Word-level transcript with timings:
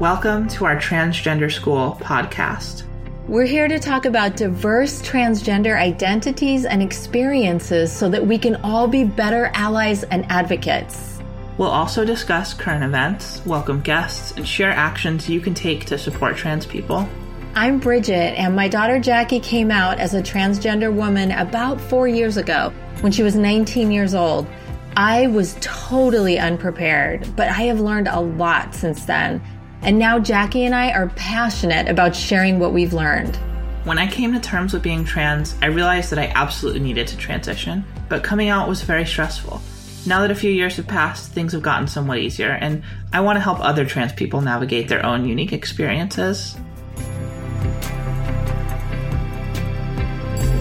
Welcome 0.00 0.48
to 0.48 0.64
our 0.64 0.76
Transgender 0.76 1.52
School 1.52 1.98
podcast. 2.00 2.84
We're 3.28 3.44
here 3.44 3.68
to 3.68 3.78
talk 3.78 4.06
about 4.06 4.34
diverse 4.34 5.02
transgender 5.02 5.78
identities 5.78 6.64
and 6.64 6.82
experiences 6.82 7.92
so 7.92 8.08
that 8.08 8.26
we 8.26 8.38
can 8.38 8.56
all 8.64 8.88
be 8.88 9.04
better 9.04 9.50
allies 9.52 10.04
and 10.04 10.24
advocates. 10.30 11.20
We'll 11.58 11.68
also 11.68 12.06
discuss 12.06 12.54
current 12.54 12.82
events, 12.82 13.44
welcome 13.44 13.82
guests, 13.82 14.32
and 14.38 14.48
share 14.48 14.70
actions 14.70 15.28
you 15.28 15.38
can 15.38 15.52
take 15.52 15.84
to 15.84 15.98
support 15.98 16.34
trans 16.34 16.64
people. 16.64 17.06
I'm 17.54 17.78
Bridget, 17.78 18.38
and 18.38 18.56
my 18.56 18.68
daughter 18.68 19.00
Jackie 19.00 19.40
came 19.40 19.70
out 19.70 20.00
as 20.00 20.14
a 20.14 20.22
transgender 20.22 20.90
woman 20.90 21.30
about 21.32 21.78
four 21.78 22.08
years 22.08 22.38
ago 22.38 22.72
when 23.02 23.12
she 23.12 23.22
was 23.22 23.36
19 23.36 23.90
years 23.90 24.14
old. 24.14 24.46
I 24.96 25.26
was 25.26 25.58
totally 25.60 26.38
unprepared, 26.38 27.36
but 27.36 27.48
I 27.48 27.64
have 27.64 27.80
learned 27.80 28.08
a 28.08 28.18
lot 28.18 28.74
since 28.74 29.04
then. 29.04 29.42
And 29.82 29.98
now 29.98 30.18
Jackie 30.18 30.64
and 30.64 30.74
I 30.74 30.92
are 30.92 31.08
passionate 31.16 31.88
about 31.88 32.14
sharing 32.14 32.58
what 32.58 32.72
we've 32.72 32.92
learned. 32.92 33.36
When 33.84 33.98
I 33.98 34.06
came 34.06 34.32
to 34.34 34.40
terms 34.40 34.74
with 34.74 34.82
being 34.82 35.06
trans, 35.06 35.54
I 35.62 35.66
realized 35.66 36.10
that 36.10 36.18
I 36.18 36.32
absolutely 36.34 36.80
needed 36.80 37.06
to 37.08 37.16
transition, 37.16 37.84
but 38.10 38.22
coming 38.22 38.50
out 38.50 38.68
was 38.68 38.82
very 38.82 39.06
stressful. 39.06 39.62
Now 40.06 40.20
that 40.20 40.30
a 40.30 40.34
few 40.34 40.50
years 40.50 40.76
have 40.76 40.86
passed, 40.86 41.32
things 41.32 41.52
have 41.52 41.62
gotten 41.62 41.88
somewhat 41.88 42.18
easier, 42.18 42.50
and 42.50 42.82
I 43.12 43.20
want 43.20 43.36
to 43.36 43.40
help 43.40 43.60
other 43.60 43.86
trans 43.86 44.12
people 44.12 44.42
navigate 44.42 44.88
their 44.88 45.04
own 45.04 45.26
unique 45.26 45.52
experiences. 45.52 46.56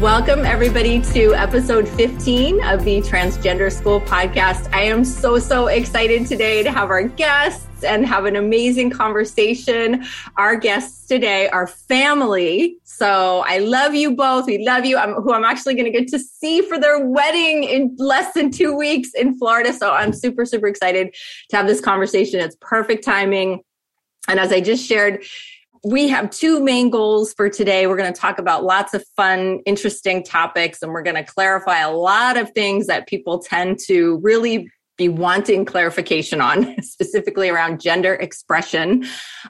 Welcome, 0.02 0.46
everybody, 0.46 1.02
to 1.12 1.34
episode 1.34 1.86
15 1.86 2.64
of 2.64 2.86
the 2.86 3.02
Transgender 3.02 3.70
School 3.70 4.00
podcast. 4.00 4.74
I 4.74 4.84
am 4.84 5.04
so, 5.04 5.40
so 5.40 5.68
excited 5.68 6.26
today 6.26 6.64
to 6.64 6.72
have 6.72 6.90
our 6.90 7.04
guests 7.04 7.84
and 7.84 8.06
have 8.06 8.24
an 8.24 8.38
amazing 8.38 8.92
conversation. 8.92 10.06
Our 10.38 10.56
guests 10.56 11.06
today 11.06 11.50
are 11.50 11.68
family. 11.68 12.78
So 12.86 13.44
I 13.46 13.58
love 13.58 13.94
you 13.94 14.16
both. 14.16 14.46
We 14.46 14.66
love 14.66 14.86
you. 14.86 14.98
I'm, 14.98 15.16
who 15.16 15.34
I'm 15.34 15.44
actually 15.44 15.74
going 15.74 15.92
to 15.92 16.00
get 16.00 16.08
to 16.12 16.20
see 16.20 16.62
for 16.62 16.80
their 16.80 17.06
wedding 17.06 17.66
in 17.66 17.94
less 18.00 18.34
than 18.34 18.52
two 18.52 18.74
weeks 18.74 19.14
in 19.14 19.38
Florida. 19.38 19.74
So 19.74 19.92
I'm 19.92 20.14
super, 20.14 20.46
super 20.46 20.68
excited 20.68 21.14
to 21.50 21.58
have 21.58 21.68
this 21.68 21.82
conversation. 21.82 22.40
It's 22.40 22.56
perfect 22.62 23.04
timing. 23.04 23.64
And 24.30 24.40
as 24.40 24.54
I 24.54 24.62
just 24.62 24.86
shared, 24.86 25.26
we 25.84 26.08
have 26.10 26.30
two 26.30 26.64
main 26.64 26.90
goals 26.90 27.34
for 27.34 27.50
today. 27.50 27.88
We're 27.88 27.98
going 27.98 28.14
to 28.14 28.20
talk 28.20 28.40
about 28.40 28.64
lots 28.64 28.94
of 28.94 29.04
fun, 29.16 29.60
interesting 29.66 30.24
topics, 30.24 30.82
and 30.82 30.92
we're 30.92 31.04
going 31.04 31.16
to 31.16 31.24
clarify 31.24 31.80
a 31.80 31.92
lot 31.92 32.38
of 32.38 32.52
things 32.52 32.88
that 32.88 33.08
people 33.08 33.40
tend 33.40 33.80
to 33.88 34.20
really 34.22 34.70
be 35.00 35.10
wanting 35.10 35.66
clarification 35.66 36.42
on, 36.42 36.76
specifically 36.84 37.50
around 37.50 37.82
gender 37.82 38.14
expression. 38.14 39.06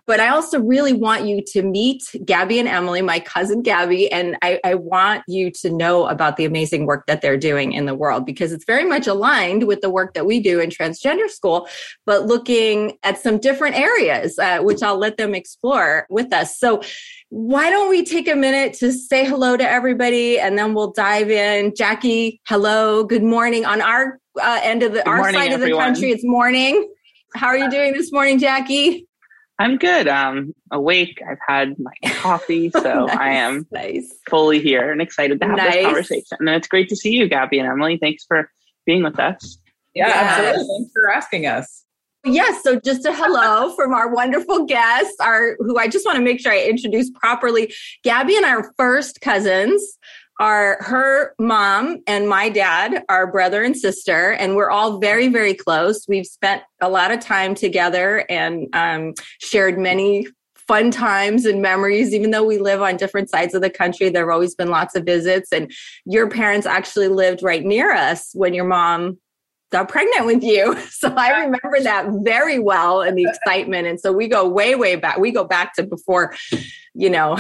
But 0.06 0.22
I 0.22 0.30
also 0.30 0.62
really 0.62 0.94
want 0.94 1.26
you 1.26 1.44
to 1.48 1.64
meet 1.64 2.04
Gabby 2.24 2.60
and 2.60 2.70
Emily, 2.70 3.02
my 3.02 3.20
cousin 3.20 3.62
Gabby, 3.62 4.10
and 4.10 4.38
I, 4.42 4.62
I, 4.64 4.76
want 4.76 5.24
you 5.28 5.52
to 5.52 5.72
know 5.72 6.08
about 6.08 6.38
the 6.38 6.46
amazing 6.46 6.86
work 6.86 7.06
that 7.08 7.22
they're 7.22 7.38
doing 7.38 7.74
in 7.74 7.86
the 7.86 7.96
world 7.96 8.26
because 8.26 8.54
it's 8.54 8.66
very 8.66 8.86
much 8.86 9.08
aligned 9.08 9.68
with 9.68 9.82
the 9.82 9.90
work 9.90 10.14
that 10.14 10.26
we 10.26 10.40
do 10.40 10.60
in 10.60 10.70
transgender 10.70 11.28
school, 11.28 11.68
but 12.06 12.28
looking 12.28 12.98
at 13.04 13.18
some 13.18 13.40
different 13.40 13.76
areas, 13.76 14.38
uh, 14.38 14.60
which 14.60 14.84
I'll 14.84 14.98
let 14.98 15.18
them 15.18 15.34
explore 15.34 16.06
with 16.10 16.32
us. 16.32 16.58
So, 16.58 16.82
why 17.32 17.70
don't 17.70 17.90
we 17.90 18.04
take 18.04 18.28
a 18.28 18.36
minute 18.36 18.74
to 18.76 18.92
say 18.92 19.24
hello 19.24 19.56
to 19.56 19.68
everybody 19.68 20.40
and 20.40 20.58
then 20.58 20.74
we'll 20.74 20.92
dive 20.92 21.30
in. 21.30 21.76
Jackie, 21.76 22.42
hello, 22.48 23.04
good 23.04 23.22
morning. 23.22 23.66
On 23.66 23.82
our 23.82 24.20
uh, 24.42 24.60
end 24.64 24.84
of 24.84 24.94
the 24.94 25.00
Good 25.00 25.08
our 25.08 25.18
morning, 25.18 25.42
side 25.42 25.52
everyone. 25.52 25.82
of 25.82 25.96
the 25.96 26.02
country. 26.02 26.12
It's 26.12 26.26
morning. 26.26 26.92
How 27.36 27.48
are 27.48 27.58
you 27.58 27.70
doing 27.70 27.94
this 27.94 28.12
morning, 28.12 28.40
Jackie? 28.40 29.08
I'm 29.60 29.78
good. 29.78 30.08
Um, 30.08 30.54
awake. 30.72 31.22
I've 31.30 31.38
had 31.46 31.76
my 31.80 31.92
coffee, 32.14 32.70
so 32.70 33.06
nice, 33.06 33.18
I 33.18 33.30
am 33.32 33.68
nice. 33.72 34.14
fully 34.30 34.62
here 34.62 34.92
and 34.92 35.02
excited 35.02 35.42
to 35.42 35.48
have 35.48 35.58
nice. 35.58 35.74
this 35.74 35.86
conversation. 35.86 36.38
And 36.40 36.50
it's 36.50 36.68
great 36.68 36.88
to 36.90 36.96
see 36.96 37.12
you, 37.12 37.28
Gabby 37.28 37.60
and 37.60 37.68
Emily. 37.68 37.98
Thanks 37.98 38.24
for 38.26 38.50
being 38.86 39.04
with 39.04 39.20
us. 39.20 39.60
Yeah, 39.94 40.08
yes. 40.08 40.40
absolutely. 40.40 40.78
Thanks 40.78 40.92
for 40.94 41.12
asking 41.12 41.46
us. 41.46 41.84
Yes, 42.26 42.64
so 42.64 42.80
just 42.80 43.06
a 43.06 43.14
hello 43.14 43.74
from 43.76 43.94
our 43.94 44.14
wonderful 44.14 44.66
guests, 44.66 45.16
our 45.20 45.56
who 45.60 45.78
I 45.78 45.88
just 45.88 46.06
want 46.06 46.18
to 46.18 46.24
make 46.24 46.40
sure 46.40 46.52
I 46.52 46.64
introduce 46.64 47.10
properly. 47.10 47.74
Gabby 48.04 48.36
and 48.36 48.46
our 48.46 48.74
first 48.78 49.22
cousins 49.22 49.98
are 50.40 50.78
her 50.82 51.36
mom 51.38 52.02
and 52.08 52.30
my 52.30 52.48
dad 52.48 53.04
are 53.10 53.30
brother 53.30 53.62
and 53.62 53.76
sister 53.76 54.32
and 54.32 54.56
we're 54.56 54.70
all 54.70 54.98
very 54.98 55.28
very 55.28 55.54
close. 55.54 56.06
We've 56.08 56.26
spent 56.26 56.64
a 56.82 56.90
lot 56.90 57.12
of 57.12 57.20
time 57.20 57.56
together 57.56 58.26
and 58.30 58.68
um, 58.74 59.14
shared 59.40 59.78
many 59.78 60.28
fun 60.56 60.92
times 60.92 61.46
and 61.46 61.62
memories. 61.62 62.14
Even 62.14 62.32
though 62.32 62.44
we 62.44 62.58
live 62.58 62.82
on 62.82 62.96
different 62.96 63.30
sides 63.30 63.54
of 63.54 63.62
the 63.62 63.70
country 63.70 64.10
there 64.10 64.24
have 64.24 64.34
always 64.34 64.56
been 64.56 64.70
lots 64.70 64.96
of 64.96 65.04
visits. 65.04 65.52
And 65.52 65.72
your 66.06 66.30
parents 66.30 66.66
actually 66.66 67.10
lived 67.10 67.44
right 67.44 67.66
near 67.66 67.92
us 67.92 68.32
when 68.34 68.54
your 68.54 68.66
mom 68.66 69.18
got 69.72 69.90
pregnant 69.90 70.26
with 70.26 70.44
you. 70.44 70.78
So 70.90 71.14
i 71.16 71.42
remember 71.42 71.80
that 71.82 72.08
very 72.24 72.60
well 72.60 73.02
and 73.02 73.18
the 73.18 73.26
excitement. 73.28 73.88
And 73.88 74.00
so 74.00 74.14
we 74.14 74.30
go 74.30 74.48
way 74.48 74.76
way 74.76 74.96
back 74.96 75.18
we 75.18 75.32
go 75.32 75.44
back 75.44 75.74
to 75.76 75.84
before 75.84 76.34
you 76.94 77.10
know 77.10 77.38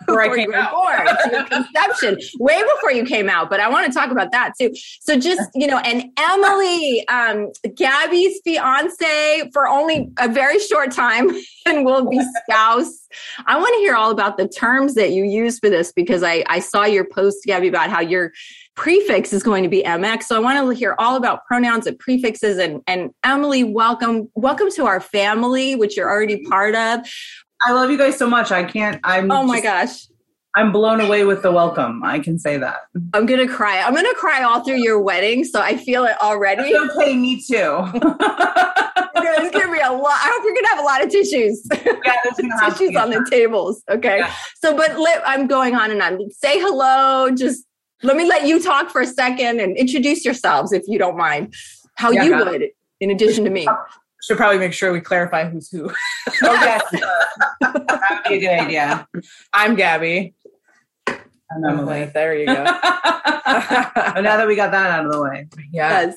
before 0.06 0.22
I 0.22 0.36
came 0.36 0.54
out. 0.54 0.72
born, 0.72 1.06
to 1.06 1.30
your 1.30 1.44
conception, 1.44 2.18
way 2.38 2.62
before 2.74 2.92
you 2.92 3.04
came 3.04 3.28
out. 3.28 3.48
But 3.48 3.60
I 3.60 3.68
want 3.68 3.86
to 3.86 3.92
talk 3.98 4.10
about 4.10 4.32
that 4.32 4.52
too. 4.60 4.72
So 5.00 5.18
just, 5.18 5.50
you 5.54 5.66
know, 5.66 5.78
and 5.78 6.10
Emily, 6.18 7.06
um, 7.08 7.50
Gabby's 7.74 8.40
fiance 8.44 9.50
for 9.52 9.66
only 9.66 10.10
a 10.18 10.28
very 10.28 10.58
short 10.58 10.90
time 10.92 11.30
and 11.66 11.84
will 11.84 12.08
be 12.08 12.20
spouse. 12.42 13.08
I 13.46 13.56
want 13.56 13.72
to 13.74 13.78
hear 13.78 13.94
all 13.94 14.10
about 14.10 14.36
the 14.36 14.48
terms 14.48 14.94
that 14.94 15.12
you 15.12 15.24
use 15.24 15.58
for 15.58 15.70
this 15.70 15.92
because 15.92 16.22
I, 16.22 16.44
I 16.48 16.60
saw 16.60 16.84
your 16.84 17.04
post, 17.04 17.44
Gabby, 17.44 17.68
about 17.68 17.90
how 17.90 18.00
your 18.00 18.32
prefix 18.74 19.32
is 19.32 19.42
going 19.42 19.62
to 19.62 19.70
be 19.70 19.82
MX. 19.82 20.24
So 20.24 20.36
I 20.36 20.38
want 20.38 20.58
to 20.58 20.78
hear 20.78 20.94
all 20.98 21.16
about 21.16 21.44
pronouns 21.46 21.86
and 21.86 21.98
prefixes 21.98 22.58
and, 22.58 22.82
and 22.86 23.10
Emily, 23.24 23.64
welcome. 23.64 24.30
Welcome 24.34 24.70
to 24.72 24.84
our 24.84 25.00
family, 25.00 25.74
which 25.74 25.96
you're 25.96 26.10
already 26.10 26.44
part 26.44 26.74
of. 26.74 27.00
I 27.60 27.72
love 27.72 27.90
you 27.90 27.98
guys 27.98 28.18
so 28.18 28.28
much. 28.28 28.52
I 28.52 28.64
can't. 28.64 29.00
I'm. 29.04 29.30
Oh 29.30 29.44
my 29.44 29.60
gosh. 29.60 30.06
I'm 30.54 30.72
blown 30.72 31.02
away 31.02 31.24
with 31.24 31.42
the 31.42 31.52
welcome. 31.52 32.02
I 32.02 32.18
can 32.18 32.38
say 32.38 32.56
that. 32.56 32.80
I'm 33.12 33.26
gonna 33.26 33.46
cry. 33.46 33.82
I'm 33.82 33.94
gonna 33.94 34.14
cry 34.14 34.42
all 34.42 34.64
through 34.64 34.78
your 34.78 34.98
wedding, 34.98 35.44
so 35.44 35.60
I 35.60 35.76
feel 35.76 36.04
it 36.06 36.16
already. 36.22 36.74
okay, 36.74 37.14
me 37.14 37.36
too. 37.36 37.84
it's 39.38 39.50
gonna 39.54 39.72
be 39.72 39.80
a 39.80 39.92
lot. 39.92 40.18
I 40.18 40.32
hope 40.32 40.44
you're 40.44 40.54
gonna 40.54 40.68
have 40.68 40.78
a 40.78 40.82
lot 40.82 41.04
of 41.04 41.10
tissues. 41.10 41.66
Yeah, 41.84 42.16
tissues 42.70 42.96
on 42.96 43.10
the 43.10 43.26
tables. 43.30 43.82
Okay. 43.90 44.18
Yeah. 44.18 44.34
So, 44.56 44.74
but 44.74 44.98
let, 44.98 45.22
I'm 45.26 45.46
going 45.46 45.74
on 45.74 45.90
and 45.90 46.00
on. 46.00 46.30
Say 46.30 46.58
hello. 46.58 47.30
Just 47.30 47.66
let 48.02 48.16
me 48.16 48.26
let 48.26 48.46
you 48.46 48.62
talk 48.62 48.88
for 48.88 49.02
a 49.02 49.06
second 49.06 49.60
and 49.60 49.76
introduce 49.76 50.24
yourselves 50.24 50.72
if 50.72 50.84
you 50.86 50.98
don't 50.98 51.18
mind. 51.18 51.54
How 51.96 52.10
yeah, 52.10 52.24
you 52.24 52.36
would, 52.36 52.68
in 53.00 53.10
addition 53.10 53.44
to 53.44 53.50
me 53.50 53.66
should 54.26 54.36
probably 54.36 54.58
make 54.58 54.72
sure 54.72 54.92
we 54.92 55.00
clarify 55.00 55.48
who's 55.48 55.70
who. 55.70 55.88
oh 55.88 55.94
yes, 56.42 56.82
that'd 57.60 58.24
be 58.28 58.34
a 58.34 58.40
good 58.40 58.60
idea. 58.60 59.06
I'm 59.52 59.76
Gabby. 59.76 60.34
I'm 61.06 61.64
Emily. 61.64 62.06
There 62.06 62.36
you 62.36 62.46
go. 62.46 62.64
but 62.64 62.74
now 64.20 64.36
that 64.36 64.48
we 64.48 64.56
got 64.56 64.72
that 64.72 64.90
out 64.90 65.06
of 65.06 65.12
the 65.12 65.22
way, 65.22 65.46
yeah. 65.72 66.00
yes, 66.02 66.16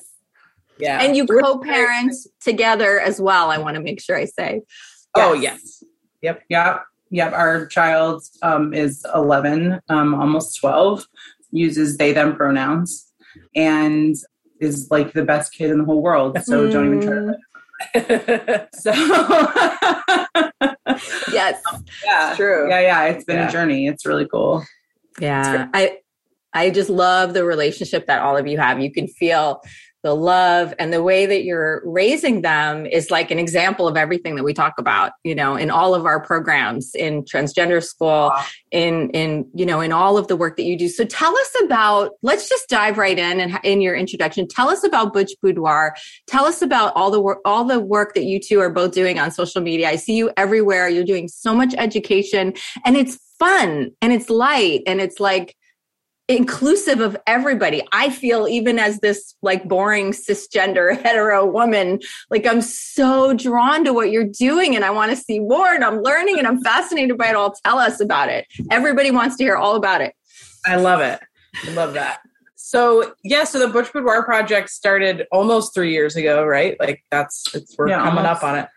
yeah, 0.80 1.04
and 1.04 1.16
you 1.16 1.28
co-parent 1.28 2.16
together 2.40 3.00
as 3.00 3.22
well. 3.22 3.52
I 3.52 3.60
want 3.60 3.76
to 3.76 3.84
make 3.84 4.02
sure 4.02 4.18
I 4.18 4.26
say. 4.26 4.62
Oh, 5.16 5.34
yes. 5.34 5.34
Oh 5.34 5.34
yes, 5.34 5.84
yep, 6.22 6.42
yep, 6.50 6.84
yep. 7.12 7.34
Our 7.34 7.68
child 7.68 8.24
um, 8.42 8.74
is 8.74 9.06
11, 9.14 9.82
um, 9.90 10.16
almost 10.16 10.60
12. 10.60 11.06
Uses 11.52 11.98
they 11.98 12.12
them 12.12 12.36
pronouns, 12.36 13.12
and 13.56 14.16
is 14.60 14.90
like 14.92 15.14
the 15.14 15.24
best 15.24 15.54
kid 15.54 15.70
in 15.70 15.80
the 15.80 15.86
whole 15.86 16.02
world. 16.02 16.38
So 16.44 16.68
mm. 16.68 16.72
don't 16.72 16.86
even 16.88 17.02
try 17.02 17.16
to 17.16 17.22
mm. 17.22 17.36
so 18.74 18.92
yes. 21.32 21.62
Yeah. 22.04 22.34
True. 22.36 22.70
Yeah 22.70 22.80
yeah 22.80 23.06
it's 23.06 23.24
been 23.24 23.38
yeah. 23.38 23.50
a 23.50 23.52
journey. 23.52 23.88
It's 23.88 24.06
really 24.06 24.28
cool. 24.28 24.64
Yeah. 25.20 25.68
I 25.74 25.98
i 26.54 26.70
just 26.70 26.90
love 26.90 27.34
the 27.34 27.44
relationship 27.46 28.08
that 28.08 28.22
all 28.22 28.38
of 28.38 28.48
you 28.48 28.58
have. 28.58 28.82
You 28.82 28.92
can 28.92 29.08
feel 29.08 29.62
the 30.04 30.16
love 30.16 30.74
and 30.80 30.94
the 30.94 31.04
way 31.04 31.26
that 31.26 31.44
you're 31.44 31.82
raising 31.86 32.42
them 32.42 32.86
is 32.86 33.12
like 33.12 33.32
an 33.32 33.40
example 33.40 33.88
of 33.88 33.98
everything 33.98 34.36
that 34.36 34.44
we 34.44 34.54
talk 34.54 34.74
about 34.78 35.12
you 35.24 35.36
know 35.36 35.56
in 35.56 35.70
all 35.70 35.94
of 35.94 36.06
our 36.06 36.20
programs 36.20 36.96
in 36.96 37.24
transgender 37.24 37.84
school 37.84 38.32
in 38.72 39.10
in 39.12 39.46
you 39.54 39.66
know 39.66 39.82
in 39.82 39.92
all 39.92 40.18
of 40.18 40.28
the 40.28 40.36
work 40.36 40.56
that 40.58 40.64
you 40.64 40.78
do. 40.78 40.88
So 40.88 41.06
tell 41.06 41.36
us 41.36 41.56
about 41.64 42.12
let's 42.22 42.48
just 42.48 42.70
dive 42.70 42.98
right 42.98 43.18
in 43.18 43.40
and 43.40 43.60
in 43.64 43.82
your 43.82 43.96
introduction. 43.96 44.48
Tell 44.48 44.70
us 44.70 44.84
about 44.84 45.14
butch 45.14 45.32
boudoir. 45.42 45.96
Tell 46.28 46.46
us 46.46 46.62
about 46.62 46.94
all 46.96 47.12
the 47.12 47.22
work 47.22 47.40
all 47.46 47.64
the 47.64 47.80
work 47.80 48.14
that 48.16 48.24
you 48.24 48.40
two 48.40 48.60
are 48.60 48.70
both 48.70 48.94
doing 48.94 49.20
on 49.20 49.32
social 49.32 49.62
media. 49.62 49.90
I 49.90 49.96
see 49.96 50.16
you 50.16 50.32
everywhere. 50.38 50.90
You're 50.90 51.04
doing 51.04 51.28
so 51.28 51.54
much 51.54 51.74
education 51.78 52.54
and 52.86 52.96
it's 52.96 53.20
fun 53.40 53.92
and 54.02 54.14
it's 54.14 54.30
light 54.30 54.82
and 54.86 55.00
it's 55.00 55.20
like 55.20 55.56
inclusive 56.30 57.02
of 57.02 57.18
everybody. 57.26 57.82
I 57.92 58.12
feel 58.12 58.48
even 58.48 58.78
as 58.78 59.00
this 59.00 59.36
like 59.42 59.68
boring 59.68 60.12
cisgender 60.12 60.98
hetero 61.02 61.46
woman, 61.46 62.00
like 62.30 62.46
I'm 62.46 62.62
so 62.62 63.34
drawn 63.34 63.84
to 63.84 63.92
what 63.92 64.12
you're 64.12 64.28
doing 64.28 64.76
and 64.76 64.86
I 64.86 64.92
want 64.92 65.10
to 65.10 65.18
see 65.18 65.40
more 65.40 65.74
and 65.74 65.84
I'm 65.84 66.02
learning 66.02 66.38
and 66.38 66.48
I'm 66.48 66.62
fascinated 66.62 67.18
by 67.18 67.30
it 67.30 67.36
all. 67.36 67.54
Tell 67.66 67.80
us 67.80 68.00
about 68.00 68.30
it. 68.30 68.46
Everybody 68.70 69.12
wants 69.12 69.36
to 69.38 69.44
hear 69.44 69.56
all 69.56 69.76
about 69.76 70.02
it. 70.02 70.14
I 70.66 70.76
love 70.76 71.02
it. 71.02 71.20
I 71.66 71.72
love 71.72 71.94
that. 71.96 72.20
So 72.56 73.16
yeah, 73.24 73.46
so 73.46 73.58
the 73.58 73.68
Butch 73.68 73.92
Boudoir 73.92 74.24
project 74.24 74.70
started 74.70 75.26
almost 75.32 75.74
three 75.74 75.92
years 75.92 76.16
ago, 76.16 76.46
right? 76.46 76.80
Like 76.80 77.04
that's 77.10 77.56
it's 77.56 77.76
we're 77.76 77.90
yeah, 77.90 78.04
coming 78.04 78.26
almost. 78.26 78.44
up 78.44 78.48
on 78.48 78.60
it. 78.60 78.68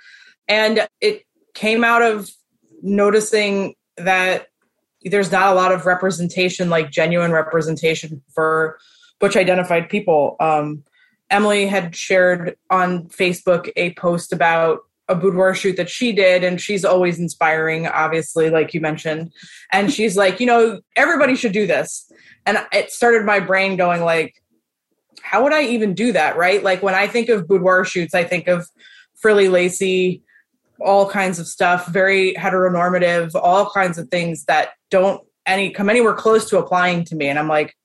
And 0.48 0.88
it 1.02 1.24
came 1.52 1.84
out 1.84 2.00
of 2.00 2.30
noticing 2.80 3.74
that 3.98 4.46
there's 5.04 5.32
not 5.32 5.52
a 5.52 5.54
lot 5.54 5.72
of 5.72 5.86
representation, 5.86 6.70
like 6.70 6.90
genuine 6.90 7.32
representation 7.32 8.22
for 8.34 8.78
butch 9.20 9.36
identified 9.36 9.88
people. 9.88 10.36
Um, 10.40 10.84
Emily 11.30 11.66
had 11.66 11.96
shared 11.96 12.56
on 12.70 13.08
Facebook 13.08 13.70
a 13.76 13.94
post 13.94 14.32
about 14.32 14.80
a 15.08 15.14
boudoir 15.14 15.54
shoot 15.54 15.76
that 15.76 15.90
she 15.90 16.12
did, 16.12 16.44
and 16.44 16.60
she's 16.60 16.84
always 16.84 17.18
inspiring, 17.18 17.86
obviously, 17.86 18.50
like 18.50 18.74
you 18.74 18.80
mentioned. 18.80 19.32
And 19.72 19.92
she's 19.92 20.16
like, 20.16 20.40
you 20.40 20.46
know, 20.46 20.80
everybody 20.96 21.34
should 21.34 21.52
do 21.52 21.66
this. 21.66 22.10
And 22.46 22.58
it 22.72 22.92
started 22.92 23.24
my 23.24 23.40
brain 23.40 23.76
going 23.76 24.02
like, 24.02 24.42
how 25.22 25.42
would 25.42 25.52
I 25.52 25.62
even 25.64 25.94
do 25.94 26.12
that? 26.12 26.36
Right? 26.36 26.62
Like 26.62 26.82
when 26.82 26.94
I 26.94 27.06
think 27.06 27.28
of 27.28 27.48
boudoir 27.48 27.84
shoots, 27.84 28.14
I 28.14 28.24
think 28.24 28.48
of 28.48 28.68
frilly 29.14 29.48
lacy, 29.48 30.22
all 30.84 31.08
kinds 31.08 31.38
of 31.38 31.46
stuff, 31.46 31.86
very 31.86 32.34
heteronormative, 32.34 33.34
all 33.34 33.70
kinds 33.70 33.98
of 33.98 34.08
things 34.08 34.44
that 34.44 34.70
don't 34.90 35.22
any 35.46 35.70
come 35.70 35.90
anywhere 35.90 36.14
close 36.14 36.48
to 36.50 36.58
applying 36.58 37.04
to 37.04 37.16
me. 37.16 37.28
And 37.28 37.38
I'm 37.38 37.48
like, 37.48 37.76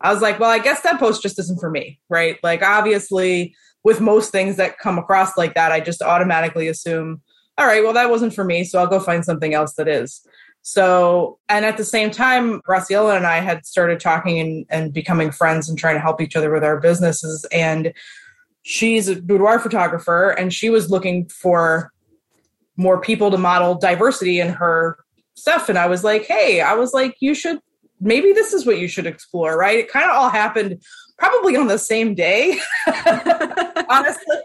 I 0.00 0.12
was 0.12 0.22
like, 0.22 0.40
well, 0.40 0.50
I 0.50 0.58
guess 0.58 0.80
that 0.82 0.98
post 0.98 1.22
just 1.22 1.38
isn't 1.38 1.60
for 1.60 1.70
me, 1.70 2.00
right? 2.08 2.38
Like 2.42 2.62
obviously 2.62 3.54
with 3.84 4.00
most 4.00 4.30
things 4.32 4.56
that 4.56 4.78
come 4.78 4.98
across 4.98 5.36
like 5.36 5.54
that, 5.54 5.72
I 5.72 5.80
just 5.80 6.02
automatically 6.02 6.68
assume, 6.68 7.20
all 7.58 7.66
right, 7.66 7.82
well, 7.82 7.92
that 7.92 8.10
wasn't 8.10 8.34
for 8.34 8.44
me, 8.44 8.64
so 8.64 8.78
I'll 8.78 8.86
go 8.86 9.00
find 9.00 9.24
something 9.24 9.54
else 9.54 9.74
that 9.74 9.88
is. 9.88 10.26
So, 10.62 11.38
and 11.48 11.64
at 11.64 11.76
the 11.76 11.84
same 11.84 12.10
time, 12.10 12.60
Graciela 12.62 13.16
and 13.16 13.26
I 13.26 13.40
had 13.40 13.64
started 13.64 14.00
talking 14.00 14.38
and, 14.38 14.66
and 14.68 14.92
becoming 14.92 15.30
friends 15.30 15.68
and 15.68 15.78
trying 15.78 15.94
to 15.94 16.00
help 16.00 16.20
each 16.20 16.36
other 16.36 16.52
with 16.52 16.62
our 16.62 16.78
businesses. 16.78 17.46
And 17.50 17.94
she's 18.62 19.08
a 19.08 19.20
boudoir 19.20 19.58
photographer 19.58 20.30
and 20.30 20.52
she 20.52 20.68
was 20.68 20.90
looking 20.90 21.28
for 21.28 21.92
more 22.80 23.00
people 23.00 23.30
to 23.30 23.36
model 23.38 23.74
diversity 23.74 24.40
in 24.40 24.48
her 24.48 24.98
stuff. 25.36 25.68
And 25.68 25.78
I 25.78 25.86
was 25.86 26.02
like, 26.02 26.24
hey, 26.24 26.60
I 26.60 26.74
was 26.74 26.94
like, 26.94 27.16
you 27.20 27.34
should 27.34 27.60
maybe 28.00 28.32
this 28.32 28.52
is 28.52 28.64
what 28.64 28.78
you 28.78 28.88
should 28.88 29.06
explore, 29.06 29.56
right? 29.58 29.78
It 29.78 29.90
kind 29.90 30.10
of 30.10 30.16
all 30.16 30.30
happened 30.30 30.82
probably 31.18 31.56
on 31.56 31.66
the 31.66 31.78
same 31.78 32.14
day. 32.14 32.58
Honestly, 33.90 34.36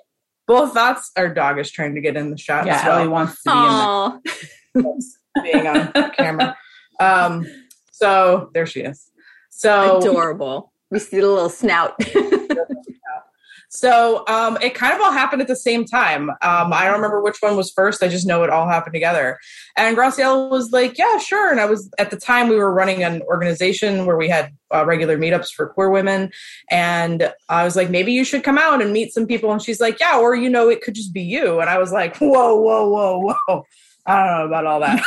both 0.45 0.73
thoughts. 0.73 1.11
Our 1.15 1.33
dog 1.33 1.57
is 1.59 1.71
trying 1.71 1.95
to 1.95 2.01
get 2.01 2.17
in 2.17 2.31
the 2.31 2.37
shot 2.37 2.65
yeah, 2.65 2.75
as 2.75 2.85
well. 2.85 2.99
Ellie 2.99 3.07
wants 3.07 3.41
to 3.43 3.49
Aww. 3.49 4.23
be 4.23 4.31
in 4.75 4.81
the, 4.83 5.13
being 5.43 5.67
on 5.67 6.11
camera. 6.11 6.57
Um, 6.99 7.47
so 7.91 8.49
there 8.53 8.65
she 8.65 8.81
is. 8.81 9.09
So 9.49 9.99
adorable. 9.99 10.73
We 10.91 10.99
see 10.99 11.21
the 11.21 11.27
little 11.27 11.49
snout. 11.49 11.97
So 13.75 14.23
um, 14.27 14.57
it 14.61 14.73
kind 14.73 14.93
of 14.93 15.01
all 15.01 15.11
happened 15.11 15.41
at 15.41 15.47
the 15.47 15.55
same 15.55 15.85
time. 15.85 16.29
Um, 16.41 16.73
I 16.73 16.85
don't 16.85 16.95
remember 16.95 17.21
which 17.21 17.37
one 17.41 17.55
was 17.55 17.71
first. 17.71 18.01
I 18.03 18.07
just 18.07 18.25
know 18.25 18.43
it 18.43 18.49
all 18.49 18.67
happened 18.67 18.93
together. 18.93 19.37
And 19.75 19.97
Graciela 19.97 20.49
was 20.49 20.71
like, 20.71 20.97
"Yeah, 20.97 21.17
sure." 21.17 21.51
And 21.51 21.59
I 21.59 21.65
was 21.65 21.89
at 21.97 22.11
the 22.11 22.17
time 22.17 22.47
we 22.47 22.55
were 22.55 22.73
running 22.73 23.03
an 23.03 23.21
organization 23.23 24.05
where 24.05 24.17
we 24.17 24.29
had 24.29 24.51
uh, 24.73 24.85
regular 24.85 25.17
meetups 25.17 25.51
for 25.53 25.67
queer 25.67 25.89
women, 25.89 26.31
and 26.71 27.31
I 27.49 27.63
was 27.63 27.75
like, 27.75 27.89
"Maybe 27.89 28.13
you 28.13 28.23
should 28.23 28.43
come 28.43 28.57
out 28.57 28.81
and 28.81 28.93
meet 28.93 29.13
some 29.13 29.27
people." 29.27 29.51
And 29.51 29.61
she's 29.61 29.81
like, 29.81 29.99
"Yeah, 29.99 30.17
or 30.19 30.35
you 30.35 30.49
know, 30.49 30.69
it 30.69 30.81
could 30.81 30.95
just 30.95 31.13
be 31.13 31.21
you." 31.21 31.59
And 31.59 31.69
I 31.69 31.77
was 31.77 31.91
like, 31.91 32.17
"Whoa, 32.17 32.55
whoa, 32.55 32.89
whoa, 32.89 33.33
whoa! 33.47 33.65
I 34.05 34.23
don't 34.23 34.37
know 34.37 34.45
about 34.45 34.65
all 34.65 34.79
that." 34.79 35.01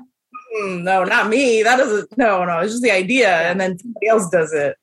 mm, 0.56 0.82
no, 0.82 1.04
not 1.04 1.28
me. 1.28 1.62
That 1.62 1.76
doesn't. 1.76 2.16
No, 2.16 2.44
no. 2.44 2.58
It's 2.58 2.72
just 2.72 2.82
the 2.82 2.90
idea, 2.90 3.50
and 3.50 3.60
then 3.60 3.78
somebody 3.78 4.08
else 4.08 4.28
does 4.30 4.52
it. 4.52 4.76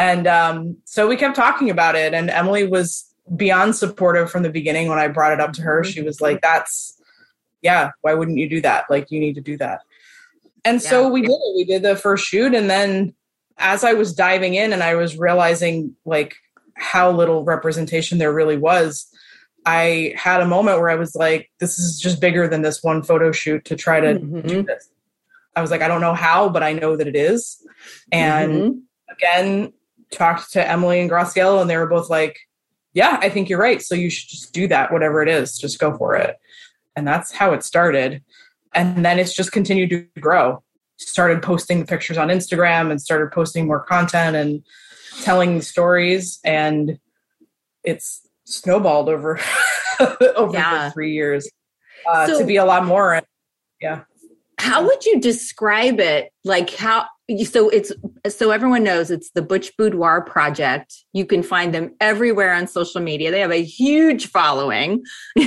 And 0.00 0.26
um, 0.26 0.78
so 0.86 1.06
we 1.06 1.14
kept 1.14 1.36
talking 1.36 1.68
about 1.68 1.94
it, 1.94 2.14
and 2.14 2.30
Emily 2.30 2.66
was 2.66 3.04
beyond 3.36 3.76
supportive 3.76 4.30
from 4.30 4.42
the 4.42 4.48
beginning 4.48 4.88
when 4.88 4.98
I 4.98 5.08
brought 5.08 5.34
it 5.34 5.40
up 5.40 5.52
to 5.52 5.62
her. 5.62 5.84
She 5.84 6.00
was 6.00 6.22
like, 6.22 6.40
That's, 6.40 6.98
yeah, 7.60 7.90
why 8.00 8.14
wouldn't 8.14 8.38
you 8.38 8.48
do 8.48 8.62
that? 8.62 8.86
Like, 8.88 9.10
you 9.10 9.20
need 9.20 9.34
to 9.34 9.42
do 9.42 9.58
that. 9.58 9.82
And 10.64 10.82
yeah. 10.82 10.88
so 10.88 11.08
we 11.10 11.20
did 11.20 11.32
it. 11.32 11.54
We 11.54 11.64
did 11.64 11.82
the 11.82 11.96
first 11.96 12.24
shoot. 12.26 12.54
And 12.54 12.70
then 12.70 13.14
as 13.58 13.84
I 13.84 13.92
was 13.92 14.14
diving 14.14 14.54
in 14.54 14.72
and 14.72 14.82
I 14.82 14.94
was 14.94 15.18
realizing 15.18 15.94
like 16.06 16.34
how 16.76 17.10
little 17.10 17.44
representation 17.44 18.16
there 18.16 18.32
really 18.32 18.56
was, 18.56 19.06
I 19.66 20.14
had 20.16 20.40
a 20.40 20.46
moment 20.46 20.78
where 20.78 20.88
I 20.88 20.94
was 20.94 21.14
like, 21.14 21.50
this 21.58 21.78
is 21.78 22.00
just 22.00 22.22
bigger 22.22 22.48
than 22.48 22.62
this 22.62 22.82
one 22.82 23.02
photo 23.02 23.32
shoot 23.32 23.66
to 23.66 23.76
try 23.76 24.00
to 24.00 24.14
mm-hmm. 24.14 24.48
do 24.48 24.62
this. 24.62 24.88
I 25.54 25.60
was 25.60 25.70
like, 25.70 25.82
I 25.82 25.88
don't 25.88 26.00
know 26.00 26.14
how, 26.14 26.48
but 26.48 26.62
I 26.62 26.72
know 26.72 26.96
that 26.96 27.06
it 27.06 27.16
is. 27.16 27.62
And 28.10 28.52
mm-hmm. 28.52 28.78
again, 29.12 29.72
talked 30.10 30.52
to 30.52 30.68
Emily 30.68 31.00
and 31.00 31.10
Graciela, 31.10 31.60
and 31.60 31.70
they 31.70 31.76
were 31.76 31.86
both 31.86 32.10
like, 32.10 32.38
"Yeah, 32.92 33.18
I 33.20 33.28
think 33.28 33.48
you're 33.48 33.60
right. 33.60 33.82
So 33.82 33.94
you 33.94 34.10
should 34.10 34.28
just 34.28 34.52
do 34.52 34.68
that, 34.68 34.92
whatever 34.92 35.22
it 35.22 35.28
is. 35.28 35.58
Just 35.58 35.78
go 35.78 35.96
for 35.96 36.14
it." 36.16 36.36
And 36.96 37.06
that's 37.06 37.32
how 37.32 37.52
it 37.52 37.62
started. 37.62 38.22
And 38.74 39.04
then 39.04 39.18
it's 39.18 39.34
just 39.34 39.52
continued 39.52 39.90
to 39.90 40.20
grow. 40.20 40.62
Started 40.98 41.42
posting 41.42 41.80
the 41.80 41.86
pictures 41.86 42.18
on 42.18 42.28
Instagram 42.28 42.90
and 42.90 43.00
started 43.00 43.32
posting 43.32 43.66
more 43.66 43.80
content 43.80 44.36
and 44.36 44.62
telling 45.22 45.62
stories, 45.62 46.40
and 46.44 46.98
it's 47.84 48.26
snowballed 48.44 49.08
over 49.08 49.40
over 50.36 50.52
yeah. 50.52 50.90
three 50.90 51.12
years 51.12 51.48
uh, 52.08 52.26
so, 52.26 52.38
to 52.38 52.46
be 52.46 52.56
a 52.56 52.64
lot 52.64 52.84
more. 52.84 53.20
Yeah. 53.80 54.02
How 54.58 54.84
would 54.84 55.04
you 55.06 55.20
describe 55.20 56.00
it? 56.00 56.32
Like 56.44 56.74
how 56.74 57.06
so 57.38 57.68
it's 57.68 57.92
so 58.28 58.50
everyone 58.50 58.82
knows 58.82 59.10
it's 59.10 59.30
the 59.30 59.42
Butch 59.42 59.76
Boudoir 59.76 60.22
Project. 60.22 60.94
You 61.12 61.24
can 61.26 61.42
find 61.42 61.74
them 61.74 61.94
everywhere 62.00 62.54
on 62.54 62.66
social 62.66 63.00
media. 63.00 63.30
They 63.30 63.40
have 63.40 63.52
a 63.52 63.62
huge 63.62 64.28
following. 64.28 65.02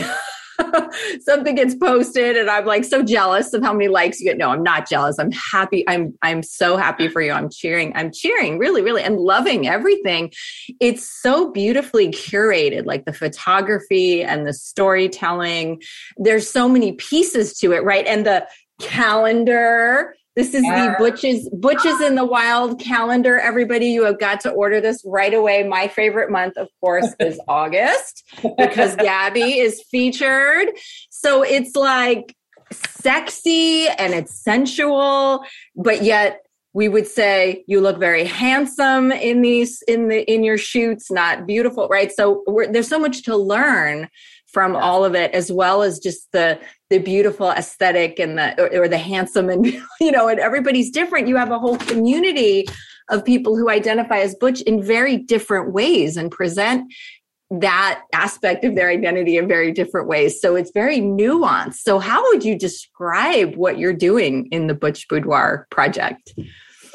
Something 1.21 1.55
gets 1.55 1.75
posted, 1.75 2.37
and 2.37 2.49
I'm 2.49 2.65
like 2.65 2.83
so 2.85 3.01
jealous 3.01 3.53
of 3.53 3.63
how 3.63 3.73
many 3.73 3.87
likes 3.87 4.19
you 4.19 4.27
get. 4.27 4.37
No, 4.37 4.51
I'm 4.51 4.63
not 4.63 4.87
jealous. 4.87 5.17
I'm 5.17 5.31
happy. 5.31 5.83
I'm 5.87 6.13
I'm 6.21 6.43
so 6.43 6.77
happy 6.77 7.07
for 7.07 7.21
you. 7.21 7.31
I'm 7.31 7.49
cheering. 7.49 7.91
I'm 7.95 8.11
cheering 8.11 8.59
really, 8.59 8.81
really, 8.81 9.01
and 9.01 9.17
loving 9.17 9.67
everything. 9.67 10.31
It's 10.79 11.09
so 11.21 11.51
beautifully 11.51 12.09
curated, 12.09 12.85
like 12.85 13.05
the 13.05 13.13
photography 13.13 14.23
and 14.23 14.45
the 14.45 14.53
storytelling. 14.53 15.81
There's 16.17 16.49
so 16.49 16.69
many 16.69 16.93
pieces 16.93 17.57
to 17.59 17.73
it, 17.73 17.83
right? 17.83 18.05
And 18.05 18.25
the 18.25 18.47
calendar 18.79 20.13
this 20.35 20.53
is 20.55 20.63
the 20.63 20.95
Butches 20.97 21.47
Butches 21.49 22.01
in 22.01 22.15
the 22.15 22.25
Wild 22.25 22.79
calendar. 22.79 23.37
Everybody, 23.37 23.87
you 23.87 24.03
have 24.05 24.19
got 24.19 24.39
to 24.41 24.51
order 24.51 24.81
this 24.81 25.03
right 25.05 25.33
away. 25.33 25.63
My 25.63 25.87
favorite 25.87 26.31
month, 26.31 26.57
of 26.57 26.69
course, 26.81 27.07
is 27.19 27.39
August 27.47 28.23
because 28.57 28.95
Gabby 28.95 29.59
is 29.59 29.83
featured. 29.91 30.69
So 31.11 31.43
it's 31.43 31.75
like 31.75 32.35
sexy 32.71 33.87
and 33.87 34.13
it's 34.13 34.33
sensual, 34.33 35.43
but 35.75 36.01
yet 36.01 36.41
we 36.73 36.89
would 36.89 37.05
say 37.05 37.63
you 37.67 37.79
look 37.79 37.99
very 37.99 38.25
handsome 38.25 39.11
in 39.11 39.43
these 39.43 39.83
in 39.83 40.07
the 40.07 40.23
in 40.31 40.43
your 40.43 40.57
shoots, 40.57 41.11
not 41.11 41.45
beautiful, 41.45 41.87
right? 41.87 42.11
So 42.11 42.43
there's 42.71 42.87
so 42.87 42.99
much 42.99 43.23
to 43.23 43.37
learn 43.37 44.09
from 44.53 44.75
all 44.75 45.03
of 45.03 45.15
it 45.15 45.33
as 45.33 45.51
well 45.51 45.81
as 45.81 45.99
just 45.99 46.31
the 46.31 46.59
the 46.89 46.99
beautiful 46.99 47.49
aesthetic 47.49 48.19
and 48.19 48.37
the 48.37 48.61
or, 48.61 48.83
or, 48.83 48.87
the 48.87 48.97
handsome 48.97 49.49
and 49.49 49.65
you 49.99 50.11
know 50.11 50.27
and 50.27 50.39
everybody's 50.39 50.91
different. 50.91 51.27
You 51.27 51.35
have 51.35 51.51
a 51.51 51.59
whole 51.59 51.77
community 51.77 52.67
of 53.09 53.25
people 53.25 53.57
who 53.57 53.69
identify 53.69 54.19
as 54.19 54.35
butch 54.35 54.61
in 54.61 54.81
very 54.81 55.17
different 55.17 55.73
ways 55.73 56.15
and 56.15 56.31
present 56.31 56.93
that 57.49 58.01
aspect 58.13 58.63
of 58.63 58.75
their 58.75 58.89
identity 58.89 59.37
in 59.37 59.47
very 59.47 59.71
different 59.71 60.07
ways. 60.07 60.39
So 60.39 60.55
it's 60.55 60.71
very 60.71 60.99
nuanced. 60.99 61.75
So 61.75 61.99
how 61.99 62.23
would 62.29 62.43
you 62.43 62.57
describe 62.57 63.55
what 63.55 63.77
you're 63.77 63.93
doing 63.93 64.47
in 64.51 64.67
the 64.67 64.73
butch 64.73 65.07
boudoir 65.07 65.67
project? 65.69 66.33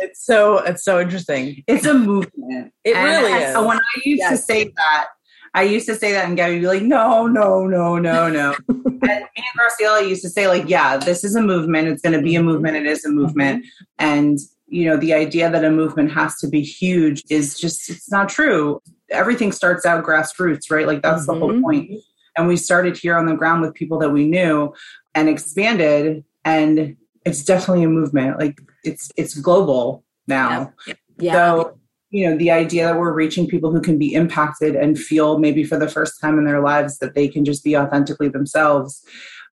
It's 0.01 0.25
so 0.25 0.59
it's 0.59 0.85
so 0.85 1.01
interesting. 1.01 1.65
It's 1.67 1.87
a 1.87 1.95
movement. 1.95 2.73
It 2.85 2.97
and 2.97 3.05
really 3.05 3.33
is. 3.33 3.53
so 3.53 3.67
when 3.67 3.79
i 3.79 4.01
used 4.05 4.21
yes. 4.21 4.31
to 4.31 4.37
say 4.37 4.73
that 4.77 5.09
I 5.55 5.63
used 5.63 5.87
to 5.87 5.95
say 5.95 6.13
that, 6.13 6.27
and 6.27 6.37
Gabby 6.37 6.55
would 6.55 6.61
be 6.61 6.67
like, 6.67 6.83
"No, 6.83 7.27
no, 7.27 7.67
no, 7.67 7.99
no, 7.99 8.29
no." 8.29 8.55
and 8.69 9.03
me 9.03 9.03
and 9.03 9.59
Graciela 9.59 10.09
used 10.09 10.23
to 10.23 10.29
say, 10.29 10.49
like, 10.49 10.69
"Yeah, 10.69 10.97
this 10.97 11.25
is 11.25 11.35
a 11.35 11.43
movement. 11.43 11.89
It's 11.89 12.03
going 12.03 12.17
to 12.17 12.23
be 12.23 12.35
a 12.35 12.43
movement. 12.43 12.77
It 12.77 12.87
is 12.87 13.05
a 13.05 13.11
movement." 13.11 13.65
And 13.99 14.39
you 14.67 14.85
know, 14.85 14.97
the 14.97 15.15
idea 15.15 15.51
that 15.51 15.65
a 15.65 15.71
movement 15.71 16.13
has 16.13 16.37
to 16.39 16.49
be 16.49 16.63
huge 16.63 17.23
is 17.31 17.59
just—it's 17.59 18.11
not 18.11 18.29
true. 18.29 18.81
Everything 19.11 19.53
starts 19.53 19.87
out 19.87 20.05
grassroots, 20.05 20.71
right? 20.71 20.87
Like 20.87 21.03
that's 21.03 21.23
mm-hmm. 21.23 21.33
the 21.33 21.39
whole 21.39 21.53
mm-hmm. 21.53 21.63
point. 21.63 21.91
And 22.37 22.47
we 22.47 22.57
started 22.57 22.97
here 22.97 23.17
on 23.17 23.27
the 23.27 23.35
ground 23.35 23.63
with 23.63 23.75
people 23.75 23.99
that 23.99 24.11
we 24.11 24.27
knew, 24.27 24.73
and 25.15 25.29
expanded. 25.29 26.25
And 26.45 26.97
it's 27.25 27.45
definitely 27.45 27.85
a 27.85 27.89
movement. 27.89 28.39
Like 28.39 28.61
it's 28.85 29.11
it's 29.17 29.35
global 29.35 30.05
now. 30.27 30.73
Yeah. 30.87 30.95
yeah. 31.19 31.33
So 31.33 31.78
you 32.11 32.29
know 32.29 32.37
the 32.37 32.51
idea 32.51 32.87
that 32.87 32.99
we're 32.99 33.13
reaching 33.13 33.47
people 33.47 33.71
who 33.71 33.81
can 33.81 33.99
be 33.99 34.15
impacted 34.15 34.75
and 34.75 34.99
feel 34.99 35.39
maybe 35.39 35.65
for 35.65 35.79
the 35.79 35.89
first 35.89 36.21
time 36.21 36.39
in 36.39 36.45
their 36.45 36.61
lives 36.61 36.99
that 36.99 37.15
they 37.15 37.29
can 37.29 37.45
just 37.45 37.63
be 37.63 37.77
authentically 37.77 38.29
themselves 38.29 39.05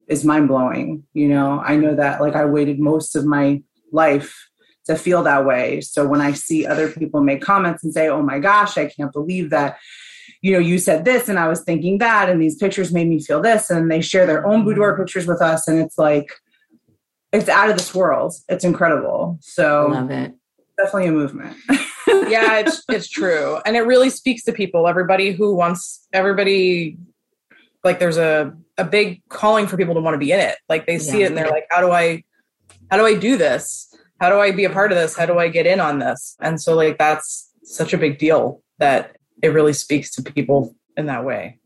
is 0.08 0.24
mind 0.24 0.48
blowing. 0.48 1.04
You 1.14 1.28
know, 1.28 1.60
I 1.60 1.76
know 1.76 1.96
that 1.96 2.22
like 2.22 2.36
I 2.36 2.46
waited 2.46 2.80
most 2.80 3.16
of 3.16 3.26
my 3.26 3.62
life 3.92 4.50
to 4.86 4.96
feel 4.96 5.24
that 5.24 5.46
way. 5.46 5.82
So 5.82 6.08
when 6.08 6.22
I 6.22 6.32
see 6.32 6.66
other 6.66 6.90
people 6.90 7.22
make 7.22 7.42
comments 7.42 7.84
and 7.84 7.94
say, 7.94 8.08
"Oh 8.08 8.22
my 8.22 8.40
gosh, 8.40 8.78
I 8.78 8.88
can't 8.88 9.12
believe 9.12 9.50
that." 9.50 9.78
You 10.42 10.54
know, 10.54 10.60
you 10.60 10.78
said 10.78 11.06
this 11.06 11.28
and 11.28 11.40
I 11.40 11.48
was 11.48 11.62
thinking 11.64 11.98
that, 12.00 12.30
and 12.30 12.42
these 12.42 12.56
pictures 12.56 12.94
made 12.94 13.08
me 13.08 13.20
feel 13.20 13.42
this, 13.42 13.70
and 13.70 13.92
they 13.92 14.02
share 14.02 14.26
their 14.26 14.46
own 14.46 14.64
boudoir 14.64 14.94
mm-hmm. 14.94 15.02
pictures 15.02 15.28
with 15.28 15.42
us, 15.42 15.68
and 15.68 15.80
it's 15.80 15.98
like, 15.98 16.32
it's 17.32 17.50
out 17.50 17.70
of 17.70 17.78
this 17.78 17.94
world. 17.96 18.34
It's 18.48 18.64
incredible. 18.64 19.40
So, 19.42 19.88
love 19.88 20.12
it. 20.12 20.34
Definitely 20.78 21.08
a 21.08 21.12
movement. 21.12 21.58
yeah, 22.08 22.60
it's 22.60 22.84
it's 22.90 23.10
true, 23.10 23.60
and 23.66 23.76
it 23.76 23.82
really 23.82 24.10
speaks 24.10 24.44
to 24.44 24.52
people. 24.52 24.88
Everybody 24.88 25.32
who 25.32 25.56
wants 25.56 26.08
everybody, 26.12 26.98
like, 27.84 28.00
there's 28.00 28.18
a 28.18 28.56
a 28.78 28.84
big 28.84 29.22
calling 29.30 29.68
for 29.68 29.78
people 29.78 29.94
to 29.94 30.02
want 30.02 30.14
to 30.14 30.18
be 30.18 30.32
in 30.32 30.40
it. 30.40 30.58
Like 30.68 30.86
they 30.86 30.98
see 30.98 31.20
yeah. 31.20 31.26
it 31.26 31.28
and 31.30 31.38
they're 31.38 31.50
like, 31.50 31.68
how 31.70 31.82
do 31.82 31.92
I, 31.92 32.24
how 32.92 32.98
do 32.98 33.06
I 33.06 33.16
do 33.16 33.38
this? 33.38 33.94
How 34.20 34.30
do 34.30 34.40
I 34.40 34.52
be 34.52 34.66
a 34.66 34.70
part 34.70 34.92
of 34.92 34.98
this? 34.98 35.16
How 35.16 35.26
do 35.26 35.38
I 35.38 35.48
get 35.48 35.66
in 35.66 35.80
on 35.80 36.00
this? 36.00 36.36
And 36.40 36.62
so 36.62 36.76
like 36.76 36.98
that's 36.98 37.52
such 37.64 37.94
a 37.94 37.98
big 37.98 38.18
deal 38.18 38.62
that 38.80 39.18
it 39.42 39.50
really 39.50 39.74
speaks 39.74 40.14
to 40.16 40.24
people 40.24 40.76
in 40.98 41.06
that 41.08 41.26
way. 41.26 41.60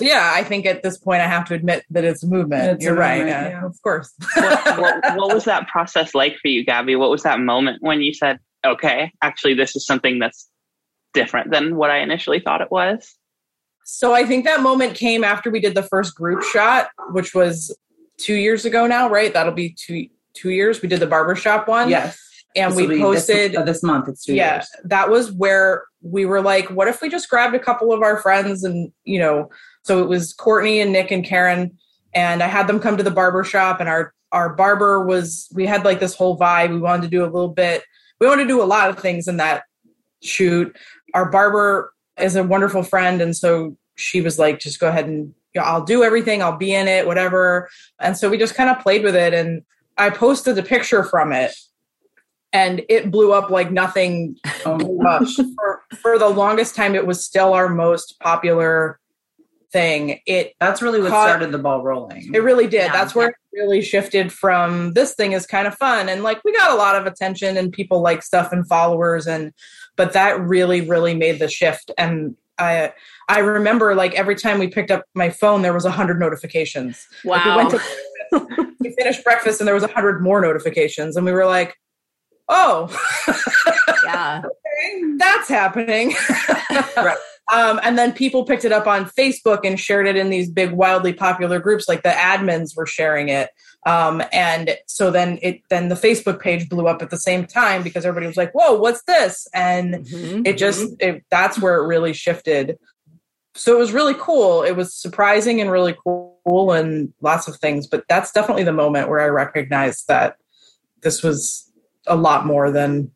So 0.00 0.06
yeah, 0.06 0.32
I 0.34 0.44
think 0.44 0.64
at 0.64 0.82
this 0.82 0.96
point 0.96 1.20
I 1.20 1.26
have 1.26 1.44
to 1.48 1.54
admit 1.54 1.84
that 1.90 2.04
it's 2.04 2.22
a 2.22 2.26
movement. 2.26 2.64
It's 2.72 2.84
You're 2.84 2.94
a 2.94 2.98
right. 2.98 3.18
Movement, 3.18 3.50
yeah, 3.50 3.66
of 3.66 3.76
course. 3.82 4.14
what, 4.34 4.78
what, 4.78 5.16
what 5.16 5.34
was 5.34 5.44
that 5.44 5.68
process 5.68 6.14
like 6.14 6.38
for 6.38 6.48
you, 6.48 6.64
Gabby? 6.64 6.96
What 6.96 7.10
was 7.10 7.22
that 7.24 7.38
moment 7.38 7.82
when 7.82 8.00
you 8.00 8.14
said, 8.14 8.38
okay, 8.64 9.12
actually 9.20 9.52
this 9.52 9.76
is 9.76 9.84
something 9.84 10.18
that's 10.18 10.48
different 11.12 11.50
than 11.50 11.76
what 11.76 11.90
I 11.90 11.98
initially 11.98 12.40
thought 12.40 12.62
it 12.62 12.70
was? 12.70 13.14
So 13.84 14.14
I 14.14 14.24
think 14.24 14.46
that 14.46 14.62
moment 14.62 14.94
came 14.94 15.22
after 15.22 15.50
we 15.50 15.60
did 15.60 15.74
the 15.74 15.82
first 15.82 16.14
group 16.14 16.42
shot, 16.44 16.88
which 17.10 17.34
was 17.34 17.76
two 18.16 18.36
years 18.36 18.64
ago 18.64 18.86
now, 18.86 19.10
right? 19.10 19.34
That'll 19.34 19.52
be 19.52 19.76
two 19.78 20.06
two 20.32 20.50
years. 20.50 20.80
We 20.80 20.88
did 20.88 21.00
the 21.00 21.06
barbershop 21.06 21.68
one. 21.68 21.90
Yes. 21.90 22.18
And 22.56 22.72
this 22.72 22.88
we 22.88 22.98
posted 22.98 23.52
this, 23.52 23.58
uh, 23.58 23.64
this, 23.64 23.82
month. 23.82 24.08
It's 24.08 24.24
two 24.24 24.34
yeah, 24.34 24.54
years. 24.54 24.68
That 24.84 25.10
was 25.10 25.30
where 25.30 25.84
we 26.02 26.24
were 26.24 26.40
like, 26.40 26.70
what 26.70 26.88
if 26.88 27.02
we 27.02 27.08
just 27.08 27.28
grabbed 27.28 27.54
a 27.54 27.60
couple 27.60 27.92
of 27.92 28.02
our 28.02 28.16
friends 28.16 28.64
and, 28.64 28.90
you 29.04 29.18
know, 29.18 29.50
so 29.82 30.02
it 30.02 30.08
was 30.08 30.32
Courtney 30.32 30.80
and 30.80 30.92
Nick 30.92 31.10
and 31.10 31.24
Karen, 31.24 31.76
and 32.14 32.42
I 32.42 32.46
had 32.46 32.66
them 32.66 32.80
come 32.80 32.96
to 32.96 33.02
the 33.02 33.10
barbershop 33.10 33.80
and 33.80 33.88
our 33.88 34.14
our 34.32 34.54
barber 34.54 35.04
was 35.04 35.48
we 35.52 35.66
had 35.66 35.84
like 35.84 35.98
this 35.98 36.14
whole 36.14 36.38
vibe. 36.38 36.70
We 36.70 36.78
wanted 36.78 37.02
to 37.02 37.08
do 37.08 37.24
a 37.24 37.26
little 37.26 37.48
bit, 37.48 37.82
we 38.20 38.26
wanted 38.26 38.44
to 38.44 38.48
do 38.48 38.62
a 38.62 38.64
lot 38.64 38.88
of 38.88 38.98
things 38.98 39.26
in 39.26 39.38
that 39.38 39.64
shoot. 40.22 40.76
Our 41.14 41.28
barber 41.28 41.92
is 42.18 42.36
a 42.36 42.44
wonderful 42.44 42.82
friend, 42.82 43.20
and 43.20 43.36
so 43.36 43.76
she 43.96 44.20
was 44.20 44.38
like, 44.38 44.60
just 44.60 44.80
go 44.80 44.88
ahead 44.88 45.06
and 45.06 45.34
you 45.54 45.60
know, 45.60 45.66
I'll 45.66 45.84
do 45.84 46.04
everything, 46.04 46.42
I'll 46.42 46.56
be 46.56 46.74
in 46.74 46.88
it, 46.88 47.06
whatever. 47.06 47.68
And 47.98 48.16
so 48.16 48.28
we 48.30 48.38
just 48.38 48.54
kind 48.54 48.70
of 48.70 48.78
played 48.80 49.02
with 49.02 49.16
it. 49.16 49.34
And 49.34 49.62
I 49.98 50.10
posted 50.10 50.56
a 50.58 50.62
picture 50.62 51.02
from 51.02 51.32
it 51.32 51.52
and 52.52 52.82
it 52.88 53.10
blew 53.10 53.32
up 53.32 53.50
like 53.50 53.70
nothing 53.70 54.36
oh 54.64 54.78
for, 55.56 55.82
for 55.96 56.18
the 56.18 56.28
longest 56.28 56.74
time, 56.74 56.94
it 56.94 57.06
was 57.06 57.24
still 57.24 57.52
our 57.52 57.68
most 57.68 58.18
popular 58.20 58.99
thing. 59.72 60.20
It 60.26 60.54
that's 60.60 60.82
really 60.82 61.00
what 61.00 61.10
caught, 61.10 61.28
started 61.28 61.52
the 61.52 61.58
ball 61.58 61.82
rolling. 61.82 62.34
It 62.34 62.42
really 62.42 62.66
did. 62.66 62.86
Yeah. 62.86 62.92
That's 62.92 63.14
where 63.14 63.28
it 63.28 63.36
really 63.52 63.82
shifted 63.82 64.32
from 64.32 64.92
this 64.92 65.14
thing 65.14 65.32
is 65.32 65.46
kind 65.46 65.66
of 65.66 65.74
fun. 65.76 66.08
And 66.08 66.22
like 66.22 66.42
we 66.44 66.52
got 66.52 66.70
a 66.70 66.76
lot 66.76 66.96
of 66.96 67.06
attention 67.06 67.56
and 67.56 67.72
people 67.72 68.00
like 68.00 68.22
stuff 68.22 68.52
and 68.52 68.66
followers 68.66 69.26
and 69.26 69.52
but 69.96 70.12
that 70.14 70.40
really, 70.40 70.80
really 70.80 71.14
made 71.14 71.38
the 71.38 71.48
shift. 71.48 71.90
And 71.98 72.36
I 72.58 72.92
I 73.28 73.40
remember 73.40 73.94
like 73.94 74.14
every 74.14 74.34
time 74.34 74.58
we 74.58 74.68
picked 74.68 74.90
up 74.90 75.04
my 75.14 75.30
phone, 75.30 75.62
there 75.62 75.72
was 75.72 75.84
a 75.84 75.90
hundred 75.90 76.20
notifications. 76.20 77.06
Wow. 77.24 77.36
Like 77.36 77.44
we, 77.44 77.56
went 77.56 77.70
to, 77.70 78.74
we 78.80 78.94
finished 78.98 79.24
breakfast 79.24 79.60
and 79.60 79.68
there 79.68 79.74
was 79.74 79.82
a 79.84 79.88
hundred 79.88 80.22
more 80.22 80.40
notifications, 80.40 81.16
and 81.16 81.26
we 81.26 81.32
were 81.32 81.46
like, 81.46 81.76
"Oh, 82.48 82.88
yeah, 84.04 84.42
okay, 84.44 85.14
that's 85.16 85.48
happening." 85.48 86.14
right. 86.96 87.18
Um, 87.52 87.80
and 87.82 87.98
then 87.98 88.12
people 88.12 88.44
picked 88.44 88.64
it 88.64 88.72
up 88.72 88.86
on 88.86 89.06
Facebook 89.06 89.60
and 89.64 89.78
shared 89.78 90.06
it 90.06 90.16
in 90.16 90.30
these 90.30 90.48
big, 90.48 90.70
wildly 90.70 91.12
popular 91.12 91.58
groups. 91.58 91.88
Like 91.88 92.02
the 92.02 92.10
admins 92.10 92.76
were 92.76 92.86
sharing 92.86 93.28
it, 93.28 93.50
um, 93.86 94.22
and 94.32 94.76
so 94.86 95.10
then 95.10 95.38
it 95.42 95.62
then 95.70 95.88
the 95.88 95.94
Facebook 95.94 96.40
page 96.40 96.68
blew 96.68 96.86
up 96.86 97.02
at 97.02 97.10
the 97.10 97.16
same 97.16 97.46
time 97.46 97.82
because 97.82 98.04
everybody 98.04 98.26
was 98.26 98.36
like, 98.36 98.52
"Whoa, 98.52 98.74
what's 98.74 99.02
this?" 99.02 99.48
And 99.52 99.94
mm-hmm. 99.94 100.42
it 100.44 100.58
just 100.58 100.94
it, 101.00 101.24
that's 101.30 101.60
where 101.60 101.76
it 101.76 101.86
really 101.86 102.12
shifted. 102.12 102.78
So 103.54 103.74
it 103.74 103.78
was 103.78 103.92
really 103.92 104.14
cool. 104.14 104.62
It 104.62 104.76
was 104.76 104.94
surprising 104.94 105.60
and 105.60 105.70
really 105.70 105.96
cool 106.04 106.72
and 106.72 107.12
lots 107.20 107.48
of 107.48 107.56
things. 107.56 107.86
But 107.86 108.04
that's 108.08 108.32
definitely 108.32 108.64
the 108.64 108.72
moment 108.72 109.08
where 109.08 109.20
I 109.20 109.26
recognized 109.26 110.06
that 110.08 110.36
this 111.02 111.22
was 111.22 111.70
a 112.06 112.16
lot 112.16 112.46
more 112.46 112.70
than 112.70 113.10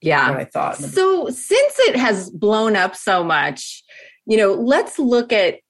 yeah. 0.00 0.30
i 0.32 0.44
thought. 0.44 0.76
So 0.76 1.28
since 1.28 1.78
it 1.80 1.96
has 1.96 2.30
blown 2.30 2.76
up 2.76 2.96
so 2.96 3.22
much 3.24 3.82
you 4.26 4.36
know 4.36 4.52
let's 4.52 4.98
look 4.98 5.32
at 5.32 5.60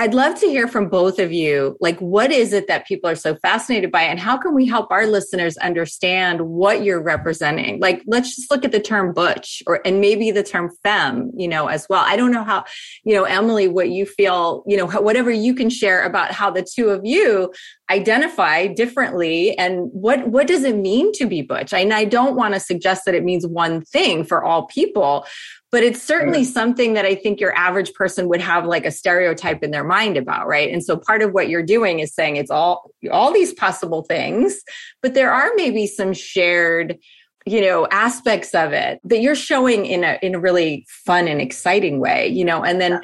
I'd 0.00 0.14
love 0.14 0.40
to 0.40 0.46
hear 0.46 0.66
from 0.66 0.88
both 0.88 1.18
of 1.18 1.30
you. 1.30 1.76
Like, 1.78 1.98
what 1.98 2.32
is 2.32 2.54
it 2.54 2.68
that 2.68 2.86
people 2.86 3.10
are 3.10 3.14
so 3.14 3.34
fascinated 3.34 3.92
by, 3.92 4.00
and 4.04 4.18
how 4.18 4.38
can 4.38 4.54
we 4.54 4.64
help 4.64 4.90
our 4.90 5.06
listeners 5.06 5.58
understand 5.58 6.40
what 6.40 6.82
you're 6.82 7.02
representing? 7.02 7.80
Like, 7.80 8.02
let's 8.06 8.34
just 8.34 8.50
look 8.50 8.64
at 8.64 8.72
the 8.72 8.80
term 8.80 9.12
butch, 9.12 9.62
or 9.66 9.86
and 9.86 10.00
maybe 10.00 10.30
the 10.30 10.42
term 10.42 10.70
femme, 10.82 11.30
you 11.36 11.46
know, 11.46 11.66
as 11.66 11.86
well. 11.90 12.02
I 12.02 12.16
don't 12.16 12.32
know 12.32 12.44
how, 12.44 12.64
you 13.04 13.14
know, 13.14 13.24
Emily, 13.24 13.68
what 13.68 13.90
you 13.90 14.06
feel, 14.06 14.64
you 14.66 14.78
know, 14.78 14.86
whatever 14.86 15.30
you 15.30 15.54
can 15.54 15.68
share 15.68 16.02
about 16.02 16.32
how 16.32 16.50
the 16.50 16.62
two 16.62 16.88
of 16.88 17.02
you 17.04 17.52
identify 17.90 18.68
differently, 18.68 19.54
and 19.58 19.90
what 19.92 20.28
what 20.28 20.46
does 20.46 20.64
it 20.64 20.76
mean 20.76 21.12
to 21.16 21.26
be 21.26 21.42
butch? 21.42 21.74
And 21.74 21.92
I 21.92 22.06
don't 22.06 22.36
want 22.36 22.54
to 22.54 22.60
suggest 22.60 23.04
that 23.04 23.14
it 23.14 23.22
means 23.22 23.46
one 23.46 23.82
thing 23.82 24.24
for 24.24 24.42
all 24.42 24.64
people, 24.64 25.26
but 25.72 25.82
it's 25.82 26.02
certainly 26.02 26.42
mm. 26.42 26.46
something 26.46 26.94
that 26.94 27.04
I 27.04 27.14
think 27.14 27.40
your 27.40 27.54
average 27.54 27.92
person 27.94 28.28
would 28.28 28.40
have 28.40 28.66
like 28.66 28.84
a 28.84 28.90
stereotype 28.90 29.62
in 29.62 29.70
their 29.70 29.84
mind 29.84 30.16
about, 30.16 30.46
right? 30.46 30.70
And 30.70 30.84
so 30.84 30.96
part 30.96 31.22
of 31.22 31.32
what 31.32 31.48
you're 31.48 31.62
doing 31.62 32.00
is 32.00 32.14
saying 32.14 32.36
it's 32.36 32.50
all 32.50 32.90
all 33.10 33.32
these 33.32 33.52
possible 33.52 34.02
things, 34.02 34.60
but 35.02 35.14
there 35.14 35.32
are 35.32 35.50
maybe 35.56 35.86
some 35.86 36.12
shared 36.12 36.98
you 37.46 37.60
know 37.62 37.86
aspects 37.90 38.54
of 38.54 38.72
it 38.72 39.00
that 39.04 39.20
you're 39.20 39.34
showing 39.34 39.86
in 39.86 40.04
a 40.04 40.18
in 40.22 40.34
a 40.34 40.38
really 40.38 40.84
fun 40.88 41.26
and 41.26 41.40
exciting 41.40 41.98
way 41.98 42.28
you 42.28 42.44
know? 42.44 42.62
And 42.62 42.80
then 42.80 43.00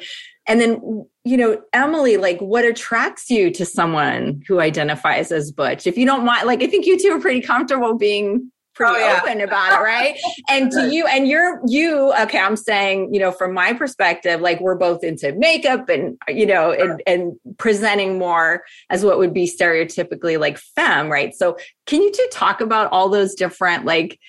and 0.47 0.61
then 0.61 1.07
you 1.23 1.37
know 1.37 1.59
emily 1.73 2.17
like 2.17 2.39
what 2.39 2.63
attracts 2.63 3.31
you 3.31 3.49
to 3.51 3.65
someone 3.65 4.43
who 4.47 4.59
identifies 4.59 5.31
as 5.31 5.51
butch? 5.51 5.87
If 5.87 5.97
you 5.97 6.05
don't 6.05 6.23
mind 6.23 6.45
like 6.45 6.61
i 6.61 6.67
think 6.67 6.85
you 6.85 6.99
two 6.99 7.09
are 7.09 7.19
pretty 7.19 7.41
comfortable 7.41 7.97
being 7.97 8.51
pretty 8.77 8.93
oh, 8.95 8.97
yeah. 8.97 9.19
open 9.21 9.41
about 9.41 9.79
it, 9.79 9.83
right? 9.83 10.17
and 10.49 10.71
to 10.71 10.93
you, 10.93 11.07
and 11.07 11.27
you're 11.27 11.59
you, 11.65 12.13
okay, 12.21 12.39
I'm 12.39 12.55
saying, 12.55 13.13
you 13.13 13.19
know, 13.19 13.31
from 13.31 13.53
my 13.53 13.73
perspective, 13.73 14.39
like 14.39 14.61
we're 14.61 14.75
both 14.75 15.03
into 15.03 15.33
makeup 15.33 15.89
and 15.89 16.17
you 16.27 16.45
know, 16.45 16.71
and, 16.71 17.01
and 17.07 17.33
presenting 17.57 18.17
more 18.19 18.63
as 18.89 19.03
what 19.03 19.17
would 19.17 19.33
be 19.33 19.51
stereotypically 19.51 20.39
like 20.39 20.59
femme, 20.59 21.09
right? 21.09 21.33
So 21.35 21.57
can 21.87 22.01
you 22.01 22.11
two 22.11 22.27
talk 22.31 22.61
about 22.61 22.91
all 22.91 23.09
those 23.09 23.33
different 23.33 23.85
like 23.85 24.19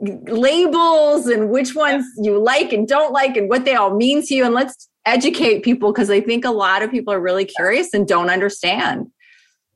labels 0.00 1.26
and 1.26 1.50
which 1.50 1.74
ones 1.74 2.04
you 2.18 2.42
like 2.42 2.72
and 2.72 2.86
don't 2.86 3.12
like 3.12 3.36
and 3.36 3.48
what 3.48 3.64
they 3.64 3.74
all 3.74 3.96
mean 3.96 4.22
to 4.26 4.34
you? 4.34 4.44
And 4.44 4.54
let's 4.54 4.88
educate 5.06 5.62
people 5.62 5.92
because 5.92 6.10
I 6.10 6.20
think 6.20 6.44
a 6.44 6.50
lot 6.50 6.82
of 6.82 6.90
people 6.90 7.14
are 7.14 7.20
really 7.20 7.46
curious 7.46 7.94
and 7.94 8.06
don't 8.06 8.30
understand. 8.30 9.10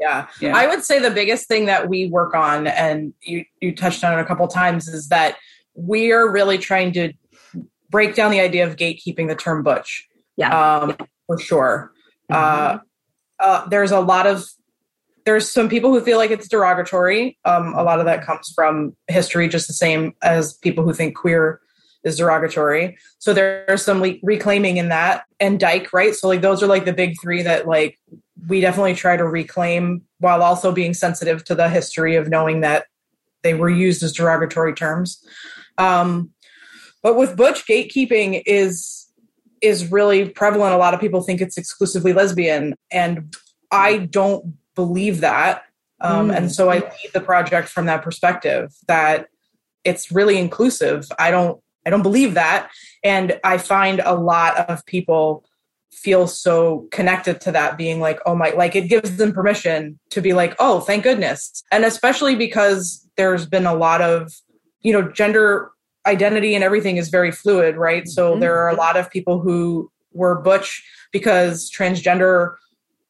Yeah. 0.01 0.27
yeah. 0.41 0.57
I 0.57 0.67
would 0.67 0.85
say 0.85 0.99
the 0.99 1.11
biggest 1.11 1.49
thing 1.49 1.67
that 1.67 1.89
we 1.89 2.09
work 2.09 2.35
on, 2.35 2.67
and 2.67 3.15
you, 3.23 3.45
you 3.61 3.75
touched 3.75 4.03
on 4.05 4.19
it 4.19 4.21
a 4.21 4.25
couple 4.25 4.47
times, 4.49 4.89
is 4.89 5.09
that 5.09 5.37
we 5.75 6.13
are 6.13 6.31
really 6.31 6.59
trying 6.59 6.93
to 6.93 7.13
break 7.91 8.15
down 8.15 8.31
the 8.31 8.41
idea 8.41 8.67
of 8.67 8.77
gatekeeping 8.77 9.29
the 9.29 9.37
term 9.37 9.63
butch. 9.63 10.09
Yeah. 10.37 10.79
Um, 10.79 10.91
yeah. 10.91 11.07
For 11.27 11.39
sure. 11.39 11.93
Mm-hmm. 12.31 12.79
Uh, 13.39 13.45
uh, 13.45 13.69
there's 13.69 13.93
a 13.93 14.01
lot 14.01 14.27
of 14.27 14.45
there's 15.25 15.51
some 15.51 15.69
people 15.69 15.91
who 15.91 16.01
feel 16.01 16.19
like 16.19 16.31
it's 16.31 16.49
derogatory. 16.49 17.39
Um, 17.45 17.75
a 17.75 17.83
lot 17.83 17.99
of 17.99 18.05
that 18.05 18.25
comes 18.25 18.53
from 18.55 18.95
history, 19.09 19.49
just 19.49 19.67
the 19.67 19.73
same 19.73 20.13
as 20.23 20.55
people 20.59 20.85
who 20.85 20.93
think 20.93 21.17
queer 21.17 21.61
is 22.05 22.19
derogatory. 22.19 22.99
So 23.19 23.33
there's 23.33 23.83
some 23.83 24.03
le- 24.03 24.19
reclaiming 24.23 24.77
in 24.77 24.91
that, 24.91 25.25
and 25.41 25.59
dyke, 25.59 25.93
right? 25.93 26.15
So 26.15 26.29
like 26.29 26.43
those 26.43 26.63
are 26.63 26.67
like 26.67 26.85
the 26.85 26.93
big 26.93 27.15
three 27.23 27.43
that 27.43 27.67
like 27.67 27.99
we 28.49 28.61
definitely 28.61 28.95
try 28.95 29.17
to 29.17 29.27
reclaim 29.27 30.03
while 30.19 30.43
also 30.43 30.73
being 30.73 30.95
sensitive 30.95 31.45
to 31.45 31.55
the 31.55 31.69
history 31.69 32.17
of 32.17 32.29
knowing 32.29 32.61
that 32.61 32.87
they 33.43 33.55
were 33.55 33.71
used 33.71 34.03
as 34.03 34.13
derogatory 34.13 34.75
terms. 34.75 35.25
Um, 35.79 36.31
but 37.03 37.17
with 37.17 37.37
butch, 37.37 37.67
gatekeeping 37.67 38.43
is 38.47 39.07
is 39.61 39.91
really 39.91 40.29
prevalent. 40.29 40.75
A 40.75 40.79
lot 40.79 40.95
of 40.95 41.01
people 41.01 41.23
think 41.23 41.41
it's 41.41 41.57
exclusively 41.57 42.13
lesbian, 42.13 42.75
and 42.91 43.35
I 43.71 43.99
don't 43.99 44.55
believe 44.75 45.21
that. 45.21 45.63
Um, 46.01 46.29
mm. 46.29 46.37
And 46.37 46.53
so 46.53 46.71
I 46.71 46.77
lead 46.77 47.13
the 47.13 47.21
project 47.21 47.69
from 47.69 47.87
that 47.87 48.03
perspective 48.03 48.75
that 48.89 49.29
it's 49.85 50.11
really 50.11 50.39
inclusive. 50.39 51.07
I 51.19 51.31
don't 51.31 51.61
I 51.87 51.91
don't 51.91 52.03
believe 52.03 52.35
that, 52.35 52.71
and 53.03 53.39
I 53.45 53.59
find 53.59 54.01
a 54.05 54.15
lot 54.15 54.57
of 54.71 54.85
people 54.87 55.45
feel 55.95 56.27
so 56.27 56.87
connected 56.91 57.41
to 57.41 57.53
that 57.53 57.79
being 57.79 58.01
like 58.01 58.21
oh 58.27 58.35
my 58.35 58.51
like 58.51 58.75
it 58.75 58.89
gives 58.89 59.17
them 59.17 59.33
permission 59.33 59.99
to 60.11 60.21
be 60.21 60.33
like 60.33 60.55
oh 60.59 60.81
thank 60.81 61.03
goodness 61.03 61.63
and 61.71 61.85
especially 61.85 62.35
because 62.35 63.09
there's 63.17 63.47
been 63.47 63.67
a 63.67 63.75
lot 63.75 64.01
of 64.01 64.33
you 64.83 64.93
know 64.93 65.11
gender 65.11 65.71
identity 66.07 66.55
and 66.55 66.63
everything 66.63 66.97
is 66.97 67.09
very 67.09 67.31
fluid 67.31 67.77
right 67.77 68.09
so 68.09 68.33
mm-hmm. 68.33 68.41
there 68.41 68.59
are 68.59 68.69
a 68.69 68.77
lot 68.77 68.97
of 68.97 69.11
people 69.11 69.41
who 69.41 69.91
were 70.13 70.41
butch 70.41 70.85
because 71.13 71.71
transgender 71.71 72.55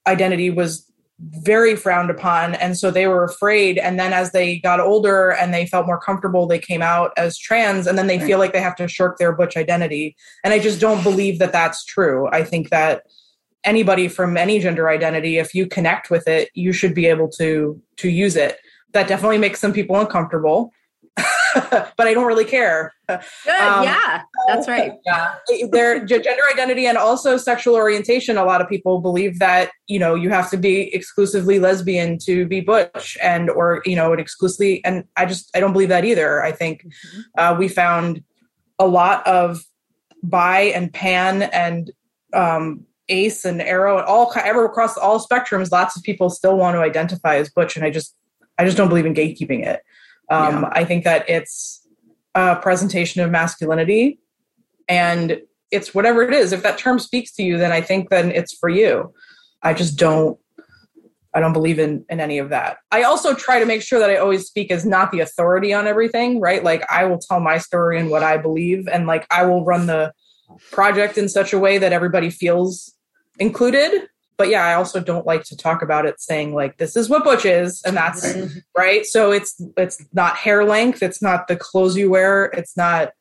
identity 0.07 0.51
was 0.51 0.91
very 1.21 1.77
frowned 1.77 2.11
upon. 2.11 2.55
And 2.57 2.77
so 2.77 2.91
they 2.91 3.07
were 3.07 3.25
afraid. 3.25 3.79
And 3.79 3.99
then 3.99 4.13
as 4.13 4.33
they 4.33 4.59
got 4.59 4.81
older 4.81 5.31
and 5.31 5.55
they 5.55 5.67
felt 5.67 5.87
more 5.87 6.01
comfortable 6.01 6.47
they 6.47 6.59
came 6.59 6.83
out 6.83 7.13
as 7.17 7.39
trans. 7.39 7.87
And 7.87 7.97
then 7.97 8.09
they 8.09 8.19
feel 8.19 8.39
like 8.39 8.53
they 8.53 8.61
have 8.61 8.77
to 8.77 8.89
shirk 8.89 9.19
their 9.19 9.33
butch 9.33 9.57
identity. 9.57 10.17
And 10.43 10.53
i 10.53 10.59
just 10.59 10.81
don't 10.81 11.03
believe 11.03 11.39
that 11.39 11.53
that's 11.53 11.85
true. 11.85 12.29
I 12.33 12.43
think 12.43 12.71
that 12.71 13.05
anybody 13.65 14.09
from 14.09 14.37
any 14.37 14.59
gender 14.59 14.91
identity 14.91 15.39
if 15.39 15.55
you 15.55 15.67
connect 15.67 16.11
with 16.11 16.29
it 16.29 16.51
you 16.53 16.71
should 16.71 16.95
be 16.95 17.07
able 17.07 17.29
to 17.29 17.81
to 17.97 18.09
use 18.09 18.37
it. 18.37 18.59
That 18.93 19.09
definitely 19.09 19.39
makes 19.39 19.61
some 19.61 19.73
people 19.73 19.97
uncomfortable 19.97 20.73
but 21.97 22.01
I 22.01 22.15
don't 22.15 22.27
really 22.27 22.45
care. 22.45 22.93
Good, 23.09 23.19
um, 23.49 23.85
yeah, 23.85 24.23
that's 24.47 24.67
right. 24.67 24.93
Yeah, 25.07 25.35
their 25.71 26.05
gender 26.05 26.43
identity 26.53 26.87
and 26.87 26.99
also 26.99 27.37
sexual 27.37 27.75
orientation. 27.75 28.37
A 28.37 28.45
lot 28.45 28.61
of 28.61 28.69
people 28.69 29.01
believe 29.01 29.39
that 29.39 29.71
you 29.87 29.99
know 29.99 30.15
you 30.15 30.31
have 30.31 30.51
to 30.51 30.57
be 30.57 30.95
exclusively 30.95 31.59
lesbian 31.59 32.19
to 32.25 32.47
be 32.47 32.61
butch, 32.61 33.17
and 33.23 33.51
or 33.51 33.83
you 33.85 33.95
know, 33.95 34.13
and 34.13 34.21
exclusively. 34.21 34.85
And 34.85 35.05
I 35.17 35.27
just 35.27 35.51
I 35.55 35.61
don't 35.61 35.73
believe 35.73 35.91
that 35.91 36.05
either. 36.05 36.43
I 36.43 36.53
think 36.53 36.85
mm-hmm. 36.85 37.21
uh, 37.39 37.57
we 37.59 37.69
found 37.69 38.23
a 38.79 38.87
lot 38.87 39.27
of 39.27 39.63
bi 40.23 40.61
and 40.61 40.93
pan 40.93 41.43
and 41.43 41.93
um, 42.33 42.85
ace 43.09 43.45
and 43.45 43.61
aro 43.61 43.99
and 43.99 44.07
all 44.07 44.33
ever 44.37 44.65
across 44.65 44.97
all 44.97 45.25
spectrums. 45.25 45.71
Lots 45.71 45.97
of 45.97 46.03
people 46.03 46.31
still 46.31 46.57
want 46.57 46.75
to 46.75 46.81
identify 46.81 47.37
as 47.37 47.51
butch, 47.51 47.77
and 47.77 47.85
I 47.85 47.91
just 47.91 48.15
I 48.59 48.65
just 48.65 48.77
don't 48.77 48.89
believe 48.89 49.07
in 49.07 49.15
gatekeeping 49.15 49.67
it. 49.67 49.83
Um, 50.31 50.63
yeah. 50.63 50.71
I 50.73 50.85
think 50.85 51.05
that 51.05 51.29
it's 51.29 51.87
a 52.35 52.57
presentation 52.57 53.23
of 53.23 53.31
masculinity 53.31 54.19
and 54.89 55.41
it's 55.71 55.95
whatever 55.95 56.23
it 56.23 56.33
is. 56.33 56.53
If 56.53 56.63
that 56.63 56.79
term 56.79 56.99
speaks 56.99 57.33
to 57.33 57.43
you, 57.43 57.59
then 57.59 57.73
I 57.73 57.81
think 57.81 58.11
then 58.11 58.31
it's 58.31 58.57
for 58.57 58.69
you. 58.69 59.13
I 59.63 59.75
just 59.75 59.99
don't 59.99 60.39
I 61.35 61.41
don't 61.41 61.53
believe 61.53 61.81
in 61.81 62.05
in 62.09 62.21
any 62.21 62.39
of 62.39 62.51
that. 62.51 62.79
I 62.93 63.03
also 63.03 63.35
try 63.35 63.59
to 63.59 63.67
make 63.67 63.83
sure 63.83 63.99
that 63.99 64.11
I 64.11 64.17
always 64.17 64.47
speak 64.47 64.71
as 64.71 64.87
not 64.87 65.11
the 65.11 65.21
authority 65.21 65.73
on 65.73 65.87
everything, 65.87 66.41
right? 66.41 66.63
Like 66.63 66.85
I 66.91 67.05
will 67.07 67.19
tell 67.19 67.41
my 67.41 67.59
story 67.59 67.99
and 67.99 68.11
what 68.11 68.23
I 68.23 68.37
believe 68.37 68.87
and 68.89 69.07
like 69.07 69.27
I 69.31 69.45
will 69.45 69.65
run 69.65 69.87
the 69.87 70.13
project 70.71 71.19
in 71.19 71.29
such 71.29 71.53
a 71.53 71.59
way 71.59 71.79
that 71.79 71.93
everybody 71.93 72.31
feels 72.31 72.95
included 73.39 74.09
but 74.37 74.49
yeah, 74.49 74.65
I 74.65 74.75
also 74.75 75.01
don't 75.01 75.27
like 75.27 75.45
to 75.45 75.57
talk 75.57 75.83
about 75.83 76.07
it 76.07 76.21
saying 76.21 76.55
like 76.55 76.77
this 76.79 76.97
is 76.97 77.09
what 77.09 77.25
butch 77.25 77.45
is 77.45 77.83
and 77.85 77.97
that's 77.97 78.27
mm-hmm. 78.27 78.59
right. 78.77 79.07
So 79.07 79.33
it's 79.33 79.61
it's 79.77 80.05
not 80.13 80.37
hair 80.37 80.65
length, 80.65 81.03
it's 81.03 81.23
not 81.23 81.49
the 81.49 81.57
clothes 81.57 81.97
you 81.97 82.11
wear, 82.11 82.47
it's 82.47 82.77
not 82.77 83.13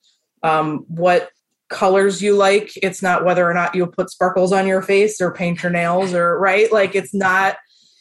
um, 0.42 0.86
what 0.88 1.30
colors 1.70 2.22
you 2.22 2.36
like, 2.36 2.72
it's 2.78 3.02
not 3.02 3.26
whether 3.26 3.50
or 3.50 3.54
not 3.54 3.76
you'll 3.76 3.88
put 3.88 4.10
sparkles 4.10 4.52
on 4.52 4.68
your 4.68 4.82
face 4.82 5.22
or 5.22 5.34
paint 5.34 5.64
your 5.64 5.72
nails 5.72 6.14
or 6.14 6.38
right. 6.40 6.72
Like 6.72 6.96
it's 6.96 7.14
not 7.14 7.58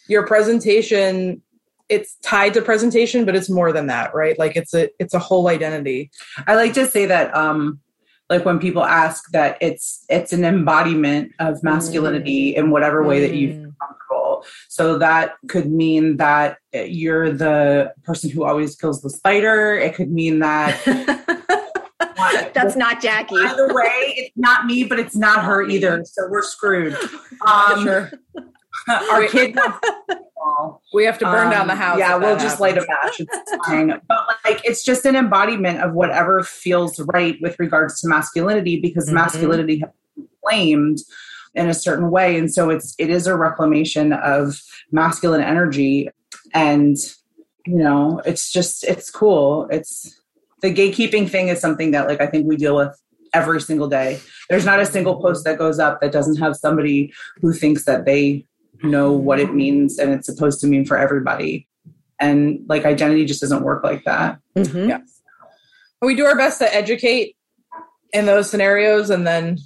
your 0.08 0.26
presentation 0.26 1.42
it's 1.88 2.16
tied 2.22 2.54
to 2.54 2.62
presentation 2.62 3.24
but 3.24 3.36
it's 3.36 3.50
more 3.50 3.72
than 3.72 3.86
that 3.86 4.14
right 4.14 4.38
like 4.38 4.56
it's 4.56 4.72
a 4.72 4.88
it's 4.98 5.14
a 5.14 5.18
whole 5.18 5.48
identity 5.48 6.10
i 6.46 6.54
like 6.54 6.72
to 6.72 6.86
say 6.86 7.06
that 7.06 7.34
um 7.36 7.80
like 8.32 8.46
when 8.46 8.58
people 8.58 8.82
ask 8.82 9.30
that 9.32 9.58
it's 9.60 10.06
it's 10.08 10.32
an 10.32 10.42
embodiment 10.42 11.32
of 11.38 11.62
masculinity 11.62 12.54
mm. 12.54 12.56
in 12.56 12.70
whatever 12.70 13.04
way 13.04 13.20
that 13.20 13.34
you 13.34 13.48
feel 13.48 13.68
mm. 13.68 13.74
comfortable 13.78 14.44
so 14.68 14.96
that 14.96 15.34
could 15.48 15.70
mean 15.70 16.16
that 16.16 16.56
you're 16.72 17.30
the 17.30 17.92
person 18.04 18.30
who 18.30 18.42
always 18.42 18.74
kills 18.74 19.02
the 19.02 19.10
spider 19.10 19.74
it 19.74 19.94
could 19.94 20.10
mean 20.10 20.38
that 20.38 20.80
that's 22.54 22.74
not 22.74 23.02
jackie 23.02 23.36
either 23.36 23.68
way 23.74 24.14
it's 24.16 24.36
not 24.36 24.64
me 24.64 24.82
but 24.82 24.98
it's 24.98 25.14
not 25.14 25.44
her 25.44 25.62
either 25.68 26.02
so 26.04 26.26
we're 26.30 26.42
screwed 26.42 26.96
um, 27.46 27.84
sure. 27.84 28.10
Our 28.88 29.26
kid 29.26 29.56
we 30.92 31.04
have 31.04 31.18
to 31.18 31.24
burn 31.24 31.46
um, 31.46 31.52
down 31.52 31.66
the 31.66 31.72
um, 31.72 31.78
house. 31.78 31.98
Yeah, 31.98 32.16
we'll 32.16 32.36
just 32.36 32.60
light 32.60 32.76
a 32.76 32.86
match. 32.86 33.20
It's 33.20 33.56
fine. 33.66 34.00
but 34.08 34.26
like 34.44 34.60
it's 34.64 34.84
just 34.84 35.04
an 35.04 35.16
embodiment 35.16 35.80
of 35.80 35.92
whatever 35.92 36.42
feels 36.42 36.98
right 37.12 37.36
with 37.40 37.58
regards 37.58 38.00
to 38.00 38.08
masculinity 38.08 38.80
because 38.80 39.06
mm-hmm. 39.06 39.16
masculinity 39.16 39.78
has 39.80 39.90
been 40.16 40.28
claimed 40.44 40.98
in 41.54 41.68
a 41.68 41.74
certain 41.74 42.10
way. 42.10 42.38
And 42.38 42.52
so 42.52 42.70
it's 42.70 42.94
it 42.98 43.10
is 43.10 43.26
a 43.26 43.36
reclamation 43.36 44.12
of 44.12 44.60
masculine 44.90 45.42
energy. 45.42 46.08
And 46.54 46.96
you 47.66 47.76
know, 47.76 48.20
it's 48.24 48.50
just 48.52 48.84
it's 48.84 49.10
cool. 49.10 49.68
It's 49.70 50.20
the 50.60 50.72
gatekeeping 50.72 51.28
thing 51.28 51.48
is 51.48 51.60
something 51.60 51.92
that 51.92 52.08
like 52.08 52.20
I 52.20 52.26
think 52.26 52.46
we 52.46 52.56
deal 52.56 52.76
with 52.76 52.98
every 53.34 53.60
single 53.60 53.88
day. 53.88 54.20
There's 54.50 54.66
not 54.66 54.80
a 54.80 54.86
single 54.86 55.20
post 55.20 55.44
that 55.44 55.58
goes 55.58 55.78
up 55.78 56.00
that 56.00 56.12
doesn't 56.12 56.36
have 56.36 56.56
somebody 56.56 57.12
who 57.40 57.52
thinks 57.52 57.84
that 57.86 58.04
they 58.04 58.46
know 58.82 59.12
what 59.12 59.40
it 59.40 59.54
means 59.54 59.98
and 59.98 60.12
it's 60.12 60.26
supposed 60.26 60.60
to 60.60 60.66
mean 60.66 60.84
for 60.84 60.96
everybody. 60.96 61.66
And 62.20 62.64
like 62.68 62.84
identity 62.84 63.24
just 63.24 63.40
doesn't 63.40 63.62
work 63.62 63.82
like 63.82 64.04
that. 64.04 64.38
Mm-hmm. 64.56 64.90
Yeah. 64.90 64.98
We 66.00 66.14
do 66.14 66.26
our 66.26 66.36
best 66.36 66.58
to 66.58 66.74
educate 66.74 67.36
in 68.12 68.26
those 68.26 68.50
scenarios 68.50 69.10
and 69.10 69.26
then 69.26 69.58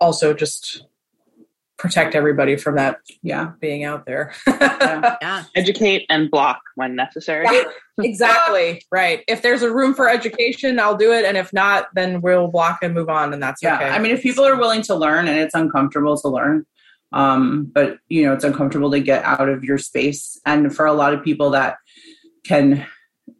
also 0.00 0.34
just 0.34 0.84
protect 1.76 2.14
everybody 2.14 2.56
from 2.56 2.76
that 2.76 2.98
yeah 3.22 3.52
being 3.60 3.84
out 3.84 4.06
there 4.06 4.32
yeah. 4.46 5.16
yeah. 5.22 5.44
educate 5.56 6.06
and 6.08 6.30
block 6.30 6.60
when 6.76 6.94
necessary 6.94 7.44
yeah, 7.50 7.64
exactly 8.00 8.82
right 8.92 9.24
if 9.26 9.42
there's 9.42 9.60
a 9.62 9.70
room 9.70 9.92
for 9.92 10.08
education 10.08 10.78
i'll 10.78 10.96
do 10.96 11.12
it 11.12 11.24
and 11.24 11.36
if 11.36 11.52
not 11.52 11.88
then 11.94 12.20
we'll 12.20 12.46
block 12.46 12.78
and 12.80 12.94
move 12.94 13.08
on 13.08 13.34
and 13.34 13.42
that's 13.42 13.62
yeah. 13.62 13.74
okay 13.74 13.88
i 13.88 13.98
mean 13.98 14.12
if 14.12 14.22
people 14.22 14.46
are 14.46 14.56
willing 14.56 14.82
to 14.82 14.94
learn 14.94 15.26
and 15.26 15.38
it's 15.38 15.54
uncomfortable 15.54 16.16
to 16.16 16.28
learn 16.28 16.64
um, 17.14 17.70
but 17.72 17.98
you 18.08 18.24
know 18.24 18.34
it's 18.34 18.44
uncomfortable 18.44 18.90
to 18.90 19.00
get 19.00 19.24
out 19.24 19.48
of 19.48 19.64
your 19.64 19.78
space. 19.78 20.38
And 20.44 20.74
for 20.74 20.84
a 20.84 20.92
lot 20.92 21.14
of 21.14 21.24
people 21.24 21.50
that 21.50 21.76
can 22.44 22.86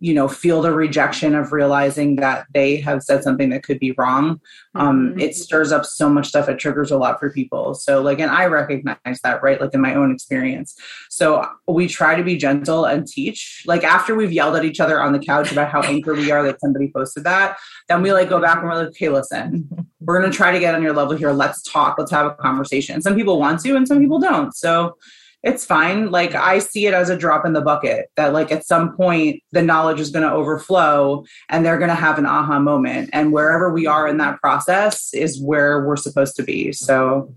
you 0.05 0.13
know 0.13 0.29
feel 0.29 0.61
the 0.61 0.71
rejection 0.71 1.35
of 1.35 1.51
realizing 1.51 2.17
that 2.17 2.47
they 2.53 2.77
have 2.77 3.03
said 3.03 3.23
something 3.23 3.49
that 3.49 3.63
could 3.63 3.79
be 3.79 3.93
wrong 3.93 4.39
um 4.75 5.09
mm-hmm. 5.09 5.19
it 5.19 5.35
stirs 5.35 5.73
up 5.73 5.87
so 5.87 6.11
much 6.11 6.29
stuff 6.29 6.47
it 6.47 6.59
triggers 6.59 6.91
a 6.91 6.99
lot 6.99 7.19
for 7.19 7.31
people. 7.31 7.73
So 7.75 8.03
like 8.03 8.19
and 8.21 8.31
i 8.31 8.45
recognize 8.45 9.21
that 9.23 9.43
right 9.43 9.59
like 9.59 9.73
in 9.73 9.81
my 9.81 9.95
own 9.95 10.13
experience. 10.13 10.77
So 11.09 11.49
we 11.67 11.89
try 11.89 12.17
to 12.17 12.23
be 12.23 12.37
gentle 12.37 12.85
and 12.85 13.07
teach. 13.07 13.63
Like 13.67 13.83
after 13.83 14.15
we've 14.15 14.33
yelled 14.33 14.57
at 14.57 14.65
each 14.67 14.79
other 14.79 15.01
on 15.01 15.13
the 15.13 15.19
couch 15.19 15.51
about 15.51 15.71
how 15.71 15.81
angry 15.81 16.17
we 16.19 16.31
are 16.31 16.43
that 16.43 16.61
somebody 16.61 16.91
posted 16.95 17.25
that 17.25 17.57
then 17.89 18.03
we 18.03 18.13
like 18.13 18.29
go 18.29 18.41
back 18.41 18.59
and 18.59 18.69
we're 18.69 18.75
like 18.75 18.89
okay 18.89 19.09
listen 19.09 19.69
we're 20.07 20.21
going 20.21 20.31
to 20.31 20.37
try 20.37 20.53
to 20.53 20.61
get 20.61 20.75
on 20.75 20.83
your 20.83 20.93
level 20.93 21.17
here. 21.17 21.33
Let's 21.33 21.63
talk. 21.63 21.97
Let's 21.99 22.11
have 22.11 22.27
a 22.27 22.35
conversation. 22.35 23.01
Some 23.01 23.15
people 23.15 23.39
want 23.39 23.61
to 23.61 23.75
and 23.75 23.89
some 23.89 24.01
people 24.01 24.19
don't. 24.19 24.55
So 24.55 24.99
it's 25.45 25.67
fine. 25.67 26.11
Like 26.11 26.35
I 26.35 26.59
see 26.59 26.87
it 26.87 26.95
as 26.95 27.11
a 27.11 27.19
drop 27.19 27.45
in 27.45 27.53
the 27.53 27.61
bucket 27.61 28.11
that 28.17 28.33
like 28.33 28.51
at 28.51 28.67
some 28.67 28.97
point 28.97 29.43
the 29.53 29.61
knowledge 29.61 30.01
is 30.01 30.11
going 30.11 30.23
to 30.23 30.33
overflow 30.33 31.25
and 31.51 31.65
they're 31.65 31.79
going 31.79 31.91
to 31.91 31.95
have 31.95 32.19
an 32.19 32.25
aha 32.25 32.59
moment. 32.59 33.11
And 33.13 33.31
wherever 33.31 33.71
we 33.71 33.87
are 33.87 34.09
in 34.09 34.17
that 34.17 34.41
process 34.41 35.13
is 35.13 35.41
where 35.41 35.85
we're 35.85 35.97
supposed 35.97 36.35
to 36.37 36.43
be. 36.43 36.73
So 36.73 37.33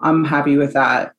I'm 0.00 0.22
happy 0.22 0.58
with 0.58 0.74
that. 0.74 1.14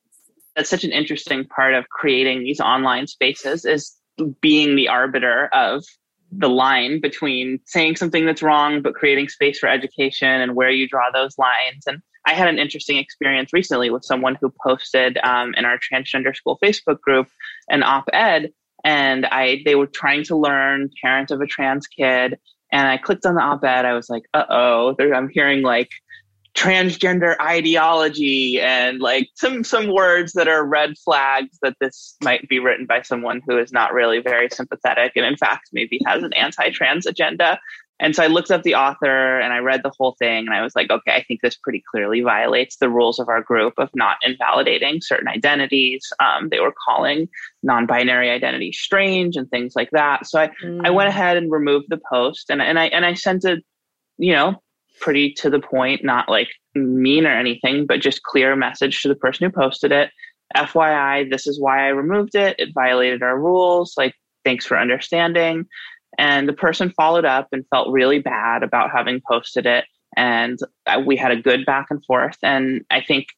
That's 0.54 0.70
such 0.70 0.84
an 0.84 0.92
interesting 0.92 1.44
part 1.44 1.74
of 1.74 1.88
creating 1.88 2.44
these 2.44 2.60
online 2.60 3.08
spaces 3.08 3.64
is 3.64 3.96
being 4.40 4.76
the 4.76 4.88
arbiter 4.88 5.48
of 5.52 5.84
the 6.30 6.48
line 6.48 7.00
between 7.00 7.58
saying 7.64 7.96
something 7.96 8.26
that's 8.26 8.42
wrong 8.42 8.82
but 8.82 8.94
creating 8.94 9.28
space 9.28 9.58
for 9.58 9.68
education 9.68 10.28
and 10.28 10.54
where 10.54 10.70
you 10.70 10.86
draw 10.86 11.10
those 11.10 11.38
lines 11.38 11.84
and 11.86 12.02
I 12.28 12.34
had 12.34 12.48
an 12.48 12.58
interesting 12.58 12.98
experience 12.98 13.54
recently 13.54 13.88
with 13.88 14.04
someone 14.04 14.36
who 14.38 14.52
posted 14.62 15.16
um, 15.24 15.54
in 15.56 15.64
our 15.64 15.78
transgender 15.78 16.36
school 16.36 16.58
Facebook 16.62 17.00
group 17.00 17.26
an 17.70 17.82
op-ed, 17.82 18.52
and 18.84 19.24
I 19.24 19.62
they 19.64 19.76
were 19.76 19.86
trying 19.86 20.24
to 20.24 20.36
learn 20.36 20.90
parent 21.02 21.30
of 21.30 21.40
a 21.40 21.46
trans 21.46 21.86
kid, 21.86 22.38
and 22.70 22.86
I 22.86 22.98
clicked 22.98 23.24
on 23.24 23.34
the 23.34 23.40
op-ed. 23.40 23.86
I 23.86 23.94
was 23.94 24.10
like, 24.10 24.24
uh 24.34 24.44
oh, 24.50 24.94
I'm 25.00 25.30
hearing 25.30 25.62
like 25.62 25.88
transgender 26.54 27.34
ideology 27.40 28.60
and 28.60 29.00
like 29.00 29.28
some 29.34 29.64
some 29.64 29.90
words 29.90 30.34
that 30.34 30.48
are 30.48 30.66
red 30.66 30.98
flags 30.98 31.58
that 31.62 31.76
this 31.80 32.14
might 32.22 32.46
be 32.46 32.58
written 32.58 32.84
by 32.84 33.00
someone 33.00 33.40
who 33.46 33.56
is 33.58 33.72
not 33.72 33.94
really 33.94 34.20
very 34.20 34.48
sympathetic 34.50 35.12
and 35.14 35.24
in 35.24 35.36
fact 35.36 35.68
maybe 35.72 36.00
has 36.04 36.22
an 36.24 36.32
anti-trans 36.32 37.06
agenda 37.06 37.60
And 38.00 38.14
so 38.14 38.22
I 38.22 38.28
looked 38.28 38.50
up 38.50 38.62
the 38.62 38.76
author 38.76 39.40
and 39.40 39.52
I 39.52 39.58
read 39.58 39.82
the 39.82 39.92
whole 39.98 40.14
thing 40.18 40.46
and 40.46 40.54
I 40.54 40.62
was 40.62 40.76
like, 40.76 40.90
okay, 40.90 41.12
I 41.12 41.22
think 41.24 41.40
this 41.40 41.56
pretty 41.56 41.82
clearly 41.90 42.20
violates 42.20 42.76
the 42.76 42.88
rules 42.88 43.18
of 43.18 43.28
our 43.28 43.42
group 43.42 43.74
of 43.76 43.90
not 43.94 44.18
invalidating 44.22 45.00
certain 45.00 45.28
identities. 45.28 46.06
Um, 46.20 46.48
they 46.48 46.60
were 46.60 46.74
calling 46.86 47.28
non 47.62 47.86
binary 47.86 48.30
identities 48.30 48.78
strange 48.78 49.36
and 49.36 49.50
things 49.50 49.74
like 49.74 49.90
that. 49.92 50.26
So 50.26 50.40
I, 50.40 50.50
mm. 50.64 50.80
I 50.84 50.90
went 50.90 51.08
ahead 51.08 51.36
and 51.36 51.50
removed 51.50 51.86
the 51.88 52.00
post 52.10 52.50
and, 52.50 52.62
and 52.62 52.78
I 52.78 52.86
and 52.86 53.04
I 53.04 53.14
sent 53.14 53.44
a, 53.44 53.60
you 54.16 54.32
know, 54.32 54.62
pretty 55.00 55.32
to 55.34 55.50
the 55.50 55.60
point, 55.60 56.04
not 56.04 56.28
like 56.28 56.48
mean 56.74 57.26
or 57.26 57.36
anything, 57.36 57.86
but 57.86 58.00
just 58.00 58.22
clear 58.22 58.54
message 58.54 59.02
to 59.02 59.08
the 59.08 59.16
person 59.16 59.46
who 59.46 59.52
posted 59.52 59.92
it. 59.92 60.10
FYI, 60.56 61.30
this 61.30 61.46
is 61.46 61.60
why 61.60 61.84
I 61.86 61.88
removed 61.88 62.34
it. 62.34 62.56
It 62.58 62.70
violated 62.74 63.22
our 63.22 63.38
rules. 63.38 63.94
Like, 63.96 64.14
thanks 64.44 64.64
for 64.64 64.78
understanding. 64.78 65.66
And 66.18 66.48
the 66.48 66.52
person 66.52 66.90
followed 66.90 67.24
up 67.24 67.48
and 67.52 67.64
felt 67.70 67.92
really 67.92 68.18
bad 68.18 68.62
about 68.62 68.90
having 68.90 69.22
posted 69.26 69.64
it. 69.64 69.84
And 70.16 70.58
we 71.06 71.16
had 71.16 71.30
a 71.30 71.40
good 71.40 71.64
back 71.64 71.86
and 71.90 72.04
forth. 72.04 72.36
And 72.42 72.84
I 72.90 73.00
think 73.00 73.28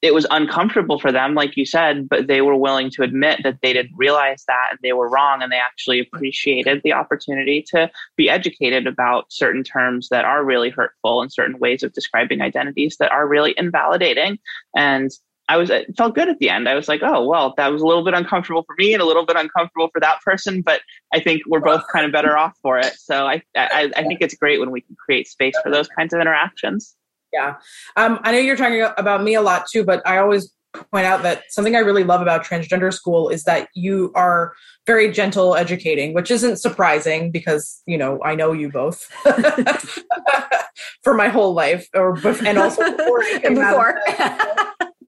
it 0.00 0.12
was 0.12 0.26
uncomfortable 0.30 0.98
for 0.98 1.10
them, 1.12 1.34
like 1.34 1.56
you 1.56 1.64
said, 1.64 2.08
but 2.08 2.26
they 2.26 2.42
were 2.42 2.56
willing 2.56 2.90
to 2.90 3.02
admit 3.02 3.40
that 3.42 3.58
they 3.62 3.72
didn't 3.72 3.96
realize 3.96 4.44
that 4.46 4.68
and 4.70 4.78
they 4.82 4.92
were 4.92 5.08
wrong. 5.08 5.42
And 5.42 5.50
they 5.50 5.56
actually 5.56 6.00
appreciated 6.00 6.82
the 6.82 6.92
opportunity 6.92 7.64
to 7.68 7.90
be 8.16 8.28
educated 8.28 8.86
about 8.86 9.32
certain 9.32 9.64
terms 9.64 10.08
that 10.10 10.24
are 10.24 10.44
really 10.44 10.70
hurtful 10.70 11.22
and 11.22 11.32
certain 11.32 11.58
ways 11.58 11.82
of 11.82 11.92
describing 11.92 12.42
identities 12.42 12.96
that 12.98 13.12
are 13.12 13.26
really 13.26 13.54
invalidating. 13.56 14.38
And 14.76 15.10
I 15.48 15.56
was 15.56 15.70
it 15.70 15.94
felt 15.96 16.14
good 16.14 16.28
at 16.28 16.38
the 16.38 16.48
end. 16.48 16.68
I 16.68 16.74
was 16.74 16.88
like, 16.88 17.02
oh 17.02 17.26
well, 17.26 17.54
that 17.56 17.68
was 17.68 17.82
a 17.82 17.86
little 17.86 18.04
bit 18.04 18.14
uncomfortable 18.14 18.64
for 18.66 18.74
me 18.78 18.94
and 18.94 19.02
a 19.02 19.06
little 19.06 19.26
bit 19.26 19.36
uncomfortable 19.36 19.88
for 19.92 20.00
that 20.00 20.20
person, 20.22 20.62
but 20.62 20.80
I 21.12 21.20
think 21.20 21.42
we're 21.46 21.60
both 21.60 21.84
kind 21.92 22.06
of 22.06 22.12
better 22.12 22.36
off 22.36 22.54
for 22.62 22.78
it. 22.78 22.94
So 22.98 23.26
I 23.26 23.42
I, 23.56 23.90
I 23.96 24.02
think 24.04 24.20
it's 24.20 24.34
great 24.34 24.60
when 24.60 24.70
we 24.70 24.80
can 24.80 24.96
create 24.96 25.28
space 25.28 25.54
for 25.62 25.70
those 25.70 25.88
kinds 25.88 26.14
of 26.14 26.20
interactions. 26.20 26.96
Yeah, 27.32 27.56
um, 27.96 28.20
I 28.22 28.32
know 28.32 28.38
you're 28.38 28.56
talking 28.56 28.82
about 28.96 29.22
me 29.22 29.34
a 29.34 29.42
lot 29.42 29.66
too, 29.70 29.84
but 29.84 30.06
I 30.06 30.18
always 30.18 30.52
point 30.90 31.06
out 31.06 31.22
that 31.22 31.44
something 31.50 31.76
I 31.76 31.80
really 31.80 32.04
love 32.04 32.20
about 32.20 32.44
transgender 32.44 32.92
school 32.92 33.28
is 33.28 33.44
that 33.44 33.68
you 33.74 34.12
are 34.14 34.54
very 34.86 35.10
gentle 35.10 35.54
educating, 35.54 36.14
which 36.14 36.30
isn't 36.30 36.56
surprising 36.56 37.30
because 37.30 37.82
you 37.86 37.98
know 37.98 38.20
I 38.24 38.34
know 38.34 38.52
you 38.52 38.70
both 38.70 39.02
for 41.02 41.14
my 41.14 41.28
whole 41.28 41.54
life, 41.54 41.88
or 41.94 42.18
and 42.46 42.58
also 42.58 42.96
before. 42.96 43.22
before 43.42 44.00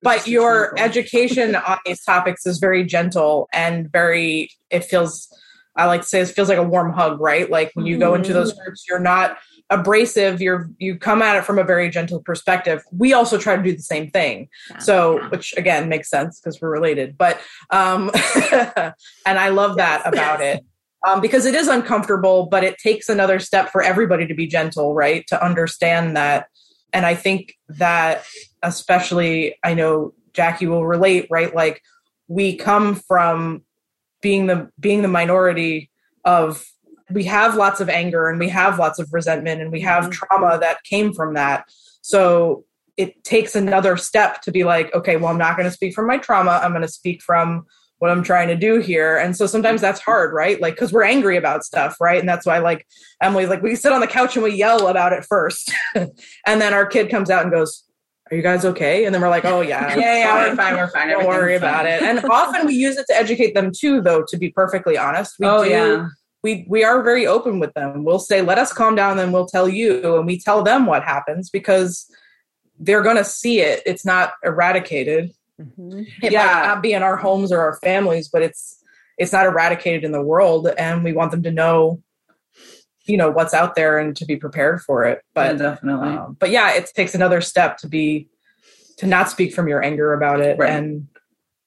but 0.03 0.27
your 0.27 0.75
education 0.79 1.55
on 1.69 1.79
these 1.85 2.03
topics 2.03 2.47
is 2.47 2.59
very 2.59 2.85
gentle 2.85 3.49
and 3.53 3.91
very 3.91 4.51
it 4.71 4.85
feels 4.85 5.29
i 5.77 5.87
like 5.87 6.03
to 6.03 6.07
say 6.07 6.21
it 6.21 6.27
feels 6.27 6.49
like 6.49 6.59
a 6.59 6.63
warm 6.63 6.93
hug 6.93 7.21
right? 7.21 7.51
Like 7.51 7.71
when 7.75 7.87
you 7.87 7.99
go 7.99 8.15
into 8.15 8.33
those 8.33 8.53
mm-hmm. 8.53 8.65
groups 8.65 8.85
you're 8.89 8.99
not 8.99 9.39
abrasive 9.69 10.41
you're 10.41 10.71
you 10.79 10.97
come 10.97 11.23
at 11.23 11.37
it 11.37 11.45
from 11.45 11.59
a 11.59 11.65
very 11.65 11.91
gentle 11.91 12.21
perspective. 12.21 12.83
We 12.93 13.13
also 13.13 13.37
try 13.37 13.57
to 13.57 13.63
do 13.63 13.73
the 13.73 13.83
same 13.83 14.11
thing. 14.11 14.49
Yeah, 14.71 14.79
so 14.79 15.19
yeah. 15.19 15.29
which 15.29 15.55
again 15.57 15.89
makes 15.89 16.09
sense 16.09 16.41
because 16.41 16.61
we're 16.61 16.71
related. 16.71 17.19
But 17.19 17.41
um 17.71 18.11
and 18.53 19.39
i 19.39 19.49
love 19.49 19.77
that 19.77 20.03
about 20.07 20.41
it 20.41 20.65
um, 21.07 21.21
because 21.21 21.47
it 21.47 21.55
is 21.55 21.69
uncomfortable 21.69 22.47
but 22.47 22.65
it 22.65 22.79
takes 22.79 23.09
another 23.09 23.39
step 23.39 23.71
for 23.71 23.83
everybody 23.83 24.27
to 24.27 24.35
be 24.35 24.47
gentle 24.47 24.95
right? 24.95 25.27
To 25.29 25.45
understand 25.45 26.17
that. 26.17 26.47
And 26.93 27.05
i 27.05 27.15
think 27.15 27.55
that 27.69 28.25
especially 28.67 29.57
I 29.63 29.75
know 29.75 30.13
Jackie 30.33 30.67
will 30.67 30.87
relate, 30.87 31.27
right? 31.31 31.55
Like 31.55 31.83
we 32.29 32.57
come 32.57 32.97
from 32.97 33.63
being 34.21 34.47
the 34.47 34.71
being 34.79 35.03
the 35.03 35.09
minority 35.09 35.91
of 36.25 36.65
we 37.11 37.25
have 37.25 37.55
lots 37.55 37.81
of 37.81 37.89
anger 37.89 38.29
and 38.29 38.39
we 38.39 38.49
have 38.49 38.79
lots 38.79 38.99
of 38.99 39.09
resentment 39.13 39.63
and 39.63 39.71
we 39.71 39.81
have 39.81 40.05
mm-hmm. 40.05 40.13
trauma 40.13 40.59
that 40.59 40.83
came 40.83 41.13
from 41.13 41.35
that. 41.35 41.65
So 42.03 42.65
it 42.97 43.23
takes 43.25 43.55
another 43.55 43.97
step 43.97 44.43
to 44.43 44.51
be 44.51 44.65
like, 44.65 44.93
okay, 44.95 45.17
well, 45.17 45.31
I'm 45.31 45.39
not 45.39 45.57
going 45.57 45.69
to 45.69 45.75
speak 45.75 45.95
from 45.95 46.07
my 46.07 46.19
trauma. 46.19 46.61
I'm 46.63 46.73
going 46.73 46.83
to 46.83 46.89
speak 46.89 47.23
from 47.23 47.67
what 47.99 48.11
I'm 48.11 48.23
trying 48.23 48.49
to 48.49 48.57
do 48.57 48.81
here. 48.81 49.17
And 49.17 49.37
so 49.37 49.47
sometimes 49.47 49.81
that's 49.81 50.01
hard, 50.01 50.35
right? 50.35 50.61
Like, 50.61 50.77
cause 50.77 50.93
we're 50.93 51.05
angry 51.05 51.37
about 51.37 51.65
stuff, 51.65 51.97
right? 52.01 52.21
And 52.21 52.29
that's 52.29 52.45
why, 52.45 52.59
like, 52.59 52.87
Emily's 53.23 53.49
like, 53.49 53.63
we 53.63 53.75
sit 53.75 53.93
on 53.93 54.01
the 54.01 54.07
couch 54.07 54.37
and 54.37 54.45
we 54.45 54.55
yell 54.55 54.89
about 54.89 55.13
it 55.13 55.25
first. 55.25 55.73
and 55.95 56.11
then 56.61 56.75
our 56.75 56.85
kid 56.87 57.11
comes 57.11 57.31
out 57.31 57.43
and 57.43 57.53
goes, 57.53 57.86
are 58.31 58.37
you 58.37 58.43
guys 58.43 58.65
okay? 58.65 59.05
And 59.05 59.15
then 59.15 59.23
we're 59.23 59.29
like, 59.29 59.45
oh 59.45 59.61
yeah, 59.61 59.95
yeah, 59.97 60.19
yeah, 60.19 60.49
we're 60.49 60.57
fine, 60.57 60.75
we're 60.75 60.91
fine. 60.91 61.09
Don't 61.09 61.27
worry 61.27 61.55
about 61.57 61.87
it. 61.87 62.03
And 62.03 62.25
often 62.31 62.67
we 62.67 62.75
use 62.75 62.97
it 62.97 63.07
to 63.09 63.17
educate 63.17 63.55
them 63.55 63.71
too, 63.77 64.01
though. 64.01 64.25
To 64.29 64.37
be 64.37 64.51
perfectly 64.51 64.99
honest, 64.99 65.37
we 65.39 65.47
oh 65.47 65.65
do, 65.65 65.71
yeah, 65.71 66.09
we 66.43 66.67
we 66.69 66.83
are 66.83 67.03
very 67.03 67.27
open 67.27 67.61
with 67.61 67.73
them. 67.75 68.05
We'll 68.05 68.19
say, 68.19 68.43
let 68.43 68.59
us 68.59 68.73
calm 68.73 68.95
down, 68.95 69.17
then 69.17 69.33
we'll 69.33 69.47
tell 69.47 69.69
you, 69.69 70.17
and 70.17 70.27
we 70.27 70.41
tell 70.41 70.63
them 70.63 70.87
what 70.87 71.05
happens 71.05 71.51
because 71.51 72.11
they're 72.79 73.03
going 73.03 73.17
to 73.17 73.25
see 73.25 73.61
it. 73.61 73.83
It's 73.87 74.05
not 74.05 74.33
eradicated. 74.45 75.33
Mm-hmm. 75.61 76.03
It 76.23 76.33
yeah. 76.33 76.47
might 76.47 76.67
not 76.67 76.83
be 76.83 76.93
in 76.93 77.03
our 77.03 77.17
homes 77.17 77.53
or 77.53 77.61
our 77.61 77.77
families, 77.77 78.29
but 78.29 78.43
it's 78.43 78.83
it's 79.19 79.33
not 79.33 79.47
eradicated 79.47 80.05
in 80.05 80.13
the 80.13 80.23
world, 80.23 80.69
and 80.77 81.05
we 81.05 81.13
want 81.13 81.31
them 81.31 81.43
to 81.45 81.51
know 81.51 82.03
you 83.07 83.17
know 83.17 83.31
what's 83.31 83.55
out 83.55 83.75
there 83.75 83.99
and 83.99 84.17
to 84.17 84.25
be 84.25 84.37
prepared 84.37 84.81
for 84.83 85.05
it. 85.05 85.23
But 85.35 85.57
yeah, 85.57 85.71
definitely. 85.71 86.09
um, 86.09 86.37
but 86.39 86.51
yeah 86.51 86.75
it 86.75 86.91
takes 86.95 87.15
another 87.15 87.41
step 87.41 87.79
to 87.79 87.89
be 87.89 88.29
to 88.99 89.07
not 89.07 89.31
speak 89.31 89.55
from 89.55 89.69
your 89.69 89.83
anger 89.83 90.13
about 90.13 90.41
it 90.41 90.59
right. 90.59 90.71
and 90.71 91.07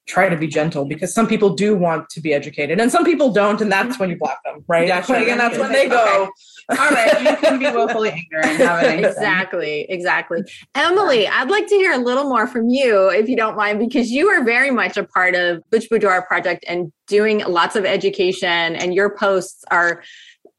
try 0.06 0.28
to 0.28 0.36
be 0.36 0.48
gentle 0.48 0.84
because 0.84 1.14
some 1.14 1.28
people 1.28 1.50
do 1.54 1.76
want 1.76 2.08
to 2.08 2.20
be 2.20 2.34
educated 2.34 2.80
and 2.80 2.90
some 2.90 3.04
people 3.04 3.32
don't 3.32 3.60
and 3.60 3.70
that's 3.70 3.98
when 3.98 4.10
you 4.10 4.18
block 4.18 4.38
them 4.44 4.64
right? 4.66 4.88
Yeah, 4.88 5.02
sure. 5.02 5.16
and 5.16 5.38
that's 5.38 5.56
when 5.56 5.72
they 5.72 5.88
go. 5.88 6.28
Okay. 6.70 6.82
all 6.82 6.90
right 6.90 7.22
you 7.22 7.36
can 7.36 7.58
be 7.60 7.66
willfully 7.66 8.10
angry 8.10 8.64
and 8.64 9.04
exactly 9.04 9.86
exactly. 9.88 10.42
Emily 10.74 11.28
i'd 11.28 11.48
like 11.48 11.68
to 11.68 11.74
hear 11.76 11.92
a 11.92 11.98
little 11.98 12.24
more 12.24 12.48
from 12.48 12.68
you 12.68 13.08
if 13.10 13.28
you 13.28 13.36
don't 13.36 13.56
mind 13.56 13.78
because 13.78 14.10
you 14.10 14.28
are 14.28 14.42
very 14.42 14.72
much 14.72 14.96
a 14.96 15.04
part 15.04 15.36
of 15.36 15.62
butch 15.70 15.88
boudoir 15.88 16.26
project 16.26 16.64
and 16.66 16.92
doing 17.06 17.44
lots 17.46 17.76
of 17.76 17.84
education 17.84 18.74
and 18.76 18.94
your 18.94 19.14
posts 19.16 19.64
are 19.70 20.02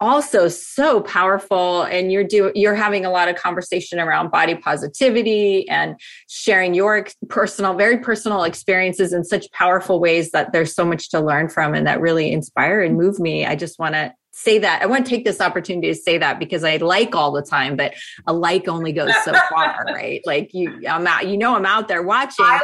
also 0.02 0.48
so 0.48 1.00
powerful 1.02 1.84
and 1.84 2.12
you're 2.12 2.24
do 2.24 2.52
you're 2.56 2.76
having 2.76 3.06
a 3.06 3.12
lot 3.12 3.30
of 3.30 3.36
conversation 3.36 4.00
around 4.00 4.32
body 4.32 4.56
positivity 4.56 5.70
and 5.70 5.96
sharing 6.28 6.74
your 6.74 7.06
personal 7.30 7.76
very 7.76 8.00
personal 8.00 8.44
experiences 8.44 9.14
in 9.14 9.24
such 9.24 9.50
powerful 9.52 10.00
ways 10.00 10.32
that 10.32 10.52
there's 10.52 10.74
so 10.74 10.84
much 10.84 11.10
to 11.10 11.22
learn 11.22 11.48
from 11.48 11.76
and 11.76 11.86
that 11.86 12.02
really 12.02 12.32
inspire 12.32 12.82
and 12.82 12.98
move 12.98 13.20
me. 13.20 13.46
I 13.46 13.56
just 13.56 13.78
want 13.80 13.94
to 13.94 14.12
say 14.34 14.58
that 14.58 14.82
i 14.82 14.86
want 14.86 15.06
to 15.06 15.10
take 15.10 15.26
this 15.26 15.42
opportunity 15.42 15.90
to 15.90 15.94
say 15.94 16.18
that 16.18 16.40
because 16.40 16.64
i 16.64 16.78
like 16.78 17.14
all 17.14 17.34
the 17.34 17.42
time 17.42 17.76
but 17.76 17.94
a 18.28 18.34
like 18.34 18.66
only 18.70 18.94
goes 18.94 19.12
so 19.26 19.34
far 19.50 19.84
right? 19.88 20.22
Like 20.26 20.52
you 20.54 20.88
i'm 20.88 21.06
out 21.06 21.28
you 21.28 21.38
know 21.38 21.54
i'm 21.54 21.66
out 21.66 21.90
there 21.90 22.02
watching. 22.02 22.46
I, 22.46 22.62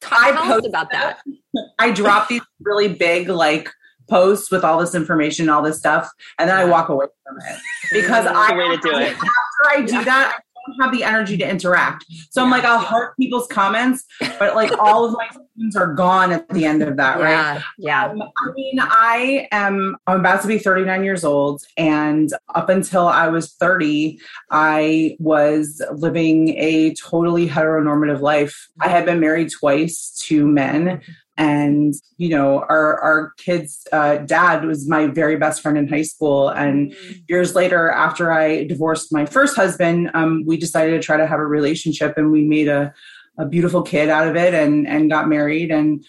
Talk, 0.00 0.22
I 0.22 0.46
post 0.46 0.64
about 0.64 0.92
that. 0.92 1.18
I 1.80 1.90
drop 1.90 2.28
these 2.28 2.40
really 2.60 2.86
big 2.86 3.28
like 3.28 3.68
posts 4.08 4.50
with 4.50 4.64
all 4.64 4.78
this 4.78 4.94
information, 4.94 5.48
all 5.48 5.62
this 5.62 5.78
stuff, 5.78 6.10
and 6.38 6.48
then 6.48 6.56
I 6.56 6.64
walk 6.64 6.88
away 6.88 7.06
from 7.26 7.36
it 7.38 7.58
because 7.92 8.26
I 8.26 8.56
way 8.56 8.76
to 8.76 8.82
do 8.82 8.96
it. 8.96 9.12
After 9.12 9.26
I 9.68 9.82
do 9.82 10.04
that, 10.04 10.40
I 10.40 10.70
don't 10.70 10.82
have 10.82 10.92
the 10.92 11.04
energy 11.04 11.36
to 11.38 11.48
interact. 11.48 12.04
So 12.30 12.42
I'm 12.42 12.50
like, 12.50 12.64
I'll 12.64 12.78
heart 12.78 13.16
people's 13.16 13.46
comments, 13.46 14.04
but 14.38 14.54
like 14.54 14.72
all 14.78 15.04
of 15.04 15.12
my 15.12 15.28
students 15.54 15.76
are 15.76 15.94
gone 15.94 16.32
at 16.32 16.48
the 16.50 16.64
end 16.64 16.82
of 16.82 16.96
that, 16.96 17.18
yeah, 17.18 17.24
right? 17.24 17.62
Yeah. 17.78 18.06
Um, 18.06 18.22
I 18.22 18.52
mean, 18.54 18.78
I 18.80 19.48
am. 19.50 19.96
I'm 20.06 20.20
about 20.20 20.42
to 20.42 20.48
be 20.48 20.58
39 20.58 21.04
years 21.04 21.24
old, 21.24 21.62
and 21.76 22.32
up 22.54 22.68
until 22.68 23.06
I 23.06 23.28
was 23.28 23.52
30, 23.54 24.20
I 24.50 25.16
was 25.18 25.82
living 25.92 26.50
a 26.58 26.94
totally 26.94 27.48
heteronormative 27.48 28.20
life. 28.20 28.68
I 28.80 28.88
had 28.88 29.04
been 29.04 29.20
married 29.20 29.50
twice 29.50 30.10
to 30.26 30.46
men 30.46 31.02
and 31.38 31.94
you 32.16 32.28
know 32.28 32.58
our 32.68 33.00
our 33.00 33.32
kids 33.38 33.86
uh, 33.92 34.16
dad 34.16 34.64
was 34.64 34.88
my 34.88 35.06
very 35.06 35.36
best 35.36 35.62
friend 35.62 35.78
in 35.78 35.88
high 35.88 36.02
school. 36.02 36.48
And 36.48 36.90
mm-hmm. 36.90 37.12
years 37.28 37.54
later 37.54 37.88
after 37.90 38.32
i 38.32 38.64
divorced 38.64 39.12
my 39.12 39.24
first 39.24 39.56
husband 39.56 40.10
um, 40.14 40.44
we 40.44 40.56
decided 40.58 40.92
to 40.92 41.00
try 41.00 41.16
to 41.16 41.26
have 41.26 41.38
a 41.38 41.46
relationship 41.46 42.18
and 42.18 42.32
we 42.32 42.44
made 42.44 42.68
a, 42.68 42.92
a 43.38 43.46
beautiful 43.46 43.82
kid 43.82 44.08
out 44.08 44.26
of 44.28 44.36
it 44.36 44.52
and 44.52 44.86
and 44.86 45.08
got 45.08 45.28
married. 45.28 45.70
And 45.70 46.04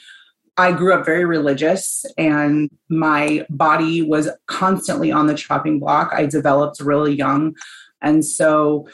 i 0.58 0.72
grew 0.72 0.94
up 0.94 1.06
very 1.06 1.26
religious 1.26 2.06
and 2.18 2.70
my 2.90 3.46
body 3.52 4.02
was 4.02 4.30
constantly 4.48 5.12
on 5.12 5.28
the 5.28 5.36
chopping 5.36 5.80
block. 5.80 6.12
I 6.12 6.26
developed 6.26 6.82
really 6.82 7.14
young. 7.14 7.56
And 8.02 8.26
so 8.26 8.88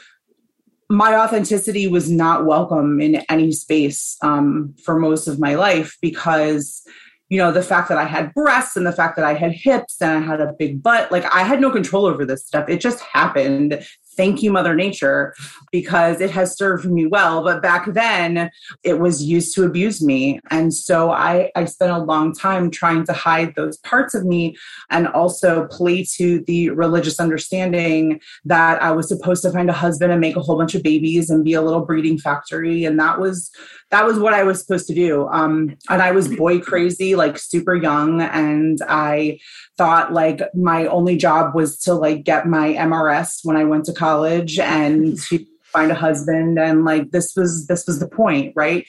my 0.88 1.16
authenticity 1.16 1.86
was 1.86 2.10
not 2.10 2.46
welcome 2.46 3.00
in 3.00 3.16
any 3.28 3.52
space 3.52 4.16
um, 4.22 4.74
for 4.84 4.98
most 4.98 5.26
of 5.26 5.40
my 5.40 5.54
life 5.54 5.96
because 6.00 6.82
you 7.28 7.38
know 7.38 7.50
the 7.50 7.62
fact 7.62 7.88
that 7.88 7.98
i 7.98 8.04
had 8.04 8.32
breasts 8.34 8.76
and 8.76 8.86
the 8.86 8.92
fact 8.92 9.16
that 9.16 9.24
i 9.24 9.34
had 9.34 9.50
hips 9.50 10.00
and 10.00 10.10
i 10.12 10.20
had 10.20 10.40
a 10.40 10.52
big 10.58 10.80
butt 10.80 11.10
like 11.10 11.24
i 11.34 11.42
had 11.42 11.60
no 11.60 11.70
control 11.70 12.06
over 12.06 12.24
this 12.24 12.46
stuff. 12.46 12.68
It 12.68 12.80
just 12.80 13.00
happened 13.00 13.84
thank 14.16 14.42
you, 14.42 14.50
Mother 14.50 14.74
Nature, 14.74 15.34
because 15.70 16.20
it 16.20 16.30
has 16.30 16.56
served 16.56 16.86
me 16.86 17.06
well. 17.06 17.42
But 17.42 17.62
back 17.62 17.86
then, 17.92 18.50
it 18.82 18.98
was 18.98 19.22
used 19.22 19.54
to 19.54 19.64
abuse 19.64 20.02
me. 20.02 20.40
And 20.50 20.72
so 20.72 21.10
I, 21.10 21.50
I 21.54 21.64
spent 21.66 21.92
a 21.92 21.98
long 21.98 22.34
time 22.34 22.70
trying 22.70 23.04
to 23.06 23.12
hide 23.12 23.54
those 23.54 23.76
parts 23.78 24.14
of 24.14 24.24
me 24.24 24.56
and 24.90 25.08
also 25.08 25.66
play 25.66 26.04
to 26.16 26.40
the 26.46 26.70
religious 26.70 27.20
understanding 27.20 28.20
that 28.44 28.82
I 28.82 28.90
was 28.92 29.08
supposed 29.08 29.42
to 29.42 29.52
find 29.52 29.70
a 29.70 29.74
husband 29.74 30.12
and 30.12 30.20
make 30.20 30.36
a 30.36 30.40
whole 30.40 30.56
bunch 30.56 30.74
of 30.74 30.82
babies 30.82 31.30
and 31.30 31.44
be 31.44 31.54
a 31.54 31.62
little 31.62 31.84
breeding 31.84 32.18
factory. 32.18 32.84
And 32.84 32.98
that 32.98 33.20
was 33.20 33.50
that 33.90 34.04
was 34.04 34.18
what 34.18 34.34
I 34.34 34.42
was 34.42 34.60
supposed 34.60 34.88
to 34.88 34.94
do. 34.94 35.28
Um, 35.28 35.76
and 35.88 36.02
I 36.02 36.10
was 36.10 36.34
boy 36.34 36.60
crazy, 36.60 37.14
like 37.14 37.38
super 37.38 37.74
young. 37.74 38.20
And 38.20 38.78
I 38.88 39.38
thought 39.78 40.12
like 40.12 40.40
my 40.54 40.86
only 40.86 41.16
job 41.16 41.54
was 41.54 41.78
to 41.80 41.94
like 41.94 42.24
get 42.24 42.48
my 42.48 42.72
MRS 42.74 43.40
when 43.44 43.56
I 43.56 43.64
went 43.64 43.84
to 43.84 43.92
college 43.92 44.58
and 44.58 45.18
to 45.28 45.44
find 45.64 45.92
a 45.92 45.94
husband. 45.94 46.58
And 46.58 46.84
like 46.84 47.12
this 47.12 47.36
was 47.36 47.66
this 47.68 47.86
was 47.86 48.00
the 48.00 48.08
point, 48.08 48.52
right? 48.56 48.84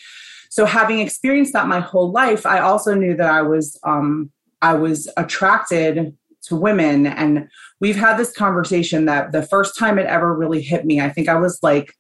So 0.50 0.66
having 0.66 1.00
experienced 1.00 1.54
that 1.54 1.68
my 1.68 1.80
whole 1.80 2.12
life, 2.12 2.46
I 2.46 2.60
also 2.60 2.96
knew 2.96 3.16
that 3.18 3.30
I 3.30 3.44
was 3.44 3.80
um, 3.84 4.32
I 4.64 4.74
was 4.74 5.08
attracted 5.16 6.18
to 6.44 6.56
women. 6.56 7.06
And 7.06 7.50
we've 7.80 7.96
had 7.96 8.18
this 8.18 8.32
conversation 8.32 9.06
that 9.06 9.32
the 9.32 9.44
first 9.44 9.78
time 9.78 10.00
it 10.00 10.08
ever 10.08 10.34
really 10.34 10.62
hit 10.62 10.86
me, 10.86 11.02
I 11.02 11.10
think 11.10 11.30
I 11.30 11.36
was 11.36 11.60
like 11.62 11.94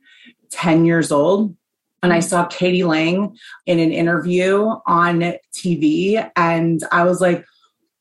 10 0.51 0.85
years 0.85 1.11
old 1.11 1.55
and 2.03 2.13
I 2.13 2.19
mm. 2.19 2.23
saw 2.23 2.45
k.d. 2.45 2.83
lang 2.83 3.37
in 3.65 3.79
an 3.79 3.91
interview 3.91 4.73
on 4.85 5.33
TV, 5.53 6.29
and 6.35 6.83
I 6.91 7.03
was 7.03 7.21
like, 7.21 7.45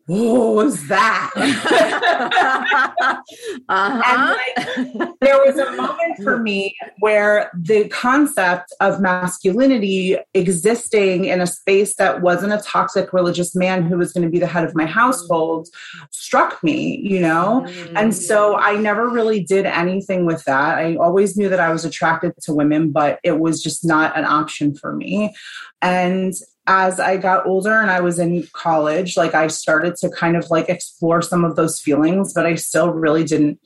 what 0.07 0.55
was 0.55 0.87
that? 0.87 1.33
uh-huh. 3.69 4.37
like, 4.37 5.11
there 5.21 5.39
was 5.45 5.59
a 5.59 5.73
moment 5.73 6.23
for 6.23 6.39
me 6.39 6.77
where 7.01 7.51
the 7.55 7.89
concept 7.89 8.73
of 8.81 9.01
masculinity 9.01 10.17
existing 10.33 11.25
in 11.25 11.41
a 11.41 11.47
space 11.47 11.97
that 11.97 12.23
wasn't 12.23 12.53
a 12.53 12.59
toxic 12.59 13.13
religious 13.13 13.57
man 13.57 13.83
who 13.83 13.99
was 13.99 14.13
going 14.13 14.25
to 14.25 14.31
be 14.31 14.39
the 14.39 14.47
head 14.47 14.63
of 14.63 14.77
my 14.77 14.87
household 14.87 15.67
struck 16.11 16.63
me, 16.63 16.99
you 16.99 17.21
know? 17.21 17.65
Mm-hmm. 17.67 17.97
And 17.97 18.15
so 18.15 18.57
I 18.57 18.77
never 18.77 19.09
really 19.09 19.43
did 19.43 19.67
anything 19.67 20.25
with 20.25 20.45
that. 20.45 20.79
I 20.79 20.95
always 20.97 21.37
knew 21.37 21.49
that 21.49 21.61
I 21.61 21.73
was 21.73 21.85
attracted 21.85 22.35
to 22.43 22.55
women, 22.55 22.93
but 22.93 23.19
it 23.25 23.41
was 23.41 23.61
just 23.61 23.85
not 23.85 24.17
an 24.17 24.25
option 24.25 24.75
for 24.77 24.95
me. 24.95 25.35
And 25.83 26.33
as 26.67 26.99
I 26.99 27.17
got 27.17 27.47
older 27.47 27.73
and 27.73 27.91
I 27.91 28.01
was 28.01 28.19
in 28.19 28.47
college, 28.53 29.17
like 29.17 29.35
I 29.35 29.47
started 29.47 29.97
to 29.97 30.11
kind 30.11 30.37
of 30.37 30.51
like 30.51 30.69
explore 30.69 31.23
some 31.23 31.45
of 31.45 31.57
those 31.57 31.81
feelings, 31.81 32.33
but 32.33 32.47
I 32.47 32.57
still 32.57 32.91
really 32.91 33.25
didn't 33.25 33.61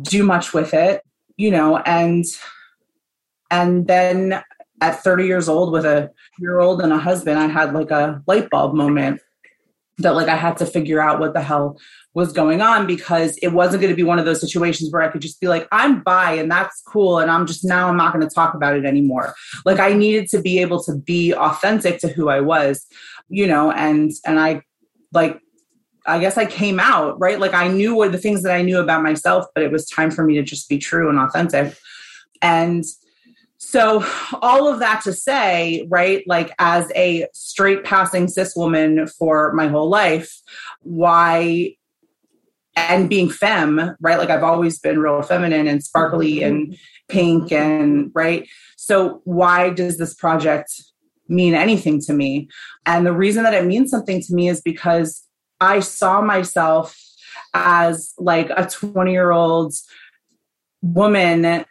do 0.00 0.22
much 0.22 0.54
with 0.54 0.74
it, 0.74 1.02
you 1.36 1.50
know, 1.50 1.78
and 1.78 2.24
and 3.50 3.86
then 3.86 4.42
at 4.80 5.02
30 5.02 5.26
years 5.26 5.48
old 5.48 5.72
with 5.72 5.84
a 5.84 6.10
year 6.38 6.60
old 6.60 6.80
and 6.80 6.92
a 6.92 6.98
husband, 6.98 7.38
I 7.38 7.46
had 7.46 7.74
like 7.74 7.90
a 7.90 8.22
light 8.26 8.50
bulb 8.50 8.74
moment 8.74 9.20
that 9.98 10.14
like 10.14 10.28
I 10.28 10.36
had 10.36 10.56
to 10.58 10.66
figure 10.66 11.00
out 11.00 11.20
what 11.20 11.34
the 11.34 11.40
hell 11.40 11.78
was 12.14 12.32
going 12.32 12.60
on 12.60 12.86
because 12.86 13.36
it 13.38 13.48
wasn't 13.48 13.80
going 13.80 13.92
to 13.92 13.96
be 13.96 14.04
one 14.04 14.18
of 14.18 14.24
those 14.24 14.40
situations 14.40 14.92
where 14.92 15.02
I 15.02 15.08
could 15.08 15.20
just 15.20 15.40
be 15.40 15.48
like, 15.48 15.66
I'm 15.72 16.02
bi 16.02 16.32
and 16.32 16.50
that's 16.50 16.80
cool. 16.86 17.18
And 17.18 17.30
I'm 17.30 17.46
just 17.46 17.64
now 17.64 17.88
I'm 17.88 17.96
not 17.96 18.12
going 18.12 18.26
to 18.26 18.32
talk 18.32 18.54
about 18.54 18.76
it 18.76 18.84
anymore. 18.84 19.34
Like 19.64 19.80
I 19.80 19.92
needed 19.92 20.28
to 20.28 20.40
be 20.40 20.60
able 20.60 20.82
to 20.84 20.96
be 20.96 21.32
authentic 21.34 21.98
to 22.00 22.08
who 22.08 22.28
I 22.28 22.40
was, 22.40 22.86
you 23.28 23.46
know, 23.46 23.72
and, 23.72 24.12
and 24.24 24.38
I 24.38 24.62
like, 25.12 25.40
I 26.06 26.18
guess 26.18 26.36
I 26.36 26.46
came 26.46 26.78
out, 26.78 27.18
right? 27.18 27.40
Like 27.40 27.54
I 27.54 27.66
knew 27.68 27.94
what 27.94 28.12
the 28.12 28.18
things 28.18 28.42
that 28.42 28.54
I 28.54 28.62
knew 28.62 28.78
about 28.78 29.02
myself, 29.02 29.46
but 29.54 29.64
it 29.64 29.72
was 29.72 29.86
time 29.86 30.10
for 30.10 30.22
me 30.22 30.34
to 30.34 30.42
just 30.42 30.68
be 30.68 30.78
true 30.78 31.08
and 31.08 31.18
authentic. 31.18 31.76
And 32.42 32.84
so, 33.64 34.04
all 34.42 34.68
of 34.68 34.78
that 34.80 35.02
to 35.04 35.12
say, 35.12 35.86
right, 35.90 36.22
like 36.26 36.52
as 36.58 36.90
a 36.94 37.26
straight 37.32 37.82
passing 37.82 38.28
cis 38.28 38.54
woman 38.54 39.06
for 39.06 39.52
my 39.52 39.68
whole 39.68 39.88
life, 39.88 40.40
why 40.82 41.74
and 42.76 43.08
being 43.08 43.30
femme, 43.30 43.96
right? 44.00 44.18
Like 44.18 44.30
I've 44.30 44.42
always 44.42 44.78
been 44.78 44.98
real 44.98 45.22
feminine 45.22 45.66
and 45.66 45.82
sparkly 45.82 46.36
mm-hmm. 46.36 46.46
and 46.46 46.78
pink 47.08 47.52
and 47.52 48.10
right. 48.14 48.48
So 48.76 49.22
why 49.24 49.70
does 49.70 49.96
this 49.96 50.14
project 50.14 50.70
mean 51.28 51.54
anything 51.54 52.00
to 52.02 52.12
me? 52.12 52.48
And 52.86 53.06
the 53.06 53.12
reason 53.12 53.44
that 53.44 53.54
it 53.54 53.64
means 53.64 53.90
something 53.90 54.20
to 54.22 54.34
me 54.34 54.48
is 54.48 54.60
because 54.60 55.24
I 55.60 55.80
saw 55.80 56.20
myself 56.20 56.98
as 57.54 58.12
like 58.18 58.50
a 58.50 58.66
20 58.66 59.12
year 59.12 59.30
old 59.30 59.74
woman 60.82 61.64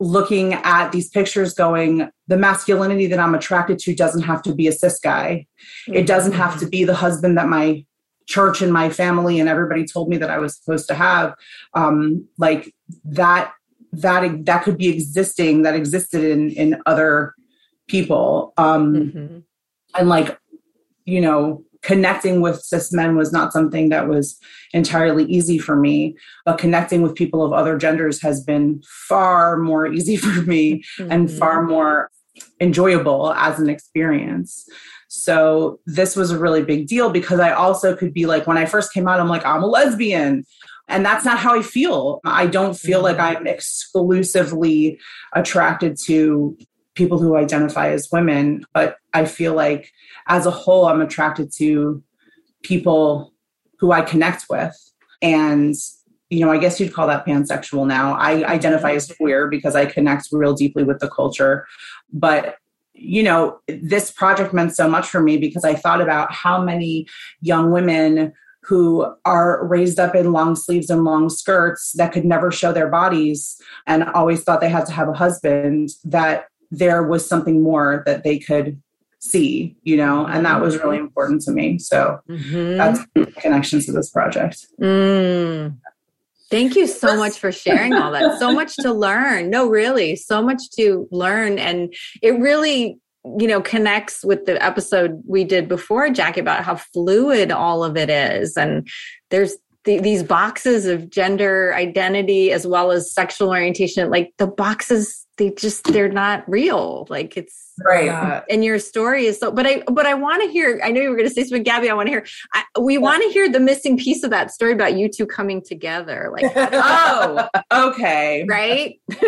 looking 0.00 0.54
at 0.54 0.92
these 0.92 1.08
pictures 1.08 1.54
going 1.54 2.08
the 2.28 2.36
masculinity 2.36 3.06
that 3.08 3.18
i'm 3.18 3.34
attracted 3.34 3.78
to 3.80 3.94
doesn't 3.94 4.22
have 4.22 4.42
to 4.42 4.54
be 4.54 4.68
a 4.68 4.72
cis 4.72 5.00
guy. 5.00 5.46
It 5.88 6.06
doesn't 6.06 6.32
have 6.32 6.58
to 6.60 6.66
be 6.66 6.84
the 6.84 6.94
husband 6.94 7.36
that 7.36 7.48
my 7.48 7.84
church 8.28 8.60
and 8.60 8.72
my 8.72 8.90
family 8.90 9.40
and 9.40 9.48
everybody 9.48 9.86
told 9.86 10.08
me 10.08 10.18
that 10.18 10.30
I 10.30 10.38
was 10.38 10.56
supposed 10.56 10.86
to 10.88 10.94
have, 10.94 11.34
um, 11.74 12.28
like 12.36 12.72
that 13.04 13.52
that 13.92 14.44
that 14.44 14.62
could 14.64 14.76
be 14.76 14.88
existing 14.88 15.62
that 15.62 15.74
existed 15.74 16.22
in 16.22 16.50
in 16.50 16.80
other 16.86 17.34
people, 17.88 18.52
um, 18.58 18.94
mm-hmm. 18.94 19.38
and 19.98 20.08
like 20.08 20.38
you 21.06 21.20
know 21.20 21.64
connecting 21.82 22.40
with 22.40 22.60
cis 22.60 22.92
men 22.92 23.16
was 23.16 23.32
not 23.32 23.52
something 23.52 23.88
that 23.88 24.08
was 24.08 24.38
entirely 24.72 25.24
easy 25.24 25.58
for 25.58 25.76
me 25.76 26.16
but 26.44 26.58
connecting 26.58 27.02
with 27.02 27.14
people 27.14 27.44
of 27.44 27.52
other 27.52 27.78
genders 27.78 28.20
has 28.20 28.42
been 28.42 28.82
far 29.08 29.56
more 29.56 29.86
easy 29.92 30.16
for 30.16 30.42
me 30.42 30.82
mm-hmm. 30.98 31.10
and 31.10 31.30
far 31.30 31.62
more 31.62 32.10
enjoyable 32.60 33.32
as 33.34 33.58
an 33.58 33.68
experience 33.68 34.68
so 35.08 35.80
this 35.86 36.14
was 36.14 36.30
a 36.30 36.38
really 36.38 36.62
big 36.62 36.86
deal 36.86 37.10
because 37.10 37.40
I 37.40 37.52
also 37.52 37.96
could 37.96 38.12
be 38.12 38.26
like, 38.26 38.46
when 38.46 38.58
I 38.58 38.66
first 38.66 38.92
came 38.92 39.08
out, 39.08 39.20
I'm 39.20 39.28
like, 39.28 39.44
I'm 39.44 39.62
a 39.62 39.66
lesbian. 39.66 40.44
And 40.86 41.04
that's 41.04 41.24
not 41.24 41.38
how 41.38 41.58
I 41.58 41.62
feel. 41.62 42.20
I 42.24 42.46
don't 42.46 42.74
feel 42.74 43.02
like 43.02 43.18
I'm 43.18 43.46
exclusively 43.46 44.98
attracted 45.34 45.98
to 46.04 46.56
people 46.98 47.18
who 47.18 47.36
identify 47.36 47.90
as 47.90 48.10
women, 48.12 48.66
but 48.74 48.96
I 49.14 49.24
feel 49.24 49.54
like 49.54 49.90
as 50.26 50.44
a 50.44 50.50
whole, 50.50 50.86
I'm 50.86 51.00
attracted 51.00 51.52
to 51.58 52.02
people 52.62 53.32
who 53.78 53.92
I 53.92 54.02
connect 54.02 54.46
with. 54.50 54.74
And, 55.22 55.74
you 56.28 56.44
know, 56.44 56.50
I 56.50 56.58
guess 56.58 56.78
you'd 56.78 56.92
call 56.92 57.06
that 57.06 57.24
pansexual 57.24 57.86
now. 57.86 58.14
I 58.14 58.44
identify 58.44 58.92
as 58.92 59.10
queer 59.12 59.48
because 59.48 59.76
I 59.76 59.86
connect 59.86 60.28
real 60.32 60.54
deeply 60.54 60.82
with 60.82 60.98
the 60.98 61.08
culture. 61.08 61.66
But 62.12 62.56
you 63.00 63.22
know, 63.22 63.60
this 63.68 64.10
project 64.10 64.52
meant 64.52 64.74
so 64.74 64.88
much 64.88 65.08
for 65.08 65.20
me 65.20 65.36
because 65.36 65.64
I 65.64 65.74
thought 65.74 66.00
about 66.00 66.32
how 66.32 66.60
many 66.60 67.06
young 67.40 67.70
women 67.70 68.32
who 68.64 69.06
are 69.24 69.64
raised 69.64 70.00
up 70.00 70.16
in 70.16 70.32
long 70.32 70.56
sleeves 70.56 70.90
and 70.90 71.04
long 71.04 71.30
skirts 71.30 71.92
that 71.92 72.12
could 72.12 72.24
never 72.24 72.50
show 72.50 72.72
their 72.72 72.88
bodies 72.88 73.60
and 73.86 74.02
always 74.02 74.42
thought 74.42 74.60
they 74.60 74.68
had 74.68 74.84
to 74.86 74.92
have 74.92 75.08
a 75.08 75.12
husband, 75.12 75.90
that 76.04 76.46
there 76.70 77.02
was 77.02 77.26
something 77.28 77.62
more 77.62 78.02
that 78.06 78.24
they 78.24 78.38
could 78.38 78.80
see, 79.20 79.76
you 79.82 79.96
know, 79.96 80.26
and 80.26 80.46
that 80.46 80.60
was 80.60 80.76
really 80.78 80.96
important 80.96 81.42
to 81.42 81.50
me. 81.50 81.78
So 81.78 82.20
mm-hmm. 82.28 82.76
that's 82.76 83.00
connections 83.40 83.86
to 83.86 83.92
this 83.92 84.10
project. 84.10 84.66
Mm. 84.80 85.76
Thank 86.50 86.76
you 86.76 86.86
so 86.86 87.16
much 87.16 87.38
for 87.38 87.52
sharing 87.52 87.92
all 87.92 88.12
that. 88.12 88.38
So 88.38 88.52
much 88.52 88.74
to 88.76 88.92
learn. 88.94 89.50
No, 89.50 89.68
really, 89.68 90.16
so 90.16 90.42
much 90.42 90.70
to 90.72 91.06
learn. 91.10 91.58
And 91.58 91.92
it 92.22 92.38
really, 92.38 92.98
you 93.38 93.46
know, 93.46 93.60
connects 93.60 94.24
with 94.24 94.46
the 94.46 94.62
episode 94.64 95.22
we 95.26 95.44
did 95.44 95.68
before, 95.68 96.08
Jackie, 96.08 96.40
about 96.40 96.64
how 96.64 96.76
fluid 96.76 97.52
all 97.52 97.84
of 97.84 97.96
it 97.98 98.08
is. 98.08 98.56
And 98.56 98.88
there's 99.30 99.56
the, 99.84 99.98
these 100.00 100.22
boxes 100.22 100.86
of 100.86 101.10
gender 101.10 101.74
identity 101.74 102.50
as 102.50 102.66
well 102.66 102.92
as 102.92 103.12
sexual 103.12 103.50
orientation, 103.50 104.10
like 104.10 104.32
the 104.38 104.46
boxes, 104.46 105.26
they 105.38 105.50
just, 105.50 105.84
they're 105.84 106.08
not 106.08 106.48
real. 106.48 107.06
Like 107.08 107.36
it's, 107.36 107.68
right 107.84 108.08
uh, 108.08 108.42
and 108.50 108.64
your 108.64 108.78
story 108.78 109.26
is 109.26 109.38
so 109.38 109.52
but 109.52 109.64
i 109.64 109.82
but 109.86 110.04
i 110.04 110.14
want 110.14 110.42
to 110.42 110.48
hear 110.48 110.80
i 110.82 110.90
know 110.90 111.00
you 111.00 111.10
were 111.10 111.16
going 111.16 111.28
to 111.28 111.32
say 111.32 111.42
something 111.42 111.62
gabby 111.62 111.88
i 111.88 111.94
want 111.94 112.06
to 112.06 112.10
hear 112.10 112.26
I, 112.52 112.64
we 112.80 112.98
want 112.98 113.22
to 113.22 113.28
hear 113.30 113.48
the 113.48 113.60
missing 113.60 113.96
piece 113.96 114.24
of 114.24 114.30
that 114.30 114.50
story 114.50 114.72
about 114.72 114.96
you 114.96 115.08
two 115.08 115.26
coming 115.26 115.62
together 115.62 116.30
like 116.32 116.50
oh 116.56 117.48
okay 117.72 118.44
right 118.48 119.00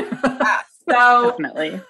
so 0.89 1.31
definitely 1.31 1.81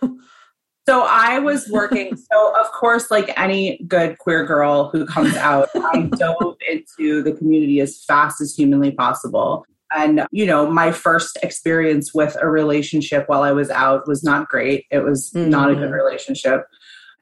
so 0.89 1.07
I 1.09 1.39
was 1.39 1.69
working. 1.69 2.17
So 2.17 2.55
of 2.59 2.73
course, 2.73 3.13
like 3.13 3.33
any 3.39 3.81
good 3.87 4.19
queer 4.19 4.45
girl 4.45 4.89
who 4.89 5.07
comes 5.07 5.37
out, 5.37 5.69
I 5.77 6.11
dove 6.17 6.57
into 6.69 7.23
the 7.23 7.33
community 7.33 7.81
as 7.81 8.03
fast 8.03 8.41
as 8.41 8.57
humanly 8.57 8.91
possible. 8.91 9.65
And, 9.95 10.27
you 10.31 10.47
know, 10.47 10.71
my 10.71 10.93
first 10.93 11.39
experience 11.43 12.15
with 12.15 12.37
a 12.41 12.49
relationship 12.49 13.29
while 13.29 13.43
I 13.43 13.53
was 13.53 13.71
out 13.71 14.07
was 14.07 14.23
not 14.23 14.49
great. 14.49 14.87
It 14.91 15.01
was 15.01 15.33
mm-hmm. 15.35 15.51
not 15.51 15.71
a 15.71 15.75
good 15.75 15.85
mm-hmm. 15.85 15.95
relationship. 15.95 16.67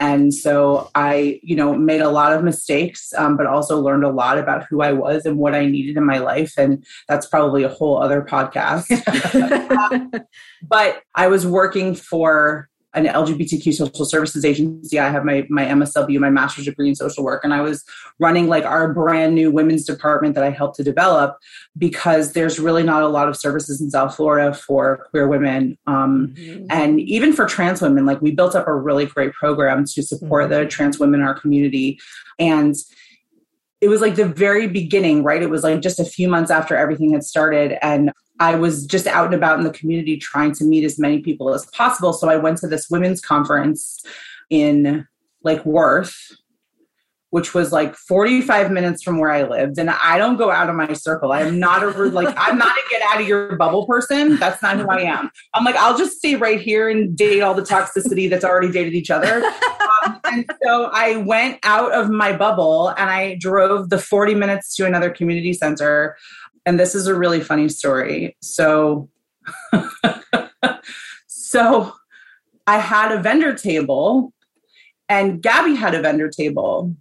And 0.00 0.32
so 0.32 0.90
I, 0.94 1.40
you 1.42 1.56
know, 1.56 1.74
made 1.74 2.00
a 2.00 2.10
lot 2.10 2.32
of 2.32 2.44
mistakes, 2.44 3.12
um, 3.14 3.36
but 3.36 3.46
also 3.46 3.80
learned 3.80 4.04
a 4.04 4.10
lot 4.10 4.38
about 4.38 4.64
who 4.70 4.80
I 4.80 4.92
was 4.92 5.26
and 5.26 5.38
what 5.38 5.54
I 5.54 5.66
needed 5.66 5.96
in 5.96 6.06
my 6.06 6.18
life. 6.18 6.54
And 6.56 6.84
that's 7.08 7.26
probably 7.26 7.64
a 7.64 7.68
whole 7.68 8.00
other 8.00 8.22
podcast. 8.22 8.86
but 10.62 11.02
I 11.16 11.26
was 11.26 11.46
working 11.46 11.96
for 11.96 12.67
an 12.94 13.04
LGBTQ 13.04 13.74
social 13.74 14.04
services 14.04 14.44
agency. 14.44 14.98
I 14.98 15.10
have 15.10 15.24
my 15.24 15.46
my 15.50 15.64
MSW, 15.64 16.18
my 16.18 16.30
master's 16.30 16.64
degree 16.64 16.88
in 16.88 16.94
social 16.94 17.22
work, 17.22 17.44
and 17.44 17.52
I 17.52 17.60
was 17.60 17.84
running 18.18 18.48
like 18.48 18.64
our 18.64 18.92
brand 18.92 19.34
new 19.34 19.50
women's 19.50 19.84
department 19.84 20.34
that 20.34 20.44
I 20.44 20.50
helped 20.50 20.76
to 20.76 20.84
develop 20.84 21.36
because 21.76 22.32
there's 22.32 22.58
really 22.58 22.82
not 22.82 23.02
a 23.02 23.08
lot 23.08 23.28
of 23.28 23.36
services 23.36 23.80
in 23.80 23.90
South 23.90 24.16
Florida 24.16 24.54
for 24.54 25.06
queer 25.10 25.28
women, 25.28 25.76
um, 25.86 26.34
mm-hmm. 26.34 26.66
and 26.70 27.00
even 27.00 27.32
for 27.32 27.44
trans 27.44 27.82
women. 27.82 28.06
Like 28.06 28.22
we 28.22 28.30
built 28.30 28.54
up 28.54 28.66
a 28.66 28.74
really 28.74 29.06
great 29.06 29.32
program 29.34 29.84
to 29.84 30.02
support 30.02 30.50
mm-hmm. 30.50 30.62
the 30.62 30.66
trans 30.66 30.98
women 30.98 31.20
in 31.20 31.26
our 31.26 31.38
community, 31.38 32.00
and 32.38 32.74
it 33.80 33.88
was 33.88 34.00
like 34.00 34.16
the 34.16 34.24
very 34.24 34.66
beginning, 34.66 35.22
right? 35.22 35.42
It 35.42 35.50
was 35.50 35.62
like 35.62 35.80
just 35.80 36.00
a 36.00 36.04
few 36.04 36.28
months 36.28 36.50
after 36.50 36.76
everything 36.76 37.12
had 37.12 37.24
started, 37.24 37.78
and 37.82 38.12
I 38.40 38.54
was 38.54 38.86
just 38.86 39.06
out 39.06 39.26
and 39.26 39.34
about 39.34 39.58
in 39.58 39.64
the 39.64 39.72
community 39.72 40.16
trying 40.16 40.52
to 40.54 40.64
meet 40.64 40.84
as 40.84 40.98
many 40.98 41.20
people 41.20 41.52
as 41.54 41.66
possible. 41.66 42.12
So 42.12 42.28
I 42.28 42.36
went 42.36 42.58
to 42.58 42.68
this 42.68 42.88
women's 42.88 43.20
conference 43.20 44.04
in 44.50 45.06
Lake 45.44 45.64
Worth, 45.64 46.36
which 47.30 47.54
was 47.54 47.72
like 47.72 47.94
45 47.94 48.70
minutes 48.70 49.02
from 49.02 49.18
where 49.18 49.30
I 49.30 49.42
lived. 49.42 49.78
And 49.78 49.90
I 49.90 50.16
don't 50.16 50.36
go 50.36 50.50
out 50.50 50.70
of 50.70 50.76
my 50.76 50.92
circle. 50.94 51.32
I 51.32 51.42
am 51.42 51.58
not 51.58 51.82
a 51.82 51.88
like 51.88 52.34
I'm 52.38 52.56
not 52.56 52.76
a 52.76 52.82
get 52.90 53.02
out 53.02 53.20
of 53.20 53.28
your 53.28 53.56
bubble 53.56 53.86
person. 53.86 54.36
That's 54.36 54.62
not 54.62 54.78
who 54.78 54.88
I 54.88 55.00
am. 55.00 55.30
I'm 55.54 55.64
like, 55.64 55.76
I'll 55.76 55.98
just 55.98 56.18
stay 56.18 56.36
right 56.36 56.60
here 56.60 56.88
and 56.88 57.16
date 57.16 57.40
all 57.40 57.54
the 57.54 57.62
toxicity 57.62 58.30
that's 58.30 58.44
already 58.44 58.72
dated 58.72 58.94
each 58.94 59.10
other. 59.10 59.44
Um, 60.04 60.20
and 60.24 60.50
so 60.62 60.90
I 60.92 61.16
went 61.16 61.58
out 61.64 61.92
of 61.92 62.08
my 62.08 62.36
bubble 62.36 62.88
and 62.90 63.10
I 63.10 63.36
drove 63.40 63.90
the 63.90 63.98
40 63.98 64.34
minutes 64.34 64.74
to 64.76 64.86
another 64.86 65.10
community 65.10 65.52
center 65.52 66.16
and 66.68 66.78
this 66.78 66.94
is 66.94 67.06
a 67.06 67.14
really 67.14 67.40
funny 67.40 67.70
story. 67.70 68.36
So, 68.42 69.08
so 71.26 71.94
I 72.66 72.76
had 72.76 73.10
a 73.10 73.22
vendor 73.22 73.54
table, 73.54 74.34
and 75.08 75.42
Gabby 75.42 75.74
had 75.74 75.94
a 75.94 76.02
vendor 76.02 76.28
table, 76.28 76.94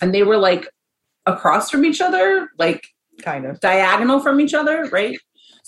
and 0.00 0.14
they 0.14 0.22
were 0.22 0.36
like 0.36 0.68
across 1.26 1.70
from 1.70 1.84
each 1.84 2.00
other, 2.00 2.48
like 2.58 2.86
kind 3.22 3.44
of 3.44 3.60
diagonal 3.60 4.20
from 4.20 4.40
each 4.40 4.54
other, 4.54 4.84
right? 4.86 5.18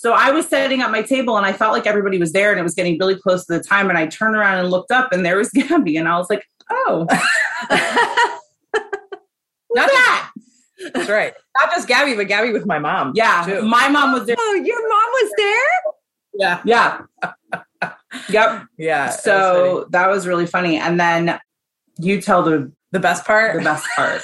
So 0.01 0.13
I 0.13 0.31
was 0.31 0.47
setting 0.47 0.81
up 0.81 0.89
my 0.89 1.03
table 1.03 1.37
and 1.37 1.45
I 1.45 1.53
felt 1.53 1.73
like 1.73 1.85
everybody 1.85 2.17
was 2.17 2.33
there 2.33 2.49
and 2.49 2.59
it 2.59 2.63
was 2.63 2.73
getting 2.73 2.97
really 2.97 3.15
close 3.15 3.45
to 3.45 3.57
the 3.57 3.63
time. 3.63 3.87
And 3.89 3.99
I 3.99 4.07
turned 4.07 4.35
around 4.35 4.57
and 4.57 4.71
looked 4.71 4.91
up 4.91 5.11
and 5.11 5.23
there 5.23 5.37
was 5.37 5.49
Gabby. 5.53 5.95
And 5.95 6.07
I 6.07 6.17
was 6.17 6.27
like, 6.29 6.43
oh. 6.71 7.05
Not 9.73 9.87
that. 9.87 10.31
That's 10.93 11.07
right. 11.07 11.33
Not 11.55 11.69
just 11.69 11.87
Gabby, 11.87 12.15
but 12.15 12.27
Gabby 12.27 12.51
with 12.51 12.65
my 12.65 12.79
mom. 12.79 13.13
Yeah. 13.15 13.43
Too. 13.45 13.61
My 13.61 13.89
mom 13.89 14.13
was 14.13 14.25
there. 14.25 14.35
Oh, 14.39 14.53
your 14.55 14.89
mom 14.89 15.09
was 15.13 15.31
there? 15.37 15.67
Yeah. 16.33 16.61
Yeah. 16.65 17.01
yep. 18.29 18.65
Yeah. 18.77 19.09
So 19.11 19.75
was 19.75 19.85
that 19.91 20.09
was 20.09 20.25
really 20.25 20.47
funny. 20.47 20.77
And 20.77 20.99
then 20.99 21.39
you 22.01 22.21
tell 22.21 22.43
the 22.43 22.71
the 22.91 22.99
best 22.99 23.25
part. 23.25 23.57
The 23.57 23.63
best 23.63 23.87
part. 23.95 24.21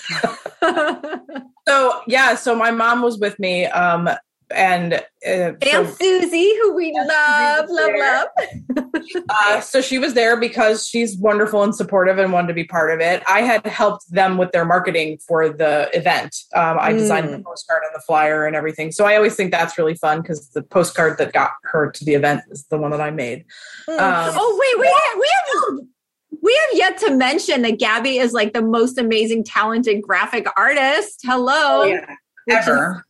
so 1.67 2.01
yeah, 2.07 2.35
so 2.35 2.55
my 2.55 2.71
mom 2.71 3.01
was 3.01 3.17
with 3.19 3.39
me. 3.39 3.65
Um 3.65 4.09
and 4.49 4.93
uh, 4.93 4.99
and 5.25 5.57
so, 5.61 5.85
Susie, 5.85 6.53
who 6.61 6.73
we 6.73 6.93
love, 6.93 7.65
love, 7.69 7.91
love. 7.97 8.27
uh, 9.29 9.59
so 9.59 9.81
she 9.81 9.97
was 9.97 10.13
there 10.13 10.39
because 10.39 10.87
she's 10.87 11.17
wonderful 11.17 11.63
and 11.63 11.75
supportive 11.75 12.17
and 12.17 12.31
wanted 12.31 12.47
to 12.47 12.53
be 12.53 12.63
part 12.63 12.91
of 12.91 13.01
it. 13.01 13.23
I 13.27 13.41
had 13.41 13.65
helped 13.65 14.09
them 14.09 14.37
with 14.37 14.51
their 14.51 14.63
marketing 14.63 15.19
for 15.27 15.49
the 15.49 15.89
event. 15.93 16.35
Um, 16.55 16.77
I 16.79 16.93
mm. 16.93 16.99
designed 16.99 17.33
the 17.33 17.39
postcard 17.39 17.81
and 17.85 17.93
the 17.93 18.03
flyer 18.05 18.45
and 18.45 18.55
everything. 18.55 18.91
So 18.91 19.05
I 19.05 19.15
always 19.15 19.35
think 19.35 19.51
that's 19.51 19.77
really 19.77 19.95
fun 19.95 20.21
because 20.21 20.49
the 20.49 20.63
postcard 20.63 21.17
that 21.17 21.33
got 21.33 21.51
her 21.63 21.91
to 21.91 22.05
the 22.05 22.13
event 22.13 22.41
is 22.49 22.65
the 22.69 22.77
one 22.77 22.91
that 22.91 23.01
I 23.01 23.11
made. 23.11 23.43
Mm. 23.89 23.99
Um, 23.99 24.35
oh 24.37 24.57
wait, 24.61 24.79
wait, 24.79 25.19
we 25.19 25.29
have 25.77 25.87
we 26.41 26.59
have 26.67 26.77
yet 26.77 26.97
to 26.99 27.11
mention 27.11 27.61
that 27.63 27.79
Gabby 27.79 28.17
is 28.17 28.33
like 28.33 28.53
the 28.53 28.61
most 28.61 28.97
amazing, 28.97 29.43
talented 29.43 30.01
graphic 30.01 30.47
artist. 30.57 31.21
Hello. 31.23 31.81
Oh, 31.81 31.85
yeah. 31.85 32.15
Ever. 32.49 33.05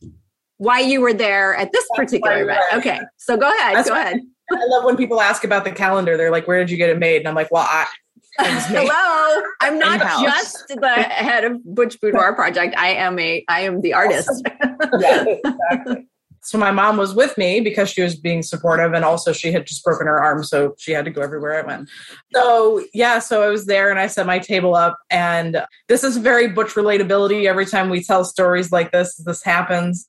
Why 0.58 0.80
you 0.80 1.02
were 1.02 1.14
there 1.14 1.56
at 1.56 1.72
this 1.72 1.88
That's 1.90 2.10
particular 2.10 2.44
event. 2.44 2.60
Okay, 2.74 3.00
so 3.18 3.38
go 3.38 3.48
ahead. 3.48 3.76
That's 3.76 3.90
go 3.90 3.96
ahead. 3.96 4.20
I 4.52 4.66
love 4.70 4.86
when 4.86 4.98
people 4.98 5.22
ask 5.22 5.44
about 5.44 5.66
the 5.66 5.72
calendar. 5.72 6.18
They're 6.18 6.32
like, 6.32 6.48
"Where 6.48 6.58
did 6.58 6.72
you 6.72 6.78
get 6.78 6.90
it 6.90 6.98
made?" 6.98 7.18
And 7.18 7.28
I'm 7.28 7.36
like, 7.36 7.52
"Well, 7.52 7.68
I." 7.70 7.86
Hello, 8.40 9.44
I'm 9.62 9.78
not 9.80 10.00
just 10.22 10.68
the 10.68 10.90
head 10.90 11.44
of 11.44 11.64
Butch 11.64 12.00
Boudoir 12.00 12.36
Project. 12.36 12.76
I 12.78 12.90
am 12.90 13.18
a, 13.20 13.44
I 13.48 13.62
am 13.62 13.82
the 13.82 13.94
artist. 13.94 14.30
yeah, 15.00 15.26
exactly. 15.44 16.08
So 16.48 16.58
my 16.58 16.72
mom 16.72 16.96
was 16.96 17.14
with 17.14 17.38
me 17.38 17.60
because 17.60 17.90
she 17.90 18.02
was 18.02 18.16
being 18.16 18.42
supportive, 18.42 18.94
and 18.94 19.04
also 19.04 19.34
she 19.34 19.52
had 19.52 19.68
just 19.68 19.84
broken 19.84 20.08
her 20.08 20.24
arm, 20.24 20.46
so 20.46 20.76
she 20.78 20.94
had 20.94 21.04
to 21.04 21.12
go 21.12 21.22
everywhere 21.22 21.62
I 21.62 21.68
went. 21.68 21.90
So 22.34 22.86
yeah, 22.94 23.20
so 23.20 23.44
I 23.44 23.50
was 23.50 23.66
there, 23.66 23.90
and 23.90 24.00
I 24.00 24.08
set 24.08 24.26
my 24.26 24.40
table 24.40 24.74
up, 24.74 24.98
and 25.10 25.62
this 25.90 26.06
is 26.06 26.16
very 26.16 26.48
Butch 26.48 26.70
relatability. 26.70 27.48
Every 27.48 27.66
time 27.66 27.90
we 27.90 28.02
tell 28.02 28.24
stories 28.24 28.72
like 28.72 28.94
this, 28.94 29.18
this 29.18 29.44
happens. 29.44 30.08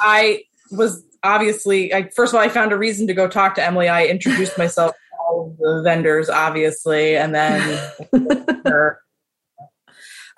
I 0.00 0.44
was 0.70 1.04
obviously, 1.24 1.92
I, 1.92 2.10
first 2.10 2.32
of 2.32 2.36
all, 2.36 2.44
I 2.44 2.48
found 2.48 2.72
a 2.72 2.78
reason 2.78 3.08
to 3.08 3.14
go 3.14 3.26
talk 3.26 3.56
to 3.56 3.64
Emily. 3.64 3.88
I 3.88 4.06
introduced 4.06 4.56
myself 4.56 4.92
to 4.92 4.98
all 5.20 5.50
of 5.50 5.56
the 5.58 5.82
vendors, 5.82 6.30
obviously, 6.30 7.16
and 7.16 7.34
then 7.34 7.60
her. 8.66 9.00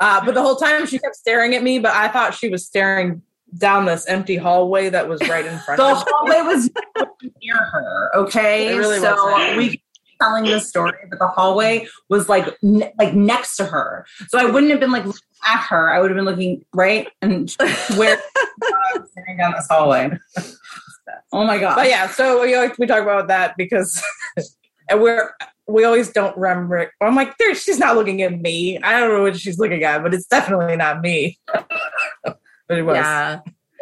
Uh, 0.00 0.24
but 0.24 0.34
the 0.34 0.42
whole 0.42 0.56
time 0.56 0.86
she 0.86 0.98
kept 0.98 1.16
staring 1.16 1.54
at 1.54 1.62
me, 1.62 1.78
but 1.80 1.92
I 1.92 2.08
thought 2.08 2.32
she 2.32 2.48
was 2.48 2.64
staring 2.64 3.20
down 3.58 3.84
this 3.84 4.06
empty 4.06 4.36
hallway 4.36 4.88
that 4.88 5.08
was 5.08 5.20
right 5.28 5.46
in 5.46 5.58
front 5.60 5.78
the 5.78 5.86
of 5.86 5.98
The 5.98 6.12
hallway 6.14 6.40
was 6.42 6.70
near 7.42 7.56
her, 7.56 8.10
okay? 8.16 8.76
Really 8.76 8.98
so 8.98 9.14
was 9.14 9.56
we 9.56 9.82
telling 10.20 10.44
the 10.44 10.60
story, 10.60 10.92
but 11.10 11.18
the 11.18 11.28
hallway 11.28 11.86
was 12.08 12.28
like 12.28 12.46
like 12.98 13.14
next 13.14 13.56
to 13.56 13.64
her. 13.64 14.06
So 14.28 14.38
I 14.38 14.44
wouldn't 14.44 14.70
have 14.70 14.80
been 14.80 14.92
like 14.92 15.04
at 15.46 15.60
her. 15.68 15.90
I 15.90 16.00
would 16.00 16.10
have 16.10 16.16
been 16.16 16.24
looking 16.24 16.64
right 16.72 17.08
and 17.22 17.50
where 17.96 18.20
sitting 19.14 19.36
down 19.38 19.52
this 19.52 19.66
hallway. 19.68 20.10
oh 21.32 21.44
my 21.44 21.58
god! 21.58 21.76
But 21.76 21.88
yeah, 21.88 22.08
so 22.08 22.42
we 22.42 22.54
always, 22.54 22.72
we 22.78 22.86
talk 22.86 23.02
about 23.02 23.28
that 23.28 23.54
because 23.56 24.02
and 24.88 25.00
we're 25.00 25.32
we 25.66 25.84
always 25.84 26.10
don't 26.10 26.36
remember. 26.36 26.92
I'm 27.00 27.14
like, 27.14 27.36
there, 27.38 27.54
she's 27.54 27.78
not 27.78 27.96
looking 27.96 28.20
at 28.22 28.38
me. 28.38 28.78
I 28.82 29.00
don't 29.00 29.10
know 29.10 29.22
what 29.22 29.36
she's 29.36 29.58
looking 29.58 29.82
at, 29.82 30.02
but 30.02 30.12
it's 30.12 30.26
definitely 30.26 30.76
not 30.76 31.00
me. 31.00 31.38
But 32.68 32.78
it 32.78 32.82
was. 32.82 32.96
Yeah 32.96 33.40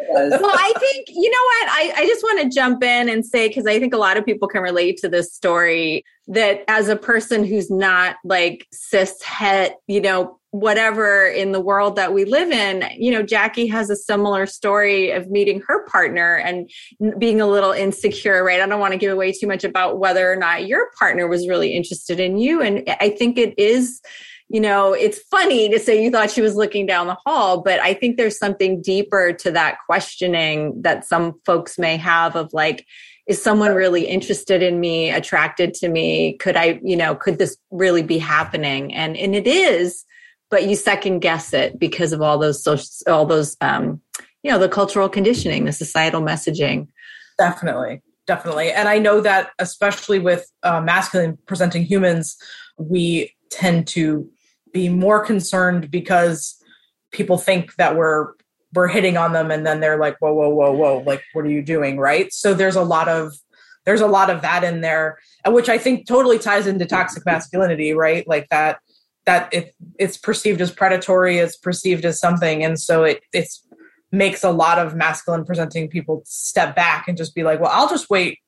well, 0.09 0.51
I 0.53 0.73
think, 0.79 1.07
you 1.09 1.29
know 1.29 1.37
what? 1.37 1.69
I, 1.69 1.93
I 1.97 2.07
just 2.07 2.23
want 2.23 2.41
to 2.41 2.49
jump 2.49 2.83
in 2.83 3.09
and 3.09 3.25
say, 3.25 3.47
because 3.47 3.65
I 3.65 3.79
think 3.79 3.93
a 3.93 3.97
lot 3.97 4.17
of 4.17 4.25
people 4.25 4.47
can 4.47 4.61
relate 4.61 4.97
to 4.97 5.09
this 5.09 5.33
story, 5.33 6.03
that 6.27 6.63
as 6.67 6.87
a 6.89 6.95
person 6.95 7.45
who's 7.45 7.69
not 7.69 8.15
like 8.23 8.67
cis 8.71 9.21
het, 9.21 9.77
you 9.87 10.01
know, 10.01 10.39
whatever 10.51 11.25
in 11.25 11.51
the 11.51 11.59
world 11.59 11.95
that 11.95 12.13
we 12.13 12.25
live 12.25 12.51
in, 12.51 12.87
you 12.95 13.11
know, 13.11 13.23
Jackie 13.23 13.67
has 13.67 13.89
a 13.89 13.95
similar 13.95 14.45
story 14.45 15.09
of 15.09 15.29
meeting 15.29 15.63
her 15.67 15.85
partner 15.87 16.35
and 16.35 16.69
being 17.17 17.41
a 17.41 17.47
little 17.47 17.71
insecure, 17.71 18.43
right? 18.43 18.61
I 18.61 18.67
don't 18.67 18.79
want 18.79 18.93
to 18.93 18.99
give 18.99 19.11
away 19.11 19.31
too 19.31 19.47
much 19.47 19.63
about 19.63 19.97
whether 19.97 20.31
or 20.31 20.35
not 20.35 20.67
your 20.67 20.91
partner 20.99 21.27
was 21.27 21.47
really 21.47 21.73
interested 21.73 22.19
in 22.19 22.37
you. 22.37 22.61
And 22.61 22.83
I 22.87 23.09
think 23.09 23.39
it 23.39 23.57
is 23.57 23.99
you 24.49 24.59
know, 24.59 24.93
it's 24.93 25.19
funny 25.19 25.69
to 25.69 25.79
say 25.79 26.03
you 26.03 26.11
thought 26.11 26.31
she 26.31 26.41
was 26.41 26.55
looking 26.55 26.85
down 26.85 27.07
the 27.07 27.17
hall, 27.25 27.61
but 27.61 27.79
I 27.79 27.93
think 27.93 28.17
there's 28.17 28.37
something 28.37 28.81
deeper 28.81 29.33
to 29.33 29.51
that 29.51 29.77
questioning 29.85 30.81
that 30.81 31.05
some 31.05 31.39
folks 31.45 31.79
may 31.79 31.97
have 31.97 32.35
of 32.35 32.51
like, 32.53 32.85
is 33.25 33.41
someone 33.41 33.73
really 33.73 34.05
interested 34.05 34.61
in 34.61 34.79
me, 34.79 35.09
attracted 35.09 35.73
to 35.75 35.87
me? 35.87 36.37
Could 36.37 36.57
I, 36.57 36.79
you 36.83 36.97
know, 36.97 37.15
could 37.15 37.37
this 37.37 37.57
really 37.71 38.03
be 38.03 38.17
happening? 38.17 38.93
And 38.93 39.15
and 39.15 39.33
it 39.33 39.47
is, 39.47 40.03
but 40.51 40.67
you 40.67 40.75
second 40.75 41.19
guess 41.19 41.53
it 41.53 41.79
because 41.79 42.11
of 42.11 42.21
all 42.21 42.37
those 42.37 42.61
social, 42.61 42.85
all 43.07 43.25
those, 43.25 43.55
um, 43.61 44.01
you 44.43 44.51
know, 44.51 44.59
the 44.59 44.67
cultural 44.67 45.07
conditioning, 45.07 45.63
the 45.65 45.71
societal 45.71 46.21
messaging. 46.21 46.89
Definitely, 47.37 48.01
definitely, 48.27 48.71
and 48.71 48.89
I 48.89 48.99
know 48.99 49.21
that 49.21 49.51
especially 49.57 50.19
with 50.19 50.51
uh, 50.63 50.81
masculine 50.81 51.37
presenting 51.47 51.83
humans, 51.83 52.35
we 52.77 53.33
tend 53.53 53.87
to 53.87 54.29
be 54.73 54.89
more 54.89 55.23
concerned 55.23 55.91
because 55.91 56.61
people 57.11 57.37
think 57.37 57.75
that 57.75 57.95
we're 57.95 58.33
we're 58.73 58.87
hitting 58.87 59.17
on 59.17 59.33
them 59.33 59.51
and 59.51 59.65
then 59.65 59.79
they're 59.79 59.99
like 59.99 60.17
whoa 60.19 60.33
whoa 60.33 60.49
whoa 60.49 60.71
whoa 60.71 61.03
like 61.05 61.21
what 61.33 61.45
are 61.45 61.49
you 61.49 61.61
doing? 61.61 61.97
Right? 61.97 62.33
So 62.33 62.53
there's 62.53 62.75
a 62.75 62.83
lot 62.83 63.07
of 63.07 63.33
there's 63.85 64.01
a 64.01 64.07
lot 64.07 64.29
of 64.29 64.41
that 64.41 64.63
in 64.63 64.79
there 64.81 65.19
which 65.45 65.67
i 65.67 65.77
think 65.77 66.07
totally 66.07 66.39
ties 66.39 66.67
into 66.67 66.85
toxic 66.85 67.25
masculinity 67.25 67.93
right? 67.93 68.27
Like 68.27 68.49
that 68.49 68.79
that 69.25 69.53
it, 69.53 69.73
it's 69.99 70.17
perceived 70.17 70.61
as 70.61 70.71
predatory 70.71 71.37
it's 71.37 71.57
perceived 71.57 72.05
as 72.05 72.19
something 72.19 72.63
and 72.63 72.79
so 72.79 73.03
it 73.03 73.21
it's 73.33 73.65
makes 74.11 74.43
a 74.43 74.51
lot 74.51 74.79
of 74.79 74.95
masculine 74.95 75.43
presenting 75.43 75.87
people 75.87 76.21
step 76.25 76.75
back 76.75 77.07
and 77.07 77.17
just 77.17 77.33
be 77.33 77.43
like 77.43 77.59
well 77.59 77.71
i'll 77.73 77.89
just 77.89 78.09
wait 78.09 78.39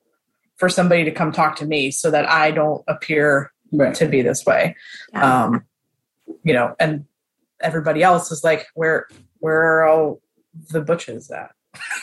for 0.58 0.70
somebody 0.70 1.04
to 1.04 1.12
come 1.12 1.32
talk 1.32 1.56
to 1.56 1.66
me 1.66 1.92
so 1.92 2.12
that 2.12 2.30
i 2.30 2.52
don't 2.52 2.84
appear 2.88 3.52
Right. 3.72 3.94
to 3.96 4.08
be 4.08 4.22
this 4.22 4.46
way. 4.46 4.76
Yeah. 5.14 5.44
Um, 5.46 5.66
you 6.44 6.54
know, 6.54 6.76
and 6.80 7.06
everybody 7.62 8.04
else 8.04 8.32
is 8.32 8.44
like, 8.44 8.66
where 8.74 9.08
where 9.40 9.62
are 9.62 9.88
all 9.88 10.22
the 10.70 10.82
butches 10.82 11.30
at? 11.30 11.52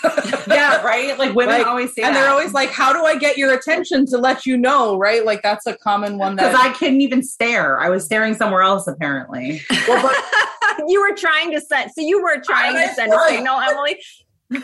yeah, 0.49 0.83
right. 0.83 1.19
Like 1.19 1.35
women 1.35 1.59
Like, 1.59 1.67
always 1.67 1.95
say, 1.95 2.03
and 2.03 2.15
they're 2.15 2.29
always 2.29 2.53
like, 2.53 2.71
"How 2.71 2.93
do 2.93 3.05
I 3.05 3.17
get 3.17 3.39
your 3.39 3.55
attention 3.55 4.05
to 4.07 4.19
let 4.19 4.45
you 4.45 4.57
know?" 4.57 4.99
Right? 4.99 5.25
Like 5.25 5.43
that's 5.43 5.67
a 5.67 5.77
common 5.79 6.19
one 6.19 6.37
because 6.37 6.53
that 6.53 6.63
I 6.63 6.73
couldn't 6.75 7.01
even 7.01 7.23
stare. 7.23 7.81
I 7.81 7.89
was 7.89 8.05
staring 8.05 8.35
somewhere 8.35 8.63
else 8.63 8.87
apparently. 8.87 9.63
well, 9.89 10.03
but 10.03 10.85
you 10.89 11.01
were 11.01 11.17
trying 11.17 11.53
to 11.53 11.61
send, 11.61 11.91
so 11.93 12.03
you 12.03 12.23
were 12.23 12.41
trying 12.45 12.75
to 12.75 12.95
send 12.95 13.13
a 13.13 13.19
signal, 13.29 13.59
Emily. 13.61 13.99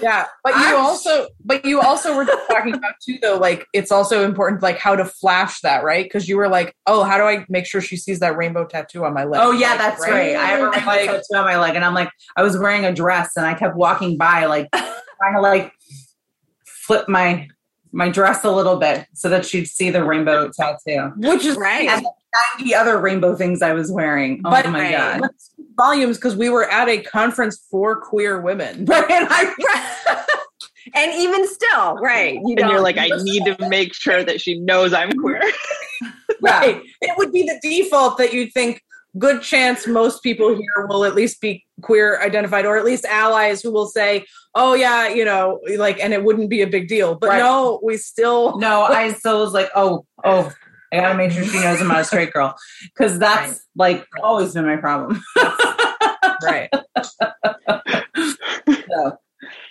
Yeah 0.02 0.26
but 0.44 0.54
you 0.54 0.60
I'm- 0.62 0.80
also 0.80 1.28
but 1.44 1.64
you 1.64 1.80
also 1.80 2.16
were 2.16 2.24
talking 2.48 2.74
about 2.74 2.94
too 3.04 3.18
though 3.22 3.36
like 3.38 3.66
it's 3.72 3.90
also 3.92 4.24
important 4.24 4.62
like 4.62 4.78
how 4.78 4.94
to 4.96 5.04
flash 5.04 5.60
that 5.60 5.84
right 5.84 6.04
because 6.04 6.28
you 6.28 6.36
were 6.36 6.48
like 6.48 6.74
oh 6.86 7.02
how 7.04 7.16
do 7.16 7.24
i 7.24 7.44
make 7.48 7.66
sure 7.66 7.80
she 7.80 7.96
sees 7.96 8.20
that 8.20 8.36
rainbow 8.36 8.64
tattoo 8.66 9.04
on 9.04 9.14
my 9.14 9.24
leg 9.24 9.40
Oh 9.42 9.52
yeah, 9.52 9.70
Like, 9.70 9.78
that's 9.78 10.00
right. 10.02 10.36
I 10.36 10.44
have 10.46 10.60
a 10.60 10.70
rainbow 10.70 10.86
Like- 10.86 11.06
tattoo 11.10 11.36
on 11.36 11.44
my 11.44 11.58
leg, 11.58 11.74
and 11.76 11.84
I'm 11.84 11.94
like, 11.94 12.10
I 12.36 12.42
was 12.42 12.56
wearing 12.58 12.84
a 12.84 12.92
dress, 12.92 13.32
and 13.36 13.46
I 13.46 13.54
kept 13.54 13.76
walking 13.76 14.16
by, 14.16 14.44
like 14.46 14.68
trying 14.72 15.34
to 15.34 15.40
like 15.40 15.72
flip 16.64 17.08
my 17.08 17.48
my 17.92 18.08
dress 18.10 18.44
a 18.44 18.50
little 18.50 18.76
bit 18.76 19.06
so 19.14 19.28
that 19.30 19.44
she'd 19.46 19.66
see 19.66 19.90
the 19.90 20.04
rainbow 20.04 20.50
tattoo. 20.50 21.12
which 21.16 21.44
is 21.44 21.56
Right. 21.56 21.88
And 21.88 22.04
the 22.04 22.12
90 22.58 22.74
other 22.74 22.98
rainbow 22.98 23.34
things 23.34 23.62
I 23.62 23.72
was 23.72 23.90
wearing. 23.90 24.42
Oh 24.44 24.50
But- 24.50 24.66
my 24.68 24.94
Right. 24.94 25.20
god! 25.20 25.30
But 25.78 25.84
volumes 25.84 26.16
because 26.18 26.36
we 26.36 26.50
were 26.50 26.68
at 26.70 26.88
a 26.88 27.00
conference 27.02 27.64
for 27.70 27.96
queer 28.00 28.40
women 28.40 28.84
Right, 28.88 29.10
and 29.10 29.28
I- 29.30 30.24
and 30.94 31.12
even 31.14 31.46
still, 31.48 31.94
right? 31.96 32.34
You 32.34 32.56
And 32.58 32.70
you're 32.70 32.80
like, 32.80 32.96
I 32.98 33.08
need 33.22 33.44
to 33.44 33.56
make 33.68 33.94
sure 33.94 34.24
that 34.24 34.40
she 34.40 34.58
knows 34.58 34.92
I'm 34.92 35.12
queer. 35.12 35.40
right 36.40 36.82
it 37.00 37.18
would 37.18 37.32
be 37.32 37.42
the 37.42 37.58
default 37.62 38.16
that 38.18 38.32
you'd 38.32 38.52
think 38.52 38.80
good 39.18 39.42
chance 39.42 39.88
most 39.88 40.22
people 40.22 40.50
here 40.54 40.86
will 40.88 41.04
at 41.04 41.14
least 41.14 41.40
be 41.40 41.64
queer 41.82 42.20
identified 42.22 42.64
or 42.64 42.76
at 42.76 42.84
least 42.84 43.04
allies 43.06 43.60
who 43.60 43.72
will 43.72 43.86
say 43.88 44.24
oh 44.54 44.74
yeah 44.74 45.08
you 45.08 45.24
know 45.24 45.58
like 45.76 45.98
and 45.98 46.12
it 46.12 46.22
wouldn't 46.22 46.48
be 46.48 46.62
a 46.62 46.66
big 46.66 46.86
deal 46.86 47.16
but 47.16 47.30
Right. 47.30 47.38
no 47.38 47.80
we 47.82 47.96
still 47.96 48.56
no, 48.58 48.82
I 48.82 49.12
still 49.14 49.40
was 49.40 49.52
like, 49.52 49.70
oh, 49.74 50.06
oh, 50.24 50.52
I 50.92 50.96
gotta 50.96 51.16
make 51.16 51.32
sure 51.32 51.44
she 51.44 51.60
knows 51.60 51.80
I'm 51.80 51.88
not 51.88 52.00
a 52.00 52.04
straight 52.04 52.32
girl 52.32 52.56
because 52.82 53.18
that's 53.18 53.60
like 53.76 54.06
always 54.22 54.54
been 54.54 54.66
my 54.66 54.76
problem. 54.76 55.22
right 56.42 56.70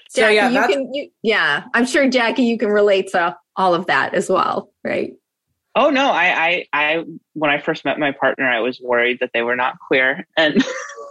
So, 0.09 0.11
So, 0.21 0.29
yeah, 0.29 0.49
you 0.49 0.73
can, 0.73 0.93
you, 0.93 1.09
yeah, 1.21 1.65
I'm 1.73 1.85
sure 1.85 2.09
Jackie, 2.09 2.43
you 2.43 2.57
can 2.57 2.69
relate 2.69 3.09
to 3.11 3.35
all 3.55 3.75
of 3.75 3.87
that 3.87 4.13
as 4.13 4.29
well, 4.29 4.71
right? 4.83 5.13
Oh 5.75 5.89
no, 5.89 6.09
I, 6.09 6.47
I, 6.47 6.65
I, 6.73 7.03
when 7.33 7.51
I 7.51 7.59
first 7.59 7.85
met 7.85 7.99
my 7.99 8.11
partner, 8.11 8.47
I 8.47 8.61
was 8.61 8.79
worried 8.81 9.17
that 9.19 9.31
they 9.33 9.43
were 9.43 9.55
not 9.55 9.75
queer, 9.85 10.25
and 10.35 10.63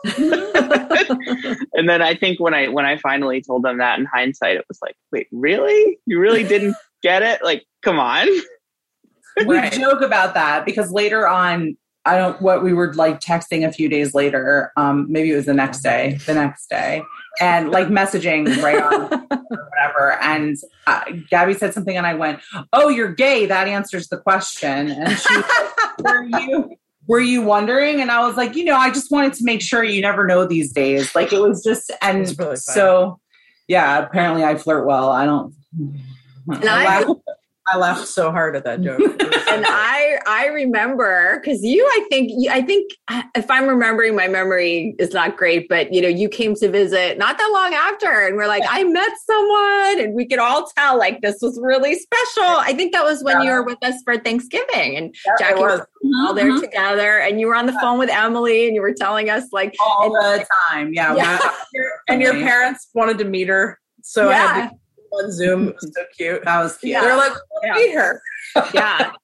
and 0.17 1.89
then 1.89 2.03
I 2.03 2.17
think 2.19 2.41
when 2.41 2.53
I 2.53 2.69
when 2.69 2.85
I 2.85 2.97
finally 2.97 3.43
told 3.43 3.63
them 3.63 3.79
that 3.79 4.01
in 4.01 4.07
hindsight, 4.07 4.57
it 4.57 4.65
was 4.67 4.79
like, 4.83 4.97
wait, 5.13 5.29
really? 5.31 5.99
You 6.07 6.19
really 6.19 6.43
didn't 6.43 6.75
get 7.03 7.23
it? 7.23 7.45
Like, 7.45 7.65
come 7.83 8.01
on. 8.01 8.27
We 9.47 9.57
Right. 9.57 9.73
joke 9.73 10.01
about 10.01 10.35
that 10.35 10.65
because 10.65 10.91
later 10.91 11.27
on 11.29 11.77
i 12.05 12.17
don't 12.17 12.41
what 12.41 12.63
we 12.63 12.73
were 12.73 12.95
like 12.95 13.21
texting 13.21 13.67
a 13.67 13.73
few 13.73 13.89
days 13.89 14.15
later 14.15 14.73
um 14.77 15.07
maybe 15.11 15.33
it 15.33 15.37
was 15.37 15.47
the 15.47 15.55
next 15.55 15.81
day 15.83 16.19
the 16.27 16.35
next 16.35 16.69
day 16.71 17.03
and 17.41 17.71
like 17.71 17.89
messaging 17.89 18.47
right 18.63 18.81
on 18.83 19.13
or 19.13 19.27
whatever. 19.49 20.13
And 20.23 20.57
uh, 20.87 21.03
gabby 21.29 21.53
said 21.53 21.75
something 21.75 21.95
and 21.97 22.07
i 22.07 22.15
went 22.15 22.41
oh 22.73 22.89
you're 22.89 23.13
gay. 23.13 23.45
That 23.45 23.69
answers 23.69 24.09
the 24.09 24.17
question. 24.17 24.91
And 24.91 25.19
she 25.19 25.35
were 26.03 26.23
you 26.23 26.71
were 27.09 27.21
you 27.21 27.43
wondering? 27.43 28.01
And 28.01 28.11
i 28.11 28.27
was 28.27 28.37
like 28.37 28.55
you 28.57 28.65
know 28.65 28.77
i 28.77 28.89
just 28.91 29.11
wanted 29.11 29.35
to 29.35 29.45
make 29.45 29.61
sure 29.61 29.85
you 29.85 30.01
never 30.01 30.27
know 30.27 30.47
these 30.47 30.73
days. 30.73 31.15
Like 31.15 31.33
it 31.33 31.41
was 31.41 31.63
just 31.63 31.93
and 32.01 32.21
It's 32.23 32.39
really 32.39 32.57
so 32.57 33.21
yeah 33.69 33.99
apparently 33.99 34.43
i 34.45 34.55
flirt 34.57 34.87
well. 34.87 35.11
I 35.11 35.27
don't 35.27 35.53
And 36.49 36.69
I, 36.69 37.05
I, 37.69 37.77
laughed, 37.79 38.07
so 38.07 38.31
hard 38.31 38.57
at 38.57 38.65
that 38.65 38.81
joke. 38.81 39.01
And 39.49 39.65
I, 39.67 40.19
I 40.27 40.47
remember 40.49 41.41
because 41.41 41.63
you, 41.63 41.83
I 41.87 42.07
think, 42.11 42.31
you- 42.37 42.51
I 42.51 42.61
think 42.61 42.91
if 43.35 43.51
I'm 43.51 43.67
remembering, 43.69 44.15
my 44.15 44.29
memory 44.29 44.95
is 44.99 45.15
not 45.15 45.37
great, 45.39 45.67
but 45.69 45.95
you 45.95 46.03
know, 46.03 46.09
you 46.09 46.29
came 46.29 46.55
to 46.57 46.69
visit 46.69 47.17
not 47.17 47.39
that 47.39 47.51
long 47.55 47.73
after, 47.73 48.27
and 48.27 48.37
we're 48.37 48.49
like, 48.49 48.65
I 48.69 48.85
met 48.85 49.09
someone, 49.25 50.05
and 50.05 50.15
we 50.15 50.27
could 50.27 50.41
all 50.41 50.67
tell 50.77 50.99
like 50.99 51.23
this 51.23 51.39
was 51.41 51.59
really 51.63 51.95
special. 51.95 52.43
I 52.45 52.75
think 52.77 52.93
that 52.93 53.05
was 53.05 53.23
when 53.25 53.41
you 53.43 53.51
were 53.51 53.63
with 53.63 53.79
us 53.83 53.95
for 54.05 54.19
Thanksgiving, 54.19 54.97
and 54.97 55.15
Jackie 55.39 55.61
was 55.61 55.81
all 56.17 56.35
there 56.35 56.51
Mhm. 56.53 56.61
together, 56.61 57.19
and 57.21 57.41
you 57.41 57.47
were 57.47 57.55
on 57.55 57.65
the 57.67 57.79
phone 57.81 57.99
with 57.99 58.11
Emily, 58.11 58.67
and 58.67 58.75
you 58.75 58.83
were 58.83 58.93
telling 58.95 59.31
us 59.31 59.45
like, 59.53 59.75
all 59.81 60.15
and- 60.15 60.41
the 60.41 60.47
time. 60.69 60.93
Yeah, 60.93 61.15
Yeah. 61.15 61.39
and 62.09 62.21
your 62.21 62.35
parents 62.35 62.89
wanted 62.95 63.17
to 63.19 63.25
meet 63.25 63.49
her 63.49 63.79
so 64.03 64.29
I 64.29 64.33
had 64.35 64.57
yeah, 64.59 64.69
to 64.69 64.75
on 65.13 65.31
zoom 65.33 65.69
it 65.69 65.77
was 65.81 65.93
so 65.95 66.03
cute 66.17 66.45
that 66.45 66.63
was 66.63 66.77
cute 66.79 66.93
Yeah. 66.93 67.01
they're 67.03 67.17
like 67.17 67.33
Yeah. 67.63 67.75
meet 67.75 67.95
her 67.95 68.23
yeah. 68.75 69.13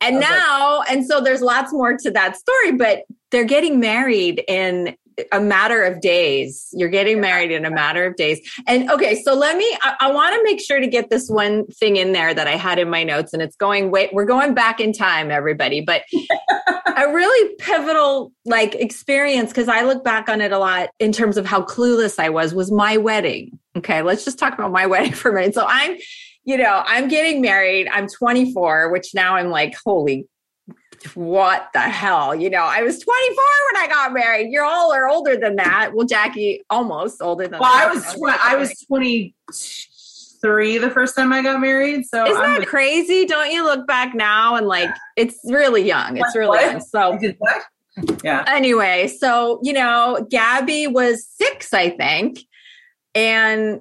And 0.00 0.16
I 0.16 0.18
was 0.18 0.28
like- 0.28 0.30
now, 0.30 0.82
and 0.90 1.06
so 1.06 1.20
there's 1.20 1.42
lots 1.42 1.72
more 1.72 1.96
to 1.98 2.10
that 2.12 2.36
story, 2.36 2.72
but 2.72 3.02
they're 3.30 3.44
getting 3.44 3.78
married 3.80 4.42
in 4.48 4.96
a 5.32 5.40
matter 5.40 5.82
of 5.82 6.00
days. 6.00 6.68
You're 6.72 6.88
getting 6.88 7.20
married 7.20 7.50
in 7.50 7.64
a 7.64 7.70
matter 7.70 8.04
of 8.06 8.16
days. 8.16 8.40
And 8.66 8.90
okay, 8.90 9.22
so 9.22 9.34
let 9.34 9.56
me, 9.56 9.64
I, 9.82 9.96
I 10.00 10.12
want 10.12 10.34
to 10.34 10.42
make 10.44 10.60
sure 10.60 10.80
to 10.80 10.86
get 10.86 11.10
this 11.10 11.28
one 11.28 11.66
thing 11.66 11.96
in 11.96 12.12
there 12.12 12.34
that 12.34 12.46
I 12.46 12.56
had 12.56 12.78
in 12.78 12.90
my 12.90 13.02
notes, 13.02 13.32
and 13.32 13.42
it's 13.42 13.56
going, 13.56 13.90
wait, 13.90 14.12
we're 14.12 14.26
going 14.26 14.54
back 14.54 14.80
in 14.80 14.92
time, 14.92 15.30
everybody, 15.30 15.80
but 15.80 16.02
a 16.96 17.12
really 17.12 17.54
pivotal 17.56 18.32
like 18.44 18.74
experience 18.74 19.50
because 19.50 19.68
I 19.68 19.82
look 19.82 20.04
back 20.04 20.28
on 20.28 20.40
it 20.40 20.52
a 20.52 20.58
lot 20.58 20.90
in 20.98 21.12
terms 21.12 21.36
of 21.36 21.46
how 21.46 21.62
clueless 21.62 22.18
I 22.18 22.28
was, 22.28 22.54
was 22.54 22.70
my 22.70 22.96
wedding. 22.96 23.58
Okay, 23.76 24.02
let's 24.02 24.24
just 24.24 24.38
talk 24.38 24.54
about 24.54 24.72
my 24.72 24.86
wedding 24.86 25.12
for 25.12 25.30
a 25.30 25.34
minute. 25.34 25.54
So 25.54 25.64
I'm, 25.66 25.96
you 26.44 26.56
know, 26.56 26.82
I'm 26.86 27.08
getting 27.08 27.40
married. 27.40 27.88
I'm 27.88 28.08
24, 28.08 28.90
which 28.90 29.14
now 29.14 29.36
I'm 29.36 29.50
like, 29.50 29.74
holy, 29.84 30.26
what 31.14 31.68
the 31.72 31.80
hell? 31.80 32.34
You 32.34 32.50
know, 32.50 32.62
I 32.62 32.82
was 32.82 32.98
24 32.98 33.44
when 33.72 33.82
I 33.82 33.86
got 33.88 34.12
married. 34.12 34.48
You 34.50 34.62
all 34.62 34.92
are 34.92 35.08
older 35.08 35.36
than 35.36 35.56
that. 35.56 35.90
Well, 35.94 36.06
Jackie, 36.06 36.64
almost 36.70 37.20
older 37.22 37.46
than 37.48 37.60
Well, 37.60 37.72
that. 37.72 37.88
I 37.88 37.94
was 37.94 38.04
tw- 38.14 38.44
I 38.44 38.56
was 38.56 38.72
twenty 38.86 39.34
three 40.42 40.78
the 40.78 40.90
first 40.90 41.16
time 41.16 41.32
I 41.32 41.42
got 41.42 41.60
married. 41.60 42.04
So 42.06 42.24
Isn't 42.26 42.40
I'm 42.42 42.60
that 42.60 42.68
crazy? 42.68 43.24
Don't 43.24 43.50
you 43.50 43.64
look 43.64 43.86
back 43.86 44.14
now 44.14 44.54
and 44.56 44.66
like 44.66 44.90
it's 45.16 45.38
really 45.44 45.82
young. 45.82 46.16
It's 46.16 46.34
really 46.36 46.48
What? 46.48 46.70
young. 46.72 46.80
So 46.80 47.12
I 47.12 47.16
did 47.18 47.36
what? 47.38 47.62
Yeah. 48.22 48.44
anyway, 48.46 49.08
so 49.08 49.58
you 49.62 49.72
know, 49.72 50.26
Gabby 50.30 50.86
was 50.86 51.26
six, 51.38 51.72
I 51.72 51.90
think, 51.90 52.38
and 53.14 53.80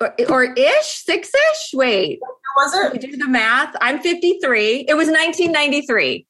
or, 0.00 0.14
or 0.28 0.44
ish, 0.54 0.86
six 1.04 1.28
ish. 1.28 1.70
Wait, 1.74 2.20
was 2.56 2.92
you 2.94 3.00
do 3.00 3.16
the 3.16 3.28
math. 3.28 3.74
I'm 3.80 4.00
53. 4.00 4.86
It 4.88 4.94
was 4.94 5.08
1993. 5.08 6.24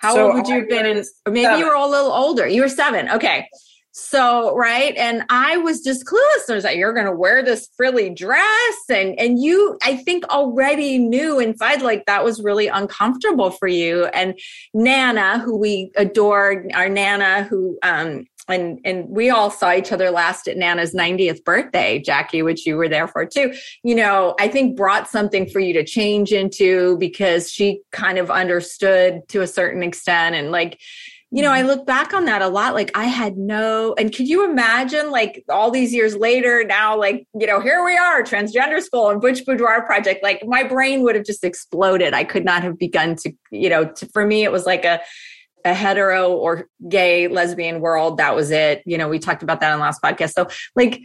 How 0.00 0.14
So 0.14 0.26
old 0.26 0.34
would 0.34 0.48
you 0.48 0.60
have 0.60 0.68
been? 0.68 0.86
In, 0.86 1.04
maybe 1.30 1.58
you 1.60 1.66
were 1.66 1.74
a 1.74 1.86
little 1.86 2.12
older. 2.12 2.46
You 2.46 2.62
were 2.62 2.68
seven. 2.68 3.08
Okay. 3.10 3.46
So, 3.92 4.54
right. 4.56 4.96
And 4.96 5.24
I 5.30 5.56
was 5.58 5.82
just 5.82 6.06
clueless. 6.06 6.48
I 6.48 6.54
was 6.54 6.64
like, 6.64 6.76
you're 6.76 6.94
going 6.94 7.06
to 7.06 7.12
wear 7.12 7.42
this 7.42 7.68
frilly 7.76 8.08
dress. 8.08 8.76
And, 8.88 9.18
and 9.18 9.42
you, 9.42 9.76
I 9.82 9.96
think 9.96 10.24
already 10.28 10.96
knew 10.96 11.40
inside, 11.40 11.82
like 11.82 12.06
that 12.06 12.24
was 12.24 12.40
really 12.40 12.68
uncomfortable 12.68 13.50
for 13.50 13.66
you. 13.66 14.06
And 14.06 14.38
Nana, 14.72 15.40
who 15.40 15.56
we 15.56 15.90
adored, 15.96 16.70
our 16.72 16.88
Nana, 16.88 17.42
who, 17.42 17.78
um, 17.82 18.26
and, 18.50 18.80
and 18.84 19.08
we 19.08 19.30
all 19.30 19.50
saw 19.50 19.72
each 19.72 19.92
other 19.92 20.10
last 20.10 20.48
at 20.48 20.56
Nana's 20.56 20.94
90th 20.94 21.44
birthday, 21.44 21.98
Jackie, 21.98 22.42
which 22.42 22.66
you 22.66 22.76
were 22.76 22.88
there 22.88 23.08
for 23.08 23.24
too. 23.24 23.52
You 23.82 23.94
know, 23.94 24.34
I 24.38 24.48
think 24.48 24.76
brought 24.76 25.08
something 25.08 25.48
for 25.48 25.60
you 25.60 25.72
to 25.74 25.84
change 25.84 26.32
into 26.32 26.98
because 26.98 27.50
she 27.50 27.80
kind 27.92 28.18
of 28.18 28.30
understood 28.30 29.28
to 29.28 29.42
a 29.42 29.46
certain 29.46 29.82
extent. 29.82 30.34
And 30.34 30.50
like, 30.50 30.78
you 31.32 31.42
know, 31.42 31.52
I 31.52 31.60
mm-hmm. 31.60 31.68
look 31.68 31.86
back 31.86 32.12
on 32.12 32.24
that 32.24 32.42
a 32.42 32.48
lot. 32.48 32.74
Like 32.74 32.90
I 32.96 33.04
had 33.04 33.36
no, 33.36 33.94
and 33.96 34.14
could 34.14 34.28
you 34.28 34.44
imagine 34.44 35.10
like 35.10 35.44
all 35.48 35.70
these 35.70 35.94
years 35.94 36.16
later 36.16 36.64
now, 36.64 36.98
like, 36.98 37.26
you 37.38 37.46
know, 37.46 37.60
here 37.60 37.84
we 37.84 37.96
are, 37.96 38.22
transgender 38.22 38.82
school 38.82 39.10
and 39.10 39.20
Butch 39.20 39.46
Boudoir 39.46 39.86
project. 39.86 40.22
Like 40.24 40.42
my 40.44 40.64
brain 40.64 41.02
would 41.02 41.14
have 41.14 41.24
just 41.24 41.44
exploded. 41.44 42.14
I 42.14 42.24
could 42.24 42.44
not 42.44 42.62
have 42.64 42.78
begun 42.78 43.14
to, 43.16 43.32
you 43.52 43.68
know, 43.68 43.84
to, 43.84 44.06
for 44.06 44.26
me, 44.26 44.42
it 44.42 44.50
was 44.50 44.66
like 44.66 44.84
a, 44.84 45.00
a 45.64 45.74
hetero 45.74 46.32
or 46.32 46.68
gay 46.88 47.28
lesbian 47.28 47.80
world. 47.80 48.18
That 48.18 48.34
was 48.34 48.50
it. 48.50 48.82
You 48.86 48.98
know, 48.98 49.08
we 49.08 49.18
talked 49.18 49.42
about 49.42 49.60
that 49.60 49.72
on 49.72 49.78
the 49.78 49.84
last 49.84 50.02
podcast. 50.02 50.32
So 50.32 50.48
like, 50.74 51.00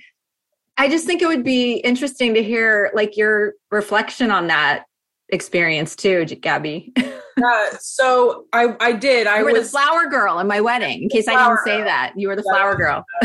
I 0.77 0.89
just 0.89 1.05
think 1.05 1.21
it 1.21 1.27
would 1.27 1.43
be 1.43 1.75
interesting 1.75 2.33
to 2.33 2.43
hear 2.43 2.91
like 2.93 3.17
your 3.17 3.53
reflection 3.71 4.31
on 4.31 4.47
that 4.47 4.85
experience 5.29 5.95
too, 5.95 6.25
Gabby. 6.25 6.93
uh, 6.97 7.69
so 7.79 8.45
i 8.53 8.75
i 8.79 8.93
did 8.93 9.27
i 9.27 9.39
you 9.39 9.45
were 9.45 9.51
was 9.51 9.71
the 9.71 9.77
flower 9.77 10.07
girl 10.09 10.39
in 10.39 10.47
my 10.47 10.61
wedding. 10.61 11.03
In 11.03 11.09
case 11.09 11.27
I 11.27 11.33
didn't 11.35 11.63
say 11.65 11.77
girl. 11.77 11.85
that, 11.85 12.13
you 12.15 12.27
were 12.27 12.35
the 12.35 12.43
flower 12.43 12.75
girl. 12.75 13.05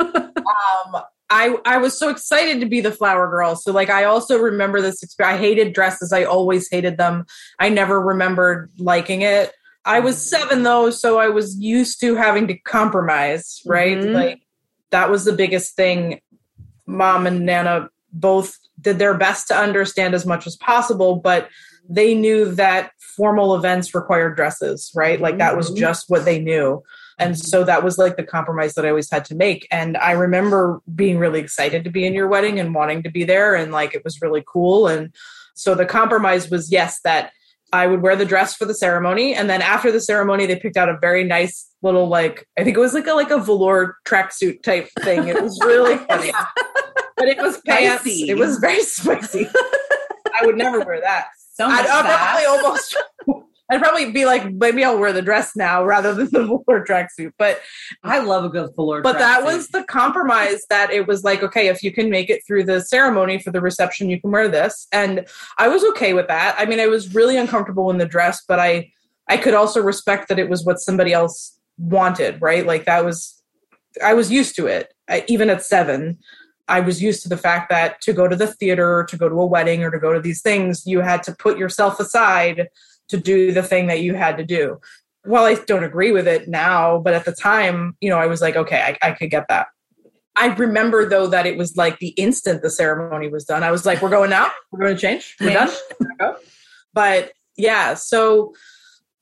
um 0.00 1.02
I, 1.32 1.56
I 1.64 1.78
was 1.78 1.96
so 1.96 2.08
excited 2.08 2.58
to 2.58 2.66
be 2.66 2.80
the 2.80 2.90
flower 2.90 3.30
girl. 3.30 3.54
So 3.54 3.70
like 3.72 3.88
I 3.88 4.02
also 4.02 4.36
remember 4.36 4.80
this 4.80 5.00
experience. 5.00 5.36
I 5.36 5.40
hated 5.40 5.72
dresses. 5.72 6.12
I 6.12 6.24
always 6.24 6.68
hated 6.68 6.98
them. 6.98 7.24
I 7.60 7.68
never 7.68 8.00
remembered 8.00 8.70
liking 8.78 9.22
it. 9.22 9.52
I 9.90 9.98
was 9.98 10.30
seven 10.30 10.62
though, 10.62 10.90
so 10.90 11.18
I 11.18 11.28
was 11.28 11.58
used 11.58 12.00
to 12.00 12.14
having 12.14 12.46
to 12.46 12.54
compromise, 12.58 13.60
right? 13.66 13.98
Mhm. 13.98 14.14
Like 14.14 14.40
that 14.90 15.10
was 15.10 15.24
the 15.24 15.32
biggest 15.32 15.74
thing. 15.74 16.20
Mom 16.86 17.26
and 17.26 17.44
Nana 17.44 17.88
both 18.12 18.56
did 18.80 18.98
their 19.00 19.14
best 19.14 19.48
to 19.48 19.56
understand 19.56 20.14
as 20.14 20.24
much 20.24 20.46
as 20.46 20.56
possible, 20.56 21.16
but 21.16 21.48
they 21.88 22.14
knew 22.14 22.52
that 22.52 22.92
formal 23.16 23.56
events 23.56 23.92
required 23.92 24.36
dresses, 24.36 24.92
right? 24.94 25.20
Like 25.20 25.38
that 25.38 25.56
was 25.56 25.72
Mhm. 25.72 25.76
just 25.76 26.04
what 26.08 26.24
they 26.24 26.38
knew. 26.38 26.82
And 27.18 27.36
so 27.36 27.64
that 27.64 27.82
was 27.82 27.98
like 27.98 28.16
the 28.16 28.22
compromise 28.22 28.74
that 28.74 28.86
I 28.86 28.90
always 28.90 29.10
had 29.10 29.24
to 29.26 29.34
make. 29.34 29.66
And 29.72 29.96
I 29.96 30.12
remember 30.12 30.80
being 30.94 31.18
really 31.18 31.40
excited 31.40 31.82
to 31.84 31.90
be 31.90 32.06
in 32.06 32.14
your 32.14 32.28
wedding 32.28 32.60
and 32.60 32.74
wanting 32.74 33.02
to 33.02 33.10
be 33.10 33.24
there. 33.24 33.56
And 33.56 33.72
like 33.72 33.92
it 33.94 34.04
was 34.04 34.22
really 34.22 34.44
cool. 34.46 34.86
And 34.86 35.12
so 35.54 35.74
the 35.74 35.84
compromise 35.84 36.48
was 36.48 36.70
yes, 36.70 37.00
that 37.02 37.32
I 37.72 37.86
would 37.86 38.02
wear 38.02 38.16
the 38.16 38.24
dress 38.24 38.54
for 38.54 38.64
the 38.64 38.74
ceremony. 38.74 39.34
And 39.34 39.48
then 39.48 39.62
after 39.62 39.92
the 39.92 40.00
ceremony, 40.00 40.46
they 40.46 40.56
picked 40.56 40.76
out 40.76 40.88
a 40.88 40.98
very 40.98 41.24
nice 41.24 41.68
little, 41.82 42.08
like, 42.08 42.46
I 42.58 42.64
think 42.64 42.76
it 42.76 42.80
was 42.80 42.94
like 42.94 43.06
a, 43.06 43.12
like 43.12 43.30
a 43.30 43.38
velour 43.38 43.96
tracksuit 44.06 44.62
type 44.62 44.88
thing. 45.00 45.28
It 45.28 45.40
was 45.40 45.58
really 45.64 45.96
funny. 46.08 46.32
But 47.16 47.28
it 47.28 47.38
was 47.38 47.60
pants. 47.66 48.02
Spicy. 48.02 48.30
It 48.30 48.36
was 48.36 48.58
very 48.58 48.82
spicy. 48.84 49.48
I 50.34 50.46
would 50.46 50.56
never 50.56 50.80
wear 50.80 51.00
that. 51.00 51.28
So 51.52 51.66
I'd, 51.66 51.86
I'd 51.86 52.46
probably 52.46 52.46
almost. 52.46 52.96
I'd 53.70 53.80
probably 53.80 54.10
be 54.10 54.26
like, 54.26 54.52
maybe 54.52 54.84
I'll 54.84 54.98
wear 54.98 55.12
the 55.12 55.22
dress 55.22 55.54
now 55.54 55.84
rather 55.84 56.12
than 56.12 56.26
the 56.32 56.44
velour 56.44 56.84
tracksuit. 56.84 57.32
But 57.38 57.60
I 58.02 58.18
love 58.18 58.44
a 58.44 58.48
good 58.48 58.70
fuller. 58.74 59.00
but 59.00 59.18
that 59.18 59.44
was 59.44 59.68
the 59.68 59.84
compromise 59.84 60.62
that 60.68 60.90
it 60.90 61.06
was 61.06 61.24
like, 61.24 61.42
okay, 61.42 61.68
if 61.68 61.82
you 61.82 61.92
can 61.92 62.10
make 62.10 62.28
it 62.28 62.42
through 62.46 62.64
the 62.64 62.80
ceremony 62.80 63.38
for 63.38 63.50
the 63.50 63.60
reception, 63.60 64.10
you 64.10 64.20
can 64.20 64.30
wear 64.30 64.48
this. 64.48 64.88
And 64.92 65.26
I 65.58 65.68
was 65.68 65.84
okay 65.90 66.12
with 66.12 66.28
that. 66.28 66.56
I 66.58 66.66
mean, 66.66 66.80
I 66.80 66.88
was 66.88 67.14
really 67.14 67.36
uncomfortable 67.36 67.90
in 67.90 67.98
the 67.98 68.06
dress, 68.06 68.42
but 68.46 68.58
I 68.58 68.92
I 69.28 69.36
could 69.36 69.54
also 69.54 69.80
respect 69.80 70.28
that 70.28 70.40
it 70.40 70.48
was 70.48 70.64
what 70.64 70.80
somebody 70.80 71.12
else 71.12 71.56
wanted, 71.78 72.42
right? 72.42 72.66
Like 72.66 72.84
that 72.86 73.04
was 73.04 73.40
I 74.02 74.14
was 74.14 74.30
used 74.30 74.56
to 74.56 74.66
it. 74.66 74.92
I, 75.08 75.24
even 75.28 75.50
at 75.50 75.64
7, 75.64 76.18
I 76.68 76.80
was 76.80 77.02
used 77.02 77.22
to 77.24 77.28
the 77.28 77.36
fact 77.36 77.68
that 77.70 78.00
to 78.02 78.12
go 78.12 78.28
to 78.28 78.36
the 78.36 78.46
theater, 78.46 79.04
to 79.08 79.16
go 79.16 79.28
to 79.28 79.40
a 79.40 79.46
wedding 79.46 79.82
or 79.82 79.90
to 79.90 79.98
go 79.98 80.12
to 80.12 80.20
these 80.20 80.40
things, 80.40 80.86
you 80.86 81.00
had 81.00 81.22
to 81.24 81.34
put 81.34 81.58
yourself 81.58 81.98
aside 81.98 82.68
to 83.10 83.18
do 83.18 83.52
the 83.52 83.62
thing 83.62 83.86
that 83.86 84.00
you 84.00 84.14
had 84.14 84.36
to 84.38 84.44
do. 84.44 84.80
Well, 85.24 85.44
I 85.44 85.54
don't 85.66 85.84
agree 85.84 86.12
with 86.12 86.26
it 86.26 86.48
now, 86.48 86.98
but 86.98 87.12
at 87.12 87.24
the 87.24 87.32
time, 87.32 87.96
you 88.00 88.08
know, 88.08 88.18
I 88.18 88.26
was 88.26 88.40
like, 88.40 88.56
okay, 88.56 88.96
I, 89.02 89.08
I 89.08 89.12
could 89.12 89.30
get 89.30 89.48
that. 89.48 89.66
I 90.36 90.46
remember 90.54 91.08
though 91.08 91.26
that 91.26 91.44
it 91.46 91.58
was 91.58 91.76
like 91.76 91.98
the 91.98 92.08
instant 92.10 92.62
the 92.62 92.70
ceremony 92.70 93.28
was 93.28 93.44
done, 93.44 93.62
I 93.62 93.70
was 93.70 93.84
like, 93.84 94.00
we're 94.00 94.08
going 94.08 94.30
now, 94.30 94.50
we're 94.70 94.80
going 94.80 94.94
to 94.94 95.00
change, 95.00 95.36
we're 95.40 95.52
done. 95.52 95.70
But 96.94 97.32
yeah, 97.56 97.94
so 97.94 98.54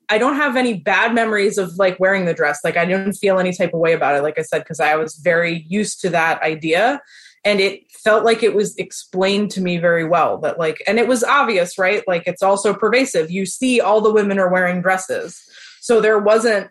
I 0.09 0.19
don't 0.19 0.37
have 0.37 0.57
any 0.57 0.75
bad 0.75 1.15
memories 1.15 1.59
of 1.59 1.77
like 1.77 1.99
wearing 2.01 2.25
the 2.25 2.35
dress. 2.35 2.61
Like 2.65 2.77
I 2.77 2.85
didn't 2.85 3.15
feel 3.15 3.39
any 3.39 3.53
type 3.53 3.75
of 3.75 3.81
way 3.81 3.93
about 3.93 4.17
it, 4.17 4.23
like 4.23 4.39
I 4.39 4.43
said, 4.43 4.61
because 4.61 4.81
I 4.81 4.95
was 4.95 5.17
very 5.17 5.67
used 5.69 6.01
to 6.03 6.11
that 6.11 6.41
idea. 6.43 7.01
And 7.49 7.61
it 7.61 7.91
felt 7.91 8.27
like 8.27 8.43
it 8.43 8.55
was 8.55 8.77
explained 8.77 9.51
to 9.53 9.63
me 9.63 9.79
very 9.79 10.05
well 10.05 10.37
that, 10.41 10.59
like, 10.59 10.83
and 10.87 10.99
it 10.99 11.09
was 11.09 11.25
obvious, 11.25 11.79
right? 11.79 12.07
Like, 12.07 12.25
it's 12.27 12.43
also 12.43 12.75
pervasive. 12.75 13.31
You 13.31 13.47
see, 13.47 13.81
all 13.81 14.03
the 14.03 14.13
women 14.13 14.39
are 14.39 14.53
wearing 14.53 14.83
dresses. 14.83 15.43
So 15.81 16.03
there 16.03 16.19
wasn't, 16.19 16.69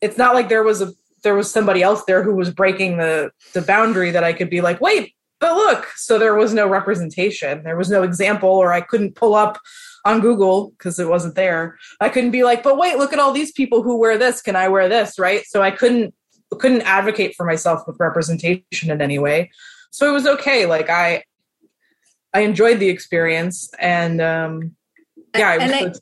it's 0.00 0.18
not 0.18 0.34
like 0.34 0.48
there 0.48 0.64
was 0.64 0.82
a, 0.82 0.92
there 1.22 1.36
was 1.36 1.48
somebody 1.48 1.84
else 1.84 2.02
there 2.04 2.24
who 2.24 2.34
was 2.34 2.50
breaking 2.50 2.96
the 2.96 3.30
the 3.52 3.62
boundary 3.62 4.10
that 4.10 4.24
I 4.24 4.32
could 4.32 4.50
be 4.50 4.60
like, 4.60 4.80
wait, 4.80 5.14
but 5.38 5.54
look. 5.54 5.86
So 5.94 6.18
there 6.18 6.34
was 6.34 6.52
no 6.52 6.68
representation. 6.68 7.62
There 7.62 7.76
was 7.76 7.90
no 7.90 8.02
example, 8.02 8.50
or 8.50 8.72
I 8.72 8.80
couldn't 8.80 9.14
pull 9.14 9.36
up 9.36 9.60
on 10.04 10.20
Google 10.20 10.70
because 10.70 10.98
it 10.98 11.08
wasn't 11.08 11.36
there. 11.36 11.78
I 12.00 12.08
couldn't 12.08 12.32
be 12.32 12.42
like, 12.42 12.64
but 12.64 12.76
wait, 12.76 12.98
look 12.98 13.12
at 13.12 13.20
all 13.20 13.32
these 13.32 13.52
people 13.52 13.84
who 13.84 13.96
wear 13.98 14.18
this. 14.18 14.42
Can 14.42 14.56
I 14.56 14.66
wear 14.66 14.88
this? 14.88 15.16
Right. 15.16 15.44
So 15.46 15.62
I 15.62 15.70
couldn't 15.70 16.12
couldn't 16.58 16.82
advocate 16.82 17.36
for 17.36 17.46
myself 17.46 17.82
with 17.86 18.00
representation 18.00 18.90
in 18.90 19.00
any 19.00 19.20
way. 19.20 19.50
So 19.90 20.08
it 20.08 20.12
was 20.12 20.26
okay. 20.26 20.66
Like 20.66 20.90
I 20.90 21.24
I 22.34 22.40
enjoyed 22.40 22.78
the 22.78 22.88
experience 22.88 23.70
and 23.78 24.20
um 24.20 24.76
yeah, 25.36 25.50
I 25.50 25.56
was 25.58 25.62
And 25.64 25.74
I- 25.74 25.92
so- 25.92 26.00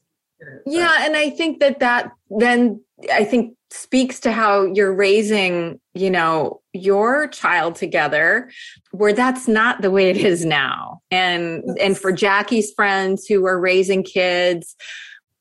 Yeah, 0.67 0.97
and 1.01 1.17
I 1.17 1.31
think 1.31 1.61
that 1.61 1.81
that 1.81 2.13
then 2.31 2.81
I 3.13 3.25
think 3.25 3.55
speaks 3.71 4.21
to 4.21 4.31
how 4.33 4.65
you're 4.65 4.93
raising, 4.95 5.81
you 5.95 6.09
know, 6.11 6.61
your 6.73 7.27
child 7.29 7.75
together 7.75 8.51
where 8.93 9.13
that's 9.13 9.49
not 9.49 9.83
the 9.83 9.91
way 9.91 10.09
it 10.11 10.17
is 10.19 10.45
now. 10.45 11.01
And 11.11 11.65
and 11.81 11.97
for 11.99 12.13
Jackie's 12.13 12.73
friends 12.73 13.27
who 13.27 13.45
are 13.47 13.59
raising 13.59 14.03
kids 14.03 14.77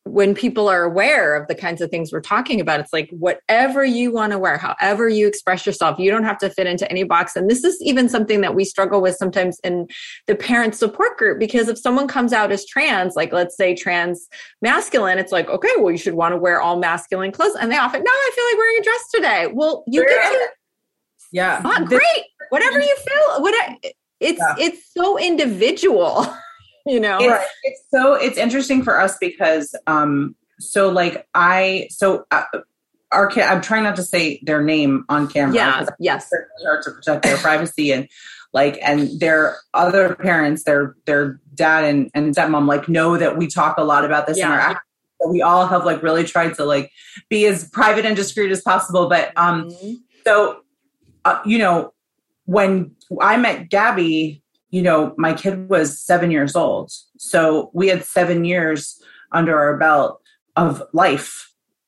when 0.05 0.35
people 0.35 0.69
are 0.69 0.83
aware 0.83 1.35
of 1.35 1.47
the 1.47 1.55
kinds 1.55 1.81
of 1.81 1.89
things 1.89 2.11
we're 2.11 2.21
talking 2.21 2.61
about, 2.61 2.79
it's 2.79 2.93
like 2.93 3.09
whatever 3.09 3.83
you 3.83 4.11
want 4.11 4.31
to 4.31 4.37
wear, 4.37 4.57
however 4.57 5.09
you 5.09 5.27
express 5.27 5.65
yourself, 5.65 5.97
you 5.97 6.11
don't 6.11 6.23
have 6.23 6.37
to 6.37 6.49
fit 6.49 6.67
into 6.67 6.89
any 6.91 7.03
box. 7.03 7.35
And 7.35 7.49
this 7.49 7.63
is 7.63 7.81
even 7.81 8.07
something 8.07 8.41
that 8.41 8.53
we 8.53 8.65
struggle 8.65 9.01
with 9.01 9.15
sometimes 9.15 9.59
in 9.63 9.87
the 10.27 10.35
parent 10.35 10.75
support 10.75 11.17
group 11.17 11.39
because 11.39 11.67
if 11.69 11.79
someone 11.79 12.07
comes 12.07 12.33
out 12.33 12.51
as 12.51 12.67
trans, 12.67 13.15
like 13.15 13.33
let's 13.33 13.57
say 13.57 13.73
trans 13.75 14.27
masculine, 14.61 15.17
it's 15.17 15.31
like, 15.31 15.49
okay, 15.49 15.71
well, 15.79 15.91
you 15.91 15.97
should 15.97 16.13
want 16.13 16.33
to 16.33 16.37
wear 16.37 16.61
all 16.61 16.77
masculine 16.77 17.31
clothes. 17.31 17.55
And 17.59 17.71
they 17.71 17.77
often, 17.77 18.03
no, 18.03 18.11
I 18.11 18.31
feel 18.35 18.45
like 18.45 18.57
wearing 18.59 18.77
a 18.79 18.83
dress 18.83 19.09
today. 19.11 19.53
Well, 19.53 19.83
you 19.87 20.05
get 20.05 20.31
to 20.31 20.47
yeah. 21.31 21.61
fun, 21.63 21.85
great, 21.85 22.01
whatever 22.49 22.79
you 22.79 22.95
feel. 22.95 23.41
What 23.41 23.55
it's 24.19 24.39
Yeah. 24.39 24.55
it's 24.57 24.91
so 24.93 25.17
individual, 25.17 26.25
you 26.93 26.99
know. 26.99 27.17
it's, 27.19 27.45
it's 27.63 27.81
so 27.91 28.13
it's 28.13 28.37
interesting 28.37 28.83
for 28.83 28.99
us 28.99 29.17
because 29.19 29.75
um 29.87 30.35
so 30.59 30.89
like 30.89 31.27
i 31.33 31.87
so 31.89 32.25
uh, 32.31 32.43
our 33.11 33.27
kid 33.27 33.43
i'm 33.43 33.61
trying 33.61 33.83
not 33.83 33.95
to 33.95 34.03
say 34.03 34.39
their 34.43 34.63
name 34.63 35.03
on 35.09 35.27
camera 35.27 35.55
Yeah. 35.55 35.85
Yes. 35.99 36.29
to 36.29 36.91
protect 36.91 37.23
their 37.23 37.37
privacy 37.37 37.91
and 37.91 38.07
like 38.53 38.79
and 38.81 39.19
their 39.19 39.57
other 39.73 40.15
parents 40.15 40.63
their 40.63 40.95
their 41.05 41.39
dad 41.55 41.83
and 41.83 42.09
and 42.13 42.33
stepmom 42.35 42.67
like 42.67 42.87
know 42.87 43.17
that 43.17 43.37
we 43.37 43.47
talk 43.47 43.77
a 43.77 43.83
lot 43.83 44.05
about 44.05 44.27
this 44.27 44.37
in 44.37 44.45
our 44.45 44.59
act 44.59 44.81
so 45.21 45.29
we 45.29 45.41
all 45.41 45.67
have 45.67 45.85
like 45.85 46.01
really 46.03 46.23
tried 46.23 46.53
to 46.53 46.63
like 46.65 46.91
be 47.29 47.45
as 47.47 47.69
private 47.69 48.05
and 48.05 48.15
discreet 48.15 48.51
as 48.51 48.61
possible 48.61 49.09
but 49.09 49.31
um 49.37 49.69
Mhm. 49.69 49.95
so 50.25 50.61
uh, 51.25 51.39
you 51.45 51.57
know 51.57 51.93
when 52.45 52.95
i 53.21 53.35
met 53.37 53.69
gabby 53.69 54.41
you 54.75 54.81
know 54.81 55.13
my 55.17 55.33
kid 55.33 55.69
was 55.69 55.99
seven 55.99 56.29
years 56.31 56.55
old. 56.55 56.91
So 57.17 57.71
we 57.73 57.87
had 57.87 58.03
seven 58.03 58.45
years 58.45 59.01
under 59.31 59.57
our 59.57 59.77
belt 59.77 60.21
of 60.55 60.83
life 60.93 61.45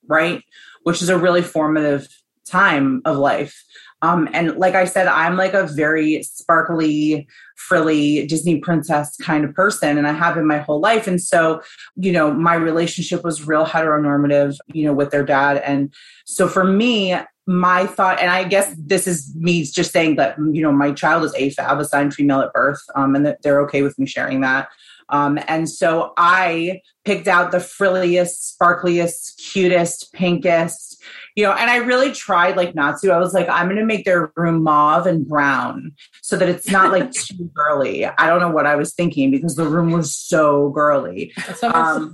right? 0.07 0.43
Which 0.83 1.01
is 1.01 1.09
a 1.09 1.17
really 1.17 1.41
formative 1.41 2.07
time 2.45 3.01
of 3.05 3.17
life. 3.17 3.63
Um, 4.03 4.29
and 4.31 4.57
like 4.57 4.75
i 4.75 4.85
said 4.85 5.07
i'm 5.07 5.37
like 5.37 5.55
a 5.55 5.65
very 5.65 6.21
sparkly 6.21 7.27
frilly 7.55 8.27
disney 8.27 8.59
princess 8.59 9.17
kind 9.17 9.43
of 9.43 9.55
person 9.55 9.97
and 9.97 10.05
i 10.07 10.11
have 10.11 10.35
been 10.35 10.45
my 10.45 10.59
whole 10.59 10.79
life. 10.79 11.07
And 11.07 11.19
so 11.19 11.63
you 11.95 12.11
know 12.11 12.31
my 12.31 12.53
relationship 12.53 13.23
was 13.23 13.47
real 13.47 13.65
heteronormative 13.65 14.55
you 14.71 14.85
know 14.85 14.93
with 14.93 15.09
their 15.09 15.25
dad. 15.25 15.57
And 15.65 15.91
so 16.25 16.47
for 16.47 16.63
me 16.63 17.15
my 17.47 17.87
thought, 17.87 18.19
and 18.19 18.29
I 18.29 18.43
guess 18.43 18.73
this 18.77 19.07
is 19.07 19.33
me 19.35 19.63
just 19.63 19.91
saying 19.91 20.17
that 20.17 20.37
you 20.37 20.61
know 20.61 20.71
my 20.71 20.91
child 20.91 21.23
is 21.23 21.33
AFAB, 21.33 21.79
assigned 21.79 22.13
female 22.13 22.41
at 22.41 22.53
birth, 22.53 22.81
um, 22.95 23.15
and 23.15 23.25
that 23.25 23.41
they're 23.41 23.61
okay 23.61 23.81
with 23.81 23.97
me 23.97 24.05
sharing 24.05 24.41
that. 24.41 24.69
Um, 25.09 25.39
and 25.47 25.69
so 25.69 26.13
I 26.17 26.81
picked 27.05 27.27
out 27.29 27.51
the 27.51 27.61
frilliest, 27.61 28.57
sparkliest, 28.59 29.37
cutest, 29.37 30.11
pinkest, 30.11 31.01
you 31.35 31.45
know, 31.45 31.53
and 31.53 31.69
I 31.69 31.77
really 31.77 32.11
tried 32.11 32.57
like 32.57 32.75
not 32.75 32.99
to. 33.01 33.11
I 33.11 33.17
was 33.17 33.33
like, 33.33 33.47
I'm 33.47 33.67
going 33.67 33.77
to 33.77 33.85
make 33.85 34.03
their 34.03 34.33
room 34.35 34.63
mauve 34.63 35.05
and 35.05 35.25
brown 35.25 35.93
so 36.21 36.35
that 36.35 36.49
it's 36.49 36.69
not 36.69 36.91
like 36.91 37.11
too 37.13 37.49
girly. 37.53 38.05
I 38.05 38.27
don't 38.27 38.41
know 38.41 38.49
what 38.49 38.65
I 38.65 38.75
was 38.75 38.93
thinking 38.93 39.31
because 39.31 39.55
the 39.55 39.67
room 39.67 39.91
was 39.91 40.13
so 40.13 40.69
girly. 40.71 41.31
It's 41.47 41.63
almost 41.63 41.75
Um. 41.75 42.11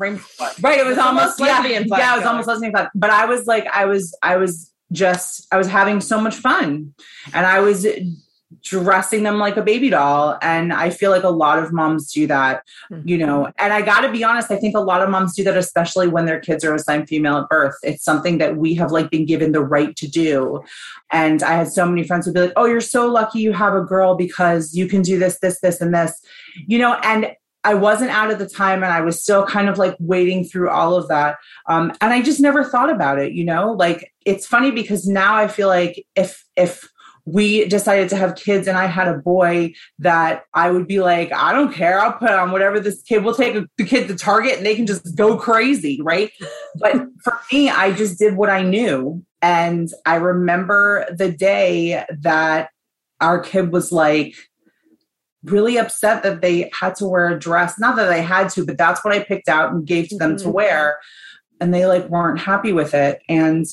Right. 0.61 0.79
It 0.79 0.85
was 0.85 0.97
It's 0.97 1.05
almost, 1.05 1.39
almost 1.39 1.39
yeah, 1.39 1.45
lesbian 1.59 1.87
flag 1.87 1.99
Yeah, 1.99 2.13
it 2.13 2.17
was 2.17 2.25
almost 2.25 2.47
lesbian. 2.47 2.73
But 2.93 3.09
I 3.09 3.25
was 3.25 3.47
like, 3.47 3.65
I 3.73 3.85
was, 3.85 4.15
I 4.21 4.37
was 4.37 4.72
just, 4.91 5.47
I 5.51 5.57
was 5.57 5.67
having 5.67 6.01
so 6.01 6.19
much 6.19 6.35
fun, 6.35 6.93
and 7.33 7.45
I 7.45 7.59
was 7.59 7.87
dressing 8.61 9.23
them 9.23 9.39
like 9.39 9.57
a 9.57 9.61
baby 9.61 9.89
doll. 9.89 10.37
And 10.41 10.73
I 10.73 10.89
feel 10.89 11.11
like 11.11 11.23
a 11.23 11.29
lot 11.29 11.59
of 11.59 11.73
moms 11.73 12.11
do 12.11 12.27
that, 12.27 12.63
mm-hmm. 12.91 13.07
you 13.07 13.17
know. 13.17 13.51
And 13.57 13.73
I 13.73 13.81
got 13.81 14.01
to 14.01 14.11
be 14.11 14.23
honest, 14.23 14.51
I 14.51 14.57
think 14.57 14.75
a 14.75 14.81
lot 14.81 15.01
of 15.01 15.09
moms 15.09 15.35
do 15.35 15.43
that, 15.43 15.57
especially 15.57 16.07
when 16.07 16.25
their 16.25 16.39
kids 16.39 16.63
are 16.63 16.73
assigned 16.73 17.07
female 17.07 17.37
at 17.37 17.49
birth. 17.49 17.75
It's 17.83 18.03
something 18.03 18.37
that 18.37 18.57
we 18.57 18.75
have 18.75 18.91
like 18.91 19.09
been 19.09 19.25
given 19.25 19.51
the 19.51 19.63
right 19.63 19.95
to 19.95 20.07
do. 20.07 20.63
And 21.11 21.43
I 21.43 21.53
had 21.53 21.71
so 21.71 21.85
many 21.85 22.03
friends 22.03 22.25
who'd 22.25 22.35
be 22.35 22.41
like, 22.41 22.53
"Oh, 22.55 22.65
you're 22.65 22.81
so 22.81 23.07
lucky 23.07 23.39
you 23.39 23.53
have 23.53 23.75
a 23.75 23.81
girl 23.81 24.15
because 24.15 24.75
you 24.75 24.87
can 24.87 25.01
do 25.01 25.19
this, 25.19 25.39
this, 25.39 25.59
this, 25.59 25.81
and 25.81 25.93
this," 25.93 26.21
you 26.67 26.77
know. 26.77 26.93
And 27.03 27.35
I 27.63 27.73
wasn't 27.73 28.11
out 28.11 28.29
at 28.29 28.39
the 28.39 28.47
time 28.47 28.83
and 28.83 28.91
I 28.91 29.01
was 29.01 29.21
still 29.21 29.45
kind 29.45 29.69
of 29.69 29.77
like 29.77 29.95
wading 29.99 30.45
through 30.45 30.69
all 30.69 30.95
of 30.95 31.07
that. 31.07 31.37
Um, 31.67 31.93
and 32.01 32.13
I 32.13 32.21
just 32.21 32.39
never 32.39 32.63
thought 32.63 32.89
about 32.89 33.19
it, 33.19 33.33
you 33.33 33.45
know, 33.45 33.71
like 33.71 34.11
it's 34.25 34.45
funny 34.45 34.71
because 34.71 35.07
now 35.07 35.35
I 35.35 35.47
feel 35.47 35.67
like 35.67 36.05
if, 36.15 36.43
if, 36.55 36.89
we 37.25 37.65
decided 37.65 38.09
to 38.09 38.17
have 38.17 38.35
kids 38.35 38.67
and 38.67 38.77
I 38.77 38.85
had 38.85 39.07
a 39.07 39.17
boy 39.17 39.73
that 39.99 40.43
I 40.53 40.71
would 40.71 40.87
be 40.87 40.99
like, 40.99 41.31
I 41.31 41.53
don't 41.53 41.73
care. 41.73 41.99
I'll 41.99 42.13
put 42.13 42.29
on 42.29 42.51
whatever 42.51 42.79
this 42.79 43.01
kid 43.03 43.23
will 43.23 43.33
take 43.33 43.55
the 43.77 43.85
kid 43.85 44.07
to 44.09 44.15
Target 44.15 44.57
and 44.57 44.65
they 44.65 44.75
can 44.75 44.85
just 44.85 45.15
go 45.15 45.37
crazy. 45.37 46.01
Right. 46.01 46.31
but 46.75 47.07
for 47.23 47.39
me, 47.51 47.69
I 47.69 47.93
just 47.93 48.19
did 48.19 48.35
what 48.35 48.49
I 48.49 48.63
knew. 48.63 49.23
And 49.41 49.89
I 50.05 50.15
remember 50.15 51.05
the 51.15 51.31
day 51.31 52.03
that 52.19 52.69
our 53.21 53.39
kid 53.39 53.71
was 53.71 53.91
like 53.91 54.35
really 55.45 55.77
upset 55.77 56.23
that 56.23 56.41
they 56.41 56.69
had 56.79 56.95
to 56.95 57.05
wear 57.05 57.29
a 57.29 57.39
dress. 57.39 57.79
Not 57.79 57.95
that 57.97 58.07
they 58.07 58.21
had 58.21 58.49
to, 58.49 58.65
but 58.65 58.77
that's 58.77 59.03
what 59.03 59.13
I 59.13 59.23
picked 59.23 59.49
out 59.49 59.71
and 59.71 59.85
gave 59.85 60.09
to 60.09 60.17
them 60.17 60.35
mm-hmm. 60.35 60.45
to 60.45 60.51
wear. 60.51 60.99
And 61.59 61.73
they 61.73 61.85
like 61.85 62.09
weren't 62.09 62.39
happy 62.39 62.73
with 62.73 62.93
it. 62.93 63.21
And 63.29 63.65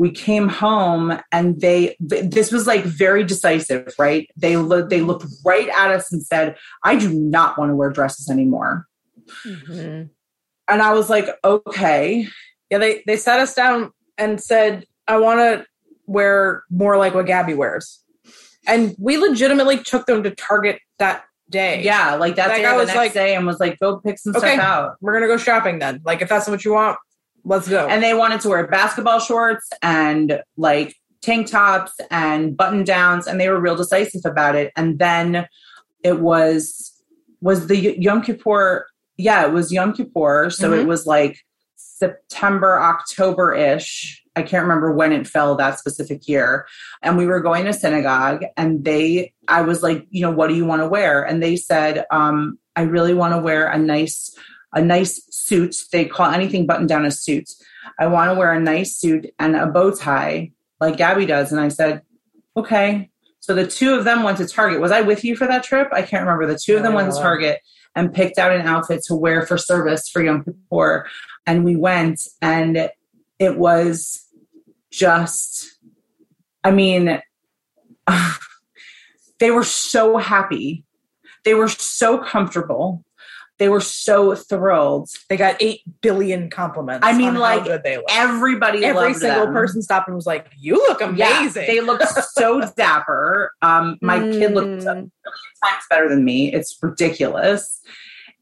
we 0.00 0.10
came 0.10 0.48
home 0.48 1.20
and 1.30 1.60
they 1.60 1.94
this 2.00 2.50
was 2.50 2.66
like 2.66 2.84
very 2.84 3.22
decisive 3.22 3.92
right 3.98 4.30
they 4.34 4.56
looked 4.56 4.88
they 4.88 5.02
looked 5.02 5.26
right 5.44 5.68
at 5.68 5.90
us 5.90 6.10
and 6.10 6.22
said 6.22 6.56
i 6.84 6.96
do 6.96 7.12
not 7.12 7.58
want 7.58 7.70
to 7.70 7.76
wear 7.76 7.90
dresses 7.90 8.30
anymore 8.30 8.86
mm-hmm. 9.44 10.04
and 10.68 10.82
i 10.82 10.94
was 10.94 11.10
like 11.10 11.28
okay 11.44 12.26
yeah 12.70 12.78
they 12.78 13.02
they 13.06 13.16
sat 13.16 13.40
us 13.40 13.54
down 13.54 13.92
and 14.16 14.40
said 14.40 14.86
i 15.06 15.18
want 15.18 15.38
to 15.38 15.66
wear 16.06 16.62
more 16.70 16.96
like 16.96 17.14
what 17.14 17.26
gabby 17.26 17.52
wears 17.52 18.02
and 18.66 18.94
we 18.98 19.16
legitimately 19.16 19.78
took 19.78 20.06
them 20.06 20.22
to 20.22 20.30
target 20.30 20.80
that 20.98 21.24
day 21.48 21.82
yeah 21.82 22.14
like 22.14 22.36
that 22.36 22.48
like 22.48 22.62
day 22.62 22.64
I 22.64 22.76
was 22.76 22.88
the 22.88 22.94
next 22.94 22.96
like, 22.96 23.12
day 23.12 23.34
and 23.34 23.46
was 23.46 23.58
like 23.58 23.78
go 23.80 23.98
pick 23.98 24.18
some 24.18 24.36
okay, 24.36 24.54
stuff 24.54 24.64
out 24.64 24.96
we're 25.00 25.12
gonna 25.12 25.26
go 25.26 25.36
shopping 25.36 25.80
then 25.80 26.00
like 26.04 26.22
if 26.22 26.28
that's 26.28 26.46
what 26.46 26.64
you 26.64 26.72
want 26.72 26.96
Let's 27.44 27.68
go. 27.68 27.86
And 27.86 28.02
they 28.02 28.14
wanted 28.14 28.40
to 28.42 28.48
wear 28.48 28.66
basketball 28.66 29.20
shorts 29.20 29.68
and 29.82 30.42
like 30.56 30.96
tank 31.22 31.48
tops 31.48 31.92
and 32.10 32.56
button 32.56 32.84
downs, 32.84 33.26
and 33.26 33.40
they 33.40 33.48
were 33.48 33.60
real 33.60 33.76
decisive 33.76 34.22
about 34.24 34.56
it. 34.56 34.72
And 34.76 34.98
then 34.98 35.46
it 36.02 36.20
was 36.20 36.92
was 37.40 37.66
the 37.66 37.98
Yom 38.00 38.22
Kippur. 38.22 38.86
Yeah, 39.16 39.46
it 39.46 39.52
was 39.52 39.72
Yom 39.72 39.92
Kippur, 39.92 40.50
so 40.50 40.70
mm-hmm. 40.70 40.80
it 40.80 40.86
was 40.86 41.06
like 41.06 41.38
September, 41.76 42.80
October 42.80 43.54
ish. 43.54 44.19
I 44.40 44.48
can't 44.48 44.62
remember 44.62 44.92
when 44.92 45.12
it 45.12 45.26
fell 45.26 45.54
that 45.56 45.78
specific 45.78 46.26
year. 46.26 46.66
And 47.02 47.16
we 47.16 47.26
were 47.26 47.40
going 47.40 47.66
to 47.66 47.72
synagogue, 47.72 48.44
and 48.56 48.84
they, 48.84 49.32
I 49.48 49.62
was 49.62 49.82
like, 49.82 50.06
you 50.10 50.22
know, 50.22 50.30
what 50.30 50.48
do 50.48 50.54
you 50.54 50.64
want 50.64 50.82
to 50.82 50.88
wear? 50.88 51.22
And 51.22 51.42
they 51.42 51.56
said, 51.56 52.04
um, 52.10 52.58
I 52.76 52.82
really 52.82 53.14
want 53.14 53.34
to 53.34 53.40
wear 53.40 53.68
a 53.68 53.78
nice 53.78 54.34
a 54.72 54.80
nice 54.80 55.20
suit. 55.30 55.76
They 55.92 56.04
call 56.04 56.30
anything 56.30 56.66
buttoned 56.66 56.88
down 56.88 57.04
a 57.04 57.10
suit. 57.10 57.50
I 57.98 58.06
want 58.06 58.30
to 58.30 58.38
wear 58.38 58.52
a 58.52 58.60
nice 58.60 58.96
suit 58.96 59.26
and 59.38 59.56
a 59.56 59.66
bow 59.66 59.90
tie 59.90 60.52
like 60.80 60.96
Gabby 60.96 61.26
does. 61.26 61.52
And 61.52 61.60
I 61.60 61.68
said, 61.68 62.02
okay. 62.56 63.10
So 63.40 63.54
the 63.54 63.66
two 63.66 63.94
of 63.94 64.04
them 64.04 64.22
went 64.22 64.38
to 64.38 64.46
Target. 64.46 64.80
Was 64.80 64.92
I 64.92 65.00
with 65.00 65.24
you 65.24 65.34
for 65.34 65.46
that 65.46 65.64
trip? 65.64 65.88
I 65.92 66.02
can't 66.02 66.24
remember. 66.24 66.46
The 66.46 66.58
two 66.58 66.76
of 66.76 66.82
them 66.82 66.94
went 66.94 67.12
to 67.12 67.18
Target 67.18 67.60
and 67.96 68.12
picked 68.12 68.38
out 68.38 68.52
an 68.52 68.66
outfit 68.66 69.02
to 69.06 69.14
wear 69.14 69.44
for 69.46 69.58
service 69.58 70.08
for 70.08 70.22
Yom 70.22 70.44
Kippur. 70.44 71.06
And 71.46 71.64
we 71.64 71.74
went 71.74 72.20
and 72.40 72.90
it 73.38 73.58
was 73.58 74.26
just, 74.90 75.78
I 76.64 76.70
mean, 76.70 77.20
they 79.38 79.50
were 79.50 79.64
so 79.64 80.16
happy. 80.16 80.84
They 81.44 81.54
were 81.54 81.68
so 81.68 82.18
comfortable 82.18 83.04
they 83.60 83.68
were 83.68 83.80
so 83.80 84.34
thrilled. 84.34 85.10
They 85.28 85.36
got 85.36 85.56
eight 85.60 85.82
billion 86.00 86.48
compliments. 86.48 87.06
I 87.06 87.12
mean, 87.12 87.34
like 87.34 87.66
everybody, 88.08 88.82
every 88.82 89.12
single 89.12 89.44
them. 89.44 89.52
person 89.52 89.82
stopped 89.82 90.08
and 90.08 90.16
was 90.16 90.26
like, 90.26 90.46
"You 90.58 90.76
look 90.76 91.02
amazing." 91.02 91.64
Yeah, 91.64 91.68
they 91.68 91.80
looked 91.80 92.08
so 92.32 92.62
dapper. 92.76 93.52
Um, 93.60 93.98
my 94.00 94.18
mm. 94.18 94.32
kid 94.32 94.54
looked 94.54 94.66
a 94.66 94.94
million 94.94 95.12
times 95.62 95.84
better 95.90 96.08
than 96.08 96.24
me. 96.24 96.52
It's 96.52 96.76
ridiculous. 96.82 97.82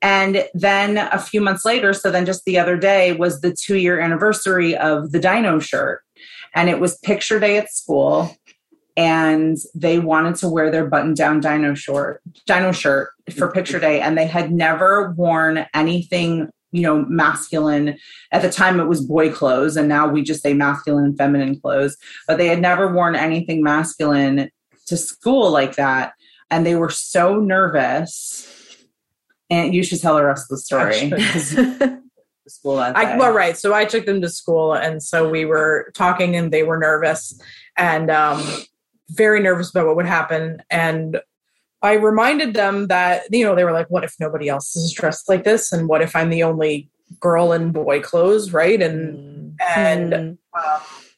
And 0.01 0.47
then 0.55 0.97
a 0.97 1.19
few 1.19 1.41
months 1.41 1.65
later, 1.65 1.93
so 1.93 2.13
then 2.13 2.25
just 2.25 2.45
the 2.45 2.57
other 2.57 2.77
day 2.77 3.13
was 3.15 3.41
the 3.41 3.53
two 3.53 3.77
year 3.77 3.99
anniversary 3.99 4.77
of 4.77 5.11
the 5.11 5.19
Dino 5.19 5.59
shirt, 5.59 6.03
and 6.55 6.69
it 6.69 6.81
was 6.81 6.99
picture 6.99 7.39
day 7.39 7.59
at 7.59 7.73
school 7.73 8.35
and 8.97 9.57
they 9.75 10.01
wanted 10.01 10.35
to 10.35 10.49
wear 10.49 10.71
their 10.71 10.87
button 10.87 11.15
down 11.15 11.41
dino 11.41 11.75
short 11.75 12.21
dino 12.47 12.73
shirt 12.73 13.11
for 13.31 13.47
mm-hmm. 13.47 13.55
picture 13.55 13.79
day 13.79 14.01
and 14.01 14.19
they 14.19 14.27
had 14.27 14.53
never 14.53 15.13
worn 15.13 15.67
anything 15.75 16.51
you 16.71 16.83
know 16.83 17.05
masculine. 17.09 17.97
At 18.33 18.43
the 18.43 18.51
time 18.51 18.81
it 18.81 18.87
was 18.87 19.05
boy 19.05 19.31
clothes 19.31 19.77
and 19.77 19.89
now 19.89 20.09
we 20.09 20.23
just 20.23 20.43
say 20.43 20.53
masculine 20.53 21.05
and 21.05 21.17
feminine 21.17 21.61
clothes 21.61 21.97
but 22.27 22.39
they 22.39 22.49
had 22.49 22.61
never 22.61 22.93
worn 22.93 23.15
anything 23.15 23.63
masculine 23.63 24.51
to 24.87 24.97
school 24.97 25.51
like 25.51 25.77
that 25.77 26.13
and 26.51 26.67
they 26.67 26.75
were 26.75 26.91
so 26.91 27.39
nervous. 27.39 28.47
And 29.51 29.75
you 29.75 29.83
should 29.83 30.01
tell 30.01 30.17
the 30.17 30.25
rest 30.25 30.51
of 30.51 30.57
the 30.57 30.59
story 30.59 31.99
school 32.49 32.77
that 32.77 32.97
I, 32.97 33.17
well 33.17 33.33
right 33.33 33.57
so 33.57 33.75
i 33.75 33.85
took 33.85 34.07
them 34.07 34.21
to 34.23 34.29
school 34.29 34.73
and 34.73 35.03
so 35.03 35.29
we 35.29 35.45
were 35.45 35.91
talking 35.95 36.37
and 36.37 36.53
they 36.53 36.63
were 36.63 36.79
nervous 36.79 37.41
and 37.77 38.11
um 38.11 38.43
very 39.11 39.41
nervous 39.41 39.71
about 39.71 39.87
what 39.87 39.97
would 39.97 40.07
happen. 40.07 40.63
And 40.71 41.21
I 41.83 41.95
reminded 41.95 42.55
them 42.55 42.89
that, 42.89 43.23
you 43.31 43.45
know, 43.45 43.55
they 43.55 43.65
were 43.65 43.73
like, 43.73 43.91
what 43.91 44.05
if 44.05 44.15
nobody 44.19 44.49
else 44.49 44.75
is 44.77 44.93
dressed 44.93 45.29
like 45.29 45.45
this? 45.45 45.73
And 45.73 45.89
what 45.89 46.03
if 46.03 46.15
I'm 46.15 46.31
the 46.31 46.43
only 46.43 46.91
girl 47.21 47.53
in 47.53 47.73
boy 47.73 48.01
clothes, 48.01 48.53
right? 48.53 48.81
And, 48.81 49.17
mm. 49.17 49.55
and 49.77 50.15
um, 50.15 50.39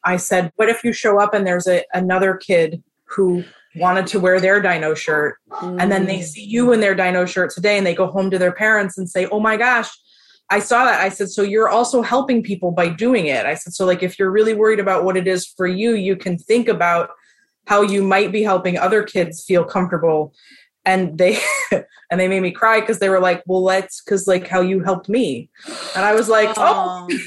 I 0.03 0.17
said, 0.17 0.51
what 0.55 0.69
if 0.69 0.83
you 0.83 0.93
show 0.93 1.19
up 1.19 1.33
and 1.33 1.45
there's 1.45 1.67
a, 1.67 1.83
another 1.93 2.35
kid 2.35 2.81
who 3.05 3.43
wanted 3.75 4.05
to 4.05 4.19
wear 4.19 4.39
their 4.39 4.61
dino 4.61 4.93
shirt 4.93 5.37
mm. 5.49 5.81
and 5.81 5.91
then 5.91 6.05
they 6.05 6.19
mm. 6.19 6.23
see 6.23 6.43
you 6.43 6.71
in 6.71 6.79
their 6.79 6.95
dino 6.95 7.25
shirt 7.25 7.51
today 7.51 7.77
and 7.77 7.85
they 7.85 7.95
go 7.95 8.07
home 8.07 8.29
to 8.29 8.37
their 8.37 8.51
parents 8.51 8.97
and 8.97 9.09
say, 9.09 9.25
oh 9.27 9.39
my 9.39 9.57
gosh, 9.57 9.89
I 10.51 10.59
saw 10.59 10.83
that. 10.83 10.99
I 10.99 11.07
said, 11.07 11.29
so 11.29 11.41
you're 11.41 11.69
also 11.69 12.01
helping 12.01 12.43
people 12.43 12.71
by 12.71 12.89
doing 12.89 13.27
it. 13.27 13.45
I 13.45 13.55
said, 13.55 13.73
so 13.73 13.85
like 13.85 14.03
if 14.03 14.19
you're 14.19 14.29
really 14.29 14.53
worried 14.53 14.81
about 14.81 15.05
what 15.05 15.15
it 15.15 15.25
is 15.25 15.47
for 15.47 15.65
you, 15.65 15.95
you 15.95 16.17
can 16.17 16.37
think 16.37 16.67
about 16.67 17.09
how 17.67 17.81
you 17.81 18.03
might 18.03 18.33
be 18.33 18.43
helping 18.43 18.77
other 18.77 19.01
kids 19.01 19.45
feel 19.45 19.63
comfortable. 19.63 20.33
And 20.83 21.17
they 21.17 21.39
and 21.71 22.19
they 22.19 22.27
made 22.27 22.41
me 22.41 22.51
cry 22.51 22.81
because 22.81 22.99
they 22.99 23.09
were 23.09 23.19
like 23.19 23.43
well 23.45 23.63
let's 23.63 24.03
because 24.03 24.27
like 24.27 24.47
how 24.47 24.61
you 24.61 24.83
helped 24.83 25.07
me. 25.07 25.49
And 25.95 26.03
i 26.03 26.13
was 26.13 26.27
like 26.27 26.49
oh, 26.57 27.07
oh. 27.09 27.17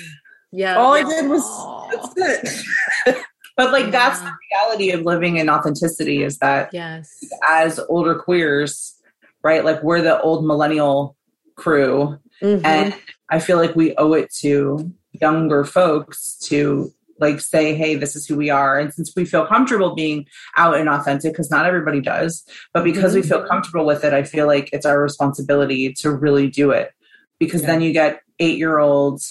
Yeah. 0.52 0.76
All 0.76 0.92
i 0.92 1.02
did 1.02 1.28
was 1.28 2.14
that's 2.14 2.66
it. 3.06 3.16
But 3.56 3.70
like 3.70 3.84
yeah. 3.84 3.90
that's 3.90 4.18
the 4.20 4.32
reality 4.50 4.90
of 4.90 5.02
living 5.02 5.36
in 5.36 5.48
authenticity 5.48 6.24
is 6.24 6.38
that 6.38 6.70
yes. 6.72 7.08
as 7.48 7.78
older 7.88 8.16
queers 8.16 9.00
right 9.44 9.64
like 9.64 9.80
we're 9.80 10.02
the 10.02 10.20
old 10.22 10.44
millennial 10.44 11.16
crew 11.54 12.18
mm-hmm. 12.44 12.66
and 12.66 12.94
i 13.30 13.38
feel 13.38 13.56
like 13.56 13.74
we 13.74 13.94
owe 13.96 14.12
it 14.12 14.30
to 14.32 14.92
younger 15.12 15.64
folks 15.64 16.36
to 16.38 16.92
like 17.20 17.40
say, 17.40 17.74
hey, 17.74 17.94
this 17.94 18.16
is 18.16 18.26
who 18.26 18.36
we 18.36 18.50
are. 18.50 18.78
And 18.78 18.92
since 18.92 19.14
we 19.14 19.24
feel 19.24 19.46
comfortable 19.46 19.94
being 19.94 20.26
out 20.56 20.76
and 20.76 20.88
authentic, 20.88 21.32
because 21.32 21.50
not 21.50 21.66
everybody 21.66 22.00
does, 22.00 22.44
but 22.72 22.84
because 22.84 23.12
mm-hmm. 23.12 23.22
we 23.22 23.28
feel 23.28 23.46
comfortable 23.46 23.86
with 23.86 24.04
it, 24.04 24.12
I 24.12 24.24
feel 24.24 24.46
like 24.46 24.70
it's 24.72 24.86
our 24.86 25.00
responsibility 25.00 25.92
to 25.94 26.10
really 26.10 26.48
do 26.48 26.70
it. 26.70 26.92
Because 27.38 27.62
yeah. 27.62 27.68
then 27.68 27.80
you 27.82 27.92
get 27.92 28.20
eight 28.38 28.58
year 28.58 28.78
old, 28.78 29.22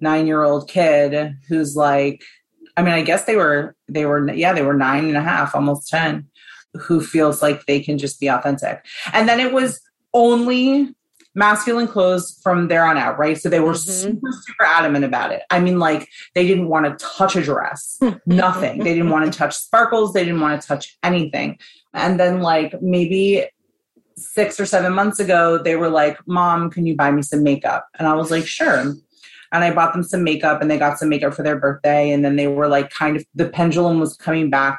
nine 0.00 0.26
year 0.26 0.44
old 0.44 0.68
kid 0.68 1.36
who's 1.48 1.76
like, 1.76 2.22
I 2.76 2.82
mean, 2.82 2.94
I 2.94 3.02
guess 3.02 3.24
they 3.24 3.36
were, 3.36 3.74
they 3.88 4.06
were, 4.06 4.32
yeah, 4.32 4.52
they 4.52 4.62
were 4.62 4.74
nine 4.74 5.06
and 5.06 5.16
a 5.16 5.22
half, 5.22 5.54
almost 5.54 5.88
10, 5.88 6.28
who 6.74 7.00
feels 7.00 7.42
like 7.42 7.66
they 7.66 7.80
can 7.80 7.98
just 7.98 8.20
be 8.20 8.28
authentic. 8.28 8.84
And 9.12 9.28
then 9.28 9.40
it 9.40 9.52
was 9.52 9.80
only 10.14 10.94
masculine 11.38 11.86
clothes 11.86 12.38
from 12.42 12.66
there 12.66 12.84
on 12.84 12.98
out, 12.98 13.16
right? 13.16 13.38
So 13.38 13.48
they 13.48 13.60
were 13.60 13.72
mm-hmm. 13.72 14.10
super, 14.10 14.32
super 14.32 14.64
adamant 14.64 15.04
about 15.04 15.30
it. 15.30 15.42
I 15.50 15.60
mean, 15.60 15.78
like 15.78 16.08
they 16.34 16.46
didn't 16.46 16.68
want 16.68 16.86
to 16.86 17.04
touch 17.04 17.36
a 17.36 17.42
dress, 17.42 17.98
nothing. 18.26 18.80
They 18.80 18.92
didn't 18.92 19.10
want 19.10 19.32
to 19.32 19.38
touch 19.38 19.54
sparkles. 19.54 20.12
They 20.12 20.24
didn't 20.24 20.40
want 20.40 20.60
to 20.60 20.66
touch 20.66 20.98
anything. 21.02 21.58
And 21.94 22.18
then, 22.20 22.40
like, 22.40 22.82
maybe 22.82 23.46
six 24.16 24.58
or 24.58 24.66
seven 24.66 24.92
months 24.92 25.20
ago, 25.20 25.58
they 25.58 25.76
were 25.76 25.88
like, 25.88 26.18
Mom, 26.26 26.70
can 26.70 26.86
you 26.86 26.96
buy 26.96 27.10
me 27.12 27.22
some 27.22 27.44
makeup? 27.44 27.86
And 27.98 28.08
I 28.08 28.14
was 28.14 28.30
like, 28.30 28.46
Sure. 28.46 28.94
And 29.50 29.64
I 29.64 29.72
bought 29.72 29.94
them 29.94 30.02
some 30.02 30.24
makeup 30.24 30.60
and 30.60 30.70
they 30.70 30.76
got 30.76 30.98
some 30.98 31.08
makeup 31.08 31.32
for 31.32 31.42
their 31.42 31.58
birthday. 31.58 32.10
And 32.10 32.22
then 32.22 32.36
they 32.36 32.48
were 32.48 32.68
like, 32.68 32.90
kind 32.90 33.16
of, 33.16 33.24
the 33.34 33.48
pendulum 33.48 33.98
was 33.98 34.14
coming 34.14 34.50
back. 34.50 34.78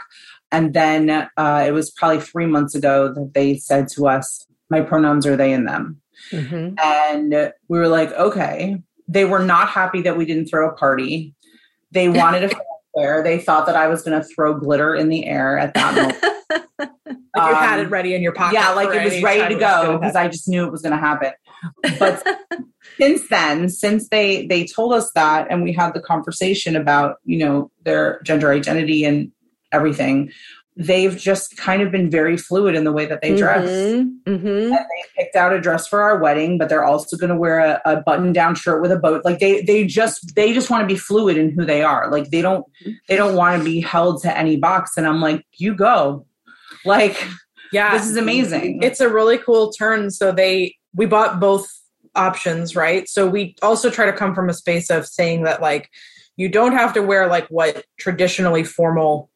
And 0.51 0.75
then 0.75 1.09
uh, 1.09 1.63
it 1.65 1.71
was 1.71 1.89
probably 1.89 2.21
three 2.21 2.45
months 2.45 2.75
ago 2.75 3.11
that 3.11 3.33
they 3.33 3.57
said 3.57 3.87
to 3.89 4.07
us, 4.07 4.45
My 4.69 4.81
pronouns 4.81 5.25
are 5.25 5.35
they 5.35 5.53
and 5.53 5.67
them. 5.67 6.01
Mm-hmm. 6.31 6.75
And 6.81 7.53
we 7.67 7.79
were 7.79 7.87
like, 7.87 8.11
okay. 8.13 8.81
They 9.07 9.25
were 9.25 9.39
not 9.39 9.69
happy 9.69 10.03
that 10.03 10.17
we 10.17 10.25
didn't 10.25 10.47
throw 10.47 10.69
a 10.69 10.73
party. 10.73 11.33
They 11.91 12.09
wanted 12.09 12.43
a 12.43 12.55
fair. 12.95 13.23
They 13.23 13.39
thought 13.39 13.65
that 13.65 13.75
I 13.75 13.87
was 13.87 14.03
going 14.03 14.19
to 14.21 14.27
throw 14.27 14.53
glitter 14.53 14.95
in 14.95 15.09
the 15.09 15.25
air 15.25 15.57
at 15.57 15.73
that 15.73 15.95
moment. 15.95 16.23
like 16.79 17.51
you 17.51 17.55
um, 17.55 17.63
had 17.63 17.79
it 17.79 17.85
um, 17.85 17.91
ready 17.91 18.13
in 18.13 18.21
your 18.21 18.33
pocket. 18.33 18.55
Yeah, 18.55 18.71
like 18.71 18.89
it 18.89 19.03
was 19.03 19.21
ready 19.21 19.53
to 19.53 19.59
go 19.59 19.97
because 19.97 20.15
I 20.15 20.27
just 20.27 20.47
knew 20.47 20.65
it 20.65 20.71
was 20.71 20.81
going 20.81 20.93
to 20.93 20.99
happen. 20.99 21.31
But 21.97 22.25
since 22.97 23.27
then, 23.29 23.69
since 23.69 24.09
they 24.09 24.45
they 24.47 24.65
told 24.65 24.93
us 24.93 25.11
that, 25.13 25.47
and 25.49 25.63
we 25.63 25.73
had 25.73 25.93
the 25.93 26.01
conversation 26.01 26.75
about 26.75 27.17
you 27.25 27.37
know 27.37 27.71
their 27.83 28.21
gender 28.23 28.51
identity 28.51 29.05
and 29.05 29.31
everything, 29.71 30.31
they've 30.81 31.17
just 31.17 31.57
kind 31.57 31.81
of 31.81 31.91
been 31.91 32.09
very 32.09 32.37
fluid 32.37 32.73
in 32.73 32.85
the 32.85 32.91
way 32.93 33.05
that 33.05 33.21
they 33.21 33.35
dress. 33.35 33.67
Mm-hmm. 33.69 34.31
Mm-hmm. 34.33 34.47
And 34.47 34.71
they 34.71 35.03
picked 35.17 35.35
out 35.35 35.51
a 35.51 35.59
dress 35.59 35.85
for 35.85 36.01
our 36.01 36.17
wedding, 36.19 36.57
but 36.57 36.69
they're 36.69 36.85
also 36.85 37.17
going 37.17 37.31
to 37.31 37.35
wear 37.35 37.59
a, 37.59 37.81
a 37.85 38.01
button-down 38.01 38.55
shirt 38.55 38.81
with 38.81 38.89
a 38.93 38.97
bow. 38.97 39.21
Like 39.25 39.39
they, 39.39 39.61
they 39.61 39.85
just, 39.85 40.35
they 40.35 40.53
just 40.53 40.69
want 40.69 40.81
to 40.81 40.87
be 40.87 40.97
fluid 40.97 41.35
in 41.37 41.51
who 41.51 41.65
they 41.65 41.83
are. 41.83 42.09
Like 42.09 42.29
they 42.29 42.41
don't, 42.41 42.65
they 43.09 43.17
don't 43.17 43.35
want 43.35 43.59
to 43.59 43.65
be 43.65 43.81
held 43.81 44.21
to 44.21 44.35
any 44.37 44.55
box. 44.55 44.95
And 44.95 45.05
I'm 45.05 45.19
like, 45.19 45.45
you 45.57 45.75
go. 45.75 46.25
Like, 46.85 47.27
Yeah. 47.73 47.97
this 47.97 48.07
is 48.07 48.15
amazing. 48.15 48.81
it's 48.81 49.01
a 49.01 49.09
really 49.09 49.37
cool 49.37 49.71
turn. 49.73 50.09
So 50.11 50.31
they 50.31 50.75
we 50.95 51.05
bought 51.05 51.41
both 51.41 51.67
options, 52.15 52.73
right? 52.75 53.07
So 53.09 53.27
we 53.27 53.55
also 53.61 53.89
try 53.89 54.05
to 54.05 54.13
come 54.13 54.33
from 54.33 54.49
a 54.49 54.53
space 54.53 54.89
of 54.89 55.05
saying 55.05 55.43
that 55.43 55.61
like 55.61 55.89
you 56.37 56.47
don't 56.47 56.71
have 56.71 56.93
to 56.93 57.01
wear 57.01 57.27
like 57.27 57.47
what 57.49 57.83
traditionally 57.99 58.63
formal 58.63 59.29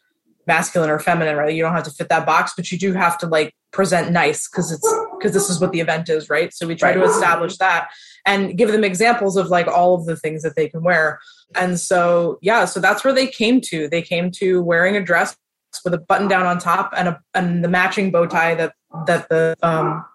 masculine 0.45 0.89
or 0.89 0.99
feminine, 0.99 1.35
right? 1.35 1.53
You 1.53 1.63
don't 1.63 1.73
have 1.73 1.83
to 1.83 1.91
fit 1.91 2.09
that 2.09 2.25
box, 2.25 2.53
but 2.55 2.71
you 2.71 2.77
do 2.77 2.93
have 2.93 3.17
to 3.19 3.27
like 3.27 3.53
present 3.71 4.11
nice 4.11 4.47
because 4.47 4.71
it's 4.71 4.95
because 5.17 5.33
this 5.33 5.49
is 5.49 5.59
what 5.59 5.71
the 5.71 5.79
event 5.79 6.09
is, 6.09 6.29
right? 6.29 6.53
So 6.53 6.67
we 6.67 6.75
try 6.75 6.93
to 6.93 7.03
establish 7.03 7.57
that 7.57 7.89
and 8.25 8.57
give 8.57 8.71
them 8.71 8.83
examples 8.83 9.37
of 9.37 9.47
like 9.47 9.67
all 9.67 9.95
of 9.95 10.05
the 10.05 10.15
things 10.15 10.43
that 10.43 10.55
they 10.55 10.67
can 10.67 10.83
wear. 10.83 11.19
And 11.55 11.79
so 11.79 12.39
yeah, 12.41 12.65
so 12.65 12.79
that's 12.79 13.03
where 13.03 13.13
they 13.13 13.27
came 13.27 13.61
to. 13.61 13.87
They 13.87 14.01
came 14.01 14.31
to 14.31 14.61
wearing 14.61 14.95
a 14.95 15.03
dress 15.03 15.35
with 15.83 15.93
a 15.93 15.97
button 15.97 16.27
down 16.27 16.45
on 16.45 16.59
top 16.59 16.93
and 16.95 17.07
a 17.07 17.19
and 17.33 17.63
the 17.63 17.67
matching 17.67 18.11
bow 18.11 18.27
tie 18.27 18.55
that 18.55 18.73
that 19.07 19.27
the 19.29 19.55
um 19.63 20.05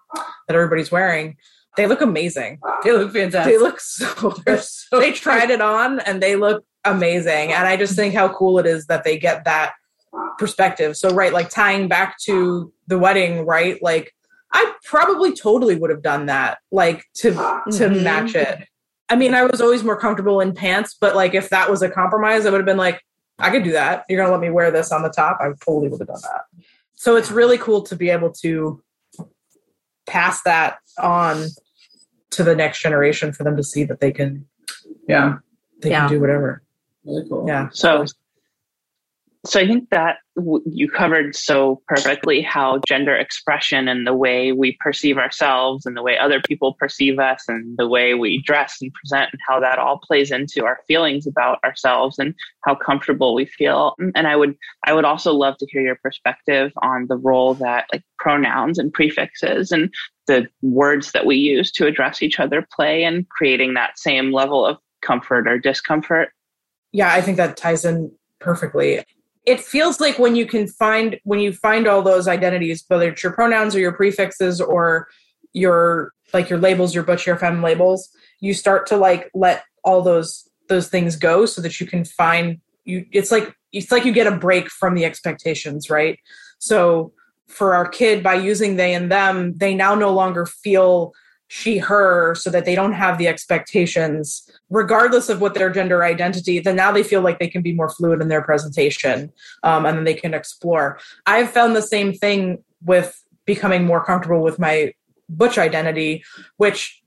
that 0.47 0.55
everybody's 0.55 0.91
wearing. 0.91 1.37
They 1.77 1.85
look 1.87 2.01
amazing. 2.01 2.59
they 2.83 2.91
look 2.91 3.13
fantastic. 3.13 3.53
They 3.53 3.59
look 3.59 3.79
so 3.79 4.33
so 4.61 4.99
they 4.99 5.11
tried 5.11 5.49
it 5.49 5.61
on 5.61 5.99
and 6.01 6.21
they 6.21 6.35
look 6.35 6.63
amazing. 6.85 7.53
And 7.53 7.67
I 7.67 7.77
just 7.77 7.95
think 7.95 8.13
how 8.13 8.33
cool 8.33 8.59
it 8.59 8.65
is 8.65 8.87
that 8.87 9.03
they 9.03 9.17
get 9.17 9.45
that 9.45 9.73
perspective. 10.37 10.95
So 10.97 11.13
right, 11.13 11.33
like 11.33 11.49
tying 11.49 11.87
back 11.87 12.17
to 12.25 12.71
the 12.87 12.97
wedding, 12.97 13.45
right? 13.45 13.81
Like 13.81 14.13
I 14.51 14.73
probably 14.83 15.33
totally 15.35 15.75
would 15.75 15.89
have 15.89 16.01
done 16.01 16.25
that, 16.27 16.59
like 16.71 17.05
to 17.15 17.31
to 17.31 17.35
Mhm. 17.89 18.03
match 18.03 18.35
it. 18.35 18.67
I 19.09 19.15
mean, 19.15 19.33
I 19.33 19.43
was 19.43 19.59
always 19.61 19.83
more 19.83 19.97
comfortable 19.99 20.39
in 20.39 20.53
pants, 20.53 20.95
but 20.99 21.15
like 21.15 21.33
if 21.33 21.49
that 21.49 21.69
was 21.69 21.81
a 21.81 21.89
compromise, 21.89 22.45
I 22.45 22.49
would 22.51 22.59
have 22.59 22.65
been 22.65 22.77
like, 22.77 23.01
I 23.37 23.49
could 23.49 23.63
do 23.63 23.71
that. 23.73 24.05
You're 24.09 24.19
gonna 24.21 24.31
let 24.31 24.41
me 24.41 24.49
wear 24.49 24.71
this 24.71 24.91
on 24.91 25.01
the 25.03 25.09
top. 25.09 25.37
I 25.41 25.49
totally 25.65 25.89
would 25.89 25.99
have 25.99 26.07
done 26.07 26.21
that. 26.21 26.41
So 26.95 27.15
it's 27.15 27.31
really 27.31 27.57
cool 27.57 27.81
to 27.83 27.95
be 27.95 28.09
able 28.09 28.31
to 28.41 28.81
pass 30.07 30.41
that 30.43 30.79
on 30.97 31.47
to 32.31 32.43
the 32.43 32.55
next 32.55 32.81
generation 32.81 33.31
for 33.31 33.43
them 33.43 33.55
to 33.57 33.63
see 33.63 33.83
that 33.85 33.99
they 33.99 34.11
can 34.11 34.45
yeah. 35.07 35.37
they 35.81 35.89
Yeah. 35.91 36.01
can 36.01 36.09
do 36.09 36.19
whatever. 36.21 36.61
Really 37.05 37.27
cool. 37.27 37.45
Yeah. 37.47 37.69
So, 37.71 38.05
so 39.49 39.59
I 39.59 39.65
think 39.65 39.89
that 39.89 40.17
w- 40.35 40.63
you 40.65 40.87
covered 40.89 41.35
so 41.35 41.81
perfectly 41.87 42.41
how 42.41 42.79
gender 42.87 43.15
expression 43.15 43.87
and 43.87 44.05
the 44.05 44.13
way 44.13 44.51
we 44.51 44.77
perceive 44.79 45.17
ourselves 45.17 45.87
and 45.87 45.97
the 45.97 46.03
way 46.03 46.17
other 46.19 46.39
people 46.39 46.75
perceive 46.79 47.17
us 47.17 47.45
and 47.47 47.75
the 47.77 47.87
way 47.87 48.13
we 48.13 48.43
dress 48.43 48.77
and 48.79 48.93
present 48.93 49.29
and 49.31 49.41
how 49.47 49.59
that 49.59 49.79
all 49.79 49.99
plays 49.99 50.29
into 50.29 50.65
our 50.65 50.79
feelings 50.87 51.25
about 51.25 51.57
ourselves 51.63 52.19
and 52.19 52.35
how 52.63 52.75
comfortable 52.75 53.33
we 53.33 53.45
feel. 53.45 53.95
Mm, 53.99 54.11
and 54.13 54.27
I 54.27 54.35
would, 54.35 54.55
I 54.85 54.93
would 54.93 55.05
also 55.05 55.33
love 55.33 55.57
to 55.57 55.67
hear 55.69 55.81
your 55.81 55.99
perspective 56.03 56.71
on 56.83 57.07
the 57.09 57.17
role 57.17 57.55
that 57.55 57.87
like 57.91 58.03
pronouns 58.19 58.77
and 58.77 58.93
prefixes 58.93 59.71
and 59.71 59.91
the 60.27 60.47
words 60.61 61.11
that 61.13 61.25
we 61.25 61.37
use 61.37 61.71
to 61.71 61.87
address 61.87 62.21
each 62.21 62.39
other 62.39 62.67
play 62.75 63.03
in 63.03 63.25
creating 63.31 63.73
that 63.73 63.97
same 63.97 64.31
level 64.31 64.63
of 64.63 64.77
comfort 65.01 65.47
or 65.47 65.57
discomfort. 65.57 66.29
Yeah, 66.91 67.11
I 67.11 67.21
think 67.21 67.37
that 67.37 67.57
ties 67.57 67.83
in 67.83 68.11
perfectly. 68.39 69.03
It 69.49 69.59
feels 69.59 69.99
like 69.99 70.19
when 70.19 70.35
you 70.35 70.45
can 70.45 70.67
find 70.67 71.19
when 71.23 71.39
you 71.39 71.51
find 71.53 71.87
all 71.87 72.03
those 72.03 72.27
identities, 72.27 72.85
whether 72.87 73.09
it's 73.09 73.23
your 73.23 73.33
pronouns 73.33 73.75
or 73.75 73.79
your 73.79 73.93
prefixes 73.93 74.61
or 74.61 75.07
your 75.53 76.13
like 76.33 76.49
your 76.49 76.59
labels, 76.59 76.93
your 76.93 77.03
butch, 77.03 77.25
your 77.25 77.37
femme 77.37 77.63
labels, 77.63 78.09
you 78.39 78.53
start 78.53 78.85
to 78.87 78.97
like 78.97 79.31
let 79.33 79.63
all 79.83 80.01
those 80.03 80.47
those 80.67 80.87
things 80.87 81.15
go 81.15 81.47
so 81.47 81.61
that 81.61 81.79
you 81.79 81.87
can 81.87 82.05
find 82.05 82.59
you 82.85 83.05
it's 83.11 83.31
like 83.31 83.55
it's 83.71 83.91
like 83.91 84.05
you 84.05 84.11
get 84.11 84.27
a 84.27 84.37
break 84.37 84.69
from 84.69 84.93
the 84.93 85.05
expectations, 85.05 85.89
right? 85.89 86.19
So 86.59 87.11
for 87.47 87.73
our 87.73 87.87
kid 87.87 88.21
by 88.21 88.35
using 88.35 88.75
they 88.75 88.93
and 88.93 89.11
them, 89.11 89.57
they 89.57 89.73
now 89.73 89.95
no 89.95 90.13
longer 90.13 90.45
feel 90.45 91.13
she 91.49 91.79
her 91.79 92.35
so 92.35 92.49
that 92.51 92.63
they 92.63 92.75
don't 92.75 92.93
have 92.93 93.17
the 93.17 93.27
expectations 93.27 94.49
regardless 94.69 95.29
of 95.29 95.41
what 95.41 95.55
their 95.55 95.71
gender 95.71 96.03
identity 96.03 96.59
then 96.59 96.75
now 96.75 96.91
they 96.91 97.01
feel 97.01 97.21
like 97.21 97.39
they 97.39 97.47
can 97.47 97.63
be 97.63 97.73
more 97.73 97.89
fluid 97.89 98.21
in 98.21 98.27
their 98.27 98.43
presentation 98.43 99.31
um, 99.63 99.85
and 99.85 99.97
then 99.97 100.05
they 100.05 100.13
can 100.13 100.33
explore. 100.33 100.99
I've 101.25 101.49
found 101.49 101.75
the 101.75 101.81
same 101.81 102.13
thing 102.13 102.63
with 102.85 103.21
becoming 103.45 103.83
more 103.83 104.03
comfortable 104.05 104.43
with 104.43 104.59
my 104.59 104.93
butch 105.27 105.57
identity 105.57 106.23
which 106.57 107.01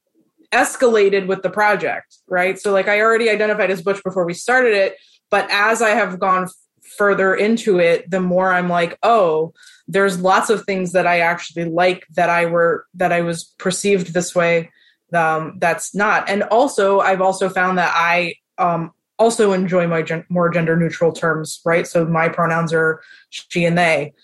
escalated 0.51 1.29
with 1.29 1.43
the 1.43 1.51
project 1.51 2.19
right? 2.29 2.59
So 2.59 2.73
like 2.73 2.89
i 2.89 3.01
already 3.01 3.31
identified 3.31 3.71
as 3.71 3.81
butch 3.81 4.03
before 4.03 4.27
we 4.27 4.35
started 4.35 4.75
it 4.75 4.97
but 5.31 5.49
as 5.51 5.81
i 5.83 5.91
have 5.91 6.19
gone 6.19 6.49
further 6.99 7.35
into 7.35 7.79
it 7.79 8.11
the 8.11 8.21
more 8.21 8.53
i'm 8.53 8.69
like 8.69 8.99
oh 9.03 9.55
there's 9.93 10.21
lots 10.21 10.51
of 10.51 10.65
things 10.65 10.93
that 10.93 11.07
I 11.07 11.21
actually 11.21 11.65
like 11.65 12.07
that 12.15 12.31
I 12.31 12.47
were 12.47 12.87
that 12.95 13.13
I 13.13 13.21
was 13.21 13.45
perceived 13.59 14.15
this 14.15 14.35
way. 14.35 14.71
Um, 15.13 15.59
that's 15.59 15.95
not, 15.95 16.29
and 16.29 16.43
also 16.45 17.01
I've 17.01 17.21
also 17.21 17.51
found 17.51 17.77
that 17.77 17.93
I 17.95 18.35
um, 18.57 18.93
also 19.19 19.53
enjoy 19.53 19.87
my 19.87 20.01
gen- 20.01 20.25
more 20.31 20.49
gender 20.49 20.77
neutral 20.77 21.13
terms, 21.13 21.61
right? 21.67 21.87
So 21.87 22.07
my 22.07 22.31
pronouns 22.31 22.73
are 22.73 23.03
she 23.29 23.67
and 23.67 23.77
they, 23.77 24.15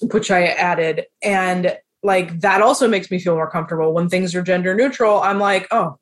which 0.00 0.30
I 0.30 0.46
added, 0.46 1.04
and 1.22 1.76
like 2.02 2.40
that 2.40 2.62
also 2.62 2.88
makes 2.88 3.10
me 3.10 3.18
feel 3.18 3.34
more 3.34 3.50
comfortable 3.50 3.92
when 3.92 4.08
things 4.08 4.34
are 4.34 4.42
gender 4.42 4.74
neutral. 4.74 5.20
I'm 5.20 5.38
like, 5.38 5.68
oh, 5.70 5.98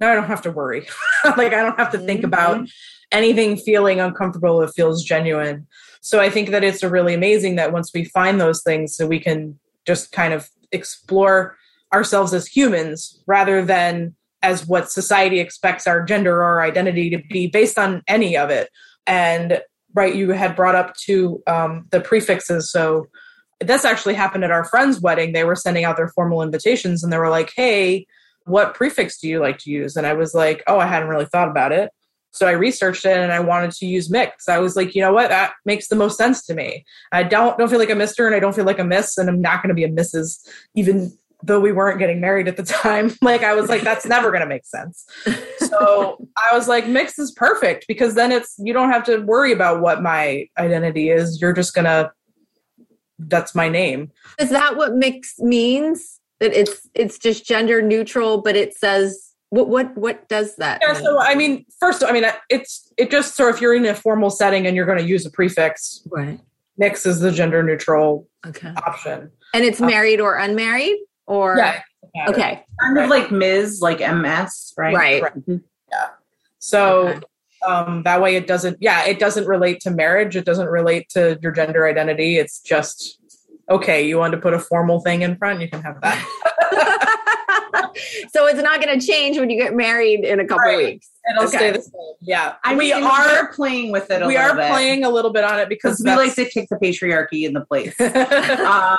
now 0.00 0.10
I 0.10 0.14
don't 0.14 0.24
have 0.24 0.42
to 0.42 0.50
worry. 0.50 0.88
like 1.24 1.52
I 1.52 1.62
don't 1.62 1.78
have 1.78 1.92
to 1.92 1.98
think 1.98 2.24
about 2.24 2.68
anything 3.12 3.56
feeling 3.56 4.00
uncomfortable. 4.00 4.60
It 4.62 4.72
feels 4.74 5.04
genuine. 5.04 5.68
So 6.00 6.20
I 6.20 6.30
think 6.30 6.50
that 6.50 6.64
it's 6.64 6.82
really 6.82 7.14
amazing 7.14 7.56
that 7.56 7.72
once 7.72 7.90
we 7.92 8.04
find 8.04 8.40
those 8.40 8.62
things, 8.62 8.96
so 8.96 9.06
we 9.06 9.20
can 9.20 9.58
just 9.86 10.12
kind 10.12 10.32
of 10.32 10.48
explore 10.72 11.56
ourselves 11.92 12.34
as 12.34 12.46
humans 12.46 13.22
rather 13.26 13.64
than 13.64 14.14
as 14.42 14.66
what 14.66 14.90
society 14.90 15.40
expects 15.40 15.86
our 15.86 16.04
gender 16.04 16.36
or 16.36 16.44
our 16.44 16.62
identity 16.62 17.10
to 17.10 17.18
be 17.30 17.46
based 17.46 17.78
on 17.78 18.02
any 18.06 18.36
of 18.36 18.50
it. 18.50 18.68
And 19.06 19.60
right, 19.94 20.14
you 20.14 20.30
had 20.30 20.54
brought 20.54 20.74
up 20.74 20.94
to 21.06 21.42
um, 21.46 21.86
the 21.90 22.00
prefixes. 22.00 22.70
So 22.70 23.06
this 23.60 23.84
actually 23.84 24.14
happened 24.14 24.44
at 24.44 24.50
our 24.50 24.64
friend's 24.64 25.00
wedding. 25.00 25.32
They 25.32 25.44
were 25.44 25.56
sending 25.56 25.84
out 25.84 25.96
their 25.96 26.08
formal 26.08 26.42
invitations 26.42 27.02
and 27.02 27.12
they 27.12 27.18
were 27.18 27.30
like, 27.30 27.52
hey, 27.56 28.06
what 28.44 28.74
prefix 28.74 29.18
do 29.18 29.28
you 29.28 29.40
like 29.40 29.58
to 29.58 29.70
use? 29.70 29.96
And 29.96 30.06
I 30.06 30.12
was 30.12 30.34
like, 30.34 30.62
oh, 30.66 30.78
I 30.78 30.86
hadn't 30.86 31.08
really 31.08 31.26
thought 31.26 31.48
about 31.48 31.72
it. 31.72 31.90
So 32.30 32.46
I 32.46 32.52
researched 32.52 33.04
it 33.04 33.16
and 33.16 33.32
I 33.32 33.40
wanted 33.40 33.72
to 33.72 33.86
use 33.86 34.10
mix. 34.10 34.48
I 34.48 34.58
was 34.58 34.76
like, 34.76 34.94
you 34.94 35.02
know 35.02 35.12
what? 35.12 35.30
That 35.30 35.52
makes 35.64 35.88
the 35.88 35.96
most 35.96 36.16
sense 36.18 36.44
to 36.46 36.54
me. 36.54 36.84
I 37.10 37.22
don't 37.22 37.58
don't 37.58 37.68
feel 37.68 37.78
like 37.78 37.90
a 37.90 37.94
Mister 37.94 38.26
and 38.26 38.34
I 38.34 38.40
don't 38.40 38.54
feel 38.54 38.66
like 38.66 38.78
a 38.78 38.84
Miss, 38.84 39.18
and 39.18 39.28
I'm 39.28 39.40
not 39.40 39.62
going 39.62 39.68
to 39.68 39.74
be 39.74 39.84
a 39.84 39.88
Mrs. 39.88 40.46
Even 40.74 41.12
though 41.42 41.60
we 41.60 41.72
weren't 41.72 41.98
getting 41.98 42.20
married 42.20 42.48
at 42.48 42.56
the 42.56 42.62
time. 42.62 43.14
Like 43.22 43.42
I 43.42 43.54
was 43.54 43.68
like, 43.68 43.82
that's 43.82 44.06
never 44.06 44.30
going 44.30 44.40
to 44.40 44.46
make 44.46 44.64
sense. 44.64 45.04
So 45.58 46.16
I 46.36 46.56
was 46.56 46.66
like, 46.66 46.86
mix 46.86 47.18
is 47.18 47.32
perfect 47.32 47.84
because 47.86 48.14
then 48.14 48.32
it's 48.32 48.54
you 48.58 48.72
don't 48.72 48.90
have 48.90 49.04
to 49.04 49.18
worry 49.18 49.52
about 49.52 49.80
what 49.80 50.02
my 50.02 50.46
identity 50.58 51.10
is. 51.10 51.40
You're 51.40 51.52
just 51.52 51.74
gonna. 51.74 52.12
That's 53.18 53.54
my 53.54 53.68
name. 53.68 54.12
Is 54.40 54.50
that 54.50 54.76
what 54.76 54.94
mix 54.94 55.38
means? 55.40 56.20
That 56.40 56.52
it's 56.54 56.88
it's 56.94 57.18
just 57.18 57.44
gender 57.44 57.82
neutral, 57.82 58.40
but 58.40 58.56
it 58.56 58.74
says 58.74 59.27
what 59.50 59.68
what 59.68 59.96
what 59.96 60.28
does 60.28 60.56
that? 60.56 60.80
Yeah, 60.86 60.92
mean? 60.94 61.02
so 61.02 61.18
I 61.20 61.34
mean, 61.34 61.64
first, 61.80 62.04
I 62.04 62.12
mean, 62.12 62.24
it's 62.50 62.92
it 62.98 63.10
just 63.10 63.34
so 63.34 63.48
if 63.48 63.60
you're 63.60 63.74
in 63.74 63.84
a 63.86 63.94
formal 63.94 64.30
setting 64.30 64.66
and 64.66 64.76
you're 64.76 64.86
going 64.86 64.98
to 64.98 65.04
use 65.04 65.24
a 65.24 65.30
prefix, 65.30 66.02
right. 66.10 66.38
mix 66.76 67.06
is 67.06 67.20
the 67.20 67.32
gender 67.32 67.62
neutral 67.62 68.28
Okay. 68.46 68.72
option. 68.76 69.30
And 69.54 69.64
it's 69.64 69.80
married 69.80 70.20
or 70.20 70.36
unmarried 70.36 70.96
or 71.26 71.56
Yeah. 71.56 71.80
okay. 72.28 72.64
Kind 72.80 72.98
of 72.98 73.08
like 73.08 73.30
Ms., 73.30 73.80
like 73.80 74.00
MS, 74.00 74.74
right? 74.76 74.94
Right. 74.94 75.22
Right. 75.22 75.60
So 76.58 77.08
Okay. 77.08 77.20
um, 77.66 78.02
that 78.02 78.20
way, 78.20 78.36
it 78.36 78.46
doesn't. 78.46 78.76
Yeah, 78.80 79.06
it 79.06 79.18
doesn't 79.18 79.46
relate 79.46 79.80
to 79.80 79.90
marriage. 79.90 80.36
It 80.36 80.44
doesn't 80.44 80.68
relate 80.68 81.08
to 81.10 81.38
your 81.40 81.52
gender 81.52 81.86
identity. 81.86 82.36
It's 82.36 82.60
just 82.60 83.18
okay. 83.70 84.06
You 84.06 84.18
want 84.18 84.32
to 84.32 84.38
put 84.38 84.52
a 84.54 84.58
formal 84.58 85.00
thing 85.00 85.22
in 85.22 85.36
front, 85.36 85.60
you 85.60 85.68
can 85.70 85.80
have 85.82 86.00
that. 86.02 87.14
so 88.30 88.46
it's 88.46 88.60
not 88.62 88.82
going 88.82 88.98
to 88.98 89.04
change 89.06 89.38
when 89.38 89.50
you 89.50 89.58
get 89.60 89.74
married 89.74 90.24
in 90.24 90.40
a 90.40 90.46
couple 90.46 90.64
Right. 90.64 90.76
weeks. 90.94 91.08
It'll 91.30 91.44
Okay. 91.48 91.56
stay 91.58 91.70
the 91.72 91.82
same. 91.82 91.92
Yeah, 92.20 92.54
I 92.64 92.74
we 92.74 92.92
mean, 92.94 93.02
are. 93.04 93.26
we're 93.26 93.52
playing 93.52 93.92
with 93.92 94.10
it 94.10 94.22
a 94.22 94.26
We 94.26 94.36
are 94.36 94.54
bit. 94.56 94.70
playing 94.70 95.04
a 95.04 95.10
little 95.10 95.32
bit 95.32 95.44
on 95.44 95.58
it 95.58 95.68
because 95.68 96.00
because 96.02 96.18
we 96.18 96.24
like 96.26 96.34
to 96.36 96.44
kick 96.46 96.68
the 96.70 96.76
patriarchy 96.76 97.46
in 97.46 97.52
the 97.52 97.64
place. 97.66 97.94
um, 98.00 98.98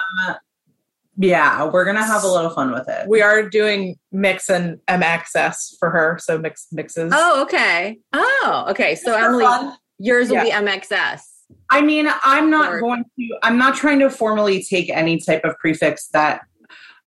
yeah, 1.18 1.66
we're 1.66 1.86
gonna 1.86 2.04
have 2.06 2.24
a 2.24 2.28
little 2.28 2.50
fun 2.52 2.72
with 2.72 2.88
it. 2.88 3.08
we 3.08 3.22
are 3.22 3.44
doing 3.50 3.98
mix 4.12 4.50
and 4.50 4.80
MXS 4.88 5.78
for 5.80 5.90
her, 5.90 6.18
so 6.22 6.38
mix 6.38 6.68
mixes. 6.72 7.12
Oh, 7.14 7.42
okay. 7.44 8.00
Oh, 8.14 8.66
okay. 8.70 8.96
So 8.96 9.12
Just 9.12 9.24
Emily, 9.26 9.44
fun. 9.44 9.76
yours 9.98 10.30
will 10.30 10.36
Yeah. 10.38 10.44
be 10.62 10.68
MXS. 10.72 11.22
I 11.72 11.82
mean, 11.82 12.08
I'm 12.24 12.50
not 12.50 12.74
or, 12.74 12.80
going 12.80 13.04
to, 13.18 13.30
I'm 13.44 13.58
not 13.58 13.76
trying 13.76 14.00
to 14.00 14.10
formally 14.10 14.64
take 14.64 14.90
any 14.92 15.20
type 15.20 15.44
of 15.44 15.58
prefix 15.58 16.08
that 16.10 16.42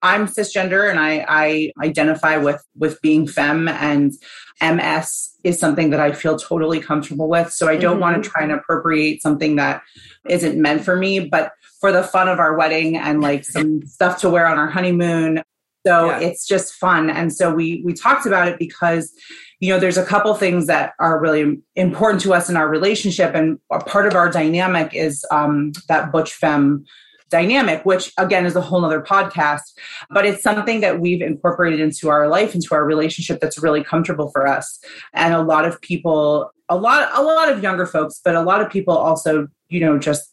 I'm 0.02 0.26
cisgender 0.26 0.90
and 0.90 0.98
I, 0.98 1.24
I 1.28 1.72
identify 1.82 2.36
with, 2.36 2.64
with 2.76 3.00
being 3.02 3.26
femme 3.26 3.68
and 3.68 4.12
MS 4.60 5.30
is 5.44 5.58
something 5.58 5.90
that 5.90 6.00
I 6.00 6.12
feel 6.12 6.36
totally 6.36 6.80
comfortable 6.80 7.28
with. 7.28 7.52
So 7.52 7.68
I 7.68 7.76
don't 7.76 7.94
mm-hmm. 7.94 8.00
want 8.00 8.22
to 8.22 8.30
try 8.30 8.42
and 8.42 8.52
appropriate 8.52 9.22
something 9.22 9.56
that 9.56 9.82
isn't 10.28 10.60
meant 10.60 10.84
for 10.84 10.96
me, 10.96 11.20
but 11.20 11.52
for 11.80 11.92
the 11.92 12.02
fun 12.02 12.28
of 12.28 12.38
our 12.38 12.56
wedding 12.56 12.96
and 12.96 13.20
like 13.20 13.44
some 13.44 13.82
stuff 13.86 14.20
to 14.20 14.30
wear 14.30 14.46
on 14.46 14.58
our 14.58 14.68
honeymoon. 14.68 15.42
So 15.84 16.06
yeah. 16.06 16.20
it's 16.20 16.46
just 16.46 16.74
fun. 16.74 17.10
And 17.10 17.32
so 17.32 17.52
we 17.52 17.82
we 17.84 17.92
talked 17.92 18.24
about 18.24 18.46
it 18.46 18.58
because 18.58 19.12
you 19.58 19.72
know 19.72 19.80
there's 19.80 19.96
a 19.96 20.04
couple 20.04 20.32
things 20.34 20.68
that 20.68 20.92
are 21.00 21.20
really 21.20 21.60
important 21.74 22.22
to 22.22 22.34
us 22.34 22.48
in 22.48 22.56
our 22.56 22.68
relationship 22.68 23.34
and 23.34 23.58
part 23.86 24.06
of 24.06 24.14
our 24.14 24.30
dynamic 24.30 24.94
is 24.94 25.24
um, 25.32 25.72
that 25.88 26.12
butch 26.12 26.32
femme 26.32 26.84
dynamic, 27.32 27.84
which 27.84 28.12
again 28.18 28.46
is 28.46 28.54
a 28.54 28.60
whole 28.60 28.84
other 28.84 29.00
podcast, 29.00 29.72
but 30.10 30.24
it's 30.24 30.42
something 30.42 30.80
that 30.82 31.00
we've 31.00 31.20
incorporated 31.20 31.80
into 31.80 32.08
our 32.08 32.28
life, 32.28 32.54
into 32.54 32.74
our 32.74 32.84
relationship 32.84 33.40
that's 33.40 33.60
really 33.60 33.82
comfortable 33.82 34.30
for 34.30 34.46
us. 34.46 34.78
And 35.14 35.34
a 35.34 35.42
lot 35.42 35.64
of 35.64 35.80
people, 35.80 36.52
a 36.68 36.76
lot, 36.76 37.10
a 37.18 37.22
lot 37.22 37.50
of 37.50 37.62
younger 37.62 37.86
folks, 37.86 38.20
but 38.24 38.36
a 38.36 38.42
lot 38.42 38.60
of 38.60 38.70
people 38.70 38.96
also, 38.96 39.48
you 39.68 39.80
know, 39.80 39.98
just 39.98 40.32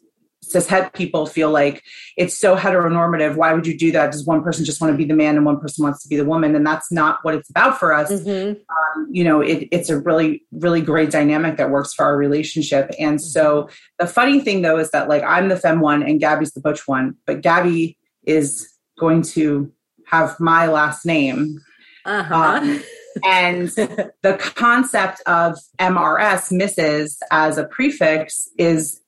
cishet 0.50 0.93
people 0.93 1.26
feel 1.26 1.52
like 1.52 1.84
it's 2.18 2.38
so 2.38 2.56
heteronormative. 2.56 3.36
Why 3.36 3.54
would 3.54 3.68
you 3.68 3.78
do 3.78 3.91
that? 3.91 4.12
Does 4.12 4.26
one 4.26 4.43
person 4.43 4.66
just 4.66 4.82
want 4.82 4.93
to 4.93 4.97
be 4.97 5.06
the 5.06 5.14
man 5.14 5.36
and 5.36 5.45
one 5.45 5.60
person 5.60 5.84
wants 5.84 6.02
to 6.04 6.10
be 6.10 6.18
the 6.18 6.26
woman? 6.26 6.56
And 6.56 6.66
that's 6.66 6.91
not 6.91 7.20
what 7.22 7.36
it's 7.36 7.50
about 7.50 7.80
for 7.80 7.93
us. 7.93 8.12
Mm-hmm. 8.12 8.52
Um, 8.52 9.08
you 9.12 9.24
know, 9.24 9.41
it, 9.41 9.68
it's 9.72 9.89
a 9.89 10.00
really, 10.00 10.43
really 10.52 10.82
great 10.82 11.12
dynamic 11.12 11.58
that 11.58 11.70
works 11.70 11.93
for 11.93 12.06
our 12.06 12.18
relationship. 12.18 12.91
And 13.00 13.22
so 13.22 13.64
mm-hmm. 13.64 13.74
the 14.00 14.08
funny 14.08 14.39
thing 14.41 14.62
though 14.62 14.78
is 14.78 14.91
that 14.91 15.08
like 15.08 15.24
I'm 15.24 15.50
the 15.50 15.58
fem 15.58 15.80
one 15.80 16.04
and 16.04 16.20
Gabby's 16.20 16.54
the 16.54 16.62
butch 16.62 16.88
one, 16.88 17.16
but 17.26 17.41
Gabby 17.41 17.97
is 18.24 18.70
going 18.97 19.22
to 19.22 19.72
have 20.06 20.39
my 20.39 20.68
last 20.68 21.06
name. 21.06 21.60
Uh-huh. 22.06 22.36
Um, 22.36 22.84
and 23.24 23.68
the 24.22 24.38
concept 24.56 25.22
of 25.26 25.58
MRS, 25.80 26.52
Mrs., 26.52 27.18
as 27.32 27.58
a 27.58 27.66
prefix 27.66 28.47
is 28.58 29.02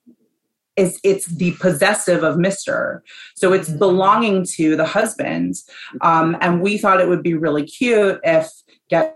is 0.77 0.99
it's 1.03 1.25
the 1.27 1.51
possessive 1.53 2.23
of 2.23 2.37
Mr. 2.37 3.01
So 3.35 3.53
it's 3.53 3.69
mm-hmm. 3.69 3.79
belonging 3.79 4.45
to 4.55 4.75
the 4.75 4.85
husband. 4.85 5.55
Um, 6.01 6.37
and 6.41 6.61
we 6.61 6.77
thought 6.77 7.01
it 7.01 7.09
would 7.09 7.23
be 7.23 7.33
really 7.33 7.63
cute 7.63 8.19
if, 8.23 8.49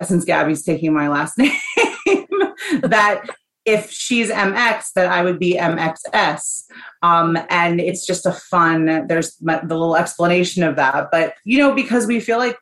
since 0.04 0.26
Gabby's 0.26 0.64
taking 0.64 0.94
my 0.94 1.08
last 1.08 1.38
name, 1.38 1.52
that 2.82 3.24
if 3.66 3.90
she's 3.90 4.30
MX, 4.30 4.94
that 4.94 5.12
I 5.12 5.24
would 5.24 5.40
be 5.40 5.56
MXS. 5.56 6.64
Um, 7.02 7.38
and 7.50 7.82
it's 7.82 8.06
just 8.06 8.26
a 8.26 8.32
fun, 8.32 9.08
there's 9.08 9.36
the 9.38 9.60
little 9.64 9.96
explanation 9.96 10.64
of 10.64 10.76
that. 10.76 11.10
But, 11.12 11.34
you 11.46 11.58
know, 11.58 11.74
because 11.74 12.06
we 12.06 12.20
feel 12.20 12.38
like 12.38 12.58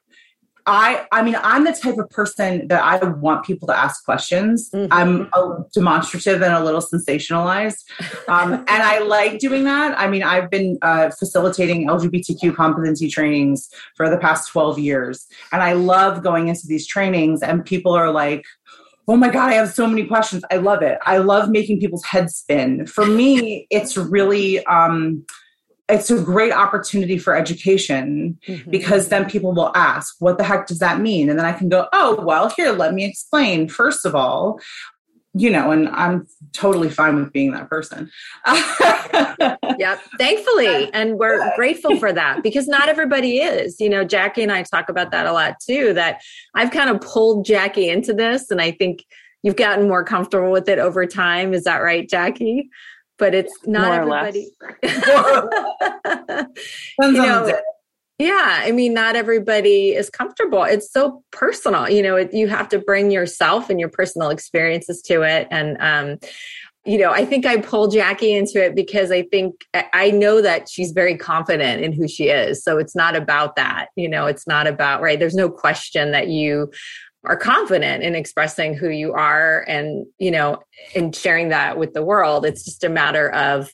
I 0.65 1.05
I 1.11 1.21
mean 1.23 1.35
I'm 1.41 1.65
the 1.65 1.73
type 1.73 1.97
of 1.97 2.09
person 2.09 2.67
that 2.67 2.83
I 2.83 3.03
want 3.05 3.45
people 3.45 3.67
to 3.67 3.77
ask 3.77 4.03
questions. 4.05 4.69
Mm-hmm. 4.71 4.93
I'm 4.93 5.29
a 5.33 5.65
demonstrative 5.73 6.41
and 6.41 6.53
a 6.53 6.63
little 6.63 6.81
sensationalized, 6.81 7.83
um, 8.27 8.53
and 8.67 8.69
I 8.69 8.99
like 8.99 9.39
doing 9.39 9.65
that. 9.65 9.97
I 9.99 10.07
mean 10.07 10.23
I've 10.23 10.49
been 10.49 10.77
uh, 10.81 11.09
facilitating 11.11 11.87
LGBTQ 11.87 12.55
competency 12.55 13.09
trainings 13.09 13.69
for 13.95 14.09
the 14.09 14.17
past 14.17 14.51
12 14.51 14.79
years, 14.79 15.27
and 15.51 15.61
I 15.61 15.73
love 15.73 16.23
going 16.23 16.47
into 16.47 16.67
these 16.67 16.87
trainings 16.87 17.41
and 17.41 17.65
people 17.65 17.93
are 17.93 18.11
like. 18.11 18.45
Oh 19.05 19.17
my 19.17 19.27
God, 19.27 19.49
I 19.49 19.55
have 19.55 19.73
so 19.73 19.85
many 19.85 20.05
questions. 20.05 20.45
I 20.49 20.55
love 20.55 20.81
it. 20.81 20.97
I 21.05 21.17
love 21.17 21.49
making 21.49 21.81
people's 21.81 22.05
heads 22.05 22.35
spin. 22.35 22.85
For 22.85 23.05
me, 23.05 23.67
it's 23.69 23.97
really 23.97 24.65
um, 24.65 25.25
it's 25.89 26.09
a 26.09 26.21
great 26.21 26.53
opportunity 26.53 27.17
for 27.17 27.35
education 27.35 28.39
mm-hmm. 28.47 28.71
because 28.71 29.09
then 29.09 29.29
people 29.29 29.53
will 29.53 29.71
ask, 29.75 30.15
what 30.19 30.37
the 30.37 30.43
heck 30.43 30.67
does 30.67 30.79
that 30.79 31.01
mean? 31.01 31.29
And 31.29 31.37
then 31.37 31.45
I 31.45 31.51
can 31.51 31.69
go, 31.69 31.87
oh, 31.91 32.21
well, 32.23 32.49
here, 32.49 32.71
let 32.71 32.93
me 32.93 33.03
explain. 33.03 33.67
First 33.67 34.05
of 34.05 34.15
all, 34.15 34.59
you 35.35 35.49
know, 35.49 35.71
and 35.71 35.89
I'm 35.89 36.27
totally 36.53 36.89
fine 36.89 37.15
with 37.15 37.33
being 37.33 37.51
that 37.51 37.67
person. 37.69 38.09
yep, 39.79 39.99
thankfully. 40.19 40.93
And 40.93 41.17
we're 41.17 41.55
grateful 41.55 41.97
for 41.97 42.13
that 42.13 42.43
because 42.43 42.67
not 42.67 42.87
everybody 42.87 43.39
is. 43.39 43.79
You 43.79 43.89
know, 43.89 44.03
Jackie 44.03 44.43
and 44.43 44.51
I 44.51 44.63
talk 44.63 44.89
about 44.89 45.11
that 45.11 45.25
a 45.25 45.33
lot 45.33 45.55
too, 45.59 45.93
that 45.93 46.21
I've 46.53 46.71
kind 46.71 46.91
of 46.91 47.01
pulled 47.01 47.45
Jackie 47.45 47.89
into 47.89 48.13
this. 48.13 48.51
And 48.51 48.61
I 48.61 48.71
think 48.71 49.03
you've 49.41 49.55
gotten 49.55 49.87
more 49.87 50.03
comfortable 50.03 50.51
with 50.51 50.69
it 50.69 50.77
over 50.77 51.05
time. 51.07 51.53
Is 51.53 51.63
that 51.63 51.77
right, 51.77 52.07
Jackie? 52.07 52.69
But 53.17 53.35
it's 53.35 53.53
not 53.65 54.07
More 54.07 54.17
everybody. 54.17 54.49
you 56.99 57.11
know, 57.11 57.59
yeah, 58.19 58.61
I 58.63 58.71
mean, 58.71 58.93
not 58.93 59.15
everybody 59.15 59.89
is 59.89 60.09
comfortable. 60.09 60.63
It's 60.63 60.91
so 60.91 61.23
personal. 61.31 61.89
You 61.89 62.03
know, 62.03 62.15
it, 62.15 62.33
you 62.33 62.47
have 62.47 62.69
to 62.69 62.79
bring 62.79 63.11
yourself 63.11 63.69
and 63.69 63.79
your 63.79 63.89
personal 63.89 64.29
experiences 64.29 65.01
to 65.03 65.23
it. 65.23 65.47
And, 65.49 65.77
um, 65.79 66.19
you 66.85 66.97
know, 66.97 67.11
I 67.11 67.25
think 67.25 67.45
I 67.45 67.57
pulled 67.57 67.93
Jackie 67.93 68.33
into 68.33 68.63
it 68.63 68.75
because 68.75 69.09
I 69.11 69.23
think 69.23 69.65
I 69.93 70.11
know 70.11 70.41
that 70.41 70.69
she's 70.69 70.91
very 70.91 71.17
confident 71.17 71.81
in 71.81 71.91
who 71.91 72.07
she 72.07 72.29
is. 72.29 72.63
So 72.63 72.77
it's 72.77 72.95
not 72.95 73.15
about 73.15 73.55
that. 73.55 73.87
You 73.95 74.09
know, 74.09 74.25
it's 74.25 74.45
not 74.45 74.67
about, 74.67 75.01
right? 75.01 75.17
There's 75.17 75.35
no 75.35 75.49
question 75.49 76.11
that 76.11 76.27
you 76.27 76.71
are 77.25 77.37
confident 77.37 78.03
in 78.03 78.15
expressing 78.15 78.73
who 78.73 78.89
you 78.89 79.13
are 79.13 79.63
and 79.67 80.05
you 80.19 80.31
know 80.31 80.61
and 80.95 81.15
sharing 81.15 81.49
that 81.49 81.77
with 81.77 81.93
the 81.93 82.03
world. 82.03 82.45
It's 82.45 82.65
just 82.65 82.83
a 82.83 82.89
matter 82.89 83.29
of 83.31 83.71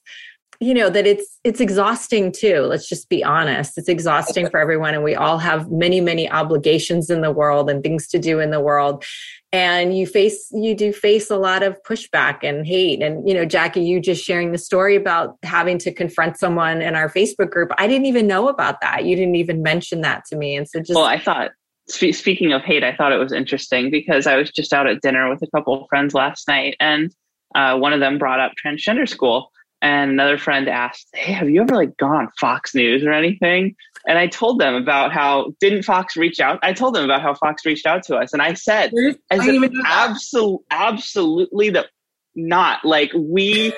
you 0.59 0.73
know 0.73 0.89
that 0.89 1.07
it's 1.07 1.39
it's 1.43 1.61
exhausting 1.61 2.31
too. 2.31 2.61
Let's 2.61 2.87
just 2.87 3.09
be 3.09 3.23
honest. 3.23 3.77
It's 3.77 3.87
exhausting 3.87 4.49
for 4.49 4.59
everyone 4.59 4.93
and 4.93 5.03
we 5.03 5.15
all 5.15 5.37
have 5.37 5.71
many 5.71 6.01
many 6.01 6.29
obligations 6.29 7.09
in 7.09 7.21
the 7.21 7.31
world 7.31 7.69
and 7.69 7.81
things 7.81 8.07
to 8.09 8.19
do 8.19 8.39
in 8.39 8.51
the 8.51 8.59
world. 8.59 9.03
And 9.51 9.97
you 9.97 10.05
face 10.05 10.47
you 10.51 10.75
do 10.75 10.91
face 10.91 11.31
a 11.31 11.37
lot 11.37 11.63
of 11.63 11.81
pushback 11.83 12.39
and 12.43 12.67
hate. 12.67 13.01
And 13.01 13.27
you 13.27 13.33
know 13.33 13.45
jackie 13.45 13.83
you 13.83 14.01
just 14.01 14.23
sharing 14.23 14.51
the 14.51 14.57
story 14.57 14.97
about 14.97 15.37
having 15.43 15.77
to 15.79 15.93
confront 15.93 16.37
someone 16.37 16.81
in 16.81 16.93
our 16.93 17.09
facebook 17.09 17.49
group 17.49 17.71
i 17.77 17.87
didn't 17.87 18.05
even 18.05 18.27
know 18.27 18.49
about 18.49 18.81
that. 18.81 19.05
You 19.05 19.15
didn't 19.15 19.35
even 19.35 19.63
mention 19.63 20.01
that 20.01 20.25
to 20.25 20.35
me. 20.35 20.55
And 20.55 20.67
so 20.67 20.79
just 20.79 20.93
well 20.93 21.05
i 21.05 21.17
thought 21.17 21.51
sp- 21.91 22.13
speaking 22.13 22.53
of 22.53 22.61
hate, 22.61 22.83
I 22.83 22.95
thought 22.95 23.11
it 23.11 23.17
was 23.17 23.33
interesting 23.33 23.89
because 23.91 24.27
I 24.27 24.35
was 24.35 24.51
just 24.51 24.73
out 24.73 24.87
at 24.87 25.01
dinner 25.01 25.29
with 25.29 25.41
a 25.41 25.47
couple 25.47 25.81
of 25.81 25.87
friends 25.89 26.13
last 26.13 26.47
night, 26.47 26.75
and 26.79 27.13
uh, 27.55 27.77
one 27.77 27.93
of 27.93 27.99
them 27.99 28.17
brought 28.17 28.39
up 28.39 28.53
transgender 28.63 29.07
school, 29.07 29.51
and 29.81 30.11
another 30.11 30.37
friend 30.37 30.67
asked, 30.67 31.07
"Hey, 31.13 31.33
have 31.33 31.49
you 31.49 31.61
ever 31.61 31.75
like 31.75 31.97
gone 31.97 32.15
on 32.15 32.29
Fox 32.39 32.75
News 32.75 33.03
or 33.03 33.11
anything?" 33.11 33.75
And 34.07 34.17
I 34.17 34.27
told 34.27 34.59
them 34.59 34.75
about 34.75 35.11
how 35.11 35.53
didn't 35.59 35.83
Fox 35.83 36.15
reach 36.15 36.39
out? 36.39 36.59
I 36.63 36.73
told 36.73 36.95
them 36.95 37.03
about 37.03 37.21
how 37.21 37.33
Fox 37.33 37.65
reached 37.65 37.85
out 37.85 38.03
to 38.03 38.17
us, 38.17 38.33
and 38.33 38.41
I 38.41 38.53
said, 38.53 38.91
"As 39.31 39.39
absolutely, 39.85 40.65
absolutely 40.71 41.69
that 41.71 41.87
not 42.35 42.85
like 42.85 43.11
we." 43.15 43.73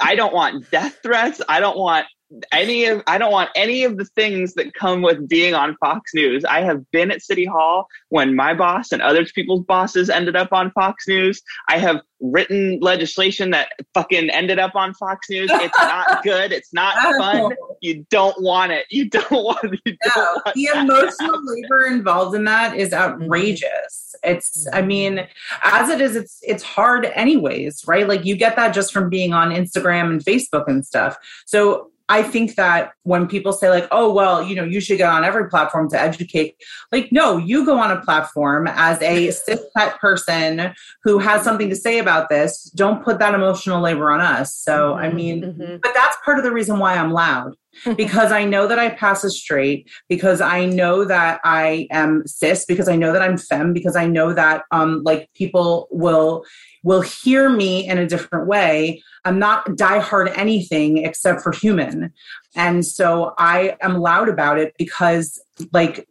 I 0.00 0.16
don't 0.16 0.34
want 0.34 0.70
death 0.72 0.98
threats. 1.02 1.40
I 1.48 1.60
don't 1.60 1.78
want 1.78 2.06
any 2.52 2.86
of 2.86 3.02
I 3.06 3.18
don't 3.18 3.32
want 3.32 3.50
any 3.54 3.84
of 3.84 3.96
the 3.96 4.04
things 4.04 4.54
that 4.54 4.74
come 4.74 5.02
with 5.02 5.28
being 5.28 5.54
on 5.54 5.76
Fox 5.76 6.12
News. 6.14 6.44
I 6.44 6.62
have 6.62 6.90
been 6.90 7.10
at 7.10 7.22
City 7.22 7.44
Hall 7.44 7.86
when 8.08 8.34
my 8.34 8.54
boss 8.54 8.92
and 8.92 9.02
other 9.02 9.24
people's 9.24 9.64
bosses 9.64 10.10
ended 10.10 10.36
up 10.36 10.52
on 10.52 10.70
Fox 10.72 11.06
News. 11.06 11.42
I 11.68 11.78
have 11.78 12.00
written 12.20 12.78
legislation 12.80 13.50
that 13.50 13.68
fucking 13.92 14.30
ended 14.30 14.58
up 14.58 14.74
on 14.74 14.94
Fox 14.94 15.28
News. 15.28 15.50
It's 15.52 15.78
not 15.78 16.22
good. 16.24 16.52
It's 16.52 16.72
not 16.72 16.96
fun. 17.18 17.52
You 17.80 18.04
don't 18.10 18.40
want 18.42 18.72
it. 18.72 18.86
You 18.90 19.08
don't 19.08 19.30
want 19.30 19.64
it. 19.64 19.80
You 19.84 19.96
don't 20.14 20.16
no, 20.16 20.42
want 20.44 20.54
the 20.54 20.68
emotional 20.72 21.40
labor 21.44 21.86
involved 21.86 22.34
in 22.34 22.44
that 22.44 22.76
is 22.76 22.92
outrageous. 22.92 24.14
It's 24.22 24.66
I 24.72 24.78
mm-hmm. 24.78 24.88
mean, 24.88 25.26
as 25.62 25.90
it 25.90 26.00
is, 26.00 26.16
it's 26.16 26.38
it's 26.42 26.62
hard 26.62 27.06
anyways, 27.14 27.86
right? 27.86 28.08
Like 28.08 28.24
you 28.24 28.36
get 28.36 28.56
that 28.56 28.74
just 28.74 28.92
from 28.92 29.10
being 29.10 29.32
on 29.32 29.50
Instagram 29.50 30.10
and 30.10 30.24
Facebook 30.24 30.66
and 30.66 30.84
stuff. 30.84 31.16
So 31.46 31.90
I 32.08 32.22
think 32.22 32.56
that 32.56 32.92
when 33.04 33.26
people 33.26 33.52
say 33.52 33.70
like, 33.70 33.88
"Oh, 33.90 34.12
well, 34.12 34.42
you 34.42 34.54
know, 34.54 34.64
you 34.64 34.80
should 34.80 34.98
get 34.98 35.08
on 35.08 35.24
every 35.24 35.48
platform 35.48 35.88
to 35.90 36.00
educate," 36.00 36.56
like, 36.92 37.10
no, 37.12 37.38
you 37.38 37.64
go 37.64 37.78
on 37.78 37.90
a 37.90 38.00
platform 38.00 38.66
as 38.66 39.00
a 39.00 39.30
cis 39.30 39.60
het 39.76 39.98
person 39.98 40.74
who 41.02 41.18
has 41.18 41.42
something 41.42 41.70
to 41.70 41.76
say 41.76 41.98
about 41.98 42.28
this. 42.28 42.64
Don't 42.74 43.02
put 43.02 43.18
that 43.20 43.34
emotional 43.34 43.80
labor 43.80 44.10
on 44.10 44.20
us. 44.20 44.54
So, 44.54 44.92
mm-hmm, 44.92 45.04
I 45.04 45.12
mean, 45.12 45.42
mm-hmm. 45.42 45.76
but 45.82 45.92
that's 45.94 46.16
part 46.24 46.38
of 46.38 46.44
the 46.44 46.52
reason 46.52 46.78
why 46.78 46.94
I'm 46.94 47.10
loud 47.10 47.54
because 47.96 48.32
I 48.32 48.44
know 48.44 48.66
that 48.66 48.78
I 48.78 48.90
pass 48.90 49.24
as 49.24 49.36
straight, 49.36 49.88
because 50.08 50.40
I 50.40 50.66
know 50.66 51.04
that 51.04 51.40
I 51.44 51.86
am 51.90 52.26
cis, 52.26 52.64
because 52.64 52.88
I 52.88 52.96
know 52.96 53.12
that 53.12 53.22
I'm 53.22 53.38
femme, 53.38 53.72
because 53.72 53.96
I 53.96 54.06
know 54.06 54.32
that 54.32 54.64
um 54.70 55.02
like 55.04 55.30
people 55.34 55.88
will 55.90 56.44
will 56.82 57.00
hear 57.00 57.48
me 57.48 57.86
in 57.88 57.98
a 57.98 58.06
different 58.06 58.46
way. 58.46 59.02
I'm 59.24 59.38
not 59.38 59.66
diehard 59.68 60.36
anything 60.36 60.98
except 60.98 61.40
for 61.40 61.50
human. 61.50 62.12
And 62.54 62.84
so 62.84 63.34
I 63.38 63.76
am 63.80 63.98
loud 63.98 64.28
about 64.28 64.58
it 64.58 64.74
because 64.78 65.42
like 65.72 66.06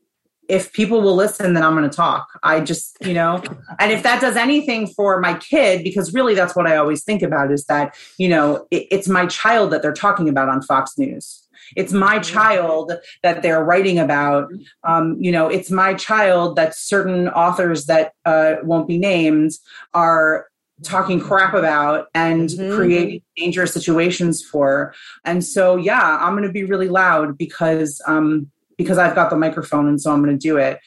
if 0.49 0.73
people 0.73 1.01
will 1.01 1.15
listen, 1.15 1.53
then 1.53 1.63
I'm 1.63 1.75
going 1.75 1.89
to 1.89 1.95
talk. 1.95 2.27
I 2.43 2.59
just, 2.59 2.97
you 3.01 3.13
know, 3.13 3.41
and 3.79 3.91
if 3.91 4.03
that 4.03 4.19
does 4.19 4.35
anything 4.35 4.87
for 4.87 5.19
my 5.19 5.37
kid, 5.37 5.83
because 5.83 6.13
really 6.13 6.35
that's 6.35 6.55
what 6.55 6.67
I 6.67 6.75
always 6.75 7.03
think 7.03 7.21
about 7.21 7.51
is 7.51 7.65
that, 7.65 7.95
you 8.17 8.27
know, 8.27 8.67
it, 8.69 8.87
it's 8.91 9.07
my 9.07 9.25
child 9.25 9.71
that 9.71 9.81
they're 9.81 9.93
talking 9.93 10.27
about 10.27 10.49
on 10.49 10.61
Fox 10.61 10.97
News. 10.97 11.42
It's 11.75 11.93
my 11.93 12.19
mm-hmm. 12.19 12.33
child 12.33 12.93
that 13.21 13.41
they're 13.41 13.63
writing 13.63 13.99
about. 13.99 14.49
Um, 14.83 15.17
you 15.19 15.31
know, 15.31 15.47
it's 15.47 15.71
my 15.71 15.93
child 15.93 16.55
that 16.55 16.75
certain 16.75 17.29
authors 17.29 17.85
that 17.85 18.13
uh, 18.25 18.55
won't 18.63 18.87
be 18.87 18.97
named 18.97 19.51
are 19.93 20.47
talking 20.83 21.19
crap 21.19 21.53
about 21.53 22.07
and 22.13 22.49
mm-hmm. 22.49 22.75
creating 22.75 23.21
dangerous 23.37 23.73
situations 23.73 24.43
for. 24.43 24.93
And 25.23 25.43
so, 25.43 25.75
yeah, 25.77 26.17
I'm 26.19 26.33
going 26.33 26.47
to 26.47 26.51
be 26.51 26.63
really 26.63 26.89
loud 26.89 27.37
because 27.37 28.01
um, 28.07 28.51
because 28.77 28.97
I've 28.97 29.15
got 29.15 29.29
the 29.29 29.37
microphone 29.37 29.87
and 29.87 30.01
so 30.01 30.11
I'm 30.11 30.23
going 30.23 30.37
to 30.37 30.47
do 30.47 30.57
it. 30.57 30.79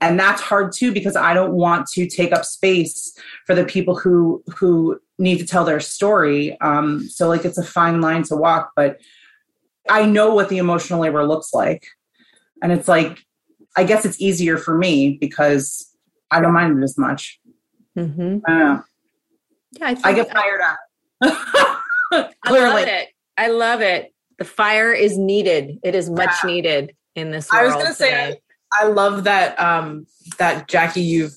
And 0.00 0.18
that's 0.18 0.40
hard 0.40 0.72
too 0.72 0.92
because 0.92 1.16
I 1.16 1.34
don't 1.34 1.52
want 1.52 1.86
to 1.94 2.06
take 2.06 2.32
up 2.32 2.44
space 2.44 3.16
for 3.46 3.54
the 3.54 3.64
people 3.64 3.96
who 3.96 4.42
who 4.56 5.00
need 5.18 5.38
to 5.38 5.46
tell 5.46 5.64
their 5.64 5.80
story. 5.80 6.58
Um, 6.60 7.08
so 7.08 7.28
like 7.28 7.44
it's 7.44 7.58
a 7.58 7.64
fine 7.64 8.00
line 8.00 8.24
to 8.24 8.36
walk, 8.36 8.72
but 8.76 8.98
I 9.88 10.06
know 10.06 10.34
what 10.34 10.48
the 10.48 10.58
emotional 10.58 11.00
labor 11.00 11.26
looks 11.26 11.52
like, 11.52 11.86
and 12.62 12.72
it's 12.72 12.88
like 12.88 13.18
I 13.76 13.84
guess 13.84 14.04
it's 14.04 14.20
easier 14.20 14.56
for 14.56 14.76
me 14.76 15.16
because 15.20 15.90
I 16.30 16.40
don't 16.40 16.52
mind 16.52 16.78
it 16.78 16.84
as 16.84 16.96
much. 16.96 17.40
Mm-hmm. 17.96 18.38
I 18.46 18.80
Yeah, 19.72 19.86
I, 19.88 19.96
I 20.04 20.12
get 20.12 20.32
fired 20.32 20.60
up. 20.60 20.78
Clearly, 22.46 22.66
I 22.66 22.74
love 22.74 22.88
it. 22.88 23.08
I 23.36 23.48
love 23.48 23.80
it. 23.80 24.14
The 24.38 24.44
fire 24.44 24.92
is 24.92 25.18
needed. 25.18 25.78
It 25.82 25.94
is 25.94 26.10
much 26.10 26.34
yeah. 26.42 26.50
needed 26.50 26.94
in 27.14 27.30
this 27.30 27.52
I 27.52 27.64
was 27.64 27.74
going 27.74 27.86
to 27.86 27.94
say 27.94 28.40
I 28.72 28.86
love 28.88 29.24
that 29.24 29.58
um 29.60 30.06
that 30.38 30.68
Jackie 30.68 31.02
you've 31.02 31.34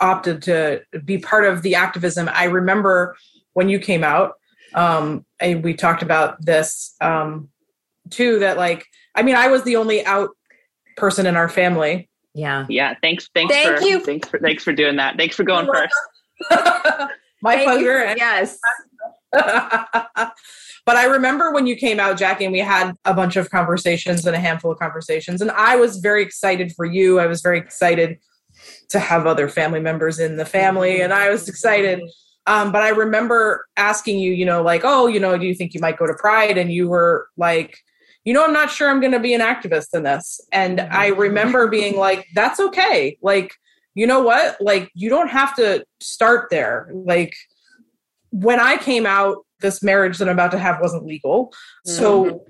opted 0.00 0.42
to 0.42 0.82
be 1.04 1.18
part 1.18 1.44
of 1.44 1.62
the 1.62 1.74
activism. 1.74 2.30
I 2.32 2.44
remember 2.44 3.16
when 3.52 3.68
you 3.68 3.78
came 3.78 4.04
out 4.04 4.34
um 4.74 5.24
and 5.40 5.62
we 5.62 5.74
talked 5.74 6.02
about 6.02 6.42
this 6.44 6.94
um 7.00 7.48
too 8.10 8.38
that 8.40 8.56
like 8.56 8.86
I 9.14 9.22
mean 9.22 9.36
I 9.36 9.48
was 9.48 9.62
the 9.64 9.76
only 9.76 10.04
out 10.04 10.30
person 10.96 11.26
in 11.26 11.36
our 11.36 11.48
family. 11.48 12.08
Yeah. 12.34 12.66
Yeah, 12.68 12.94
thanks 13.02 13.28
thanks 13.34 13.54
Thank 13.54 13.78
for 13.78 13.84
you. 13.84 14.00
thanks 14.00 14.28
for 14.28 14.38
thanks 14.38 14.64
for 14.64 14.72
doing 14.72 14.96
that. 14.96 15.16
Thanks 15.16 15.36
for 15.36 15.44
going 15.44 15.66
first. 15.66 15.94
My 17.40 17.54
Thank 17.54 17.64
pleasure. 17.64 18.10
You. 18.10 18.14
Yes. 18.16 18.58
But 20.88 20.96
I 20.96 21.04
remember 21.04 21.52
when 21.52 21.66
you 21.66 21.76
came 21.76 22.00
out, 22.00 22.16
Jackie, 22.16 22.46
and 22.46 22.52
we 22.52 22.60
had 22.60 22.94
a 23.04 23.12
bunch 23.12 23.36
of 23.36 23.50
conversations 23.50 24.24
and 24.24 24.34
a 24.34 24.38
handful 24.38 24.72
of 24.72 24.78
conversations. 24.78 25.42
And 25.42 25.50
I 25.50 25.76
was 25.76 25.98
very 25.98 26.22
excited 26.22 26.72
for 26.74 26.86
you. 26.86 27.20
I 27.20 27.26
was 27.26 27.42
very 27.42 27.58
excited 27.58 28.18
to 28.88 28.98
have 28.98 29.26
other 29.26 29.50
family 29.50 29.80
members 29.80 30.18
in 30.18 30.38
the 30.38 30.46
family. 30.46 31.02
And 31.02 31.12
I 31.12 31.28
was 31.28 31.46
excited. 31.46 32.00
Um, 32.46 32.72
but 32.72 32.80
I 32.82 32.88
remember 32.88 33.66
asking 33.76 34.18
you, 34.18 34.32
you 34.32 34.46
know, 34.46 34.62
like, 34.62 34.80
oh, 34.82 35.08
you 35.08 35.20
know, 35.20 35.36
do 35.36 35.44
you 35.44 35.54
think 35.54 35.74
you 35.74 35.80
might 35.80 35.98
go 35.98 36.06
to 36.06 36.14
Pride? 36.14 36.56
And 36.56 36.72
you 36.72 36.88
were 36.88 37.28
like, 37.36 37.76
you 38.24 38.34
know, 38.34 38.44
I'm 38.44 38.52
not 38.52 38.70
sure 38.70 38.90
I'm 38.90 39.00
going 39.00 39.12
to 39.12 39.20
be 39.20 39.34
an 39.34 39.40
activist 39.40 39.94
in 39.94 40.02
this. 40.02 40.40
And 40.52 40.80
I 40.80 41.08
remember 41.08 41.68
being 41.68 41.96
like, 41.96 42.26
that's 42.34 42.60
okay. 42.60 43.18
Like, 43.22 43.54
you 43.94 44.06
know 44.06 44.20
what? 44.20 44.60
Like, 44.60 44.90
you 44.94 45.08
don't 45.08 45.28
have 45.28 45.56
to 45.56 45.84
start 46.00 46.50
there. 46.50 46.90
Like, 46.92 47.34
when 48.30 48.60
I 48.60 48.76
came 48.76 49.06
out, 49.06 49.38
this 49.60 49.82
marriage 49.82 50.18
that 50.18 50.28
I'm 50.28 50.36
about 50.36 50.52
to 50.52 50.58
have 50.58 50.80
wasn't 50.80 51.06
legal. 51.06 51.48
Mm-hmm. 51.86 51.90
So 51.92 52.44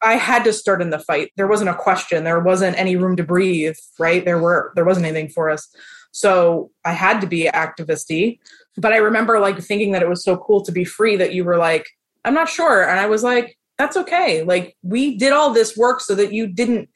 I 0.00 0.14
had 0.14 0.44
to 0.44 0.52
start 0.52 0.80
in 0.80 0.90
the 0.90 0.98
fight. 0.98 1.30
There 1.36 1.46
wasn't 1.46 1.70
a 1.70 1.74
question. 1.74 2.24
There 2.24 2.40
wasn't 2.40 2.78
any 2.78 2.96
room 2.96 3.16
to 3.16 3.24
breathe, 3.24 3.76
right? 3.98 4.24
There 4.24 4.38
were 4.38 4.72
there 4.74 4.84
wasn't 4.84 5.06
anything 5.06 5.28
for 5.28 5.50
us. 5.50 5.68
So 6.12 6.70
I 6.84 6.92
had 6.92 7.20
to 7.20 7.26
be 7.26 7.44
activisty. 7.44 8.38
But 8.76 8.92
I 8.92 8.98
remember 8.98 9.40
like 9.40 9.58
thinking 9.60 9.92
that 9.92 10.02
it 10.02 10.08
was 10.08 10.24
so 10.24 10.36
cool 10.36 10.62
to 10.62 10.72
be 10.72 10.84
free 10.84 11.16
that 11.16 11.34
you 11.34 11.44
were 11.44 11.56
like, 11.56 11.88
I'm 12.24 12.34
not 12.34 12.48
sure. 12.48 12.88
And 12.88 12.98
I 12.98 13.06
was 13.06 13.22
like, 13.22 13.57
that's 13.78 13.96
okay. 13.96 14.42
Like 14.42 14.76
we 14.82 15.16
did 15.16 15.32
all 15.32 15.52
this 15.52 15.76
work 15.76 16.00
so 16.00 16.14
that 16.16 16.32
you 16.32 16.46
didn't 16.46 16.88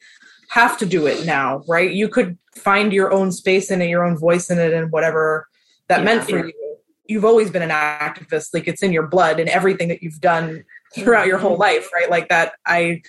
have 0.49 0.77
to 0.77 0.85
do 0.85 1.07
it 1.07 1.25
now, 1.25 1.63
right? 1.67 1.91
You 1.91 2.09
could 2.09 2.37
find 2.53 2.93
your 2.93 3.11
own 3.11 3.31
space 3.31 3.71
in 3.71 3.81
it, 3.81 3.89
your 3.89 4.03
own 4.03 4.17
voice 4.17 4.49
in 4.49 4.59
it, 4.59 4.73
and 4.73 4.91
whatever 4.91 5.47
that 5.87 5.99
yeah, 5.99 6.05
meant 6.05 6.23
for 6.23 6.37
yeah. 6.37 6.45
you 6.45 6.63
you've 7.07 7.25
always 7.25 7.49
been 7.49 7.61
an 7.61 7.69
activist 7.69 8.53
like 8.53 8.67
it's 8.67 8.81
in 8.81 8.93
your 8.93 9.07
blood 9.07 9.39
and 9.39 9.49
everything 9.49 9.87
that 9.89 10.01
you've 10.01 10.21
done 10.21 10.63
throughout 10.95 11.27
your 11.27 11.37
whole 11.37 11.53
mm-hmm. 11.53 11.61
life 11.61 11.89
right 11.93 12.09
like 12.09 12.29
that 12.29 12.53
i 12.65 13.01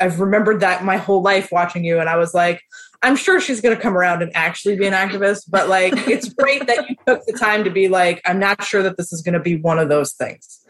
i've 0.00 0.20
remembered 0.20 0.60
that 0.60 0.84
my 0.84 0.96
whole 0.96 1.22
life 1.22 1.50
watching 1.50 1.84
you 1.84 1.98
and 1.98 2.08
i 2.08 2.16
was 2.16 2.34
like 2.34 2.60
i'm 3.02 3.16
sure 3.16 3.40
she's 3.40 3.60
going 3.60 3.74
to 3.74 3.80
come 3.80 3.96
around 3.96 4.22
and 4.22 4.34
actually 4.34 4.76
be 4.76 4.86
an 4.86 4.92
activist 4.92 5.44
but 5.48 5.68
like 5.68 5.92
it's 6.08 6.28
great 6.28 6.66
that 6.66 6.88
you 6.88 6.96
took 7.06 7.24
the 7.26 7.32
time 7.32 7.64
to 7.64 7.70
be 7.70 7.88
like 7.88 8.20
i'm 8.26 8.38
not 8.38 8.62
sure 8.62 8.82
that 8.82 8.96
this 8.96 9.12
is 9.12 9.22
going 9.22 9.34
to 9.34 9.40
be 9.40 9.56
one 9.56 9.78
of 9.78 9.88
those 9.88 10.12
things 10.12 10.60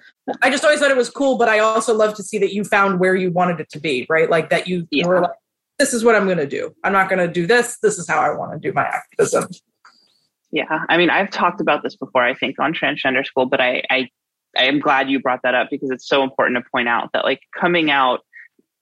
i 0.42 0.50
just 0.50 0.64
always 0.64 0.80
thought 0.80 0.90
it 0.90 0.96
was 0.96 1.10
cool 1.10 1.38
but 1.38 1.48
i 1.48 1.58
also 1.58 1.94
love 1.94 2.14
to 2.14 2.22
see 2.22 2.38
that 2.38 2.52
you 2.52 2.64
found 2.64 3.00
where 3.00 3.14
you 3.14 3.30
wanted 3.30 3.60
it 3.60 3.68
to 3.70 3.78
be 3.78 4.06
right 4.08 4.30
like 4.30 4.50
that 4.50 4.66
you, 4.66 4.86
yeah. 4.90 5.06
were 5.06 5.20
like 5.20 5.30
this 5.78 5.92
is 5.92 6.04
what 6.04 6.14
i'm 6.14 6.24
going 6.24 6.38
to 6.38 6.46
do 6.46 6.74
i'm 6.84 6.92
not 6.92 7.08
going 7.08 7.18
to 7.18 7.32
do 7.32 7.46
this 7.46 7.78
this 7.78 7.98
is 7.98 8.08
how 8.08 8.20
i 8.20 8.30
want 8.34 8.52
to 8.52 8.58
do 8.58 8.72
my 8.72 8.84
activism 8.84 9.48
yeah, 10.52 10.84
I 10.88 10.96
mean, 10.96 11.10
I've 11.10 11.30
talked 11.30 11.60
about 11.60 11.82
this 11.82 11.96
before, 11.96 12.22
I 12.22 12.32
think, 12.34 12.58
on 12.58 12.72
transgender 12.72 13.26
school, 13.26 13.46
but 13.46 13.60
I, 13.60 13.82
I, 13.90 14.08
I 14.56 14.64
am 14.64 14.80
glad 14.80 15.10
you 15.10 15.20
brought 15.20 15.42
that 15.42 15.54
up 15.54 15.68
because 15.70 15.90
it's 15.90 16.08
so 16.08 16.22
important 16.22 16.56
to 16.56 16.70
point 16.70 16.88
out 16.88 17.10
that, 17.12 17.24
like, 17.24 17.40
coming 17.54 17.90
out 17.90 18.20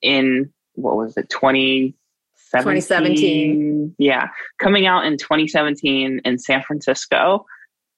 in 0.02 0.52
what 0.74 0.96
was 0.96 1.16
it, 1.16 1.28
2017? 1.30 1.94
2017. 2.52 3.94
Yeah, 3.98 4.28
coming 4.60 4.86
out 4.86 5.06
in 5.06 5.16
2017 5.16 6.20
in 6.24 6.38
San 6.38 6.62
Francisco, 6.62 7.44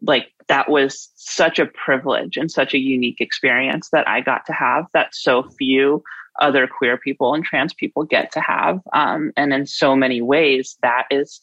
like, 0.02 0.32
that 0.48 0.70
was 0.70 1.10
such 1.16 1.58
a 1.58 1.66
privilege 1.66 2.36
and 2.36 2.50
such 2.50 2.72
a 2.72 2.78
unique 2.78 3.20
experience 3.20 3.88
that 3.90 4.08
I 4.08 4.20
got 4.20 4.46
to 4.46 4.52
have 4.52 4.86
that 4.94 5.14
so 5.14 5.42
few 5.58 6.02
other 6.40 6.68
queer 6.68 6.96
people 6.96 7.34
and 7.34 7.44
trans 7.44 7.74
people 7.74 8.04
get 8.04 8.30
to 8.32 8.40
have. 8.40 8.80
Um, 8.92 9.32
and 9.36 9.52
in 9.52 9.66
so 9.66 9.96
many 9.96 10.22
ways, 10.22 10.76
that 10.82 11.06
is 11.10 11.40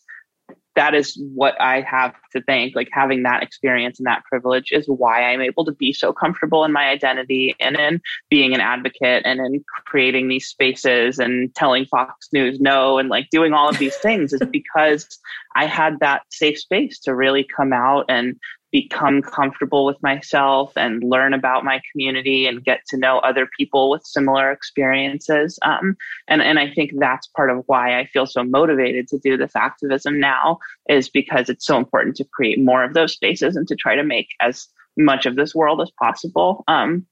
that 0.75 0.95
is 0.95 1.19
what 1.33 1.59
I 1.61 1.81
have 1.81 2.15
to 2.31 2.41
thank. 2.41 2.75
Like 2.75 2.89
having 2.91 3.23
that 3.23 3.43
experience 3.43 3.99
and 3.99 4.07
that 4.07 4.23
privilege 4.25 4.71
is 4.71 4.85
why 4.87 5.23
I'm 5.23 5.41
able 5.41 5.65
to 5.65 5.71
be 5.71 5.93
so 5.93 6.11
comfortable 6.11 6.63
in 6.65 6.71
my 6.71 6.89
identity 6.89 7.55
and 7.59 7.75
in 7.75 8.01
being 8.29 8.53
an 8.53 8.61
advocate 8.61 9.23
and 9.25 9.39
in 9.39 9.63
creating 9.85 10.27
these 10.27 10.47
spaces 10.47 11.19
and 11.19 11.53
telling 11.55 11.85
Fox 11.85 12.29
News 12.33 12.59
no 12.59 12.97
and 12.97 13.09
like 13.09 13.29
doing 13.29 13.53
all 13.53 13.69
of 13.69 13.77
these 13.77 13.95
things 13.97 14.33
is 14.33 14.41
because 14.51 15.19
I 15.55 15.65
had 15.65 15.99
that 15.99 16.23
safe 16.29 16.59
space 16.59 16.99
to 17.01 17.15
really 17.15 17.43
come 17.43 17.73
out 17.73 18.05
and 18.09 18.35
become 18.73 19.21
comfortable 19.21 19.85
with 19.85 20.01
myself 20.01 20.73
and 20.75 21.03
learn 21.03 21.31
about 21.31 21.63
my 21.63 21.79
community 21.91 22.47
and 22.47 22.65
get 22.65 22.81
to 22.87 22.97
know 22.97 23.19
other 23.19 23.47
people 23.57 23.91
with 23.91 24.03
similar 24.03 24.51
experiences. 24.51 25.59
Um, 25.61 25.95
and, 26.27 26.41
and 26.41 26.57
I 26.57 26.73
think 26.73 26.91
that's 26.97 27.27
part 27.27 27.51
of 27.51 27.63
why 27.67 27.99
I 27.99 28.07
feel 28.07 28.25
so 28.25 28.43
motivated 28.43 29.07
to 29.09 29.19
do 29.19 29.37
this 29.37 29.55
activism 29.55 30.19
now 30.19 30.57
is 30.89 31.07
because 31.07 31.49
it's 31.49 31.67
so 31.67 31.77
important 31.77 32.15
to 32.15 32.25
create 32.33 32.59
more 32.59 32.83
of 32.83 32.95
those 32.95 33.13
spaces 33.13 33.55
and 33.55 33.67
to 33.67 33.75
try 33.75 33.95
to 33.95 34.03
make 34.03 34.29
as 34.41 34.67
much 34.97 35.27
of 35.27 35.35
this 35.35 35.53
world 35.53 35.79
as 35.79 35.91
possible 36.01 36.63
um, 36.67 37.05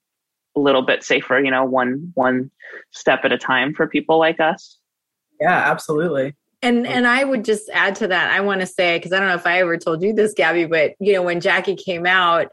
a 0.58 0.60
little 0.60 0.82
bit 0.82 1.04
safer, 1.04 1.40
you 1.40 1.52
know, 1.52 1.64
one 1.64 2.12
one 2.16 2.50
step 2.90 3.22
at 3.24 3.32
a 3.32 3.38
time 3.38 3.74
for 3.74 3.88
people 3.88 4.18
like 4.18 4.40
us. 4.40 4.80
Yeah, 5.40 5.58
absolutely. 5.72 6.36
And 6.62 6.86
and 6.86 7.08
I 7.08 7.24
would 7.24 7.44
just 7.44 7.70
add 7.74 7.96
to 7.96 8.08
that. 8.08 8.32
I 8.32 8.42
want 8.42 8.62
to 8.62 8.68
say 8.68 8.98
because 8.98 9.12
I 9.12 9.20
don't 9.20 9.30
know 9.30 9.36
if 9.36 9.48
I 9.48 9.60
ever 9.60 9.78
told 9.78 10.04
you 10.04 10.14
this, 10.14 10.34
Gabby, 10.34 10.66
but 10.66 10.94
you 11.00 11.14
know 11.14 11.24
when 11.24 11.40
Jackie 11.42 11.76
came 11.76 12.06
out, 12.06 12.50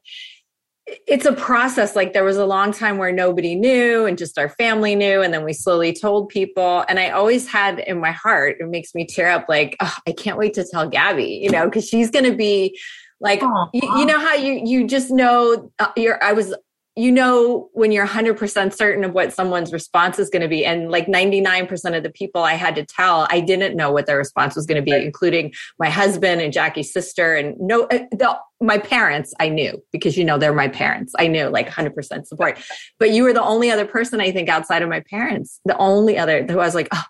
it's 1.07 1.27
a 1.27 1.33
process. 1.33 1.95
Like 1.95 2.15
there 2.15 2.25
was 2.25 2.39
a 2.39 2.47
long 2.47 2.73
time 2.73 2.97
where 2.97 3.13
nobody 3.13 3.55
knew, 3.55 4.07
and 4.07 4.17
just 4.17 4.39
our 4.39 4.49
family 4.49 4.95
knew, 4.95 5.21
and 5.21 5.33
then 5.35 5.45
we 5.45 5.53
slowly 5.53 5.93
told 5.93 6.31
people. 6.31 6.85
And 6.89 6.99
I 6.99 7.11
always 7.11 7.47
had 7.47 7.81
in 7.81 8.01
my 8.01 8.13
heart, 8.13 8.57
it 8.61 8.69
makes 8.69 8.95
me 8.95 9.07
tear 9.07 9.29
up. 9.29 9.47
Like 9.49 9.77
oh, 9.81 9.97
I 10.07 10.13
can't 10.13 10.39
wait 10.39 10.55
to 10.55 10.65
tell 10.65 10.89
Gabby, 10.89 11.41
you 11.43 11.51
know, 11.51 11.67
because 11.67 11.87
she's 11.87 12.11
going 12.11 12.25
to 12.25 12.37
be 12.37 12.79
like 13.21 13.43
you, 13.43 13.81
you, 13.83 14.07
know 14.07 14.19
how 14.19 14.35
you 14.35 14.61
you 14.65 14.87
just 14.87 15.11
know 15.11 15.73
uh, 15.81 15.89
you're 15.97 16.23
i 16.23 16.33
was 16.33 16.55
you 16.99 17.13
know 17.13 17.71
when 17.75 17.93
you're 17.93 18.07
100% 18.07 18.75
certain 18.75 19.05
of 19.05 19.13
what 19.13 19.33
someone's 19.33 19.73
response 19.73 20.19
is 20.19 20.29
going 20.29 20.43
to 20.43 20.49
be. 20.49 20.67
And 20.67 20.91
like 20.91 21.07
99% 21.07 21.97
of 21.97 22.03
the 22.03 22.11
people 22.11 22.43
i 22.43 22.55
had 22.55 22.75
to 22.75 22.85
tell 22.85 23.27
i 23.31 23.41
didn't 23.41 23.77
know 23.77 23.93
what 23.93 24.07
their 24.07 24.19
response 24.19 24.57
was 24.57 24.67
going 24.67 24.77
to 24.77 24.83
be 24.83 24.93
right. 24.93 25.05
including 25.05 25.53
my 25.79 25.89
husband 25.89 26.41
and 26.41 26.53
jackie's 26.53 26.93
sister 26.93 27.35
and 27.35 27.57
no 27.61 27.85
uh, 27.85 28.01
the, 28.11 28.37
my 28.61 28.79
parents 28.79 29.33
i 29.39 29.49
knew 29.49 29.81
because 29.93 30.17
you 30.17 30.25
know 30.25 30.39
they're 30.39 30.53
my 30.53 30.69
parents. 30.69 31.15
I 31.19 31.29
knew 31.29 31.49
like 31.49 31.69
100% 31.69 32.27
support. 32.27 32.59
But 32.99 33.11
you 33.11 33.23
were 33.23 33.33
the 33.33 33.43
only 33.43 33.71
other 33.71 33.87
person 33.87 34.21
i 34.21 34.33
think 34.33 34.49
outside 34.49 34.83
of 34.83 34.89
my 34.89 35.01
parents. 35.01 35.61
The 35.65 35.77
only 35.77 36.19
other 36.19 36.45
who 36.45 36.59
i 36.59 36.67
was 36.67 36.75
like 36.75 36.89
oh 36.93 37.05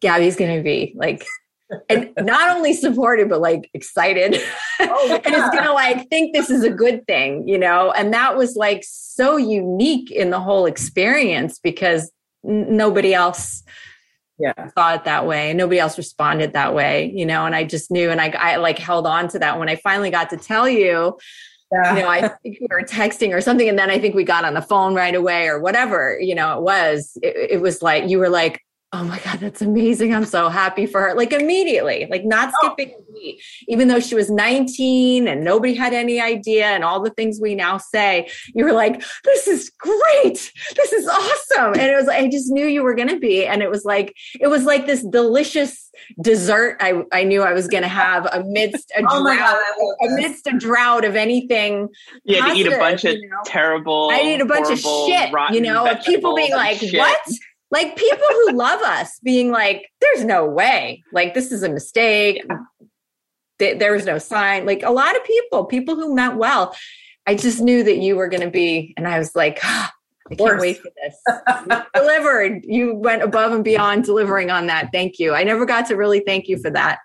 gabby's 0.00 0.36
going 0.36 0.56
to 0.56 0.62
be 0.62 0.94
like 0.96 1.26
and 1.88 2.12
not 2.18 2.56
only 2.56 2.72
supported 2.72 3.28
but 3.28 3.40
like 3.40 3.68
excited 3.74 4.40
oh, 4.80 5.20
and 5.24 5.34
it's 5.34 5.56
gonna 5.56 5.72
like 5.72 6.08
think 6.08 6.32
this 6.32 6.48
is 6.48 6.62
a 6.62 6.70
good 6.70 7.04
thing 7.06 7.46
you 7.48 7.58
know 7.58 7.90
and 7.92 8.14
that 8.14 8.36
was 8.36 8.54
like 8.54 8.84
so 8.84 9.36
unique 9.36 10.10
in 10.10 10.30
the 10.30 10.40
whole 10.40 10.66
experience 10.66 11.58
because 11.58 12.10
n- 12.46 12.76
nobody 12.76 13.12
else 13.12 13.64
yeah. 14.38 14.52
saw 14.76 14.94
it 14.94 15.04
that 15.04 15.26
way 15.26 15.50
and 15.50 15.58
nobody 15.58 15.78
else 15.78 15.96
responded 15.96 16.52
that 16.52 16.74
way, 16.74 17.10
you 17.14 17.24
know, 17.24 17.46
and 17.46 17.54
I 17.54 17.64
just 17.64 17.90
knew 17.90 18.10
and 18.10 18.20
I, 18.20 18.28
I 18.28 18.56
like 18.56 18.78
held 18.78 19.06
on 19.06 19.28
to 19.28 19.38
that 19.38 19.58
when 19.58 19.68
I 19.68 19.76
finally 19.76 20.10
got 20.10 20.30
to 20.30 20.36
tell 20.36 20.68
you, 20.68 21.18
yeah. 21.72 21.96
you 21.96 22.02
know, 22.02 22.08
I 22.08 22.28
think 22.42 22.58
we 22.60 22.66
were 22.70 22.82
texting 22.82 23.34
or 23.34 23.40
something. 23.40 23.68
And 23.68 23.78
then 23.78 23.90
I 23.90 23.98
think 23.98 24.14
we 24.14 24.24
got 24.24 24.44
on 24.44 24.54
the 24.54 24.62
phone 24.62 24.94
right 24.94 25.14
away 25.14 25.48
or 25.48 25.60
whatever, 25.60 26.18
you 26.20 26.34
know, 26.34 26.58
it 26.58 26.62
was, 26.62 27.18
it, 27.22 27.52
it 27.52 27.60
was 27.60 27.82
like, 27.82 28.08
you 28.08 28.18
were 28.18 28.28
like, 28.28 28.60
oh 28.96 29.04
my 29.04 29.18
god 29.20 29.40
that's 29.40 29.60
amazing. 29.60 30.14
I'm 30.14 30.24
so 30.24 30.48
happy 30.48 30.86
for 30.86 31.00
her. 31.00 31.14
Like 31.14 31.32
immediately 31.32 32.06
like 32.10 32.24
not 32.24 32.52
oh. 32.62 32.74
skipping 32.74 32.94
a 32.94 33.12
beat. 33.12 33.42
Even 33.68 33.88
though 33.88 34.00
she 34.00 34.14
was 34.14 34.30
19 34.30 35.28
and 35.28 35.44
nobody 35.44 35.74
had 35.74 35.92
any 35.92 36.20
idea 36.20 36.66
and 36.66 36.82
all 36.82 37.02
the 37.02 37.10
things 37.10 37.38
we 37.40 37.54
now 37.54 37.76
say 37.78 38.28
you 38.54 38.64
were 38.64 38.72
like 38.72 39.02
this 39.24 39.46
is 39.46 39.70
great. 39.78 40.52
This 40.76 40.92
is 40.92 41.06
awesome. 41.06 41.74
And 41.74 41.82
it 41.82 41.96
was 41.96 42.08
i 42.08 42.28
just 42.28 42.50
knew 42.50 42.66
you 42.66 42.82
were 42.82 42.94
going 42.94 43.08
to 43.08 43.18
be. 43.18 43.44
And 43.46 43.62
it 43.62 43.70
was 43.70 43.84
like 43.84 44.14
it 44.40 44.48
was 44.48 44.64
like 44.64 44.86
this 44.86 45.04
delicious 45.04 45.90
dessert 46.20 46.76
i, 46.80 47.02
I 47.10 47.24
knew 47.24 47.42
i 47.42 47.52
was 47.54 47.68
going 47.68 47.82
to 47.82 47.88
have 47.88 48.28
amidst 48.32 48.90
a 48.90 49.02
oh 49.08 49.22
drought 49.22 49.38
god, 49.38 50.10
amidst 50.10 50.46
a 50.46 50.52
drought 50.52 51.06
of 51.06 51.16
anything 51.16 51.88
you 52.24 52.40
had 52.40 52.52
to 52.52 52.58
eat 52.58 52.66
a 52.66 52.76
bunch 52.76 53.04
of 53.04 53.14
know? 53.14 53.36
terrible 53.46 54.10
i 54.12 54.18
ate 54.18 54.42
a 54.42 54.44
bunch 54.44 54.70
of 54.70 54.78
shit 54.78 55.32
you 55.52 55.60
know? 55.62 55.90
Of 55.90 56.04
people 56.04 56.34
being 56.34 56.52
like 56.52 56.78
shit. 56.78 56.98
what 56.98 57.18
like 57.70 57.96
people 57.96 58.26
who 58.30 58.52
love 58.52 58.80
us 58.82 59.18
being 59.20 59.50
like 59.50 59.90
there's 60.00 60.24
no 60.24 60.46
way. 60.46 61.02
Like 61.12 61.34
this 61.34 61.52
is 61.52 61.62
a 61.62 61.68
mistake. 61.68 62.44
There 63.58 63.92
was 63.92 64.04
no 64.04 64.18
sign. 64.18 64.66
Like 64.66 64.82
a 64.82 64.90
lot 64.90 65.16
of 65.16 65.24
people 65.24 65.64
people 65.64 65.96
who 65.96 66.14
meant 66.14 66.36
well. 66.36 66.74
I 67.26 67.34
just 67.34 67.60
knew 67.60 67.82
that 67.82 67.98
you 67.98 68.16
were 68.16 68.28
going 68.28 68.42
to 68.42 68.50
be 68.50 68.94
and 68.96 69.08
i 69.08 69.18
was 69.18 69.34
like 69.34 69.58
oh, 69.64 69.88
i 70.30 70.34
can't 70.36 70.60
wait 70.60 70.78
for 70.78 70.90
this. 71.02 71.80
Delivered. 71.94 72.64
You 72.64 72.94
went 72.94 73.22
above 73.22 73.52
and 73.52 73.64
beyond 73.64 74.04
delivering 74.04 74.50
on 74.50 74.68
that. 74.68 74.90
Thank 74.92 75.18
you. 75.18 75.34
I 75.34 75.42
never 75.42 75.66
got 75.66 75.86
to 75.86 75.96
really 75.96 76.20
thank 76.20 76.46
you 76.46 76.58
for 76.58 76.70
that. 76.70 76.98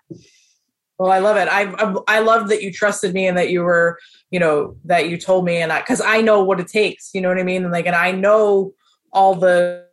Well 0.98 1.10
i 1.10 1.18
love 1.18 1.36
it. 1.36 1.48
I 1.50 1.94
i 2.06 2.20
love 2.20 2.48
that 2.50 2.62
you 2.62 2.72
trusted 2.72 3.14
me 3.14 3.26
and 3.26 3.36
that 3.36 3.50
you 3.50 3.62
were 3.62 3.98
you 4.30 4.38
know 4.38 4.76
that 4.84 5.08
you 5.08 5.18
told 5.18 5.44
me 5.44 5.56
and 5.56 5.72
i 5.72 5.80
because 5.80 6.00
i 6.00 6.20
know 6.20 6.44
what 6.44 6.60
it 6.60 6.68
takes 6.68 7.10
you 7.12 7.20
know 7.20 7.28
what 7.28 7.38
i 7.38 7.42
mean? 7.42 7.64
And 7.64 7.72
like 7.72 7.86
and 7.86 7.96
i 7.96 8.12
know 8.12 8.72
all 9.12 9.34
the 9.34 9.86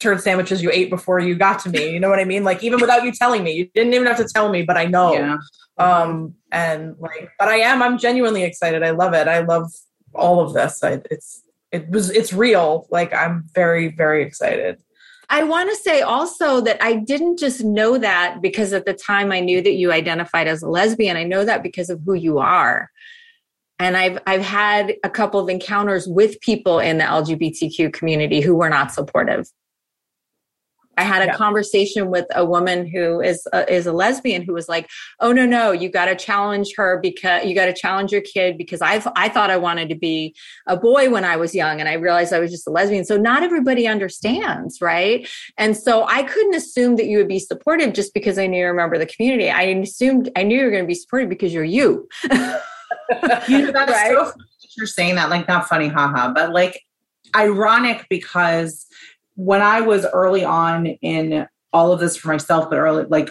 turd 0.00 0.20
sandwiches 0.20 0.62
you 0.62 0.70
ate 0.72 0.90
before 0.90 1.18
you 1.18 1.34
got 1.34 1.58
to 1.60 1.70
me. 1.70 1.90
You 1.90 2.00
know 2.00 2.08
what 2.08 2.18
I 2.18 2.24
mean? 2.24 2.44
Like 2.44 2.62
even 2.62 2.80
without 2.80 3.04
you 3.04 3.12
telling 3.12 3.42
me, 3.42 3.52
you 3.52 3.68
didn't 3.74 3.94
even 3.94 4.06
have 4.06 4.16
to 4.18 4.24
tell 4.24 4.48
me, 4.48 4.62
but 4.62 4.76
I 4.76 4.84
know. 4.84 5.12
Yeah. 5.12 5.36
Um, 5.78 6.34
and 6.52 6.94
like, 6.98 7.30
but 7.38 7.48
I 7.48 7.56
am, 7.58 7.82
I'm 7.82 7.98
genuinely 7.98 8.42
excited. 8.42 8.82
I 8.82 8.90
love 8.90 9.14
it. 9.14 9.28
I 9.28 9.40
love 9.40 9.72
all 10.14 10.40
of 10.40 10.54
this. 10.54 10.82
I, 10.82 11.00
it's, 11.10 11.42
it 11.72 11.88
was, 11.90 12.10
it's 12.10 12.32
real. 12.32 12.86
Like 12.90 13.12
I'm 13.12 13.44
very, 13.54 13.88
very 13.88 14.22
excited. 14.22 14.80
I 15.30 15.42
want 15.42 15.68
to 15.68 15.76
say 15.76 16.00
also 16.00 16.62
that 16.62 16.82
I 16.82 16.94
didn't 16.94 17.38
just 17.38 17.62
know 17.62 17.98
that 17.98 18.40
because 18.40 18.72
at 18.72 18.86
the 18.86 18.94
time 18.94 19.30
I 19.30 19.40
knew 19.40 19.60
that 19.60 19.74
you 19.74 19.92
identified 19.92 20.48
as 20.48 20.62
a 20.62 20.68
lesbian. 20.68 21.16
I 21.18 21.24
know 21.24 21.44
that 21.44 21.62
because 21.62 21.90
of 21.90 22.00
who 22.04 22.14
you 22.14 22.38
are 22.38 22.90
and 23.78 23.96
I've 23.96 24.18
I've 24.26 24.42
had 24.42 24.94
a 25.04 25.10
couple 25.10 25.40
of 25.40 25.48
encounters 25.48 26.06
with 26.06 26.40
people 26.40 26.78
in 26.78 26.98
the 26.98 27.04
LGBTQ 27.04 27.92
community 27.92 28.40
who 28.40 28.56
were 28.56 28.68
not 28.68 28.92
supportive. 28.92 29.48
I 30.98 31.02
had 31.02 31.22
a 31.22 31.26
yeah. 31.26 31.36
conversation 31.36 32.10
with 32.10 32.26
a 32.34 32.44
woman 32.44 32.86
who 32.86 33.20
is 33.20 33.46
a, 33.52 33.72
is 33.72 33.86
a 33.86 33.92
lesbian 33.92 34.42
who 34.42 34.52
was 34.52 34.68
like, 34.68 34.88
"Oh 35.20 35.32
no, 35.32 35.46
no, 35.46 35.70
you 35.70 35.88
got 35.88 36.06
to 36.06 36.16
challenge 36.16 36.74
her 36.76 36.98
because 37.00 37.44
you 37.44 37.54
got 37.54 37.66
to 37.66 37.72
challenge 37.72 38.10
your 38.10 38.20
kid 38.20 38.58
because 38.58 38.82
I 38.82 39.02
I 39.14 39.28
thought 39.28 39.50
I 39.50 39.56
wanted 39.56 39.88
to 39.90 39.94
be 39.94 40.34
a 40.66 40.76
boy 40.76 41.08
when 41.08 41.24
I 41.24 41.36
was 41.36 41.54
young 41.54 41.78
and 41.78 41.88
I 41.88 41.94
realized 41.94 42.32
I 42.32 42.40
was 42.40 42.50
just 42.50 42.66
a 42.66 42.70
lesbian." 42.70 43.04
So 43.04 43.16
not 43.16 43.42
everybody 43.42 43.86
understands, 43.86 44.80
right? 44.80 45.28
And 45.56 45.76
so 45.76 46.04
I 46.06 46.24
couldn't 46.24 46.56
assume 46.56 46.96
that 46.96 47.06
you 47.06 47.18
would 47.18 47.28
be 47.28 47.38
supportive 47.38 47.92
just 47.92 48.12
because 48.12 48.38
I 48.38 48.46
knew 48.48 48.58
you 48.58 48.66
remember 48.66 48.98
the 48.98 49.06
community. 49.06 49.50
I 49.50 49.62
assumed 49.62 50.30
I 50.36 50.42
knew 50.42 50.58
you 50.58 50.64
were 50.64 50.70
going 50.70 50.84
to 50.84 50.88
be 50.88 50.94
supportive 50.94 51.28
because 51.28 51.54
you're 51.54 51.64
you. 51.64 52.08
you 52.24 52.28
know, 52.28 52.60
that's 53.72 53.90
right? 53.92 54.16
so 54.16 54.32
you're 54.76 54.86
saying 54.86 55.14
that, 55.14 55.30
like 55.30 55.46
not 55.46 55.68
funny, 55.68 55.88
haha, 55.88 56.32
but 56.32 56.52
like 56.52 56.82
ironic 57.36 58.06
because 58.08 58.86
when 59.38 59.62
I 59.62 59.82
was 59.82 60.04
early 60.04 60.44
on 60.44 60.86
in 60.86 61.46
all 61.72 61.92
of 61.92 62.00
this 62.00 62.16
for 62.16 62.26
myself, 62.26 62.68
but 62.68 62.78
early, 62.78 63.04
like 63.04 63.30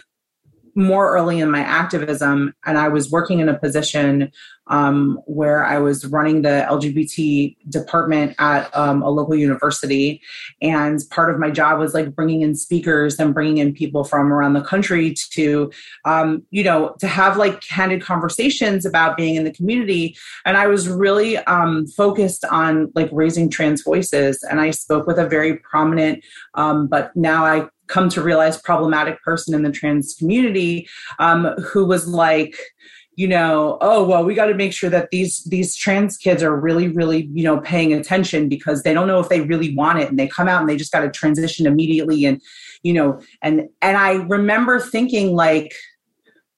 more 0.77 1.11
early 1.11 1.39
in 1.39 1.49
my 1.49 1.61
activism, 1.61 2.53
and 2.65 2.77
I 2.77 2.87
was 2.87 3.11
working 3.11 3.39
in 3.39 3.49
a 3.49 3.57
position 3.57 4.31
um, 4.69 5.19
where 5.25 5.65
I 5.65 5.79
was 5.79 6.05
running 6.05 6.41
the 6.41 6.65
LGBT 6.69 7.55
department 7.69 8.35
at 8.37 8.75
um, 8.75 9.01
a 9.01 9.09
local 9.09 9.35
university. 9.35 10.21
And 10.61 10.99
part 11.09 11.33
of 11.33 11.39
my 11.39 11.49
job 11.49 11.79
was 11.79 11.93
like 11.93 12.13
bringing 12.15 12.41
in 12.41 12.55
speakers 12.55 13.19
and 13.19 13.33
bringing 13.33 13.57
in 13.57 13.73
people 13.73 14.03
from 14.03 14.31
around 14.31 14.53
the 14.53 14.61
country 14.61 15.15
to, 15.31 15.71
um, 16.05 16.43
you 16.51 16.63
know, 16.63 16.95
to 16.99 17.07
have 17.07 17.37
like 17.37 17.61
candid 17.61 18.01
conversations 18.01 18.85
about 18.85 19.17
being 19.17 19.35
in 19.35 19.45
the 19.45 19.53
community. 19.53 20.15
And 20.45 20.57
I 20.57 20.67
was 20.67 20.87
really 20.87 21.37
um, 21.37 21.87
focused 21.87 22.45
on 22.45 22.91
like 22.93 23.09
raising 23.11 23.49
trans 23.49 23.83
voices. 23.83 24.43
And 24.43 24.59
I 24.59 24.71
spoke 24.71 25.07
with 25.07 25.17
a 25.17 25.27
very 25.27 25.57
prominent, 25.57 26.23
um, 26.55 26.87
but 26.87 27.15
now 27.15 27.45
I 27.45 27.69
come 27.87 28.09
to 28.09 28.21
realize 28.21 28.61
problematic 28.61 29.21
person 29.23 29.53
in 29.53 29.63
the 29.63 29.71
trans 29.71 30.15
community 30.15 30.87
um, 31.19 31.45
who 31.71 31.85
was 31.85 32.07
like, 32.07 32.57
you 33.17 33.27
know 33.27 33.77
oh 33.81 34.07
well 34.07 34.23
we 34.23 34.33
got 34.35 34.45
to 34.45 34.53
make 34.53 34.71
sure 34.71 34.89
that 34.89 35.09
these 35.11 35.43
these 35.45 35.75
trans 35.75 36.17
kids 36.17 36.41
are 36.41 36.55
really 36.55 36.87
really 36.87 37.27
you 37.33 37.43
know 37.43 37.59
paying 37.59 37.91
attention 37.91 38.47
because 38.47 38.83
they 38.83 38.93
don't 38.93 39.07
know 39.07 39.19
if 39.19 39.27
they 39.27 39.41
really 39.41 39.75
want 39.75 39.99
it 39.99 40.07
and 40.07 40.17
they 40.17 40.27
come 40.27 40.47
out 40.47 40.61
and 40.61 40.69
they 40.69 40.77
just 40.77 40.91
got 40.91 41.01
to 41.01 41.09
transition 41.09 41.65
immediately 41.65 42.23
and 42.25 42.39
you 42.83 42.93
know 42.93 43.19
and 43.41 43.67
and 43.81 43.97
i 43.97 44.13
remember 44.27 44.79
thinking 44.79 45.35
like 45.35 45.73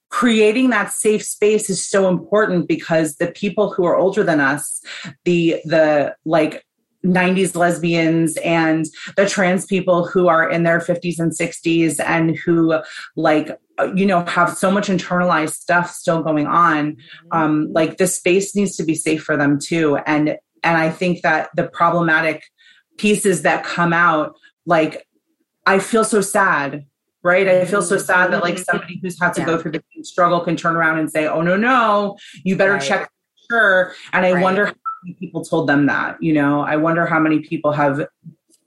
creating 0.09 0.69
that 0.69 0.91
safe 0.91 1.23
space 1.23 1.69
is 1.69 1.85
so 1.85 2.09
important 2.09 2.67
because 2.67 3.15
the 3.15 3.31
people 3.31 3.71
who 3.71 3.85
are 3.85 3.95
older 3.95 4.23
than 4.23 4.41
us 4.41 4.83
the 5.23 5.61
the 5.63 6.13
like 6.25 6.65
90s 7.05 7.55
lesbians 7.55 8.37
and 8.37 8.85
the 9.15 9.25
trans 9.25 9.65
people 9.65 10.05
who 10.05 10.27
are 10.27 10.49
in 10.49 10.63
their 10.63 10.79
50s 10.79 11.17
and 11.19 11.31
60s 11.31 11.99
and 12.05 12.35
who 12.35 12.77
like 13.15 13.57
you 13.95 14.05
know 14.05 14.25
have 14.25 14.57
so 14.57 14.69
much 14.69 14.87
internalized 14.87 15.53
stuff 15.53 15.91
still 15.91 16.21
going 16.21 16.45
on 16.45 16.93
mm-hmm. 16.93 17.27
um 17.31 17.71
like 17.71 17.97
the 17.97 18.07
space 18.07 18.53
needs 18.55 18.75
to 18.75 18.83
be 18.83 18.95
safe 18.95 19.23
for 19.23 19.37
them 19.37 19.57
too 19.57 19.97
and 20.05 20.37
and 20.63 20.77
i 20.77 20.89
think 20.89 21.21
that 21.21 21.49
the 21.55 21.67
problematic 21.69 22.43
pieces 22.97 23.43
that 23.43 23.63
come 23.63 23.93
out 23.93 24.35
like 24.65 25.07
i 25.65 25.79
feel 25.79 26.03
so 26.03 26.19
sad 26.19 26.85
right 27.23 27.47
i 27.47 27.63
feel 27.63 27.81
so 27.81 27.97
sad 27.97 28.33
that 28.33 28.43
like 28.43 28.55
mm-hmm. 28.55 28.63
somebody 28.63 28.99
who's 29.01 29.17
had 29.21 29.33
to 29.33 29.39
yeah. 29.39 29.45
go 29.45 29.57
through 29.57 29.71
the 29.71 29.81
struggle 30.01 30.41
can 30.41 30.57
turn 30.57 30.75
around 30.75 30.99
and 30.99 31.09
say 31.09 31.27
oh 31.27 31.41
no 31.41 31.55
no 31.55 32.17
you 32.43 32.57
better 32.57 32.73
right. 32.73 32.81
check 32.81 33.09
sure 33.49 33.93
and 34.11 34.25
i 34.25 34.33
right. 34.33 34.43
wonder 34.43 34.73
people 35.19 35.43
told 35.43 35.67
them 35.67 35.85
that 35.85 36.21
you 36.21 36.33
know 36.33 36.61
i 36.61 36.75
wonder 36.75 37.05
how 37.05 37.19
many 37.19 37.39
people 37.39 37.71
have 37.71 38.07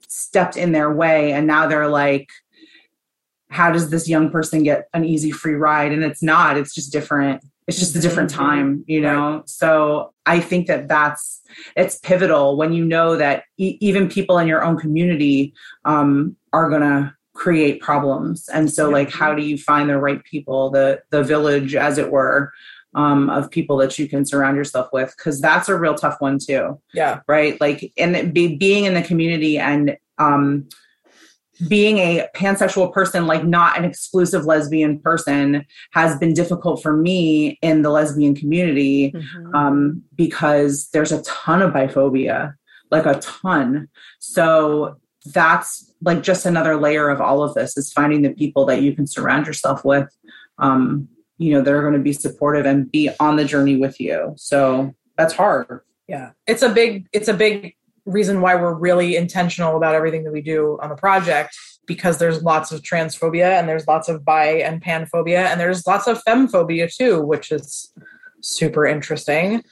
stepped 0.07 0.57
in 0.57 0.71
their 0.71 0.93
way 0.93 1.31
and 1.31 1.47
now 1.47 1.67
they're 1.67 1.87
like 1.87 2.29
how 3.49 3.71
does 3.71 3.89
this 3.89 4.09
young 4.09 4.31
person 4.31 4.63
get 4.63 4.87
an 4.93 5.05
easy 5.05 5.31
free 5.31 5.53
ride 5.53 5.91
and 5.91 6.03
it's 6.03 6.23
not 6.23 6.57
it's 6.57 6.73
just 6.73 6.91
different 6.91 7.43
it's 7.67 7.79
just 7.79 7.95
a 7.95 7.99
different 7.99 8.29
mm-hmm. 8.31 8.41
time 8.41 8.83
you 8.87 8.99
know 8.99 9.37
right. 9.37 9.49
so 9.49 10.13
i 10.25 10.39
think 10.39 10.67
that 10.67 10.87
that's 10.87 11.41
it's 11.75 11.97
pivotal 11.99 12.57
when 12.57 12.73
you 12.73 12.83
know 12.83 13.15
that 13.15 13.43
e- 13.57 13.77
even 13.79 14.09
people 14.09 14.37
in 14.37 14.47
your 14.47 14.63
own 14.63 14.77
community 14.77 15.53
um, 15.85 16.35
are 16.51 16.69
gonna 16.69 17.15
create 17.33 17.81
problems 17.81 18.47
and 18.49 18.71
so 18.71 18.87
yeah. 18.87 18.93
like 18.93 19.11
how 19.11 19.33
do 19.33 19.43
you 19.43 19.57
find 19.57 19.89
the 19.89 19.97
right 19.97 20.23
people 20.23 20.69
the 20.69 21.01
the 21.09 21.23
village 21.23 21.73
as 21.75 21.97
it 21.97 22.11
were 22.11 22.51
um, 22.95 23.29
of 23.29 23.49
people 23.49 23.77
that 23.77 23.97
you 23.97 24.07
can 24.07 24.25
surround 24.25 24.57
yourself 24.57 24.89
with 24.93 25.13
because 25.17 25.41
that's 25.41 25.69
a 25.69 25.77
real 25.77 25.95
tough 25.95 26.17
one 26.19 26.37
too 26.37 26.79
yeah 26.93 27.19
right 27.27 27.59
like 27.59 27.91
and 27.97 28.33
be, 28.33 28.55
being 28.55 28.85
in 28.85 28.93
the 28.93 29.01
community 29.01 29.57
and 29.57 29.97
um, 30.19 30.67
being 31.67 31.97
a 31.99 32.27
pansexual 32.35 32.91
person, 32.91 33.27
like 33.27 33.45
not 33.45 33.77
an 33.77 33.85
exclusive 33.85 34.45
lesbian 34.45 34.99
person, 34.99 35.65
has 35.91 36.17
been 36.17 36.33
difficult 36.33 36.81
for 36.81 36.95
me 36.97 37.59
in 37.61 37.83
the 37.83 37.89
lesbian 37.89 38.35
community 38.35 39.11
mm-hmm. 39.11 39.55
um, 39.55 40.01
because 40.15 40.89
there's 40.89 41.11
a 41.11 41.21
ton 41.23 41.61
of 41.61 41.71
biphobia, 41.71 42.53
like 42.91 43.05
a 43.05 43.19
ton. 43.19 43.87
So 44.19 44.97
that's 45.25 45.93
like 46.01 46.23
just 46.23 46.45
another 46.45 46.75
layer 46.75 47.09
of 47.09 47.21
all 47.21 47.43
of 47.43 47.53
this 47.53 47.77
is 47.77 47.93
finding 47.93 48.23
the 48.23 48.31
people 48.31 48.65
that 48.65 48.81
you 48.81 48.93
can 48.93 49.07
surround 49.07 49.45
yourself 49.45 49.85
with, 49.85 50.09
um, 50.57 51.07
you 51.43 51.53
know, 51.53 51.61
that 51.61 51.73
are 51.73 51.81
going 51.81 51.93
to 51.93 51.99
be 51.99 52.13
supportive 52.13 52.65
and 52.65 52.91
be 52.91 53.09
on 53.19 53.35
the 53.35 53.45
journey 53.45 53.75
with 53.75 53.99
you. 53.99 54.33
So 54.37 54.93
that's 55.17 55.33
hard. 55.33 55.81
Yeah, 56.07 56.31
it's 56.47 56.61
a 56.61 56.69
big, 56.69 57.07
it's 57.11 57.27
a 57.27 57.33
big 57.33 57.75
reason 58.05 58.41
why 58.41 58.55
we're 58.55 58.73
really 58.73 59.15
intentional 59.15 59.77
about 59.77 59.95
everything 59.95 60.23
that 60.23 60.33
we 60.33 60.41
do 60.41 60.77
on 60.81 60.89
the 60.89 60.95
project 60.95 61.55
because 61.85 62.17
there's 62.17 62.43
lots 62.43 62.71
of 62.71 62.81
transphobia 62.81 63.59
and 63.59 63.67
there's 63.67 63.87
lots 63.87 64.09
of 64.09 64.23
bi 64.23 64.45
and 64.45 64.81
panphobia 64.81 65.45
and 65.45 65.59
there's 65.59 65.85
lots 65.87 66.07
of 66.07 66.21
femphobia 66.23 66.93
too 66.93 67.21
which 67.21 67.51
is 67.51 67.93
super 68.41 68.85
interesting 68.85 69.63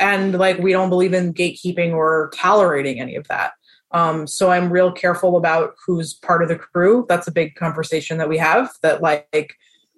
and 0.00 0.36
like 0.36 0.58
we 0.58 0.72
don't 0.72 0.90
believe 0.90 1.14
in 1.14 1.32
gatekeeping 1.32 1.92
or 1.92 2.30
tolerating 2.34 3.00
any 3.00 3.14
of 3.14 3.26
that 3.28 3.52
Um, 3.92 4.26
so 4.26 4.50
I'm 4.50 4.72
real 4.72 4.92
careful 4.92 5.36
about 5.36 5.74
who's 5.86 6.12
part 6.14 6.42
of 6.42 6.48
the 6.48 6.56
crew. 6.56 7.06
That's 7.08 7.28
a 7.28 7.32
big 7.32 7.54
conversation 7.54 8.18
that 8.18 8.28
we 8.28 8.38
have. 8.38 8.70
That 8.82 9.00
like 9.00 9.54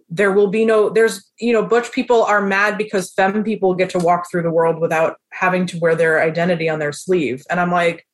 there 0.09 0.32
will 0.32 0.47
be 0.47 0.64
no 0.64 0.89
there's 0.89 1.30
you 1.39 1.52
know 1.52 1.62
butch 1.62 1.93
people 1.93 2.22
are 2.22 2.40
mad 2.40 2.78
because 2.78 3.12
femme 3.12 3.44
people 3.44 3.74
get 3.74 3.90
to 3.90 3.98
walk 3.98 4.30
through 4.30 4.43
the 4.43 4.51
world 4.51 4.80
without 4.80 5.16
having 5.32 5.66
to 5.66 5.78
wear 5.78 5.94
their 5.94 6.22
identity 6.22 6.68
on 6.68 6.78
their 6.78 6.93
sleeve. 6.93 7.43
And 7.51 7.60
i'm 7.60 7.70
like 7.70 8.06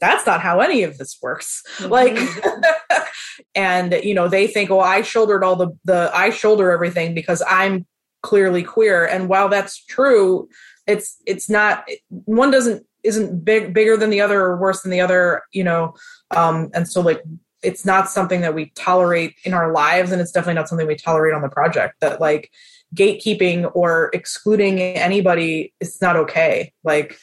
that's 0.00 0.26
not 0.26 0.40
how 0.40 0.60
any 0.60 0.82
of 0.82 0.96
this 0.96 1.18
works. 1.20 1.62
Mm-hmm. 1.78 1.92
like 1.92 3.04
and 3.54 4.00
you 4.02 4.14
know 4.14 4.28
they 4.28 4.46
think 4.46 4.70
oh 4.70 4.80
i 4.80 5.02
shouldered 5.02 5.42
all 5.42 5.56
the 5.56 5.76
the 5.84 6.10
i 6.14 6.30
shoulder 6.30 6.70
everything 6.70 7.14
because 7.14 7.42
i'm 7.48 7.86
clearly 8.22 8.62
queer. 8.62 9.06
And 9.06 9.28
while 9.28 9.48
that's 9.48 9.84
true 9.84 10.48
it's 10.86 11.16
it's 11.26 11.48
not 11.48 11.88
one 12.08 12.50
doesn't 12.50 12.86
isn't 13.02 13.44
big 13.44 13.72
bigger 13.72 13.96
than 13.96 14.10
the 14.10 14.20
other 14.20 14.40
or 14.40 14.56
worse 14.56 14.82
than 14.82 14.90
the 14.90 15.00
other 15.00 15.42
you 15.52 15.64
know 15.64 15.94
um 16.36 16.70
and 16.74 16.86
so 16.88 17.00
like 17.00 17.22
it's 17.62 17.84
not 17.84 18.08
something 18.08 18.40
that 18.40 18.54
we 18.54 18.70
tolerate 18.74 19.34
in 19.44 19.54
our 19.54 19.72
lives 19.72 20.12
and 20.12 20.20
it's 20.20 20.32
definitely 20.32 20.54
not 20.54 20.68
something 20.68 20.86
we 20.86 20.96
tolerate 20.96 21.34
on 21.34 21.42
the 21.42 21.48
project 21.48 21.94
that 22.00 22.20
like 22.20 22.50
gatekeeping 22.94 23.70
or 23.74 24.10
excluding 24.12 24.80
anybody 24.80 25.72
is 25.80 26.00
not 26.00 26.16
okay. 26.16 26.72
Like 26.84 27.16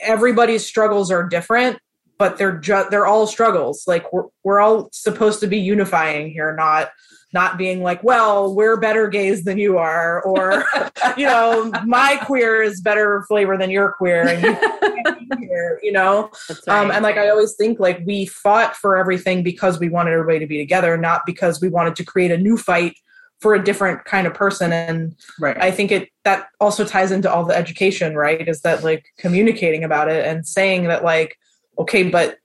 everybody's 0.00 0.66
struggles 0.66 1.10
are 1.10 1.26
different 1.26 1.78
but 2.18 2.38
they're 2.38 2.58
just 2.58 2.90
they're 2.90 3.06
all 3.06 3.26
struggles. 3.26 3.84
Like 3.86 4.12
we're, 4.12 4.24
we're 4.42 4.60
all 4.60 4.88
supposed 4.92 5.40
to 5.40 5.46
be 5.46 5.58
unifying 5.58 6.30
here 6.30 6.54
not 6.54 6.90
not 7.36 7.58
being 7.58 7.82
like 7.82 8.02
well 8.02 8.54
we're 8.54 8.78
better 8.78 9.08
gays 9.08 9.44
than 9.44 9.58
you 9.58 9.76
are 9.76 10.22
or 10.22 10.64
you 11.18 11.26
know 11.26 11.70
my 11.84 12.16
queer 12.24 12.62
is 12.62 12.80
better 12.80 13.26
flavor 13.28 13.58
than 13.58 13.68
your 13.68 13.92
queer 13.92 14.26
and 14.26 14.42
you, 14.42 15.78
you 15.82 15.92
know 15.92 16.30
right. 16.48 16.68
um, 16.68 16.90
and 16.90 17.02
like 17.02 17.18
i 17.18 17.28
always 17.28 17.54
think 17.56 17.78
like 17.78 18.00
we 18.06 18.24
fought 18.24 18.74
for 18.74 18.96
everything 18.96 19.42
because 19.42 19.78
we 19.78 19.90
wanted 19.90 20.12
everybody 20.12 20.38
to 20.38 20.46
be 20.46 20.56
together 20.56 20.96
not 20.96 21.20
because 21.26 21.60
we 21.60 21.68
wanted 21.68 21.94
to 21.94 22.02
create 22.02 22.30
a 22.30 22.38
new 22.38 22.56
fight 22.56 22.96
for 23.40 23.54
a 23.54 23.62
different 23.62 24.02
kind 24.06 24.26
of 24.26 24.32
person 24.32 24.72
and 24.72 25.14
right. 25.38 25.60
i 25.60 25.70
think 25.70 25.92
it 25.92 26.08
that 26.24 26.48
also 26.58 26.86
ties 26.86 27.12
into 27.12 27.30
all 27.30 27.44
the 27.44 27.54
education 27.54 28.14
right 28.14 28.48
is 28.48 28.62
that 28.62 28.82
like 28.82 29.04
communicating 29.18 29.84
about 29.84 30.08
it 30.08 30.24
and 30.24 30.46
saying 30.46 30.84
that 30.84 31.04
like 31.04 31.36
okay 31.78 32.02
but 32.02 32.38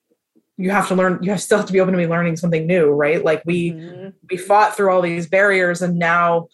you 0.58 0.70
have 0.70 0.88
to 0.88 0.96
learn 0.96 1.20
you 1.22 1.38
still 1.38 1.58
have 1.58 1.68
to 1.68 1.74
be 1.74 1.80
open 1.80 1.94
to 1.94 1.98
be 1.98 2.08
learning 2.08 2.36
something 2.36 2.68
new 2.68 2.90
right? 2.90 3.24
Like 3.24 3.44
we 3.46 3.72
mm-hmm. 3.72 4.10
we 4.30 4.38
fought 4.38 4.76
through 4.76 4.92
all 4.92 5.02
these 5.02 5.28
barriers 5.28 5.82
and 5.82 5.98
now 5.98 6.48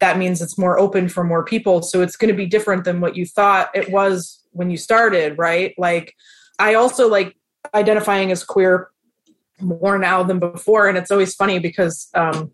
that 0.00 0.18
means 0.18 0.42
it's 0.42 0.58
more 0.58 0.78
open 0.78 1.08
for 1.08 1.24
more 1.24 1.44
people. 1.44 1.80
So 1.82 2.02
it's 2.02 2.16
going 2.16 2.30
to 2.30 2.36
be 2.36 2.46
different 2.46 2.84
than 2.84 3.00
what 3.00 3.16
you 3.16 3.24
thought 3.24 3.70
it 3.74 3.90
was 3.90 4.44
when 4.52 4.70
you 4.70 4.76
started 4.76 5.36
right? 5.38 5.74
Like 5.78 6.14
i 6.58 6.74
also 6.74 7.08
like 7.08 7.36
identifying 7.74 8.30
as 8.30 8.44
queer 8.44 8.90
more 9.60 9.98
now 9.98 10.22
than 10.22 10.38
before. 10.38 10.88
And 10.88 10.96
it's 10.96 11.10
always 11.10 11.34
funny 11.34 11.58
because 11.58 12.08
um 12.14 12.52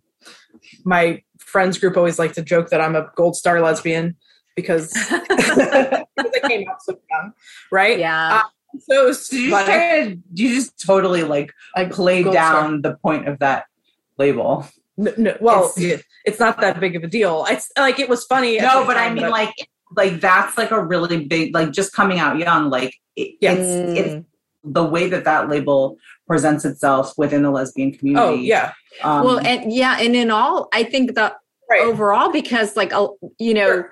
my 0.85 1.23
friends 1.39 1.79
group 1.79 1.97
always 1.97 2.19
like 2.19 2.33
to 2.33 2.43
joke 2.43 2.71
that 2.71 2.81
i'm 2.81 2.95
a 2.95 3.11
gold 3.17 3.37
star 3.37 3.61
lesbian 3.61 4.17
because, 4.57 4.93
because 5.29 5.59
i 5.59 6.05
came 6.49 6.69
out 6.69 6.81
so 6.83 6.99
young 7.11 7.33
right? 7.73 7.99
Yeah. 7.99 8.43
Uh, 8.45 8.49
so 8.81 9.07
you 9.07 9.51
just, 9.51 10.19
you 10.35 10.55
just 10.55 10.81
totally 10.81 11.23
like 11.23 11.53
I 11.75 11.85
played 11.87 12.25
down 12.31 12.81
star. 12.81 12.93
the 12.93 12.99
point 12.99 13.29
of 13.29 13.39
that 13.41 13.67
label. 14.19 14.67
No, 14.97 15.13
no, 15.17 15.37
well, 15.41 15.73
it's, 15.77 16.05
it's, 16.25 16.39
not 16.39 16.61
that 16.61 16.79
big 16.79 16.97
of 16.97 17.03
a 17.03 17.07
deal. 17.07 17.47
It's 17.49 17.71
like 17.79 17.99
it 17.99 18.09
was 18.09 18.25
funny. 18.25 18.59
No, 18.59 18.85
but 18.85 18.95
time, 18.95 19.13
I 19.13 19.15
mean, 19.15 19.25
but, 19.25 19.31
like, 19.31 19.55
like 19.97 20.21
that's 20.21 20.59
like 20.59 20.71
a 20.71 20.83
really 20.83 21.25
big, 21.25 21.55
like 21.55 21.71
just 21.71 21.93
coming 21.93 22.19
out 22.19 22.39
young. 22.39 22.69
Like, 22.69 22.95
it, 23.17 23.37
it's 23.41 23.61
mm. 23.61 23.97
it's 23.97 24.27
the 24.65 24.85
way 24.85 25.09
that 25.09 25.25
that 25.25 25.49
label 25.49 25.97
presents 26.27 26.65
itself 26.65 27.15
within 27.17 27.43
the 27.43 27.51
lesbian 27.51 27.93
community. 27.93 28.27
Oh 28.27 28.35
yeah. 28.35 28.73
Um, 29.03 29.25
well, 29.25 29.39
and 29.39 29.73
yeah, 29.73 29.99
and 29.99 30.15
in 30.15 30.31
all, 30.31 30.69
I 30.73 30.85
think 30.85 31.15
the 31.15 31.35
right. 31.71 31.83
overall, 31.83 32.31
because 32.31 32.77
like, 32.77 32.93
you 33.39 33.55
know, 33.55 33.67
sure. 33.67 33.91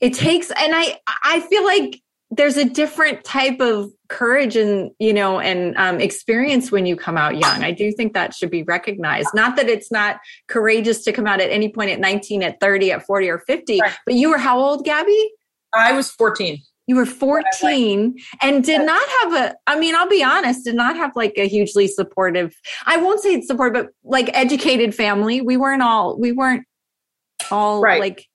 it 0.00 0.14
takes, 0.14 0.50
and 0.50 0.74
I 0.74 0.98
I 1.24 1.40
feel 1.40 1.64
like 1.64 2.00
there's 2.30 2.56
a 2.56 2.64
different 2.64 3.24
type 3.24 3.60
of 3.60 3.90
courage 4.08 4.56
and 4.56 4.90
you 4.98 5.12
know 5.12 5.40
and 5.40 5.76
um, 5.76 6.00
experience 6.00 6.70
when 6.70 6.86
you 6.86 6.96
come 6.96 7.16
out 7.16 7.38
young. 7.38 7.64
I 7.64 7.72
do 7.72 7.92
think 7.92 8.14
that 8.14 8.34
should 8.34 8.50
be 8.50 8.62
recognized. 8.62 9.28
Not 9.34 9.56
that 9.56 9.68
it's 9.68 9.90
not 9.90 10.20
courageous 10.48 11.02
to 11.04 11.12
come 11.12 11.26
out 11.26 11.40
at 11.40 11.50
any 11.50 11.70
point 11.70 11.90
at 11.90 12.00
19 12.00 12.42
at 12.42 12.60
30 12.60 12.92
at 12.92 13.06
40 13.06 13.28
or 13.28 13.38
50 13.40 13.80
right. 13.80 13.92
but 14.04 14.14
you 14.14 14.30
were 14.30 14.38
how 14.38 14.58
old 14.58 14.84
gabby? 14.84 15.30
I 15.74 15.92
was 15.92 16.10
14 16.10 16.58
you 16.86 16.96
were 16.96 17.06
14 17.06 18.16
and 18.40 18.64
did 18.64 18.84
not 18.84 19.06
have 19.20 19.34
a 19.34 19.54
i 19.66 19.78
mean 19.78 19.94
i'll 19.94 20.08
be 20.08 20.24
honest 20.24 20.64
did 20.64 20.74
not 20.74 20.96
have 20.96 21.14
like 21.14 21.34
a 21.36 21.46
hugely 21.46 21.86
supportive 21.86 22.54
i 22.86 22.96
won't 22.96 23.20
say 23.20 23.40
supportive 23.42 23.84
but 23.84 23.92
like 24.02 24.30
educated 24.32 24.94
family. 24.94 25.40
We 25.42 25.56
weren't 25.56 25.82
all 25.82 26.18
we 26.18 26.32
weren't 26.32 26.64
all 27.50 27.80
right. 27.80 28.00
like 28.00 28.26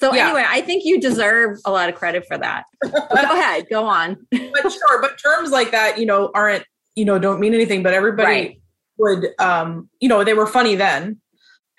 so 0.00 0.14
yeah. 0.14 0.26
anyway, 0.26 0.44
I 0.46 0.62
think 0.62 0.84
you 0.84 0.98
deserve 1.00 1.58
a 1.64 1.70
lot 1.70 1.88
of 1.88 1.94
credit 1.94 2.26
for 2.26 2.38
that. 2.38 2.64
go 2.82 3.00
ahead, 3.10 3.66
go 3.68 3.84
on. 3.84 4.16
but 4.30 4.72
sure, 4.72 5.00
but 5.00 5.18
terms 5.18 5.50
like 5.50 5.70
that, 5.72 5.98
you 5.98 6.06
know, 6.06 6.30
aren't 6.34 6.64
you 6.94 7.04
know 7.04 7.18
don't 7.18 7.38
mean 7.38 7.54
anything. 7.54 7.82
But 7.82 7.92
everybody 7.92 8.28
right. 8.28 8.60
would, 8.98 9.28
um, 9.38 9.88
you 10.00 10.08
know, 10.08 10.24
they 10.24 10.34
were 10.34 10.46
funny 10.46 10.74
then, 10.74 11.20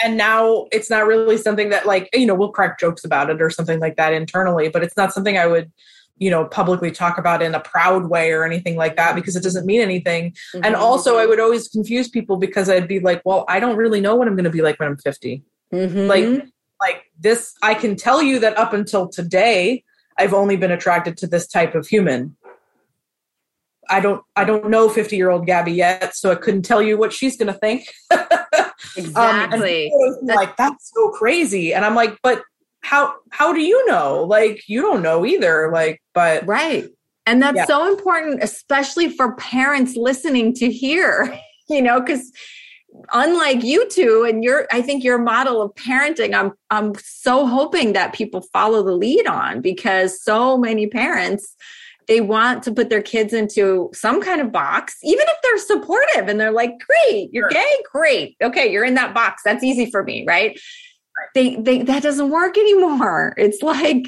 and 0.04 0.18
now 0.18 0.68
it's 0.72 0.90
not 0.90 1.08
really 1.08 1.38
something 1.38 1.70
that 1.70 1.88
like 1.88 2.10
you 2.14 2.28
know 2.28 2.36
we'll 2.36 2.52
crack 2.52 2.80
jokes 2.80 3.04
about 3.04 3.32
it 3.32 3.42
or 3.42 3.50
something 3.50 3.80
like 3.80 3.96
that 3.96 4.14
internally. 4.14 4.70
But 4.70 4.84
it's 4.84 4.96
not 4.96 5.14
something 5.14 5.38
I 5.38 5.48
would 5.48 5.72
you 6.18 6.30
know 6.30 6.46
publicly 6.46 6.92
talk 6.92 7.18
about 7.18 7.42
in 7.42 7.56
a 7.56 7.60
proud 7.60 8.08
way 8.08 8.32
or 8.32 8.46
anything 8.46 8.76
like 8.76 8.96
that 8.98 9.16
because 9.16 9.36
it 9.36 9.42
doesn't 9.42 9.66
mean 9.66 9.82
anything 9.82 10.32
mm-hmm. 10.54 10.64
and 10.64 10.76
also 10.76 11.18
i 11.18 11.26
would 11.26 11.40
always 11.40 11.68
confuse 11.70 12.10
people 12.10 12.38
because 12.38 12.70
i'd 12.70 12.88
be 12.88 13.00
like 13.00 13.22
well 13.26 13.44
i 13.48 13.60
don't 13.60 13.76
really 13.76 14.00
know 14.00 14.16
what 14.16 14.28
i'm 14.28 14.36
going 14.36 14.44
to 14.44 14.52
be 14.52 14.62
like 14.62 14.80
when 14.80 14.88
i'm 14.88 14.98
50 14.98 15.42
mm-hmm. 15.74 16.08
like 16.08 16.46
like 16.82 17.04
this 17.20 17.54
i 17.62 17.74
can 17.74 17.96
tell 17.96 18.22
you 18.22 18.40
that 18.40 18.58
up 18.58 18.74
until 18.74 19.08
today 19.08 19.84
i've 20.18 20.34
only 20.34 20.58
been 20.58 20.72
attracted 20.72 21.18
to 21.18 21.28
this 21.28 21.48
type 21.48 21.76
of 21.76 21.88
human. 21.88 22.36
I 23.90 24.00
don't 24.00 24.24
i 24.36 24.44
don't 24.44 24.70
know 24.70 24.90
50 24.90 25.16
year 25.16 25.30
old 25.30 25.46
gabby 25.46 25.74
yet 25.74 26.16
so 26.16 26.32
i 26.32 26.36
couldn't 26.36 26.64
tell 26.64 26.82
you 26.82 26.98
what 26.98 27.12
she's 27.12 27.36
going 27.36 27.52
to 27.52 27.60
think 27.60 27.88
exactly. 28.98 29.92
um, 29.92 30.26
like 30.26 30.56
that's 30.56 30.92
so 30.94 31.10
crazy. 31.10 31.74
And 31.74 31.84
i'm 31.84 31.96
like 31.96 32.18
but 32.24 32.42
how 32.82 33.14
how 33.30 33.54
do 33.54 33.62
you 33.62 33.86
know? 33.88 34.24
Like 34.24 34.68
you 34.68 34.82
don't 34.82 35.02
know 35.02 35.26
either 35.26 35.72
like 35.72 36.02
but 36.14 36.46
right. 36.46 36.86
And 37.26 37.42
that's 37.42 37.56
yeah. 37.56 37.66
so 37.66 37.88
important 37.88 38.44
especially 38.44 39.10
for 39.10 39.36
parents 39.36 39.96
listening 39.96 40.54
to 40.56 40.72
hear 40.72 41.38
you 41.70 41.82
know 41.82 42.00
because 42.00 42.32
unlike 43.14 43.64
you 43.64 43.88
two 43.90 44.26
and 44.28 44.44
your 44.44 44.68
i 44.72 44.82
think 44.82 45.04
your 45.04 45.18
model 45.18 45.62
of 45.62 45.74
parenting 45.76 46.34
i'm 46.34 46.52
i'm 46.70 46.94
so 46.96 47.46
hoping 47.48 47.94
that 47.94 48.14
people 48.14 48.42
follow 48.54 48.84
the 48.84 48.92
lead 48.92 49.26
on 49.28 49.62
because 49.62 50.22
so 50.22 50.58
many 50.58 50.88
parents 50.88 51.56
they 52.08 52.20
want 52.20 52.64
to 52.64 52.74
put 52.74 52.90
their 52.90 53.02
kids 53.02 53.32
into 53.32 53.90
some 53.94 54.22
kind 54.22 54.42
of 54.42 54.52
box 54.52 54.98
even 55.04 55.26
if 55.28 55.38
they're 55.44 55.58
supportive 55.58 56.28
and 56.28 56.40
they're 56.40 56.52
like 56.52 56.74
great 56.80 57.30
you're 57.32 57.50
sure. 57.50 57.62
gay? 57.62 57.76
Great. 57.92 58.36
Okay 58.44 58.72
you're 58.72 58.84
in 58.84 58.96
that 58.96 59.14
box. 59.14 59.42
That's 59.46 59.64
easy 59.64 59.90
for 59.90 60.04
me 60.04 60.26
right? 60.28 60.60
They, 61.36 61.56
they 61.56 61.84
that 61.84 62.04
doesn't 62.04 62.30
work 62.30 62.58
anymore. 62.58 63.34
It's 63.38 63.62
like 63.62 64.06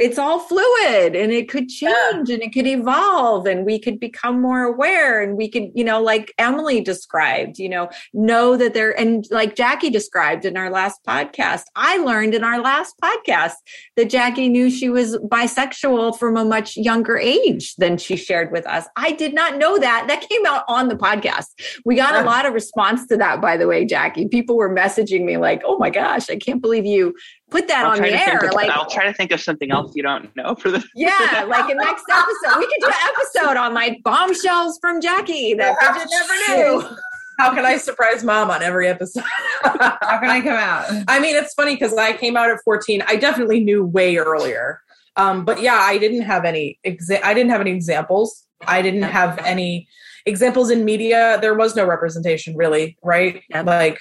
it's 0.00 0.18
all 0.18 0.38
fluid 0.38 1.14
and 1.14 1.32
it 1.32 1.48
could 1.48 1.68
change 1.68 2.28
yeah. 2.28 2.34
and 2.34 2.42
it 2.42 2.52
could 2.52 2.66
evolve 2.66 3.46
and 3.46 3.64
we 3.64 3.78
could 3.78 4.00
become 4.00 4.40
more 4.40 4.62
aware 4.62 5.22
and 5.22 5.36
we 5.36 5.48
could 5.48 5.70
you 5.74 5.84
know 5.84 6.00
like 6.02 6.32
emily 6.38 6.80
described 6.80 7.58
you 7.58 7.68
know 7.68 7.88
know 8.12 8.56
that 8.56 8.74
there 8.74 8.98
and 8.98 9.26
like 9.30 9.54
jackie 9.54 9.90
described 9.90 10.44
in 10.44 10.56
our 10.56 10.70
last 10.70 11.00
podcast 11.06 11.64
i 11.76 11.98
learned 11.98 12.34
in 12.34 12.44
our 12.44 12.60
last 12.60 12.94
podcast 13.02 13.54
that 13.96 14.10
jackie 14.10 14.48
knew 14.48 14.70
she 14.70 14.88
was 14.88 15.16
bisexual 15.18 16.18
from 16.18 16.36
a 16.36 16.44
much 16.44 16.76
younger 16.76 17.18
age 17.18 17.74
than 17.76 17.96
she 17.96 18.16
shared 18.16 18.50
with 18.52 18.66
us. 18.66 18.86
I 18.96 19.12
did 19.12 19.34
not 19.34 19.58
know 19.58 19.78
that. 19.78 20.06
That 20.08 20.26
came 20.28 20.44
out 20.46 20.64
on 20.68 20.88
the 20.88 20.96
podcast. 20.96 21.46
We 21.84 21.96
got 21.96 22.20
a 22.20 22.26
lot 22.26 22.46
of 22.46 22.54
response 22.54 23.06
to 23.08 23.16
that 23.18 23.40
by 23.40 23.56
the 23.56 23.66
way 23.66 23.84
jackie. 23.84 24.28
People 24.28 24.56
were 24.56 24.74
messaging 24.74 25.24
me 25.24 25.36
like 25.36 25.62
oh 25.64 25.78
my 25.78 25.90
gosh 25.90 26.30
i 26.30 26.36
can't 26.36 26.60
believe 26.60 26.84
you 26.84 27.14
put 27.50 27.68
that 27.68 27.84
I'll 27.84 27.92
on 27.92 28.02
the 28.02 28.12
air. 28.12 28.38
Of, 28.38 28.52
like 28.52 28.70
I'll 28.70 28.88
try 28.88 29.06
to 29.06 29.12
think 29.12 29.32
of 29.32 29.40
something 29.40 29.70
else 29.70 29.92
you 29.94 30.02
don't 30.02 30.34
know 30.36 30.54
for 30.54 30.70
the 30.70 30.84
Yeah, 30.94 31.44
like 31.48 31.70
a 31.70 31.74
next 31.74 32.04
episode. 32.10 32.58
We 32.58 32.66
could 32.66 32.80
do 32.80 32.88
an 32.88 33.14
episode 33.14 33.56
on 33.56 33.74
like 33.74 34.02
bombshells 34.02 34.78
from 34.80 35.00
Jackie 35.00 35.54
that 35.54 35.76
Bridget 35.78 36.08
never 36.10 36.82
knew. 36.82 36.96
How 37.38 37.54
can 37.54 37.64
I 37.64 37.78
surprise 37.78 38.22
mom 38.22 38.50
on 38.50 38.62
every 38.62 38.86
episode? 38.86 39.24
How 39.62 40.18
can 40.20 40.28
I 40.28 40.42
come 40.42 40.58
out? 40.58 40.84
I 41.08 41.18
mean, 41.20 41.34
it's 41.34 41.54
funny 41.54 41.74
because 41.74 41.94
I 41.94 42.12
came 42.12 42.36
out 42.36 42.50
at 42.50 42.58
14. 42.64 43.02
I 43.06 43.16
definitely 43.16 43.60
knew 43.60 43.82
way 43.82 44.18
earlier. 44.18 44.82
Um, 45.16 45.46
but 45.46 45.62
yeah, 45.62 45.76
I 45.76 45.96
didn't 45.96 46.22
have 46.22 46.44
any 46.44 46.78
exa- 46.86 47.24
I 47.24 47.32
didn't 47.32 47.50
have 47.50 47.62
any 47.62 47.72
examples. 47.72 48.46
I 48.66 48.82
didn't 48.82 49.04
have 49.04 49.38
any 49.38 49.88
examples 50.26 50.70
in 50.70 50.84
media. 50.84 51.38
There 51.40 51.54
was 51.54 51.74
no 51.74 51.86
representation 51.86 52.56
really, 52.56 52.98
right? 53.02 53.42
Yep. 53.50 53.66
Like 53.66 53.98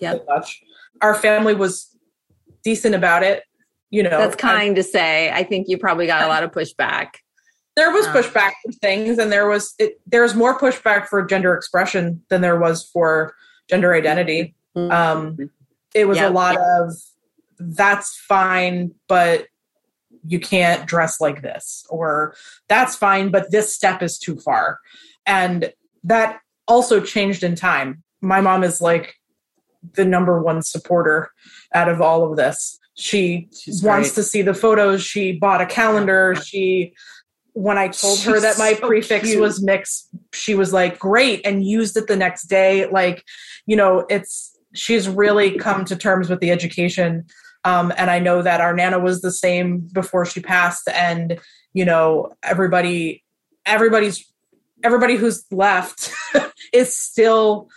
yeah. 0.00 0.16
Our 1.00 1.14
family 1.14 1.54
was 1.54 1.89
decent 2.62 2.94
about 2.94 3.22
it. 3.22 3.44
You 3.90 4.02
know, 4.04 4.10
that's 4.10 4.36
kind 4.36 4.72
I, 4.72 4.74
to 4.74 4.82
say. 4.82 5.30
I 5.30 5.42
think 5.42 5.68
you 5.68 5.76
probably 5.78 6.06
got 6.06 6.22
a 6.22 6.28
lot 6.28 6.42
of 6.44 6.52
pushback. 6.52 7.14
there 7.76 7.90
was 7.90 8.06
pushback 8.08 8.52
for 8.64 8.72
things 8.72 9.18
and 9.18 9.32
there 9.32 9.48
was 9.48 9.74
it, 9.78 10.00
there 10.06 10.22
was 10.22 10.34
more 10.34 10.58
pushback 10.58 11.06
for 11.06 11.24
gender 11.24 11.54
expression 11.54 12.22
than 12.28 12.40
there 12.40 12.58
was 12.58 12.84
for 12.84 13.34
gender 13.68 13.94
identity 13.94 14.54
Mm-hmm. 14.76 14.92
um 14.92 15.50
it 15.96 16.04
was 16.06 16.18
Yep. 16.18 16.30
a 16.30 16.32
lot 16.32 16.56
of 16.56 16.92
that's 17.58 18.16
fine 18.16 18.92
but 19.08 19.46
you 20.24 20.38
can't 20.38 20.86
dress 20.86 21.20
like 21.20 21.42
this 21.42 21.84
or 21.90 22.34
that's 22.68 22.94
fine 22.94 23.30
but 23.32 23.50
this 23.50 23.74
step 23.74 24.00
is 24.02 24.16
too 24.18 24.36
far 24.36 24.78
and 25.26 25.72
that 26.04 26.40
also 26.68 27.00
changed 27.00 27.42
in 27.42 27.56
time 27.56 28.02
my 28.20 28.40
mom 28.40 28.62
is 28.62 28.80
like 28.80 29.14
the 29.94 30.04
number 30.04 30.40
one 30.40 30.62
supporter 30.62 31.32
out 31.74 31.88
of 31.88 32.00
all 32.00 32.30
of 32.30 32.36
this. 32.36 32.78
She 32.94 33.48
She's 33.58 33.82
wants 33.82 34.10
great. 34.10 34.14
to 34.16 34.22
see 34.22 34.42
the 34.42 34.54
photos. 34.54 35.02
She 35.02 35.32
bought 35.32 35.60
a 35.60 35.66
calendar. 35.66 36.34
She 36.44 36.94
when 37.52 37.76
i 37.76 37.88
told 37.88 38.20
her 38.20 38.38
that 38.38 38.58
my 38.58 38.74
so 38.74 38.86
prefix 38.86 39.26
cute. 39.26 39.40
was 39.40 39.60
mixed 39.60 40.08
she 40.32 40.54
was 40.54 40.72
like 40.72 41.00
great 41.00 41.44
and 41.44 41.66
used 41.66 41.96
it 41.96 42.06
the 42.06 42.16
next 42.16 42.44
day. 42.44 42.86
Like 42.86 43.24
you 43.66 43.76
know 43.76 44.06
it's 44.08 44.56
she's 44.74 45.08
really 45.08 45.58
come 45.58 45.84
to 45.86 45.96
terms 45.96 46.28
with 46.28 46.40
the 46.40 46.50
education. 46.50 47.26
Um, 47.64 47.92
and 47.96 48.10
i 48.10 48.18
know 48.18 48.42
that 48.42 48.60
our 48.60 48.74
nana 48.74 48.98
was 48.98 49.20
the 49.20 49.32
same 49.32 49.78
before 49.92 50.24
she 50.26 50.40
passed. 50.40 50.88
And 50.88 51.40
you 51.72 51.84
know 51.84 52.32
everybody 52.42 53.24
everybody's 53.66 54.24
everybody 54.82 55.16
who's 55.16 55.44
left 55.50 56.10
is 56.72 56.96
still 56.96 57.68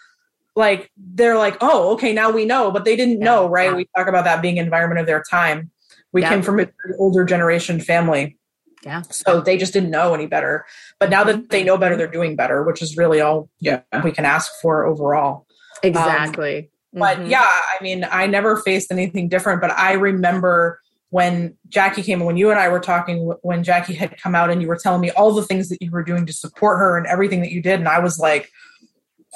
like 0.56 0.92
they're 0.98 1.38
like 1.38 1.58
oh 1.62 1.94
okay 1.94 2.14
now 2.14 2.30
we 2.30 2.46
know 2.46 2.72
but 2.72 2.86
they 2.86 2.96
didn't 2.96 3.20
Yeah, 3.20 3.26
know 3.26 3.48
right 3.50 3.70
yeah. 3.72 3.76
we 3.76 3.88
talk 3.98 4.08
about 4.08 4.24
that 4.26 4.42
being 4.42 4.58
environment 4.58 5.00
of 5.00 5.08
their 5.08 5.24
time 5.30 5.72
we 6.12 6.22
Yeah. 6.22 6.30
came 6.30 6.42
from 6.42 6.60
an 6.60 6.72
older 7.00 7.24
generation 7.26 7.80
family 7.80 8.38
Yeah. 8.86 9.02
so 9.10 9.42
they 9.42 9.58
just 9.58 9.74
didn't 9.74 9.90
know 9.92 10.14
any 10.14 10.28
better 10.28 10.66
but 11.00 11.10
now 11.10 11.24
that 11.24 11.50
they 11.50 11.64
know 11.64 11.78
better 11.78 11.96
they're 11.96 12.08
doing 12.08 12.36
better 12.36 12.64
which 12.64 12.82
is 12.82 12.98
really 12.98 13.20
all 13.22 13.50
Yeah. 13.60 13.82
we 14.04 14.12
can 14.12 14.26
ask 14.26 14.52
for 14.62 14.86
overall 14.86 15.46
Exactly. 15.82 16.70
but 16.94 17.18
Mhm. 17.18 17.30
yeah, 17.30 17.46
I 17.46 17.82
mean, 17.82 18.06
I 18.10 18.28
never 18.28 18.56
faced 18.58 18.92
anything 18.92 19.28
different. 19.28 19.60
But 19.60 19.72
I 19.72 19.94
remember 19.94 20.80
when 21.10 21.58
Jackie 21.68 22.04
came, 22.04 22.20
when 22.24 22.38
you 22.38 22.52
and 22.52 22.60
I 22.60 22.70
were 22.70 22.80
talking, 22.80 23.34
when 23.42 23.64
Jackie 23.64 23.94
had 23.96 24.16
come 24.22 24.34
out 24.36 24.50
and 24.52 24.62
you 24.62 24.68
were 24.68 24.78
telling 24.78 25.02
me 25.02 25.10
all 25.12 25.34
the 25.34 25.44
things 25.44 25.68
that 25.70 25.82
you 25.82 25.90
were 25.92 26.04
doing 26.04 26.26
to 26.28 26.32
support 26.34 26.78
her 26.80 26.96
and 26.98 27.06
everything 27.08 27.42
that 27.42 27.52
you 27.52 27.62
did. 27.62 27.80
And 27.80 27.90
I 27.90 28.00
was 28.00 28.18
like, 28.20 28.50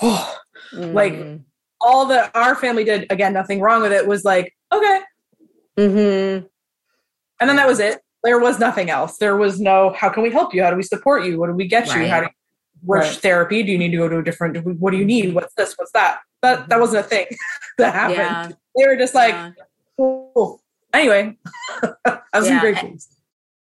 oh, 0.02 0.38
like 0.74 1.14
Mhm. 1.14 1.44
all 1.82 2.06
that 2.08 2.32
our 2.36 2.56
family 2.56 2.84
did, 2.84 3.06
again, 3.12 3.34
nothing 3.34 3.60
wrong 3.62 3.82
with 3.82 3.92
it, 3.92 4.08
was 4.08 4.24
like, 4.26 4.54
okay. 4.74 5.00
Mm-hmm. 5.78 6.46
And 7.40 7.50
then 7.50 7.56
that 7.58 7.68
was 7.68 7.80
it. 7.80 8.02
There 8.24 8.40
was 8.40 8.60
nothing 8.60 8.90
else. 8.90 9.18
There 9.18 9.36
was 9.38 9.60
no, 9.60 9.92
how 9.96 10.10
can 10.10 10.24
we 10.24 10.32
help 10.32 10.54
you? 10.54 10.64
How 10.64 10.72
do 10.72 10.76
we 10.76 10.84
support 10.84 11.24
you? 11.26 11.40
What 11.40 11.48
do 11.48 11.54
we 11.54 11.68
get 11.68 11.86
you? 11.88 12.08
How 12.08 12.20
do 12.22 12.26
you, 12.26 12.32
which 12.82 13.02
Right. 13.04 13.12
therapy 13.16 13.64
do 13.64 13.72
you 13.72 13.78
need 13.78 13.92
to 13.92 13.98
go 13.98 14.08
to 14.10 14.18
a 14.20 14.24
different 14.24 14.64
what 14.80 14.92
do 14.92 14.98
you 14.98 15.06
need 15.06 15.34
what's 15.34 15.52
this 15.56 15.74
what's 15.80 15.92
that 15.94 16.20
that 16.44 16.70
that 16.70 16.80
wasn't 16.80 17.04
a 17.04 17.08
thing 17.10 17.26
that 17.80 17.92
happened 17.92 18.18
Yeah. 18.18 18.50
they 18.76 18.86
were 18.88 18.96
just 18.96 19.16
like 19.16 19.34
Yeah. 19.34 19.52
Cool. 19.98 20.62
Anyway, 20.94 21.36
I 22.06 22.20
was 22.40 22.48
Yeah. 22.48 22.60
place. 22.80 23.08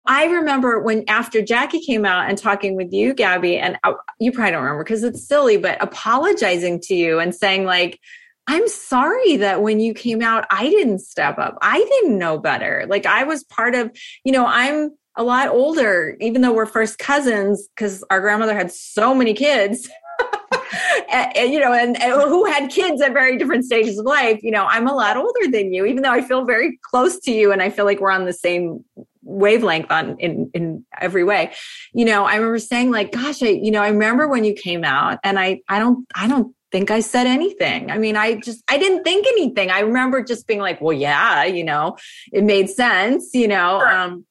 I 0.06 0.24
remember 0.24 0.80
when 0.80 1.04
after 1.08 1.42
Jackie 1.42 1.80
came 1.80 2.04
out 2.04 2.28
and 2.28 2.36
talking 2.36 2.74
with 2.76 2.92
you, 2.92 3.14
Gabby, 3.14 3.56
and 3.56 3.78
uh, 3.84 3.94
you 4.18 4.32
probably 4.32 4.52
don't 4.52 4.62
remember 4.62 4.82
because 4.82 5.04
it's 5.04 5.26
silly, 5.26 5.56
but 5.56 5.80
apologizing 5.82 6.80
to 6.82 6.94
you 6.94 7.20
and 7.20 7.34
saying 7.34 7.64
like, 7.64 8.00
"I'm 8.48 8.66
sorry 8.66 9.36
that 9.36 9.62
when 9.62 9.78
you 9.78 9.94
came 9.94 10.20
out, 10.20 10.44
I 10.50 10.68
didn't 10.68 11.00
step 11.00 11.38
up. 11.38 11.56
I 11.62 11.78
didn't 11.78 12.18
know 12.18 12.38
better. 12.38 12.84
Like 12.88 13.06
I 13.06 13.22
was 13.22 13.44
part 13.44 13.76
of, 13.76 13.96
you 14.24 14.32
know, 14.32 14.44
I'm 14.44 14.90
a 15.16 15.22
lot 15.22 15.48
older, 15.48 16.16
even 16.20 16.42
though 16.42 16.52
we're 16.52 16.66
first 16.66 16.98
cousins, 16.98 17.68
because 17.76 18.02
our 18.10 18.20
grandmother 18.20 18.54
had 18.54 18.72
so 18.72 19.14
many 19.14 19.34
kids." 19.34 19.88
and, 21.12 21.36
and, 21.36 21.52
you 21.52 21.60
know, 21.60 21.72
and, 21.72 22.00
and 22.00 22.12
who 22.22 22.44
had 22.44 22.70
kids 22.70 23.00
at 23.00 23.12
very 23.12 23.38
different 23.38 23.64
stages 23.64 23.98
of 23.98 24.04
life. 24.04 24.42
You 24.42 24.50
know, 24.50 24.66
I'm 24.66 24.88
a 24.88 24.94
lot 24.94 25.16
older 25.16 25.50
than 25.50 25.72
you, 25.72 25.86
even 25.86 26.02
though 26.02 26.10
I 26.10 26.22
feel 26.22 26.44
very 26.44 26.78
close 26.82 27.20
to 27.20 27.30
you, 27.30 27.52
and 27.52 27.62
I 27.62 27.70
feel 27.70 27.84
like 27.84 28.00
we're 28.00 28.10
on 28.10 28.24
the 28.24 28.32
same 28.32 28.84
wavelength 29.22 29.90
on 29.90 30.18
in 30.18 30.50
in 30.54 30.84
every 31.00 31.24
way. 31.24 31.52
You 31.92 32.04
know, 32.04 32.24
I 32.24 32.36
remember 32.36 32.58
saying 32.58 32.90
like, 32.90 33.12
"Gosh, 33.12 33.42
I 33.42 33.48
you 33.48 33.70
know, 33.70 33.82
I 33.82 33.88
remember 33.88 34.28
when 34.28 34.44
you 34.44 34.54
came 34.54 34.84
out, 34.84 35.18
and 35.24 35.38
I 35.38 35.60
I 35.68 35.78
don't 35.78 36.06
I 36.14 36.28
don't." 36.28 36.54
think 36.72 36.90
I 36.90 37.00
said 37.00 37.26
anything. 37.26 37.90
I 37.90 37.98
mean, 37.98 38.16
I 38.16 38.36
just 38.36 38.64
I 38.66 38.78
didn't 38.78 39.04
think 39.04 39.26
anything. 39.26 39.70
I 39.70 39.80
remember 39.80 40.24
just 40.24 40.46
being 40.46 40.60
like, 40.60 40.80
"Well, 40.80 40.96
yeah, 40.96 41.44
you 41.44 41.64
know, 41.64 41.98
it 42.32 42.44
made 42.44 42.70
sense, 42.70 43.34
you 43.34 43.46
know." 43.46 43.80
Sure. 43.80 43.94
Um 43.94 44.24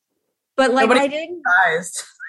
but 0.58 0.74
like 0.74 0.90
Nobody- 0.90 1.02
I 1.02 1.08
didn't 1.08 1.44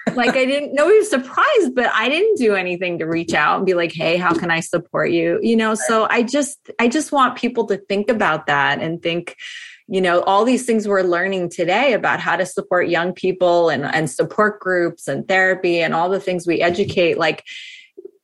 like 0.15 0.35
I 0.35 0.45
didn't 0.45 0.73
know 0.73 0.89
he 0.89 0.97
was 0.97 1.09
surprised, 1.09 1.75
but 1.75 1.89
I 1.93 2.09
didn't 2.09 2.37
do 2.37 2.55
anything 2.55 2.99
to 2.99 3.05
reach 3.05 3.33
out 3.33 3.57
and 3.57 3.65
be 3.65 3.73
like, 3.73 3.91
"Hey, 3.91 4.17
how 4.17 4.33
can 4.33 4.51
I 4.51 4.59
support 4.59 5.11
you?" 5.11 5.39
You 5.41 5.55
know, 5.55 5.75
so 5.75 6.07
I 6.09 6.23
just 6.23 6.59
I 6.79 6.87
just 6.89 7.11
want 7.11 7.37
people 7.37 7.65
to 7.67 7.77
think 7.77 8.09
about 8.09 8.47
that 8.47 8.81
and 8.81 9.01
think, 9.01 9.35
you 9.87 10.01
know, 10.01 10.21
all 10.21 10.45
these 10.45 10.65
things 10.65 10.87
we're 10.87 11.01
learning 11.01 11.49
today 11.49 11.93
about 11.93 12.19
how 12.19 12.35
to 12.35 12.45
support 12.45 12.89
young 12.89 13.13
people 13.13 13.69
and 13.69 13.83
and 13.83 14.09
support 14.09 14.59
groups 14.59 15.07
and 15.07 15.27
therapy 15.27 15.81
and 15.81 15.93
all 15.93 16.09
the 16.09 16.19
things 16.19 16.47
we 16.47 16.59
mm-hmm. 16.59 16.71
educate 16.71 17.17
like 17.17 17.43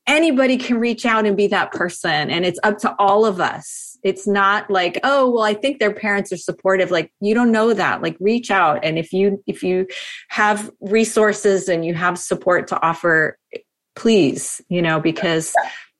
anybody 0.08 0.58
can 0.58 0.80
reach 0.80 1.06
out 1.06 1.26
and 1.26 1.38
be 1.38 1.48
that 1.48 1.72
person 1.72 2.32
and 2.32 2.46
it's 2.46 2.60
up 2.64 2.78
to 2.80 2.96
all 2.98 3.26
of 3.26 3.40
us. 3.40 3.98
It's 4.02 4.26
not 4.26 4.70
like 4.70 5.00
oh 5.04 5.30
well 5.30 5.44
i 5.44 5.54
think 5.54 5.80
their 5.80 5.94
parents 5.94 6.32
are 6.32 6.38
supportive. 6.38 6.92
Like 6.92 7.12
you 7.20 7.34
don't 7.34 7.52
know 7.52 7.74
that. 7.74 8.02
Like 8.02 8.18
reach 8.20 8.50
out 8.50 8.84
and 8.84 8.98
if 8.98 9.12
you 9.12 9.44
if 9.46 9.62
you 9.62 9.88
have 10.30 10.72
resources 10.80 11.68
and 11.68 11.86
you 11.86 11.94
have 11.94 12.18
support 12.18 12.68
to 12.70 12.82
offer 12.82 13.38
please 13.96 14.62
you 14.70 14.82
know 14.82 15.00
because 15.00 15.54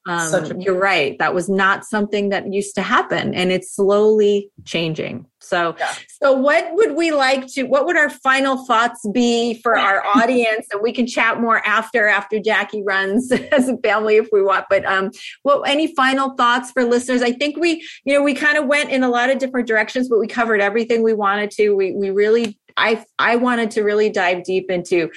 um, 0.08 0.34
a- 0.34 0.56
you're 0.60 0.80
right. 0.80 1.18
That 1.20 1.34
was 1.34 1.50
not 1.50 1.84
something 1.86 2.30
that 2.30 2.52
used 2.52 2.74
to 2.76 2.82
happen 2.82 3.34
and 3.36 3.52
it's 3.52 3.76
slowly 3.76 4.50
changing. 4.66 5.26
So 5.42 5.76
Yeah. 5.78 5.94
so 6.22 6.34
what 6.34 6.70
would 6.74 6.96
we 6.96 7.12
like 7.12 7.48
to 7.54 7.64
what 7.64 7.86
would 7.86 7.98
our 7.98 8.10
final 8.10 8.66
thoughts 8.66 9.06
be 9.14 9.56
for 9.62 9.78
our 9.78 10.04
audience? 10.06 10.68
And 10.72 10.82
we 10.82 10.92
can 10.94 11.06
chat 11.06 11.40
more 11.40 11.66
after 11.66 12.08
after 12.08 12.40
jackie 12.40 12.84
runs 12.84 13.32
as 13.52 13.68
a 13.70 13.78
family 13.78 14.16
if 14.18 14.28
we 14.32 14.42
want 14.42 14.66
but 14.70 14.86
um 14.86 15.12
what 15.44 15.68
any 15.68 15.94
final 15.96 16.36
thoughts 16.36 16.72
for 16.72 16.84
listeners? 16.86 17.22
I 17.22 17.32
think 17.32 17.58
we 17.58 17.86
you 18.06 18.14
know 18.14 18.22
we 18.24 18.34
kind 18.34 18.58
of 18.58 18.66
went 18.68 18.90
in 18.92 19.04
a 19.04 19.10
lot 19.10 19.30
of 19.30 19.38
different 19.38 19.68
directions 19.68 20.08
but 20.10 20.20
we 20.20 20.28
covered 20.28 20.62
everything 20.62 21.04
we 21.04 21.14
wanted 21.14 21.52
to. 21.52 21.72
We 21.76 21.94
we 21.94 22.10
really 22.10 22.58
i 22.78 23.04
i 23.18 23.36
wanted 23.36 23.72
to 23.72 23.82
really 23.84 24.10
dive 24.10 24.44
deep 24.44 24.70
into 24.72 25.10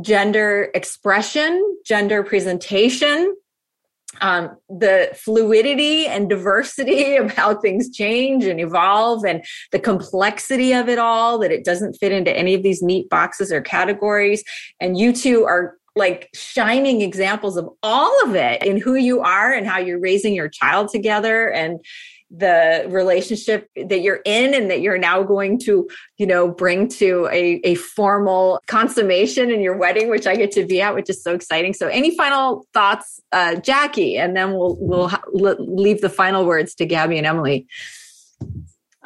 gender 0.00 0.70
expression 0.74 1.62
gender 1.84 2.22
presentation 2.22 3.34
um, 4.20 4.56
the 4.68 5.10
fluidity 5.14 6.06
and 6.06 6.28
diversity 6.28 7.16
of 7.16 7.32
how 7.32 7.54
things 7.54 7.90
change 7.90 8.44
and 8.44 8.60
evolve 8.60 9.24
and 9.24 9.44
the 9.72 9.78
complexity 9.78 10.72
of 10.72 10.88
it 10.88 10.98
all 10.98 11.38
that 11.38 11.52
it 11.52 11.64
doesn't 11.64 11.94
fit 11.94 12.12
into 12.12 12.36
any 12.36 12.54
of 12.54 12.62
these 12.62 12.82
neat 12.82 13.08
boxes 13.08 13.52
or 13.52 13.60
categories. 13.60 14.42
And 14.80 14.98
you 14.98 15.12
two 15.12 15.44
are 15.44 15.76
like 15.96 16.28
shining 16.34 17.00
examples 17.00 17.56
of 17.56 17.68
all 17.82 18.12
of 18.24 18.34
it 18.34 18.62
in 18.62 18.78
who 18.78 18.94
you 18.94 19.20
are 19.20 19.52
and 19.52 19.66
how 19.66 19.78
you're 19.78 19.98
raising 19.98 20.34
your 20.34 20.48
child 20.48 20.90
together. 20.90 21.50
And 21.50 21.80
the 22.30 22.84
relationship 22.88 23.68
that 23.76 24.00
you're 24.00 24.20
in 24.24 24.52
and 24.52 24.70
that 24.70 24.80
you're 24.80 24.98
now 24.98 25.22
going 25.22 25.58
to 25.58 25.88
you 26.18 26.26
know 26.26 26.48
bring 26.48 26.88
to 26.88 27.28
a, 27.30 27.60
a 27.62 27.76
formal 27.76 28.60
consummation 28.66 29.50
in 29.50 29.60
your 29.60 29.76
wedding 29.76 30.10
which 30.10 30.26
i 30.26 30.34
get 30.34 30.50
to 30.50 30.66
be 30.66 30.80
at 30.80 30.94
which 30.94 31.08
is 31.08 31.22
so 31.22 31.34
exciting 31.34 31.72
so 31.72 31.86
any 31.86 32.16
final 32.16 32.66
thoughts 32.74 33.20
uh, 33.30 33.54
jackie 33.56 34.16
and 34.16 34.36
then 34.36 34.52
we'll 34.52 34.76
we'll 34.80 35.08
ha- 35.08 35.22
leave 35.32 36.00
the 36.00 36.10
final 36.10 36.44
words 36.44 36.74
to 36.74 36.84
gabby 36.84 37.16
and 37.16 37.26
emily 37.26 37.66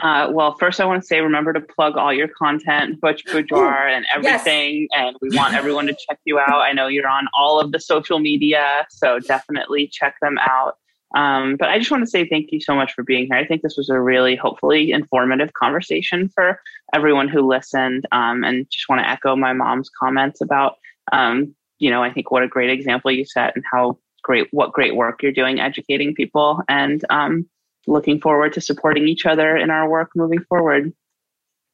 Uh, 0.02 0.30
well, 0.32 0.56
first 0.59 0.80
I 0.80 0.86
want 0.86 1.02
to 1.02 1.06
say 1.06 1.20
remember 1.20 1.52
to 1.52 1.60
plug 1.60 1.97
all 1.97 2.12
your 2.12 2.28
content, 2.28 3.01
Butch 3.01 3.22
Boudoir, 3.26 3.86
and 3.86 4.06
yes. 4.22 4.40
everything. 4.40 4.88
And 4.92 5.14
we 5.20 5.36
want 5.36 5.55
everyone 5.55 5.86
to 5.86 5.92
check 6.09 6.18
you 6.24 6.38
out. 6.38 6.62
I 6.62 6.72
know 6.72 6.86
you're 6.86 7.09
on 7.09 7.26
all 7.38 7.60
of 7.60 7.72
the 7.72 7.80
social 7.80 8.18
media, 8.18 8.86
so 8.88 9.18
definitely 9.18 9.88
check 9.92 10.14
them 10.22 10.38
out. 10.38 10.76
Um, 11.14 11.56
but 11.56 11.68
I 11.68 11.78
just 11.78 11.90
want 11.90 12.04
to 12.04 12.10
say 12.10 12.28
thank 12.28 12.52
you 12.52 12.60
so 12.60 12.74
much 12.74 12.92
for 12.94 13.02
being 13.02 13.26
here. 13.26 13.36
I 13.36 13.46
think 13.46 13.62
this 13.62 13.76
was 13.76 13.88
a 13.88 14.00
really, 14.00 14.36
hopefully, 14.36 14.92
informative 14.92 15.52
conversation 15.54 16.28
for 16.28 16.60
everyone 16.94 17.28
who 17.28 17.46
listened. 17.48 18.06
Um, 18.12 18.44
and 18.44 18.66
just 18.70 18.88
want 18.88 19.00
to 19.02 19.08
echo 19.08 19.34
my 19.36 19.52
mom's 19.52 19.90
comments 19.90 20.40
about, 20.40 20.76
um, 21.12 21.54
you 21.78 21.90
know, 21.90 22.02
I 22.02 22.12
think 22.12 22.30
what 22.30 22.42
a 22.42 22.48
great 22.48 22.70
example 22.70 23.10
you 23.10 23.24
set 23.24 23.56
and 23.56 23.64
how 23.70 23.98
great, 24.22 24.48
what 24.52 24.72
great 24.72 24.94
work 24.94 25.22
you're 25.22 25.32
doing 25.32 25.60
educating 25.60 26.14
people. 26.14 26.62
And 26.68 27.04
um, 27.10 27.48
looking 27.86 28.20
forward 28.20 28.52
to 28.52 28.60
supporting 28.60 29.08
each 29.08 29.26
other 29.26 29.56
in 29.56 29.70
our 29.70 29.88
work 29.88 30.10
moving 30.14 30.40
forward. 30.48 30.92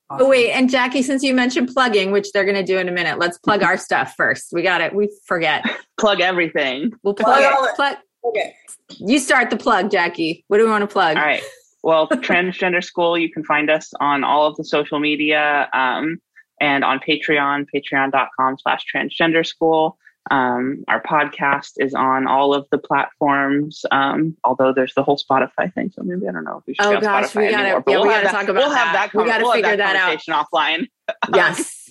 oh 0.08 0.28
wait 0.28 0.52
and 0.52 0.70
jackie 0.70 1.02
since 1.02 1.24
you 1.24 1.34
mentioned 1.34 1.68
plugging 1.74 2.12
which 2.12 2.30
they're 2.30 2.44
going 2.44 2.54
to 2.54 2.62
do 2.62 2.78
in 2.78 2.88
a 2.88 2.92
minute 2.92 3.18
let's 3.18 3.38
plug 3.38 3.64
our 3.64 3.76
stuff 3.76 4.14
first 4.16 4.52
we 4.52 4.62
got 4.62 4.80
it 4.80 4.94
we 4.94 5.10
forget 5.26 5.64
Plug 5.98 6.20
everything. 6.20 6.92
we'll 7.02 7.14
plug, 7.14 7.38
Plug 7.38 7.52
all 7.52 7.64
it. 7.64 7.70
it. 7.70 7.74
plug 7.74 7.96
Okay. 8.28 8.54
you 8.98 9.18
start 9.18 9.50
the 9.50 9.56
plug 9.56 9.90
jackie 9.90 10.44
what 10.48 10.58
do 10.58 10.64
we 10.64 10.70
want 10.70 10.82
to 10.82 10.86
plug 10.88 11.16
All 11.16 11.22
right. 11.22 11.42
Well, 11.82 12.08
Transgender 12.10 12.82
School, 12.82 13.16
you 13.16 13.30
can 13.30 13.44
find 13.44 13.70
us 13.70 13.92
on 14.00 14.24
all 14.24 14.48
of 14.48 14.56
the 14.56 14.64
social 14.64 14.98
media. 14.98 15.68
Um, 15.72 16.20
and 16.60 16.84
on 16.84 16.98
Patreon, 16.98 17.66
patreon.com 17.74 18.58
slash 18.58 18.84
transgender 18.92 19.46
school. 19.46 19.98
Um, 20.30 20.82
our 20.88 21.00
podcast 21.02 21.72
is 21.76 21.94
on 21.94 22.26
all 22.26 22.52
of 22.52 22.66
the 22.72 22.78
platforms, 22.78 23.84
um, 23.92 24.36
although 24.42 24.72
there's 24.72 24.94
the 24.94 25.04
whole 25.04 25.18
Spotify 25.18 25.72
thing. 25.72 25.92
So 25.94 26.02
maybe 26.02 26.26
I 26.28 26.32
don't 26.32 26.44
know 26.44 26.58
if 26.58 26.64
we 26.66 26.74
should. 26.74 26.86
Oh 26.86 27.00
gosh, 27.00 27.26
Spotify 27.26 27.36
we 27.36 27.50
gotta, 27.50 27.62
anymore, 27.62 27.84
yeah, 27.86 27.92
we 27.92 28.00
we'll 28.00 28.04
gotta 28.10 28.28
have 28.28 28.30
talk 28.32 28.46
that, 28.46 28.50
about 28.50 28.60
we'll 28.62 28.70
that. 28.70 28.86
have 28.86 29.12
that. 29.12 29.14
we 29.14 29.24
gotta 29.24 29.44
we'll 29.44 29.52
figure 29.52 29.76
that, 29.76 29.92
that 29.92 30.28
out. 30.28 30.48
offline. 30.52 30.88
Yes. 31.34 31.85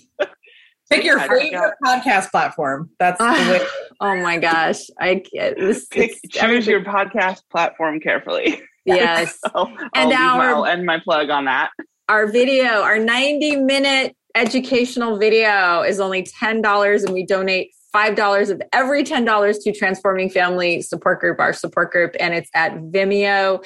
Pick 0.95 1.05
your 1.05 1.19
favorite 1.19 1.73
podcast 1.83 2.31
platform. 2.31 2.89
That's 2.99 3.19
the 3.19 3.25
way. 3.25 3.65
oh 4.01 4.15
my 4.21 4.37
gosh, 4.37 4.81
I 4.99 5.15
get 5.15 5.57
this. 5.57 5.85
Pick, 5.85 6.11
choose 6.29 6.41
everything- 6.41 6.71
your 6.71 6.81
podcast 6.83 7.41
platform 7.51 7.99
carefully. 7.99 8.61
yes. 8.85 9.37
I'll, 9.55 9.67
And 9.67 9.79
I'll, 9.93 10.07
leave 10.09 10.19
my- 10.19 10.25
our- 10.47 10.55
I'll 10.55 10.65
end 10.65 10.85
my 10.85 10.99
plug 10.99 11.29
on 11.29 11.45
that. 11.45 11.69
our 12.09 12.27
video, 12.31 12.81
our 12.81 12.99
90 12.99 13.57
minute 13.57 14.15
educational 14.35 15.17
video 15.17 15.81
is 15.81 15.99
only 15.99 16.23
$10 16.23 17.03
and 17.05 17.13
we 17.13 17.25
donate 17.25 17.71
$5 17.95 18.49
of 18.49 18.61
every 18.73 19.03
$10 19.03 19.63
to 19.63 19.71
Transforming 19.71 20.29
Family 20.29 20.81
Support 20.81 21.21
Group, 21.21 21.39
our 21.39 21.53
support 21.53 21.91
group. 21.91 22.13
And 22.19 22.33
it's 22.33 22.49
at 22.53 22.75
vimeo.com 22.75 23.61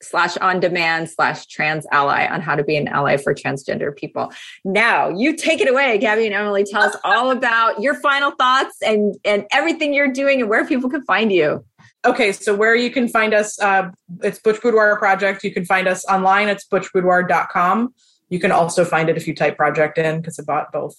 slash 0.00 0.36
on 0.38 0.60
demand 0.60 1.10
slash 1.10 1.46
trans 1.46 1.86
ally 1.92 2.26
on 2.26 2.40
how 2.40 2.54
to 2.54 2.64
be 2.64 2.76
an 2.76 2.88
ally 2.88 3.18
for 3.18 3.34
transgender 3.34 3.94
people. 3.94 4.32
Now 4.64 5.10
you 5.10 5.36
take 5.36 5.60
it 5.60 5.68
away, 5.68 5.98
Gabby 5.98 6.24
and 6.24 6.34
Emily. 6.34 6.64
Tell 6.64 6.82
us 6.82 6.96
all 7.04 7.30
about 7.30 7.82
your 7.82 7.94
final 7.94 8.30
thoughts 8.30 8.80
and, 8.80 9.14
and 9.24 9.44
everything 9.52 9.92
you're 9.92 10.12
doing 10.12 10.40
and 10.40 10.48
where 10.48 10.66
people 10.66 10.88
can 10.88 11.02
find 11.04 11.30
you. 11.30 11.62
Okay, 12.06 12.32
so 12.32 12.54
where 12.54 12.76
you 12.76 12.90
can 12.90 13.08
find 13.08 13.34
us, 13.34 13.60
uh, 13.60 13.90
it's 14.22 14.38
Butch 14.38 14.62
Boudoir 14.62 14.96
Project. 14.96 15.44
You 15.44 15.52
can 15.52 15.66
find 15.66 15.88
us 15.88 16.04
online. 16.06 16.48
It's 16.48 16.66
butchboudoir.com. 16.66 17.92
You 18.28 18.40
can 18.40 18.52
also 18.52 18.84
find 18.84 19.08
it 19.08 19.16
if 19.16 19.26
you 19.26 19.34
type 19.34 19.56
project 19.56 19.98
in 19.98 20.20
because 20.20 20.38
I 20.38 20.42
bought 20.42 20.72
both. 20.72 20.96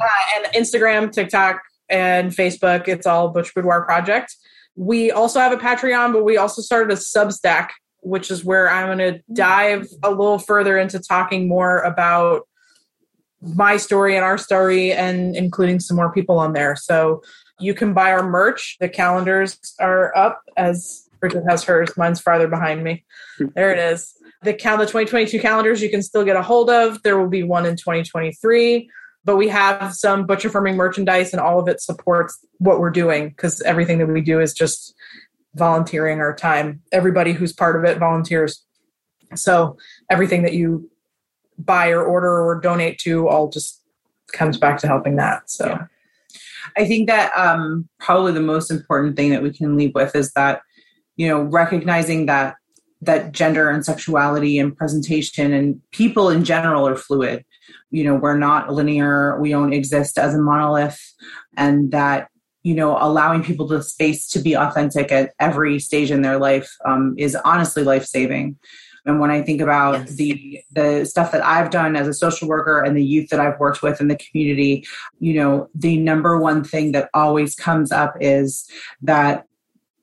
Uh, 0.00 0.06
and 0.36 0.46
Instagram, 0.54 1.12
TikTok, 1.12 1.60
and 1.88 2.30
Facebook, 2.30 2.88
it's 2.88 3.06
all 3.06 3.28
Butch 3.28 3.54
Boudoir 3.54 3.84
Project. 3.84 4.34
We 4.74 5.10
also 5.10 5.40
have 5.40 5.52
a 5.52 5.58
Patreon, 5.58 6.12
but 6.12 6.24
we 6.24 6.38
also 6.38 6.62
started 6.62 6.90
a 6.90 6.96
Substack, 6.96 7.68
which 8.00 8.30
is 8.30 8.44
where 8.44 8.70
I'm 8.70 8.86
going 8.86 9.14
to 9.14 9.22
dive 9.32 9.88
a 10.02 10.10
little 10.10 10.38
further 10.38 10.78
into 10.78 10.98
talking 10.98 11.46
more 11.46 11.78
about 11.80 12.48
my 13.42 13.76
story 13.76 14.16
and 14.16 14.24
our 14.24 14.38
story 14.38 14.92
and 14.92 15.36
including 15.36 15.80
some 15.80 15.96
more 15.96 16.12
people 16.12 16.38
on 16.38 16.52
there. 16.52 16.76
So 16.76 17.22
you 17.58 17.74
can 17.74 17.92
buy 17.92 18.12
our 18.12 18.22
merch. 18.22 18.76
The 18.80 18.88
calendars 18.88 19.58
are 19.78 20.16
up 20.16 20.42
as 20.56 21.08
Bridget 21.20 21.44
has 21.48 21.64
hers. 21.64 21.96
Mine's 21.96 22.20
farther 22.20 22.48
behind 22.48 22.82
me. 22.82 23.04
There 23.54 23.72
it 23.72 23.78
is. 23.78 24.14
The 24.42 24.54
cal 24.54 24.76
the 24.76 24.84
2022 24.84 25.38
calendars 25.38 25.82
you 25.82 25.90
can 25.90 26.02
still 26.02 26.24
get 26.24 26.36
a 26.36 26.42
hold 26.42 26.70
of. 26.70 27.02
There 27.02 27.18
will 27.18 27.28
be 27.28 27.42
one 27.42 27.66
in 27.66 27.76
2023. 27.76 28.88
But 29.24 29.36
we 29.36 29.48
have 29.48 29.94
some 29.94 30.26
butcher 30.26 30.50
farming 30.50 30.76
merchandise 30.76 31.32
and 31.32 31.40
all 31.40 31.60
of 31.60 31.68
it 31.68 31.80
supports 31.80 32.44
what 32.58 32.80
we're 32.80 32.90
doing 32.90 33.28
because 33.28 33.62
everything 33.62 33.98
that 33.98 34.06
we 34.06 34.20
do 34.20 34.40
is 34.40 34.52
just 34.52 34.94
volunteering 35.54 36.18
our 36.18 36.34
time. 36.34 36.82
Everybody 36.90 37.32
who's 37.32 37.52
part 37.52 37.76
of 37.76 37.84
it 37.84 37.98
volunteers. 37.98 38.64
So 39.36 39.76
everything 40.10 40.42
that 40.42 40.54
you 40.54 40.90
buy 41.56 41.90
or 41.90 42.02
order 42.02 42.42
or 42.42 42.60
donate 42.60 42.98
to 43.00 43.28
all 43.28 43.48
just 43.48 43.80
comes 44.32 44.58
back 44.58 44.78
to 44.78 44.86
helping 44.86 45.16
that. 45.16 45.48
So 45.48 45.66
Yeah. 45.66 45.86
I 46.76 46.86
think 46.86 47.08
that 47.08 47.32
um, 47.36 47.88
probably 47.98 48.32
the 48.32 48.40
most 48.40 48.70
important 48.70 49.16
thing 49.16 49.30
that 49.30 49.42
we 49.42 49.52
can 49.52 49.76
leave 49.76 49.94
with 49.94 50.14
is 50.16 50.32
that 50.32 50.62
you 51.16 51.28
know 51.28 51.42
recognizing 51.42 52.26
that 52.26 52.56
that 53.02 53.32
gender 53.32 53.68
and 53.68 53.84
sexuality 53.84 54.58
and 54.58 54.76
presentation 54.76 55.52
and 55.52 55.80
people 55.90 56.30
in 56.30 56.44
general 56.44 56.86
are 56.86 56.96
fluid. 56.96 57.44
You 57.90 58.04
know, 58.04 58.14
we're 58.14 58.38
not 58.38 58.72
linear. 58.72 59.38
We 59.40 59.50
don't 59.50 59.72
exist 59.72 60.18
as 60.18 60.34
a 60.34 60.38
monolith, 60.38 61.00
and 61.56 61.90
that 61.92 62.28
you 62.62 62.74
know 62.74 62.96
allowing 62.98 63.42
people 63.42 63.66
the 63.66 63.82
space 63.82 64.28
to 64.30 64.38
be 64.38 64.54
authentic 64.54 65.12
at 65.12 65.32
every 65.40 65.78
stage 65.78 66.10
in 66.10 66.22
their 66.22 66.38
life 66.38 66.70
um, 66.86 67.14
is 67.18 67.36
honestly 67.44 67.82
life 67.84 68.06
saving. 68.06 68.56
And 69.04 69.18
when 69.18 69.32
I 69.32 69.42
think 69.42 69.60
about 69.60 69.98
Yes. 69.98 70.14
the 70.14 70.60
the 70.70 71.04
stuff 71.04 71.32
that 71.32 71.44
I've 71.44 71.70
done 71.70 71.96
as 71.96 72.06
a 72.06 72.14
social 72.14 72.48
worker 72.48 72.80
and 72.80 72.96
the 72.96 73.04
youth 73.04 73.30
that 73.30 73.40
I've 73.40 73.58
worked 73.58 73.82
with 73.82 74.00
in 74.00 74.08
the 74.08 74.16
community, 74.16 74.86
you 75.18 75.34
know, 75.34 75.68
the 75.74 75.96
number 75.96 76.38
one 76.38 76.62
thing 76.62 76.92
that 76.92 77.10
always 77.12 77.54
comes 77.54 77.90
up 77.90 78.14
is 78.20 78.68
that 79.02 79.46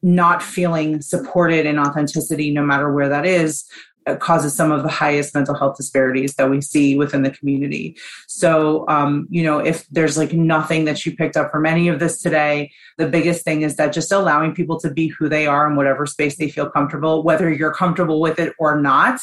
not 0.02 0.42
feeling 0.42 1.02
supported 1.02 1.66
in 1.66 1.78
authenticity, 1.78 2.52
no 2.52 2.64
matter 2.64 2.92
where 2.92 3.10
that 3.10 3.26
is, 3.26 3.66
uh, 4.08 4.16
causes 4.16 4.56
some 4.56 4.72
of 4.72 4.82
the 4.84 4.90
highest 4.90 5.36
mental 5.36 5.54
health 5.54 5.76
disparities 5.78 6.36
that 6.36 6.50
we 6.50 6.62
see 6.62 6.96
within 6.96 7.22
the 7.22 7.32
community. 7.32 7.98
So, 8.28 8.88
um, 8.88 9.28
you 9.30 9.44
know, 9.44 9.60
if 9.60 9.88
there's 9.90 10.18
like 10.18 10.34
nothing 10.34 10.86
that 10.86 11.06
you 11.06 11.16
picked 11.16 11.36
up 11.36 11.52
from 11.52 11.66
any 11.66 11.90
of 11.90 12.00
this 12.00 12.22
today, 12.22 12.72
the 12.98 13.08
biggest 13.08 13.44
thing 13.44 13.62
is 13.62 13.76
that 13.76 13.94
just 13.94 14.12
allowing 14.12 14.56
people 14.56 14.80
to 14.80 14.90
be 14.90 15.08
who 15.08 15.28
they 15.28 15.48
are 15.48 15.70
in 15.70 15.76
whatever 15.76 16.06
space 16.06 16.38
they 16.38 16.50
feel 16.50 16.70
comfortable, 16.70 17.24
whether 17.24 17.52
you're 17.52 17.74
comfortable 17.74 18.22
with 18.22 18.40
it 18.40 18.54
or 18.58 18.80
not, 18.80 19.20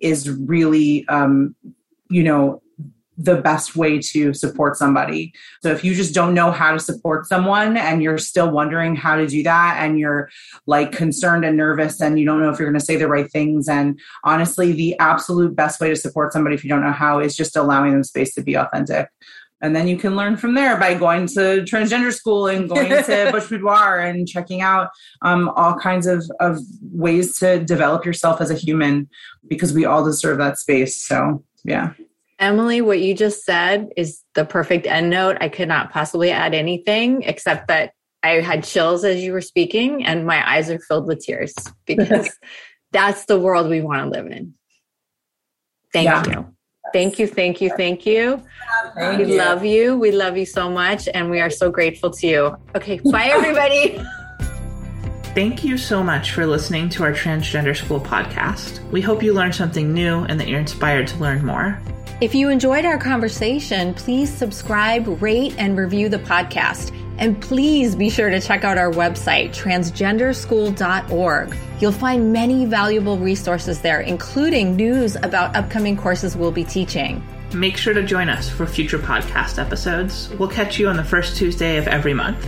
is 0.00 0.30
really, 0.30 1.06
um, 1.08 1.54
you 2.08 2.22
know, 2.22 2.62
the 3.18 3.36
best 3.36 3.76
way 3.76 3.98
to 3.98 4.34
support 4.34 4.76
somebody. 4.76 5.32
So 5.62 5.70
if 5.70 5.82
you 5.82 5.94
just 5.94 6.14
don't 6.14 6.34
know 6.34 6.50
how 6.50 6.72
to 6.72 6.78
support 6.78 7.26
someone 7.26 7.76
and 7.76 8.02
you're 8.02 8.18
still 8.18 8.50
wondering 8.50 8.94
how 8.94 9.16
to 9.16 9.26
do 9.26 9.42
that 9.42 9.78
and 9.80 9.98
you're 9.98 10.28
like 10.66 10.92
concerned 10.92 11.44
and 11.44 11.56
nervous 11.56 12.00
and 12.00 12.18
you 12.18 12.26
don't 12.26 12.40
know 12.40 12.50
if 12.50 12.58
you're 12.58 12.70
going 12.70 12.78
to 12.78 12.84
say 12.84 12.96
the 12.96 13.08
right 13.08 13.30
things 13.30 13.68
and 13.68 13.98
honestly 14.24 14.72
the 14.72 14.98
absolute 14.98 15.56
best 15.56 15.80
way 15.80 15.88
to 15.88 15.96
support 15.96 16.32
somebody 16.32 16.54
if 16.54 16.62
you 16.62 16.68
don't 16.68 16.82
know 16.82 16.92
how 16.92 17.18
is 17.18 17.36
just 17.36 17.56
allowing 17.56 17.92
them 17.92 18.04
space 18.04 18.34
to 18.34 18.42
be 18.42 18.54
authentic. 18.54 19.08
And 19.62 19.74
then 19.74 19.88
you 19.88 19.96
can 19.96 20.16
learn 20.16 20.36
from 20.36 20.54
there 20.54 20.76
by 20.76 20.92
going 20.92 21.26
to 21.28 21.64
transgender 21.64 22.12
school 22.12 22.46
and 22.46 22.68
going 22.68 22.90
to 22.90 23.28
Butch 23.32 23.48
Boudoir 23.48 24.00
and 24.00 24.28
checking 24.28 24.60
out 24.60 24.90
um, 25.22 25.48
all 25.56 25.74
kinds 25.74 26.06
of, 26.06 26.30
of 26.40 26.58
ways 26.82 27.38
to 27.38 27.64
develop 27.64 28.04
yourself 28.04 28.42
as 28.42 28.50
a 28.50 28.54
human 28.54 29.08
because 29.48 29.72
we 29.72 29.86
all 29.86 30.04
deserve 30.04 30.36
that 30.38 30.58
space. 30.58 31.02
So, 31.02 31.42
yeah. 31.64 31.94
Emily, 32.38 32.80
what 32.82 33.00
you 33.00 33.14
just 33.14 33.44
said 33.44 33.88
is 33.96 34.22
the 34.34 34.44
perfect 34.44 34.86
end 34.86 35.10
note. 35.10 35.38
I 35.40 35.48
could 35.48 35.68
not 35.68 35.90
possibly 35.90 36.30
add 36.30 36.54
anything 36.54 37.22
except 37.22 37.68
that 37.68 37.92
I 38.22 38.40
had 38.40 38.64
chills 38.64 39.04
as 39.04 39.22
you 39.22 39.32
were 39.32 39.40
speaking 39.40 40.04
and 40.04 40.26
my 40.26 40.46
eyes 40.48 40.68
are 40.70 40.78
filled 40.78 41.06
with 41.06 41.24
tears 41.24 41.54
because 41.86 42.28
that's 42.92 43.24
the 43.26 43.38
world 43.38 43.70
we 43.70 43.80
want 43.80 44.02
to 44.04 44.10
live 44.10 44.26
in. 44.30 44.54
Thank 45.92 46.06
Yeah. 46.06 46.24
you. 46.26 46.52
Thank 46.92 47.18
you, 47.18 47.26
thank 47.26 47.60
you, 47.60 47.70
thank 47.76 48.06
you. 48.06 48.42
Thank 48.94 49.18
we 49.18 49.32
you. 49.32 49.38
love 49.38 49.64
you. 49.64 49.96
We 49.96 50.12
love 50.12 50.36
you 50.36 50.46
so 50.46 50.70
much 50.70 51.08
and 51.12 51.30
we 51.30 51.40
are 51.40 51.50
so 51.50 51.70
grateful 51.70 52.10
to 52.10 52.26
you. 52.26 52.56
Okay, 52.74 53.00
bye 53.04 53.26
everybody. 53.26 54.00
Thank 55.34 55.64
you 55.64 55.76
so 55.76 56.02
much 56.02 56.32
for 56.32 56.46
listening 56.46 56.88
to 56.90 57.02
our 57.02 57.12
Transgender 57.12 57.76
School 57.76 58.00
podcast. 58.00 58.80
We 58.90 59.02
hope 59.02 59.22
you 59.22 59.34
learned 59.34 59.54
something 59.54 59.92
new 59.92 60.20
and 60.24 60.40
that 60.40 60.48
you're 60.48 60.60
inspired 60.60 61.06
to 61.08 61.18
learn 61.18 61.44
more. 61.44 61.78
If 62.18 62.34
you 62.34 62.48
enjoyed 62.48 62.86
our 62.86 62.96
conversation, 62.96 63.92
please 63.92 64.32
subscribe, 64.32 65.20
rate, 65.20 65.54
and 65.58 65.76
review 65.76 66.08
the 66.08 66.18
podcast. 66.18 66.98
And 67.18 67.38
please 67.42 67.94
be 67.94 68.08
sure 68.08 68.30
to 68.30 68.40
check 68.40 68.64
out 68.64 68.78
our 68.78 68.90
website, 68.90 69.50
transgenderschool.org. 69.50 71.56
You'll 71.78 71.92
find 71.92 72.32
many 72.32 72.64
valuable 72.64 73.18
resources 73.18 73.82
there, 73.82 74.00
including 74.00 74.76
news 74.76 75.16
about 75.16 75.54
upcoming 75.54 75.98
courses 75.98 76.34
we'll 76.34 76.52
be 76.52 76.64
teaching. 76.64 77.22
Make 77.52 77.76
sure 77.76 77.92
to 77.92 78.02
join 78.02 78.30
us 78.30 78.48
for 78.48 78.66
future 78.66 78.98
podcast 78.98 79.62
episodes. 79.62 80.30
We'll 80.38 80.48
catch 80.48 80.78
you 80.78 80.88
on 80.88 80.96
the 80.96 81.04
first 81.04 81.36
Tuesday 81.36 81.76
of 81.76 81.86
every 81.86 82.14
month. 82.14 82.46